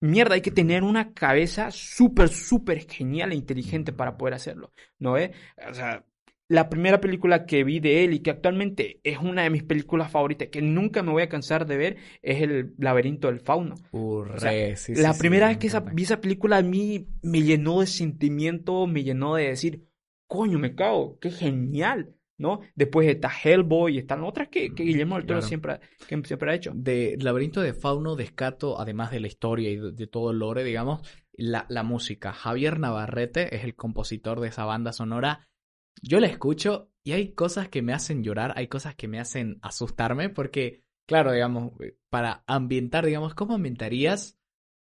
mierda, 0.00 0.34
hay 0.34 0.40
que 0.42 0.50
tener 0.50 0.82
una 0.82 1.12
cabeza 1.12 1.70
súper, 1.70 2.28
súper 2.28 2.88
genial 2.90 3.32
e 3.32 3.36
inteligente 3.36 3.92
para 3.92 4.16
poder 4.16 4.34
hacerlo, 4.34 4.72
¿no 4.98 5.16
es? 5.16 5.30
O 5.68 5.74
sea, 5.74 6.04
la 6.54 6.68
primera 6.70 7.00
película 7.00 7.46
que 7.46 7.64
vi 7.64 7.80
de 7.80 8.04
él 8.04 8.14
y 8.14 8.20
que 8.20 8.30
actualmente 8.30 9.00
es 9.04 9.18
una 9.18 9.42
de 9.42 9.50
mis 9.50 9.62
películas 9.64 10.10
favoritas, 10.10 10.48
que 10.48 10.62
nunca 10.62 11.02
me 11.02 11.10
voy 11.12 11.22
a 11.22 11.28
cansar 11.28 11.66
de 11.66 11.76
ver, 11.76 11.96
es 12.22 12.40
El 12.42 12.74
laberinto 12.78 13.28
del 13.28 13.40
fauno. 13.40 13.74
Uh, 13.92 14.24
sea, 14.38 14.76
sí, 14.76 14.94
La 14.94 15.12
sí, 15.12 15.18
primera 15.18 15.46
me 15.46 15.52
vez 15.52 15.58
que 15.58 15.66
esa- 15.66 15.80
vi 15.80 16.02
esa 16.04 16.20
película 16.20 16.58
a 16.58 16.62
mí 16.62 17.06
me 17.22 17.42
llenó 17.42 17.80
de 17.80 17.86
sentimiento, 17.86 18.86
me 18.86 19.02
llenó 19.04 19.34
de 19.34 19.48
decir, 19.48 19.84
coño, 20.26 20.58
me 20.58 20.74
cago, 20.74 21.18
qué 21.20 21.30
genial, 21.30 22.14
¿no? 22.38 22.60
Después 22.74 23.08
está 23.08 23.30
Hellboy 23.30 23.94
y 23.94 23.98
están 23.98 24.24
otras 24.24 24.48
que, 24.48 24.74
que 24.74 24.82
Guillermo 24.84 25.16
del 25.16 25.26
Toro 25.26 25.38
Claro. 25.40 25.48
siempre, 25.48 25.72
ha- 25.72 25.80
que 26.08 26.20
siempre 26.24 26.50
ha 26.50 26.54
hecho. 26.54 26.72
De 26.74 27.16
Laberinto 27.20 27.60
de 27.60 27.74
Fauno 27.74 28.16
descato, 28.16 28.80
además 28.80 29.10
de 29.10 29.20
la 29.20 29.26
historia 29.26 29.70
y 29.70 29.76
de, 29.76 29.92
de 29.92 30.06
todo 30.06 30.30
el 30.30 30.38
lore, 30.38 30.64
digamos, 30.64 31.02
la, 31.32 31.66
la 31.68 31.82
música. 31.82 32.32
Javier 32.32 32.78
Navarrete 32.78 33.54
es 33.56 33.64
el 33.64 33.74
compositor 33.74 34.40
de 34.40 34.48
esa 34.48 34.64
banda 34.64 34.92
sonora. 34.92 35.48
Yo 36.02 36.20
la 36.20 36.26
escucho 36.26 36.90
y 37.02 37.12
hay 37.12 37.32
cosas 37.34 37.68
que 37.68 37.82
me 37.82 37.92
hacen 37.92 38.22
llorar, 38.22 38.52
hay 38.56 38.68
cosas 38.68 38.94
que 38.94 39.08
me 39.08 39.20
hacen 39.20 39.58
asustarme, 39.62 40.30
porque, 40.30 40.82
claro, 41.06 41.32
digamos, 41.32 41.72
para 42.08 42.44
ambientar, 42.46 43.04
digamos, 43.04 43.34
¿cómo 43.34 43.54
ambientarías 43.54 44.38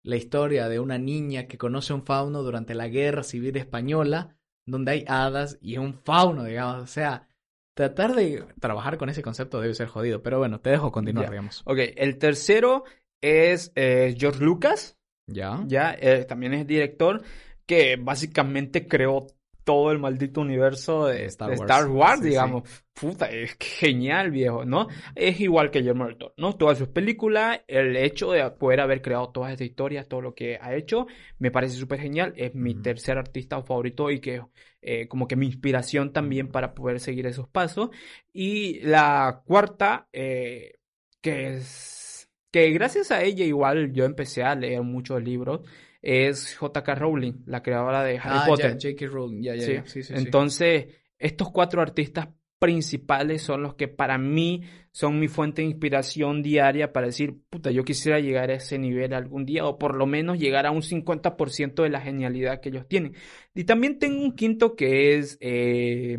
la 0.04 0.16
historia 0.16 0.68
de 0.70 0.80
una 0.80 0.98
niña 0.98 1.48
que 1.48 1.58
conoce 1.58 1.94
a 1.94 1.96
un 1.98 2.06
fauno 2.06 2.42
durante 2.44 2.74
la 2.74 2.88
guerra 2.88 3.24
civil 3.24 3.56
española, 3.58 4.36
donde 4.66 4.92
hay 4.92 5.06
hadas 5.08 5.58
y 5.62 5.78
un 5.78 5.94
fauno, 5.94 6.44
digamos? 6.44 6.84
O 6.84 6.88
sea, 6.88 7.28
tratar 7.76 8.16
de 8.16 8.44
trabajar 8.60 8.98
con 8.98 9.10
ese 9.10 9.22
concepto 9.22 9.62
debe 9.62 9.76
ser 9.76 9.88
jodido, 9.88 10.24
pero 10.24 10.40
bueno, 10.40 10.60
te 10.60 10.72
dejo 10.72 10.92
continuar, 10.92 11.30
digamos. 11.30 11.62
Ok, 11.66 11.78
el 11.96 12.18
tercero 12.18 12.84
es 13.22 13.72
eh, 13.76 14.16
George 14.18 14.44
Lucas, 14.44 14.98
¿Ya? 15.28 15.64
ya, 15.68 15.94
eh, 15.94 16.26
también 16.26 16.56
es 16.56 16.66
director, 16.66 17.22
que 17.68 17.98
básicamente 17.98 18.88
creó 18.88 19.28
todo 19.68 19.92
el 19.92 20.00
maldito 20.00 20.40
universo 20.40 21.08
de, 21.08 21.26
Star 21.26 21.50
de 21.50 21.58
Wars. 21.58 21.70
Star 21.70 21.90
Wars, 21.90 22.22
Sí, 22.22 22.30
digamos. 22.30 22.86
Puta, 22.94 23.30
es 23.30 23.58
genial, 23.60 24.32
viejo, 24.32 24.64
¿no? 24.64 24.88
Es 25.14 25.42
igual 25.42 25.72
que 25.72 25.80
Guillermo 25.80 26.06
del 26.06 26.16
Toro, 26.16 26.34
¿no? 26.38 26.56
Todas 26.56 26.78
sus 26.78 26.88
películas, 26.88 27.60
el 27.68 27.98
hecho 27.98 28.32
de 28.32 28.50
poder 28.52 28.80
haber 28.80 29.02
creado 29.02 29.30
todas 29.30 29.52
estas 29.52 29.68
historias, 29.68 30.08
todo 30.08 30.22
lo 30.22 30.34
que 30.34 30.58
ha 30.62 30.74
hecho, 30.74 31.06
me 31.38 31.52
parece 31.52 31.76
súper 31.76 32.00
genial. 32.00 32.34
Es 32.38 32.56
mi 32.56 32.76
tercer 32.76 33.18
artista 33.18 33.62
favorito 33.62 34.10
y 34.10 34.22
que 34.22 34.42
eh, 34.82 35.10
como 35.10 35.28
que 35.28 35.36
mi 35.36 35.48
inspiración 35.48 36.14
también 36.14 36.48
para 36.48 36.74
poder 36.74 37.02
seguir 37.02 37.28
esos 37.28 37.50
pasos. 37.50 37.90
Y 38.32 38.80
la 38.80 39.42
cuarta, 39.46 40.08
eh, 40.14 40.80
que 41.20 41.56
es 41.56 42.30
que 42.52 42.72
gracias 42.72 43.12
a 43.12 43.22
ella 43.22 43.44
igual 43.44 43.92
yo 43.92 44.06
empecé 44.06 44.44
a 44.44 44.56
leer 44.56 44.82
muchos 44.82 45.22
libros, 45.22 45.60
es 46.02 46.56
J.K. 46.56 46.96
Rowling, 46.96 47.34
la 47.46 47.62
creadora 47.64 48.04
de 48.04 48.18
Harry 48.20 48.40
Ah, 48.42 48.46
Potter. 48.48 48.78
ya, 48.78 48.90
J.K. 48.92 49.08
Rowling, 49.12 49.42
ya, 49.42 49.56
ya, 49.56 49.62
Sí. 49.62 49.74
ya. 49.74 49.86
Sí, 49.86 50.04
sí, 50.04 50.16
sí. 50.16 50.24
Entonces, 50.24 50.88
estos 51.20 51.52
cuatro 51.52 51.82
artistas 51.82 52.30
principales 52.60 53.44
son 53.44 53.62
los 53.62 53.76
que 53.76 53.88
para 53.88 54.18
mí 54.18 54.64
son 54.92 55.20
mi 55.20 55.28
fuente 55.28 55.62
de 55.62 55.68
inspiración 55.68 56.42
diaria 56.42 56.92
para 56.92 57.06
decir, 57.06 57.36
puta, 57.52 57.70
yo 57.70 57.84
quisiera 57.84 58.20
llegar 58.20 58.50
a 58.50 58.56
ese 58.56 58.80
nivel 58.80 59.14
algún 59.14 59.46
día 59.46 59.64
o 59.66 59.78
por 59.78 59.96
lo 59.96 60.08
menos 60.08 60.40
llegar 60.40 60.66
a 60.66 60.72
un 60.72 60.82
50% 60.82 61.84
de 61.84 61.90
la 61.90 62.02
genialidad 62.02 62.60
que 62.60 62.70
ellos 62.70 62.88
tienen. 62.88 63.14
Y 63.54 63.66
también 63.66 64.00
tengo 64.00 64.24
un 64.24 64.36
quinto 64.36 64.76
que 64.76 65.18
es, 65.18 65.38
eh, 65.40 66.18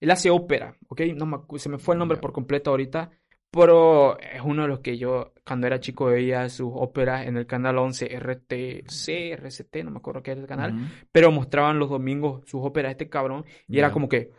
él 0.00 0.10
hace 0.10 0.30
ópera, 0.30 0.76
¿ok? 0.88 1.02
No 1.14 1.26
me 1.26 1.38
se 1.60 1.68
me 1.68 1.78
fue 1.78 1.94
el 1.94 2.00
nombre 2.00 2.18
por 2.18 2.32
completo 2.32 2.70
ahorita, 2.70 3.10
pero 3.52 4.18
es 4.18 4.40
uno 4.44 4.62
de 4.62 4.68
los 4.68 4.80
que 4.80 4.98
yo 4.98 5.31
cuando 5.44 5.66
era 5.66 5.80
chico 5.80 6.06
veía 6.06 6.48
sus 6.48 6.70
óperas 6.72 7.26
en 7.26 7.36
el 7.36 7.46
canal 7.46 7.78
11 7.78 8.18
RTC, 8.18 9.32
RCT, 9.36 9.76
no 9.84 9.90
me 9.90 9.98
acuerdo 9.98 10.22
qué 10.22 10.32
era 10.32 10.40
el 10.40 10.46
canal 10.46 10.74
pero 11.10 11.32
mostraban 11.32 11.78
los 11.78 11.90
domingos 11.90 12.42
sus 12.46 12.60
óperas 12.64 12.90
de 12.90 12.92
este 12.92 13.08
cabrón 13.08 13.44
y 13.68 13.78
era 13.78 13.90
como 13.90 14.08
que 14.08 14.30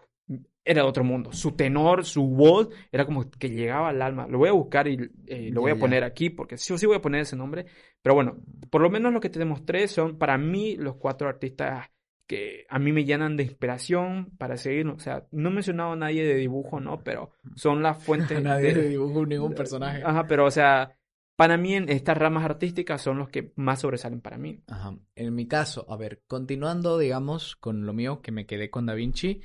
era 0.66 0.82
de 0.82 0.88
otro 0.88 1.04
mundo. 1.04 1.34
Su 1.34 1.52
tenor, 1.54 2.06
su 2.06 2.26
voz, 2.26 2.70
era 2.92 3.06
como 3.06 3.30
que 3.30 3.50
llegaba 3.50 3.90
al 3.90 4.02
alma. 4.02 4.28
Lo 4.28 4.38
voy 4.38 4.50
a 4.50 4.54
buscar 4.54 4.88
y 4.88 4.98
eh, 5.28 5.50
lo 5.52 5.62
voy 5.62 5.72
a 5.72 5.76
poner 5.76 6.04
aquí 6.04 6.30
porque 6.30 6.58
sí 6.58 6.74
o 6.74 6.78
sí 6.78 6.86
voy 6.86 6.96
a 6.96 7.02
poner 7.02 7.22
ese 7.22 7.36
nombre. 7.36 7.66
Pero 8.02 8.16
bueno, 8.16 8.38
por 8.70 8.82
lo 8.82 8.90
menos 8.90 9.12
lo 9.14 9.20
que 9.20 9.30
te 9.30 9.40
demostré 9.40 9.88
son 9.88 10.18
para 10.18 10.38
mí 10.38 10.78
los 10.78 10.96
cuatro 10.96 11.28
artistas 11.28 11.90
que 12.36 12.66
a 12.70 12.80
mí 12.80 12.92
me 12.92 13.06
llenan 13.06 13.38
de 13.38 13.44
inspiración 13.44 14.32
para 14.38 14.58
seguir. 14.58 14.88
O 14.88 15.00
sea, 15.00 15.28
no 15.32 15.50
he 15.50 15.54
mencionado 15.54 15.92
a 15.94 15.96
nadie 15.96 16.26
de 16.26 16.36
dibujo, 16.36 16.80
¿no? 16.80 17.04
Pero 17.04 17.32
son 17.56 17.82
las 17.84 18.04
fuentes 18.04 18.42
Nadie 18.44 18.74
de- 18.74 18.90
dibujó 18.90 19.26
ningún 19.26 19.54
personaje. 19.54 20.02
Ajá, 20.04 20.26
pero 20.28 20.46
o 20.46 20.52
sea, 20.52 20.98
para 21.36 21.58
mí 21.58 21.74
en 21.74 21.90
estas 21.90 22.18
ramas 22.18 22.46
artísticas 22.46 23.02
son 23.02 23.18
los 23.18 23.30
que 23.30 23.52
más 23.56 23.82
sobresalen 23.82 24.22
para 24.22 24.38
mí. 24.38 24.62
Ajá. 24.68 24.96
En 25.16 25.34
mi 25.36 25.48
caso, 25.48 25.86
a 25.90 25.98
ver, 25.98 26.22
continuando, 26.28 26.98
digamos, 26.98 27.56
con 27.56 27.86
lo 27.86 27.94
mío, 27.94 28.22
que 28.22 28.32
me 28.32 28.46
quedé 28.46 28.70
con 28.70 28.86
Da 28.86 28.94
Vinci, 28.94 29.42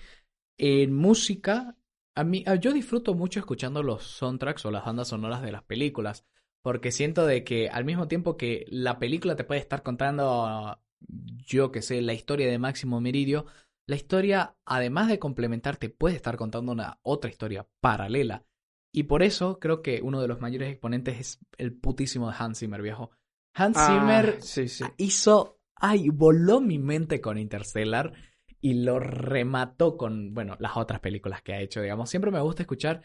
en 0.58 0.92
música, 0.94 1.76
a 2.14 2.24
mí, 2.24 2.44
yo 2.60 2.72
disfruto 2.72 3.14
mucho 3.14 3.40
escuchando 3.40 3.82
los 3.82 4.02
soundtracks 4.04 4.64
o 4.66 4.70
las 4.70 4.84
bandas 4.84 5.08
sonoras 5.08 5.40
de 5.42 5.52
las 5.52 5.62
películas, 5.62 6.26
porque 6.62 6.90
siento 6.90 7.24
de 7.26 7.44
que 7.44 7.68
al 7.68 7.84
mismo 7.84 8.08
tiempo 8.08 8.36
que 8.36 8.66
la 8.68 8.98
película 8.98 9.36
te 9.36 9.44
puede 9.44 9.60
estar 9.60 9.82
contando, 9.82 10.76
yo 11.00 11.70
que 11.72 11.82
sé, 11.82 12.00
la 12.02 12.14
historia 12.14 12.48
de 12.48 12.58
Máximo 12.58 13.00
Meridio, 13.00 13.46
la 13.86 13.96
historia, 13.96 14.56
además 14.64 15.08
de 15.08 15.18
complementarte, 15.18 15.88
puede 15.88 16.16
estar 16.16 16.36
contando 16.36 16.72
una 16.72 16.98
otra 17.02 17.30
historia 17.30 17.66
paralela. 17.80 18.44
Y 18.92 19.04
por 19.04 19.22
eso 19.22 19.58
creo 19.58 19.82
que 19.82 20.00
uno 20.02 20.20
de 20.20 20.28
los 20.28 20.40
mayores 20.40 20.70
exponentes 20.70 21.18
es 21.20 21.38
el 21.56 21.72
putísimo 21.74 22.28
de 22.30 22.36
Hans 22.38 22.58
Zimmer, 22.58 22.82
viejo. 22.82 23.10
Hans 23.54 23.76
Ah, 23.78 23.86
Zimmer 23.86 24.40
sí, 24.42 24.68
sí. 24.68 24.84
hizo, 24.98 25.58
ay, 25.76 26.08
voló 26.10 26.60
mi 26.60 26.78
mente 26.78 27.20
con 27.20 27.38
Interstellar 27.38 28.12
y 28.60 28.74
lo 28.82 28.98
remató 28.98 29.96
con, 29.96 30.34
bueno, 30.34 30.56
las 30.58 30.76
otras 30.76 31.00
películas 31.00 31.42
que 31.42 31.54
ha 31.54 31.60
hecho, 31.60 31.80
digamos. 31.80 32.10
Siempre 32.10 32.30
me 32.30 32.40
gusta 32.40 32.62
escuchar 32.62 33.02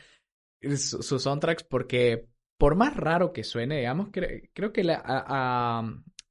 su- 0.77 1.03
sus 1.03 1.21
soundtracks 1.21 1.63
porque, 1.63 2.27
por 2.57 2.75
más 2.75 2.95
raro 2.95 3.33
que 3.33 3.43
suene, 3.43 3.77
digamos, 3.79 4.09
cre- 4.09 4.49
creo 4.53 4.71
que 4.73 4.83
la- 4.83 5.01
ha- 5.05 5.79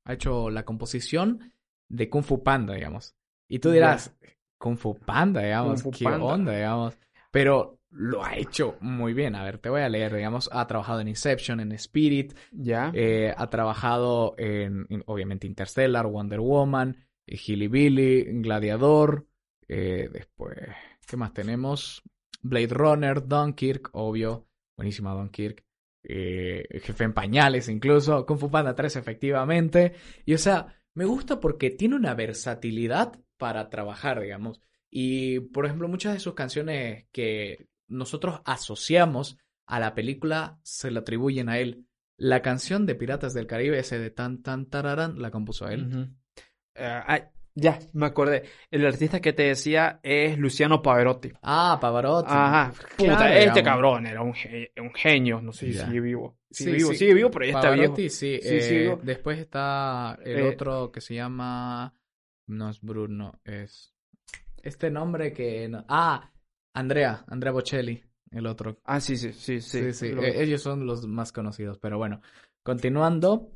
ha 0.05 0.13
hecho 0.15 0.51
la 0.51 0.65
composición 0.65 1.53
de 1.89 2.09
Kung 2.09 2.25
Fu 2.25 2.43
Panda, 2.43 2.75
digamos. 2.75 3.15
Y 3.49 3.59
tú 3.59 3.71
dirás, 3.71 4.17
Kung 4.59 4.77
Fu 4.77 4.99
Panda, 4.99 5.43
digamos, 5.43 5.83
Fu 5.83 5.91
qué 5.91 6.05
Panda. 6.05 6.25
onda, 6.25 6.53
digamos. 6.55 6.99
Pero 7.31 7.79
lo 7.91 8.25
ha 8.25 8.37
hecho 8.37 8.77
muy 8.81 9.13
bien. 9.13 9.35
A 9.35 9.45
ver, 9.45 9.59
te 9.59 9.69
voy 9.69 9.83
a 9.83 9.89
leer, 9.89 10.15
digamos, 10.15 10.49
ha 10.53 10.67
trabajado 10.67 11.01
en 11.01 11.09
Inception, 11.09 11.61
en 11.61 11.73
Spirit, 11.73 12.35
Ya. 12.53 12.91
eh, 12.95 13.35
ha 13.37 13.51
trabajado 13.51 14.35
en, 14.39 14.87
en, 14.89 15.03
obviamente, 15.07 15.47
Interstellar, 15.47 16.07
Wonder 16.07 16.41
Woman, 16.41 16.97
eh, 17.27 17.39
Hilly 17.47 17.69
Billy, 17.69 18.25
Gladiador. 18.43 19.27
eh, 19.69 20.09
después, 20.13 20.59
¿qué 21.07 21.17
más 21.17 21.33
tenemos? 21.33 22.03
Blade 22.43 22.69
Runner, 22.75 23.27
Dunkirk, 23.27 23.91
obvio. 23.93 24.47
Buenísima 24.77 25.13
Dunkirk. 25.15 25.65
Eh, 26.05 26.65
Jefe 26.83 27.05
en 27.05 27.13
pañales, 27.13 27.69
incluso. 27.69 28.27
Kung 28.27 28.39
Fu 28.39 28.51
Panda 28.51 28.75
3, 28.75 28.97
efectivamente. 28.97 29.95
Y, 30.25 30.35
o 30.35 30.39
sea, 30.39 30.83
me 30.95 31.05
gusta 31.05 31.41
porque 31.41 31.71
tiene 31.71 31.97
una 31.97 32.15
versatilidad 32.15 33.19
para 33.37 33.71
trabajar, 33.71 34.21
digamos. 34.21 34.61
Y, 34.91 35.41
por 35.41 35.67
ejemplo, 35.67 35.89
muchas 35.89 36.15
de 36.15 36.21
sus 36.21 36.35
canciones 36.35 37.07
que 37.13 37.67
nosotros 37.89 38.41
asociamos 38.45 39.39
a 39.67 39.81
la 39.81 39.95
película 39.95 40.59
se 40.63 40.91
le 40.91 40.99
atribuyen 40.99 41.49
a 41.49 41.59
él. 41.59 41.87
La 42.17 42.43
canción 42.43 42.87
de 42.87 42.95
Piratas 42.95 43.35
del 43.35 43.47
Caribe, 43.47 43.79
ese 43.79 43.99
de 43.99 44.11
tan 44.11 44.43
tan 44.43 44.67
tararán, 44.67 45.21
la 45.21 45.31
compuso 45.31 45.69
él. 45.69 46.11
Ya, 47.55 47.79
me 47.93 48.07
acordé. 48.07 48.45
El 48.71 48.87
artista 48.87 49.21
que 49.21 49.33
te 49.33 49.43
decía 49.45 50.01
es 50.03 50.39
Luciano 50.39 50.81
Pavarotti. 50.83 51.33
Ah, 51.43 51.79
Pavarotti. 51.81 52.29
Ajá, 52.31 52.73
Claro, 52.97 53.27
este 53.27 53.39
digamos. 53.41 53.63
cabrón 53.63 54.07
era 54.07 54.23
un, 54.23 54.35
ge- 54.35 54.73
un 54.81 54.93
genio. 54.95 55.41
No 55.41 55.53
sé 55.53 55.73
si 55.73 55.79
sigue 55.79 56.01
vivo. 56.01 56.39
Sigue 56.51 56.71
Sí, 56.73 56.77
vivo, 56.77 56.91
sí. 56.91 56.97
sigue 56.97 57.15
vivo, 57.15 57.31
pero 57.31 57.45
ya 57.47 57.51
está 57.53 57.71
viejo. 57.71 57.93
Pavarotti, 57.93 58.11
sí. 58.11 58.39
Sí, 58.43 58.49
eh, 58.49 58.81
digo- 58.83 59.01
Después 59.03 59.39
está 59.39 60.19
el 60.25 60.39
Eh, 60.39 60.43
otro 60.49 60.91
que 60.93 61.01
se 61.01 61.15
llama. 61.15 61.95
No 62.49 62.69
es 62.71 62.81
Bruno, 62.81 63.41
es. 63.45 63.95
Este 64.63 64.91
nombre 64.91 65.33
que. 65.33 65.69
no- 65.69 65.85
Ah, 65.89 66.31
Andrea, 66.75 67.25
Andrea 67.29 67.53
Bocelli, 67.53 68.03
el 68.31 68.47
otro. 68.47 68.79
Ah, 68.85 69.01
sí, 69.01 69.17
sí, 69.17 69.33
sí, 69.33 69.61
sí. 69.61 69.81
Sí, 69.81 69.93
sí, 69.93 70.09
Lo- 70.13 70.23
eh, 70.23 70.43
ellos 70.43 70.63
son 70.63 70.87
los 70.87 71.07
más 71.07 71.33
conocidos, 71.33 71.79
pero 71.79 71.99
bueno, 71.99 72.21
continuando, 72.65 73.51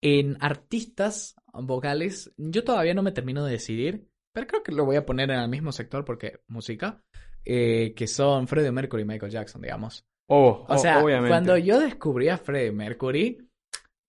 en 0.00 0.36
artistas 0.40 1.36
vocales, 1.52 2.32
yo 2.36 2.64
todavía 2.64 2.94
no 2.94 3.02
me 3.02 3.12
termino 3.12 3.44
de 3.44 3.52
decidir, 3.52 4.08
pero 4.32 4.46
creo 4.46 4.62
que 4.62 4.72
lo 4.72 4.84
voy 4.84 4.96
a 4.96 5.06
poner 5.06 5.30
en 5.30 5.40
el 5.40 5.48
mismo 5.48 5.72
sector 5.72 6.04
porque 6.04 6.40
música, 6.48 7.02
eh, 7.44 7.94
que 7.94 8.06
son 8.06 8.48
Freddie 8.48 8.72
Mercury 8.72 9.02
y 9.02 9.06
Michael 9.06 9.32
Jackson, 9.32 9.62
digamos. 9.62 10.06
Oh, 10.28 10.64
O 10.68 10.74
oh, 10.74 10.78
sea, 10.78 11.02
obviamente. 11.02 11.28
cuando 11.28 11.56
yo 11.58 11.80
descubrí 11.80 12.28
a 12.28 12.38
Freddie 12.38 12.72
Mercury, 12.72 13.38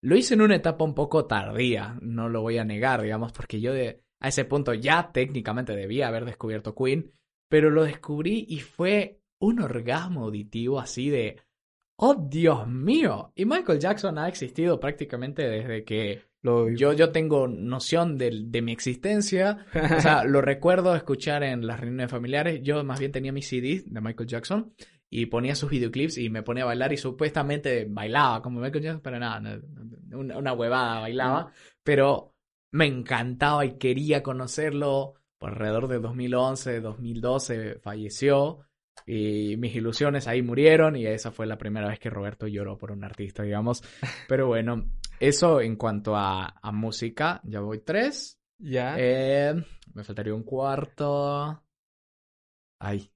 lo 0.02 0.16
hice 0.16 0.36
en 0.36 0.42
una 0.42 0.56
etapa 0.56 0.84
un 0.84 0.94
poco 0.94 1.26
tardía, 1.26 1.98
no 2.02 2.30
lo 2.30 2.42
voy 2.42 2.58
a 2.58 2.66
negar, 2.66 3.02
digamos, 3.02 3.32
porque 3.32 3.60
yo 3.60 3.74
de, 3.74 4.04
a 4.22 4.30
ese 4.30 4.46
punto 4.46 4.74
ya 4.74 5.12
técnicamente 5.12 5.76
debía 5.76 6.08
haber 6.08 6.26
descubierto 6.26 6.76
Queen, 6.76 7.12
pero 7.50 7.70
lo 7.70 7.84
descubrí 7.84 8.46
y 8.48 8.60
fue 8.60 9.20
un 9.42 9.62
orgasmo 9.62 10.24
auditivo 10.24 10.80
así 10.80 11.10
de, 11.10 11.42
oh 11.98 12.16
Dios 12.30 12.68
mío, 12.68 13.32
y 13.36 13.46
Michael 13.46 13.80
Jackson 13.80 14.18
ha 14.18 14.28
existido 14.28 14.80
prácticamente 14.80 15.48
desde 15.48 15.84
que 15.84 16.22
Lo- 16.42 16.70
yo, 16.70 16.94
yo 16.94 17.12
tengo 17.12 17.48
noción 17.48 18.18
de, 18.18 18.62
mi 18.62 18.72
existencia, 18.74 19.66
o 19.74 20.02
sea, 20.02 20.24
lo 20.26 20.42
recuerdo 20.42 20.96
escuchar 20.96 21.44
en 21.44 21.66
las 21.66 21.80
reuniones 21.80 22.12
familiares. 22.12 22.62
Yo 22.64 22.84
más 22.84 23.00
bien 23.00 23.12
tenía 23.12 23.32
mis 23.32 23.48
CDs 23.48 23.86
de 23.92 24.02
Michael 24.02 24.28
Jackson 24.28 24.74
y 25.10 25.28
ponía 25.28 25.56
sus 25.56 25.70
videoclips 25.70 26.18
y 26.18 26.30
me 26.30 26.44
ponía 26.44 26.64
a 26.64 26.68
bailar 26.68 26.92
y 26.92 26.98
supuestamente 26.98 27.86
bailaba 27.90 28.42
como 28.42 28.60
Michael 28.60 28.84
Jackson, 28.84 29.02
pero 29.02 29.20
nada, 29.20 29.62
una, 30.12 30.38
una 30.38 30.54
huevada 30.54 31.00
bailaba. 31.00 31.52
Pero 31.84 32.36
me 32.72 32.88
encantaba 32.88 33.66
y 33.66 33.78
quería 33.78 34.22
conocerlo. 34.24 35.14
Por 35.38 35.52
alrededor 35.52 35.88
de 35.90 36.00
2011, 36.00 36.80
2012 36.82 37.80
falleció 37.82 38.60
y 39.06 39.56
mis 39.58 39.76
ilusiones 39.76 40.28
ahí 40.28 40.42
murieron 40.42 40.96
y 40.96 41.06
esa 41.06 41.32
fue 41.32 41.46
la 41.46 41.58
primera 41.58 41.88
vez 41.88 42.00
que 42.00 42.10
Roberto 42.10 42.48
lloró 42.48 42.78
por 42.78 42.92
un 42.92 43.04
artista, 43.04 43.44
digamos. 43.44 43.84
Pero 44.28 44.48
bueno, 44.48 44.86
eso 45.20 45.62
en 45.62 45.76
cuanto 45.76 46.16
a, 46.16 46.56
a 46.62 46.72
música, 46.72 47.42
ya 47.44 47.60
voy 47.62 47.80
tres. 47.80 48.40
ya. 48.58 48.96
Eh, 48.98 49.54
me 49.94 50.04
faltaría 50.04 50.34
un 50.34 50.44
cuarto. 50.44 51.64
Ay. 52.80 53.10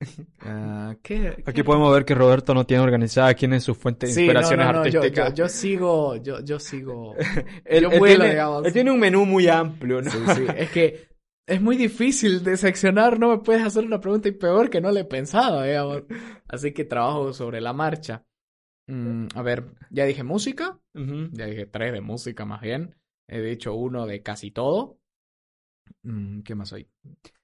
Ah, 0.40 0.94
¿qué, 1.02 1.38
Aquí 1.46 1.62
qué? 1.62 1.64
podemos 1.64 1.92
ver 1.94 2.04
que 2.04 2.14
Roberto 2.14 2.52
no 2.54 2.66
tiene 2.66 2.82
organizada 2.82 3.32
quién 3.34 3.54
es 3.54 3.64
su 3.64 3.74
fuente 3.74 4.06
de 4.08 4.12
Sí, 4.12 4.32
no, 4.32 4.42
inspiraciones 4.42 4.66
no, 4.66 4.72
no, 4.72 4.86
yo, 4.86 5.00
artísticas. 5.00 5.32
yo, 5.34 5.34
yo 5.34 5.48
sigo, 5.48 6.16
yo, 6.16 6.40
yo 6.44 6.58
sigo. 6.58 7.14
Él, 7.64 7.84
yo 7.84 7.90
él 7.90 7.98
vuelo, 7.98 8.24
tiene, 8.24 8.30
digamos. 8.30 8.64
él 8.64 8.72
tiene 8.72 8.90
un 8.90 9.00
menú 9.00 9.24
muy 9.24 9.48
amplio, 9.48 10.02
¿no? 10.02 10.10
Sí, 10.10 10.28
sí, 10.28 10.52
es 10.54 10.70
que 10.70 11.13
es 11.46 11.60
muy 11.60 11.76
difícil 11.76 12.42
de 12.42 12.56
seccionar, 12.56 13.18
no 13.18 13.28
me 13.28 13.38
puedes 13.38 13.62
hacer 13.62 13.84
una 13.84 14.00
pregunta 14.00 14.28
y 14.28 14.32
peor 14.32 14.70
que 14.70 14.80
no 14.80 14.90
le 14.90 15.00
he 15.00 15.04
pensado, 15.04 15.62
digamos. 15.62 16.04
Así 16.48 16.72
que 16.72 16.84
trabajo 16.84 17.32
sobre 17.32 17.60
la 17.60 17.72
marcha. 17.72 18.24
Mm, 18.86 19.28
a 19.34 19.42
ver, 19.42 19.64
ya 19.90 20.04
dije 20.04 20.22
música, 20.22 20.78
ya 20.94 21.46
dije 21.46 21.66
tres 21.66 21.92
de 21.92 22.00
música 22.00 22.44
más 22.44 22.60
bien. 22.60 22.94
He 23.28 23.40
dicho 23.40 23.74
uno 23.74 24.06
de 24.06 24.22
casi 24.22 24.50
todo. 24.50 24.98
Mm, 26.02 26.42
¿Qué 26.42 26.54
más 26.54 26.72
hay? 26.72 26.86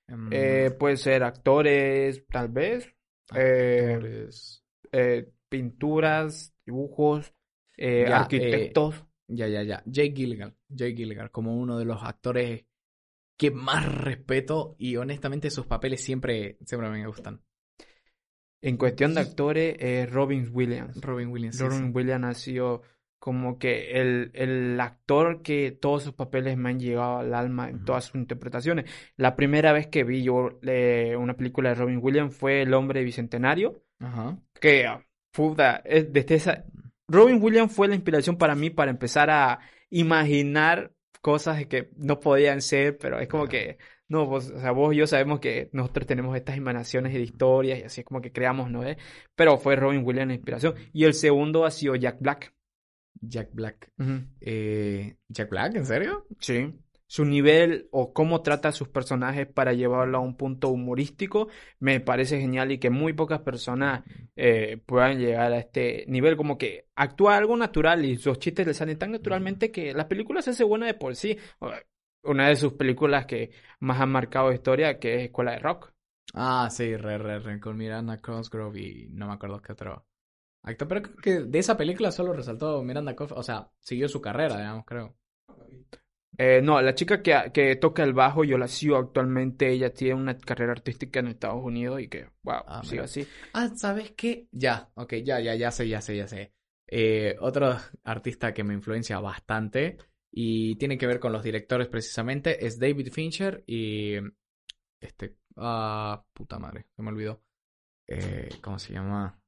Em, 0.09 0.29
Eh, 0.33 0.71
puede 0.79 0.97
ser 0.97 1.23
actores, 1.23 2.27
tal 2.27 2.49
vez. 2.49 2.95
eh, 3.35 3.93
actores. 3.95 4.65
eh, 4.93 5.31
pinturas, 5.49 6.55
dibujos, 6.67 7.33
eh, 7.77 8.07
Ya, 8.09 8.21
arquitectos. 8.21 9.05
Ya, 9.29 9.47
ya, 9.49 9.63
ya. 9.63 9.83
Jake 9.87 10.13
Gilligan. 10.15 10.55
Jake 10.69 10.95
Gilligan, 10.97 11.29
como 11.29 11.57
uno 11.57 11.79
de 11.79 11.85
los 11.85 12.03
actores 12.03 12.65
que 13.41 13.51
más 13.51 13.87
respeto 14.05 14.77
y 14.79 14.97
honestamente 14.97 15.49
sus 15.51 15.65
papeles 15.65 16.05
siempre, 16.05 16.59
siempre 16.67 16.91
me 16.91 17.07
gustan. 17.07 17.41
En 18.61 18.77
cuestión 18.77 19.15
de 19.15 19.21
actores, 19.23 19.77
eh, 19.81 20.05
Robin 20.05 20.47
Williams. 20.53 21.01
Robin 21.01 21.29
Williams. 21.29 21.57
sí, 21.57 21.65
Robin 21.65 21.87
sí. 21.87 21.91
Williams 21.95 22.25
ha 22.27 22.35
sido 22.35 22.83
como 23.19 23.59
que 23.59 23.93
el, 23.99 24.31
el 24.35 24.79
actor 24.79 25.41
que 25.41 25.71
todos 25.73 26.03
sus 26.03 26.13
papeles 26.13 26.59
me 26.59 26.69
han 26.69 26.81
llegado 26.81 27.17
al 27.21 27.33
alma 27.33 27.71
en 27.71 27.83
todas 27.87 28.05
sus 28.05 28.17
interpretaciones. 28.17 28.91
La 29.17 29.37
primera 29.37 29.73
vez 29.73 29.87
que 29.87 30.05
vi 30.05 30.23
yo 30.23 30.59
eh, 30.61 31.17
una 31.19 31.33
película 31.35 31.71
de 31.71 31.77
Robin 31.77 32.01
Williams 32.03 32.37
fue 32.37 32.61
El 32.61 32.75
hombre 32.75 33.03
bicentenario, 33.05 33.83
Ajá. 34.01 34.37
que 34.61 34.85
ah, 34.87 35.03
puta, 35.33 35.77
es- 35.87 36.13
desde 36.13 36.35
esa... 36.35 36.65
Robin 37.09 37.43
Williams 37.43 37.73
fue 37.73 37.89
la 37.89 37.95
inspiración 37.95 38.37
para 38.37 38.55
mí 38.55 38.69
para 38.69 38.91
empezar 38.91 39.31
a 39.31 39.61
imaginar 39.89 40.93
cosas 41.21 41.67
que 41.67 41.91
no 41.97 42.21
podían 42.21 42.63
ser, 42.63 42.99
pero 42.99 43.19
es 43.21 43.29
como 43.29 43.47
que, 43.47 43.79
no, 44.09 44.27
vos, 44.27 44.51
o 44.51 44.61
sea, 44.61 44.73
vos 44.73 44.93
y 44.95 44.99
yo 44.99 45.07
sabemos 45.07 45.41
que 45.41 45.71
nosotros 45.73 46.07
tenemos 46.07 46.37
estas 46.37 46.57
imaginaciones 46.57 47.13
de 47.13 47.21
historias 47.21 47.79
y 47.79 47.83
así 47.83 48.01
es 48.01 48.07
como 48.07 48.21
que 48.21 48.33
creamos, 48.33 48.71
¿no? 48.71 48.85
¿Eh? 48.85 48.97
Pero 49.35 49.59
fue 49.59 49.77
Robin 49.77 50.05
Williams 50.05 50.29
la 50.29 50.35
inspiración. 50.35 50.75
Y 50.93 51.05
el 51.05 51.15
segundo 51.15 51.65
ha 51.65 51.71
sido 51.71 51.95
Jack 51.95 52.19
Black. 52.21 52.53
Jack 53.21 53.51
Black. 53.53 53.93
Eh, 54.41 55.17
¿Jack 55.29 55.51
Black? 55.51 55.77
¿En 55.77 55.87
serio? 55.87 56.27
Sí. 56.39 56.75
Su 57.11 57.25
nivel 57.25 57.89
o 57.91 58.13
cómo 58.13 58.41
trata 58.41 58.69
a 58.69 58.73
sus 58.73 58.87
personajes 58.87 59.49
para 59.49 59.73
llevarlo 59.73 60.19
a 60.19 60.21
un 60.21 60.37
punto 60.37 60.69
humorístico 60.69 61.49
me 61.81 61.99
parece 61.99 62.39
genial 62.39 62.71
y 62.71 62.79
que 62.79 62.89
muy 62.89 63.15
pocas 63.15 63.41
personas 63.41 64.05
eh, 64.37 64.81
puedan 64.87 65.19
llegar 65.19 65.53
a 65.53 65.59
este 65.59 66.05
nivel, 66.07 66.37
como 66.37 66.57
que 66.57 66.87
actúa 66.95 67.37
algo 67.37 67.57
natural 67.57 68.05
y 68.05 68.17
sus 68.17 68.39
chistes 68.39 68.65
le 68.65 68.75
salen 68.75 68.97
tan 68.97 69.11
naturalmente 69.11 69.73
que 69.73 69.93
la 69.93 70.07
película 70.07 70.41
se 70.41 70.51
hace 70.51 70.63
buena 70.63 70.87
de 70.87 70.95
por 70.95 71.17
sí. 71.17 71.37
Una 72.23 72.47
de 72.47 72.55
sus 72.55 72.75
películas 72.75 73.27
que 73.27 73.51
más 73.81 74.01
han 74.01 74.13
marcado 74.13 74.53
historia, 74.53 75.01
que 75.01 75.17
es 75.17 75.23
Escuela 75.23 75.51
de 75.51 75.59
Rock. 75.59 75.93
Ah, 76.33 76.69
sí, 76.71 76.97
re, 76.97 77.19
re, 77.19 77.41
re, 77.41 77.59
con 77.59 77.77
Miranda 77.77 78.21
Cosgrove 78.21 78.81
y 78.81 79.09
no 79.09 79.27
me 79.27 79.33
acuerdo 79.33 79.61
qué 79.61 79.73
otro 79.73 80.07
actor. 80.63 80.87
Pero 80.87 81.03
creo 81.03 81.17
que 81.17 81.41
de 81.41 81.59
esa 81.59 81.77
película 81.77 82.13
solo 82.13 82.35
resaltó 82.35 82.81
Miranda 82.85 83.17
Cosgrove, 83.17 83.41
o 83.41 83.43
sea, 83.43 83.69
siguió 83.81 84.09
su 84.09 84.21
carrera, 84.21 84.59
digamos, 84.59 84.85
creo. 84.85 85.17
Eh, 86.39 86.61
no, 86.63 86.81
la 86.81 86.95
chica 86.95 87.23
que, 87.23 87.51
que 87.53 87.77
toca 87.77 88.03
el 88.03 88.15
bajo, 88.15 88.45
yo 88.45 88.57
la 88.57 88.69
sigo 88.69 88.97
actualmente, 88.97 89.71
ella 89.71 89.93
tiene 89.93 90.15
una 90.15 90.39
carrera 90.39 90.73
artística 90.73 91.21
en 91.21 91.29
Estados 91.29 91.63
Unidos 91.63 92.01
y 92.01 92.09
que, 92.09 92.29
wow, 92.43 92.63
Ah, 92.67 92.83
sigue 92.85 93.03
así. 93.03 93.27
Ah, 93.53 93.69
¿sabes 93.77 94.13
qué? 94.13 94.47
Ya, 94.53 94.91
ok, 94.95 95.15
ya, 95.25 95.41
ya, 95.41 95.55
ya 95.55 95.71
sé, 95.71 95.89
ya 95.89 96.01
sé, 96.01 96.17
ya 96.17 96.29
sé. 96.29 96.53
Eh, 96.87 97.37
otro 97.41 97.77
artista 98.05 98.55
que 98.55 98.65
me 98.65 98.75
influencia 98.75 99.21
bastante 99.21 99.99
y 100.33 100.77
tiene 100.77 100.97
que 100.99 101.07
ver 101.07 101.21
con 101.21 101.33
los 101.33 101.43
directores 101.43 101.89
precisamente 101.89 102.65
es 102.67 102.79
David 102.79 103.13
Fincher 103.13 103.63
y 103.67 104.15
este, 105.01 105.37
ah, 105.57 106.25
puta 106.33 106.59
madre, 106.59 106.87
se 106.97 107.03
me 107.03 107.11
olvidó. 107.11 107.43
Eh, 108.07 108.49
¿cómo 108.61 108.79
se 108.79 108.93
llama? 108.93 109.40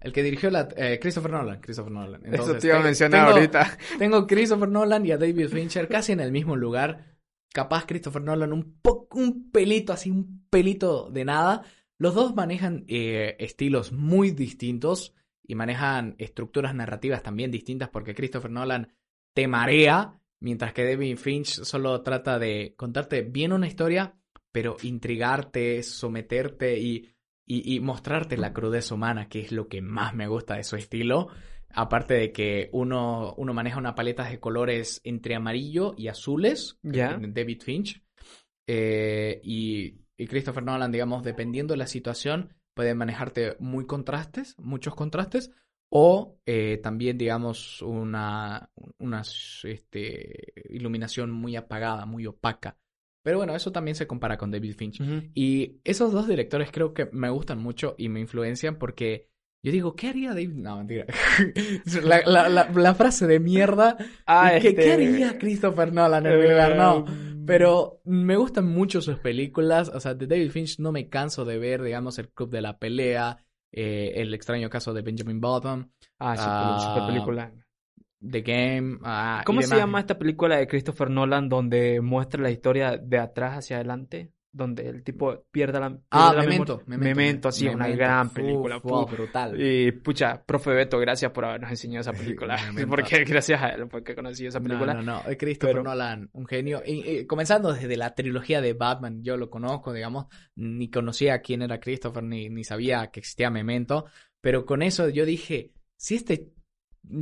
El 0.00 0.12
que 0.12 0.22
dirigió 0.22 0.50
la 0.50 0.68
eh, 0.76 0.98
Christopher 1.00 1.32
Nolan, 1.32 1.60
Christopher 1.60 1.92
Nolan. 1.92 2.22
Eso 2.34 2.56
te 2.56 2.68
iba 2.68 2.78
a 2.78 2.82
mencionar 2.82 3.26
tengo- 3.26 3.36
ahorita. 3.36 3.78
Tengo 3.98 4.26
Christopher 4.26 4.68
Nolan 4.68 5.04
y 5.04 5.10
a 5.10 5.18
David 5.18 5.48
Fincher 5.48 5.88
casi 5.88 6.12
en 6.12 6.20
el 6.20 6.30
mismo 6.30 6.54
lugar. 6.56 7.16
Capaz 7.52 7.86
Christopher 7.86 8.22
Nolan 8.22 8.52
un 8.52 8.78
poco, 8.80 9.18
un 9.18 9.50
pelito 9.50 9.92
así, 9.92 10.10
un 10.10 10.46
pelito 10.48 11.10
de 11.10 11.24
nada. 11.24 11.62
Los 11.98 12.14
dos 12.14 12.36
manejan 12.36 12.84
eh, 12.86 13.34
estilos 13.40 13.90
muy 13.90 14.30
distintos 14.30 15.14
y 15.42 15.56
manejan 15.56 16.14
estructuras 16.18 16.74
narrativas 16.74 17.22
también 17.22 17.50
distintas 17.50 17.88
porque 17.88 18.14
Christopher 18.14 18.50
Nolan 18.52 18.92
te 19.34 19.48
marea, 19.48 20.20
mientras 20.40 20.72
que 20.74 20.84
David 20.84 21.16
Finch 21.16 21.62
solo 21.64 22.02
trata 22.02 22.38
de 22.38 22.74
contarte 22.76 23.22
bien 23.22 23.52
una 23.52 23.66
historia, 23.66 24.14
pero 24.52 24.76
intrigarte, 24.82 25.82
someterte 25.82 26.78
y, 26.78 27.08
y, 27.48 27.74
y 27.74 27.80
mostrarte 27.80 28.36
la 28.36 28.52
crudeza 28.52 28.94
humana, 28.94 29.28
que 29.28 29.40
es 29.40 29.50
lo 29.50 29.66
que 29.66 29.82
más 29.82 30.14
me 30.14 30.28
gusta 30.28 30.56
de 30.56 30.64
su 30.64 30.76
estilo. 30.76 31.28
Aparte 31.70 32.14
de 32.14 32.32
que 32.32 32.68
uno, 32.72 33.34
uno 33.36 33.52
maneja 33.52 33.78
una 33.78 33.94
paleta 33.94 34.28
de 34.28 34.38
colores 34.38 35.00
entre 35.04 35.34
amarillo 35.34 35.94
y 35.96 36.08
azules, 36.08 36.78
Ya. 36.82 37.18
David 37.20 37.62
Finch. 37.62 38.02
Eh, 38.66 39.40
y, 39.42 40.00
y 40.16 40.26
Christopher 40.26 40.62
Nolan, 40.62 40.92
digamos, 40.92 41.24
dependiendo 41.24 41.72
de 41.74 41.78
la 41.78 41.86
situación, 41.86 42.54
puede 42.74 42.94
manejarte 42.94 43.56
muy 43.58 43.86
contrastes, 43.86 44.54
muchos 44.58 44.94
contrastes, 44.94 45.50
o 45.90 46.38
eh, 46.44 46.78
también, 46.82 47.16
digamos, 47.16 47.82
una, 47.82 48.70
una 48.98 49.22
este, 49.64 50.52
iluminación 50.68 51.30
muy 51.30 51.56
apagada, 51.56 52.04
muy 52.06 52.26
opaca. 52.26 52.76
Pero 53.28 53.36
bueno, 53.36 53.54
eso 53.54 53.70
también 53.72 53.94
se 53.94 54.06
compara 54.06 54.38
con 54.38 54.50
David 54.50 54.74
Finch. 54.74 55.02
Y 55.34 55.82
esos 55.84 56.12
dos 56.12 56.26
directores 56.26 56.70
creo 56.72 56.94
que 56.94 57.10
me 57.12 57.28
gustan 57.28 57.58
mucho 57.58 57.94
y 57.98 58.08
me 58.08 58.20
influencian 58.20 58.78
porque 58.78 59.28
yo 59.62 59.70
digo, 59.70 59.94
¿qué 59.94 60.08
haría 60.08 60.30
David? 60.30 60.48
No, 60.54 60.78
mentira. 60.78 61.04
la, 62.02 62.22
la- 62.24 62.48
la- 62.48 62.70
la 62.74 62.94
frase 62.94 63.26
de 63.26 63.38
mierda. 63.38 63.98
Ah, 64.26 64.52
¿Qué, 64.58 64.74
qué 64.76 64.92
este, 64.92 64.92
haría 64.92 65.36
Christopher 65.36 65.92
Nolan 65.92 66.24
en 66.24 66.38
mi 66.38 66.48
lugar? 66.48 66.74
No. 66.74 67.04
eh, 67.06 67.42
Pero 67.44 68.00
me 68.06 68.36
gustan 68.36 68.64
mucho 68.66 69.02
sus 69.02 69.18
películas. 69.18 69.90
O 69.94 70.00
sea, 70.00 70.14
de 70.14 70.26
David 70.26 70.50
Finch 70.50 70.78
no 70.78 70.90
me 70.90 71.10
canso 71.10 71.44
de 71.44 71.58
ver, 71.58 71.82
digamos, 71.82 72.18
El 72.18 72.30
Club 72.30 72.48
de 72.48 72.62
la 72.62 72.78
Pelea, 72.78 73.44
eh, 73.72 74.12
El 74.16 74.32
extraño 74.32 74.70
caso 74.70 74.94
de 74.94 75.02
Benjamin 75.02 75.38
Button, 75.38 75.92
Ah, 76.18 76.34
sí, 76.34 76.44
Ah, 76.48 76.78
super 76.80 77.04
película. 77.06 77.52
The 78.20 78.40
Game. 78.42 78.98
ah, 79.04 79.42
¿Cómo 79.46 79.62
se 79.62 79.76
llama 79.76 80.00
esta 80.00 80.18
película 80.18 80.56
de 80.56 80.66
Christopher 80.66 81.08
Nolan 81.10 81.48
donde 81.48 82.00
muestra 82.00 82.42
la 82.42 82.50
historia 82.50 82.96
de 82.96 83.18
atrás 83.18 83.58
hacia 83.58 83.76
adelante? 83.76 84.32
Donde 84.50 84.88
el 84.88 85.04
tipo 85.04 85.44
pierde 85.52 85.78
la, 85.78 85.98
Ah, 86.10 86.30
pierde 86.32 86.36
la 86.36 86.42
Memento. 86.50 86.82
memoria? 86.86 87.14
Memento, 87.14 87.48
una 87.60 87.76
Memento. 87.84 87.96
gran 87.98 88.26
Uf, 88.28 88.32
película. 88.32 88.80
pu. 88.80 89.06
brutal. 89.06 89.60
Y 89.60 89.92
pucha, 89.92 90.42
profe 90.44 90.70
Beto, 90.70 90.98
gracias 90.98 91.30
por 91.32 91.44
habernos 91.44 91.70
enseñado 91.70 92.00
esa 92.00 92.12
película. 92.12 92.56
Memento. 92.66 92.88
porque 92.96 93.24
gracias 93.24 93.62
a 93.62 93.68
él 93.68 93.86
porque 93.88 94.14
conocí 94.16 94.46
esa 94.46 94.58
película. 94.60 94.94
No, 94.94 95.02
no, 95.02 95.22
no. 95.22 95.36
Christopher 95.38 95.74
Pero- 95.76 95.84
Nolan, 95.84 96.30
un 96.32 96.46
genio. 96.46 96.82
Y, 96.84 97.08
y 97.08 97.26
comenzando 97.26 97.72
desde 97.74 97.96
la 97.96 98.14
trilogía 98.14 98.60
de 98.62 98.72
Batman, 98.72 99.22
yo 99.22 99.36
lo 99.36 99.48
conozco, 99.50 99.92
digamos, 99.92 100.26
ni 100.56 100.90
conocía 100.90 101.40
quién 101.40 101.60
era 101.62 101.78
Christopher, 101.78 102.24
ni, 102.24 102.48
ni 102.48 102.64
sabía 102.64 103.06
que 103.12 103.20
existía 103.20 103.50
Memento. 103.50 104.06
Pero 104.40 104.64
con 104.64 104.82
eso 104.82 105.08
yo 105.10 105.26
dije, 105.26 105.72
si 105.96 106.14
este, 106.16 106.48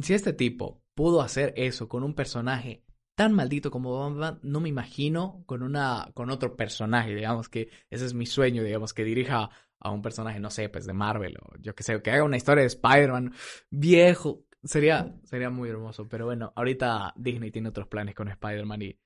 si 0.00 0.14
este 0.14 0.32
tipo 0.32 0.80
pudo 0.96 1.20
hacer 1.20 1.52
eso 1.56 1.88
con 1.88 2.02
un 2.02 2.14
personaje 2.14 2.82
tan 3.14 3.32
maldito 3.32 3.70
como 3.70 3.98
Batman, 3.98 4.40
no 4.42 4.60
me 4.60 4.68
imagino 4.68 5.42
con 5.46 5.62
una, 5.62 6.10
con 6.14 6.30
otro 6.30 6.56
personaje, 6.56 7.14
digamos 7.14 7.48
que 7.48 7.70
ese 7.88 8.04
es 8.04 8.14
mi 8.14 8.26
sueño, 8.26 8.62
digamos, 8.62 8.92
que 8.92 9.04
dirija 9.04 9.50
a 9.78 9.90
un 9.90 10.02
personaje, 10.02 10.40
no 10.40 10.50
sé, 10.50 10.68
pues 10.68 10.86
de 10.86 10.92
Marvel 10.92 11.36
o 11.42 11.56
yo 11.60 11.74
que 11.74 11.82
sé, 11.82 12.00
que 12.02 12.10
haga 12.10 12.24
una 12.24 12.36
historia 12.36 12.62
de 12.62 12.68
Spider-Man 12.68 13.32
viejo. 13.70 14.42
Sería, 14.64 15.14
sería 15.22 15.48
muy 15.48 15.68
hermoso, 15.68 16.08
pero 16.08 16.24
bueno, 16.24 16.52
ahorita 16.56 17.14
Disney 17.16 17.50
tiene 17.50 17.68
otros 17.68 17.86
planes 17.86 18.14
con 18.14 18.28
Spider-Man 18.28 18.82
y 18.82 18.98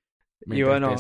me 0.47 0.59
Y 0.59 0.63
bueno, 0.63 0.95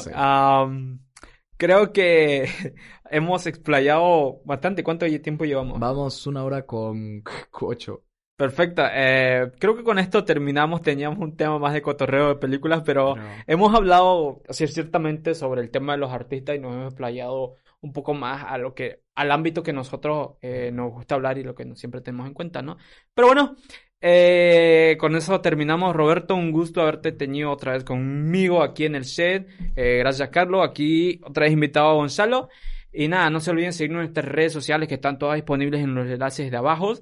creo 1.56 1.92
que 1.92 2.46
hemos 3.10 3.46
explayado 3.46 4.42
bastante. 4.44 4.84
¿Cuánto 4.84 5.06
tiempo 5.20 5.44
llevamos? 5.44 5.80
Vamos 5.80 6.26
una 6.26 6.44
hora 6.44 6.66
con 6.66 7.22
ocho. 7.60 8.04
Perfecto. 8.40 8.82
eh, 8.90 9.52
creo 9.58 9.76
que 9.76 9.84
con 9.84 9.98
esto 9.98 10.24
terminamos. 10.24 10.80
Teníamos 10.80 11.18
un 11.18 11.36
tema 11.36 11.58
más 11.58 11.74
de 11.74 11.82
cotorreo 11.82 12.28
de 12.28 12.34
películas, 12.36 12.82
pero 12.86 13.14
hemos 13.46 13.74
hablado 13.74 14.40
así, 14.48 14.66
ciertamente 14.66 15.34
sobre 15.34 15.60
el 15.60 15.70
tema 15.70 15.92
de 15.92 15.98
los 15.98 16.10
artistas 16.10 16.56
y 16.56 16.58
nos 16.58 16.72
hemos 16.72 16.86
explayado 16.86 17.56
un 17.82 17.92
poco 17.92 18.14
más 18.14 18.44
a 18.48 18.56
lo 18.56 18.74
que, 18.74 19.02
al 19.14 19.30
ámbito 19.30 19.62
que 19.62 19.74
nosotros 19.74 20.38
eh, 20.40 20.70
nos 20.72 20.90
gusta 20.90 21.16
hablar 21.16 21.36
y 21.36 21.42
lo 21.44 21.54
que 21.54 21.66
siempre 21.74 22.00
tenemos 22.00 22.26
en 22.26 22.32
cuenta, 22.32 22.62
¿no? 22.62 22.78
Pero 23.12 23.28
bueno, 23.28 23.56
eh, 24.00 24.96
con 24.98 25.16
eso 25.16 25.42
terminamos. 25.42 25.94
Roberto, 25.94 26.34
un 26.34 26.50
gusto 26.50 26.80
haberte 26.80 27.12
tenido 27.12 27.50
otra 27.50 27.72
vez 27.72 27.84
conmigo 27.84 28.62
aquí 28.62 28.86
en 28.86 28.94
el 28.94 29.04
set. 29.04 29.48
Eh, 29.76 29.98
gracias, 29.98 30.30
Carlos. 30.30 30.66
Aquí 30.66 31.20
otra 31.24 31.44
vez 31.44 31.52
invitado 31.52 31.90
a 31.90 31.94
Gonzalo. 31.94 32.48
Y 32.92 33.08
nada, 33.08 33.30
no 33.30 33.40
se 33.40 33.50
olviden 33.50 33.72
seguirnos 33.72 34.00
en 34.00 34.06
nuestras 34.06 34.26
redes 34.26 34.52
sociales 34.52 34.88
que 34.88 34.94
están 34.94 35.18
todas 35.18 35.36
disponibles 35.36 35.82
en 35.82 35.94
los 35.94 36.08
enlaces 36.08 36.50
de 36.50 36.56
abajo. 36.56 36.94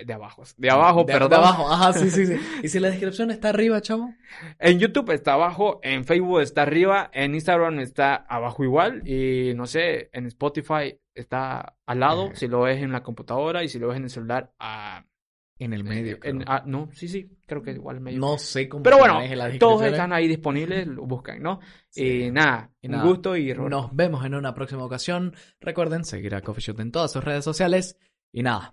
Eh, 0.00 0.04
De 0.04 0.12
abajo, 0.12 0.42
de 0.56 0.70
abajo, 0.70 1.04
de, 1.04 1.12
perdón. 1.12 1.30
de 1.30 1.36
abajo, 1.36 1.70
ajá, 1.70 1.92
sí, 1.92 2.10
sí, 2.10 2.26
sí. 2.26 2.34
¿Y 2.62 2.68
si 2.68 2.80
la 2.80 2.88
descripción 2.90 3.30
está 3.30 3.50
arriba, 3.50 3.80
chavo? 3.80 4.12
En 4.58 4.78
YouTube 4.78 5.10
está 5.12 5.34
abajo, 5.34 5.80
en 5.82 6.04
Facebook 6.04 6.40
está 6.40 6.62
arriba, 6.62 7.10
en 7.12 7.34
Instagram 7.34 7.80
está 7.80 8.14
abajo 8.16 8.64
igual 8.64 9.06
y 9.06 9.52
no 9.54 9.66
sé, 9.66 10.10
en 10.12 10.26
Spotify 10.26 10.98
está 11.14 11.76
al 11.86 12.00
lado, 12.00 12.28
Eh. 12.28 12.32
si 12.34 12.48
lo 12.48 12.60
ves 12.62 12.82
en 12.82 12.92
la 12.92 13.02
computadora 13.02 13.62
y 13.64 13.68
si 13.68 13.78
lo 13.78 13.88
ves 13.88 13.96
en 13.98 14.04
el 14.04 14.10
celular 14.10 14.52
a, 14.58 15.04
En 15.62 15.74
el 15.74 15.84
medio. 15.84 16.18
En- 16.22 16.42
ah, 16.46 16.62
no, 16.64 16.88
sí, 16.94 17.06
sí, 17.06 17.36
creo 17.46 17.60
que 17.62 17.72
igual 17.72 18.00
medio. 18.00 18.18
no 18.18 18.38
sé 18.38 18.66
cómo 18.66 18.82
Pero 18.82 18.96
bueno, 18.96 19.14
todos 19.18 19.28
descripciones. 19.28 19.92
están 19.92 20.12
ahí 20.14 20.26
disponibles, 20.26 20.86
lo 20.86 21.04
buscan, 21.04 21.42
¿no? 21.42 21.60
Sí. 21.90 22.22
Y 22.24 22.30
nada, 22.30 22.70
Y 22.80 22.86
un 22.86 22.92
nada, 22.92 23.04
gusto 23.04 23.36
y. 23.36 23.52
Nos 23.52 23.94
vemos 23.94 24.24
en 24.24 24.34
una 24.36 24.54
próxima 24.54 24.82
ocasión. 24.84 25.34
Recuerden 25.60 26.04
seguir 26.06 26.34
a 26.34 26.40
Coffee 26.40 26.62
Shot 26.62 26.80
en 26.80 26.90
todas 26.92 27.12
sus 27.12 27.22
redes 27.22 27.44
sociales. 27.44 27.98
Y 28.32 28.42
nada, 28.42 28.72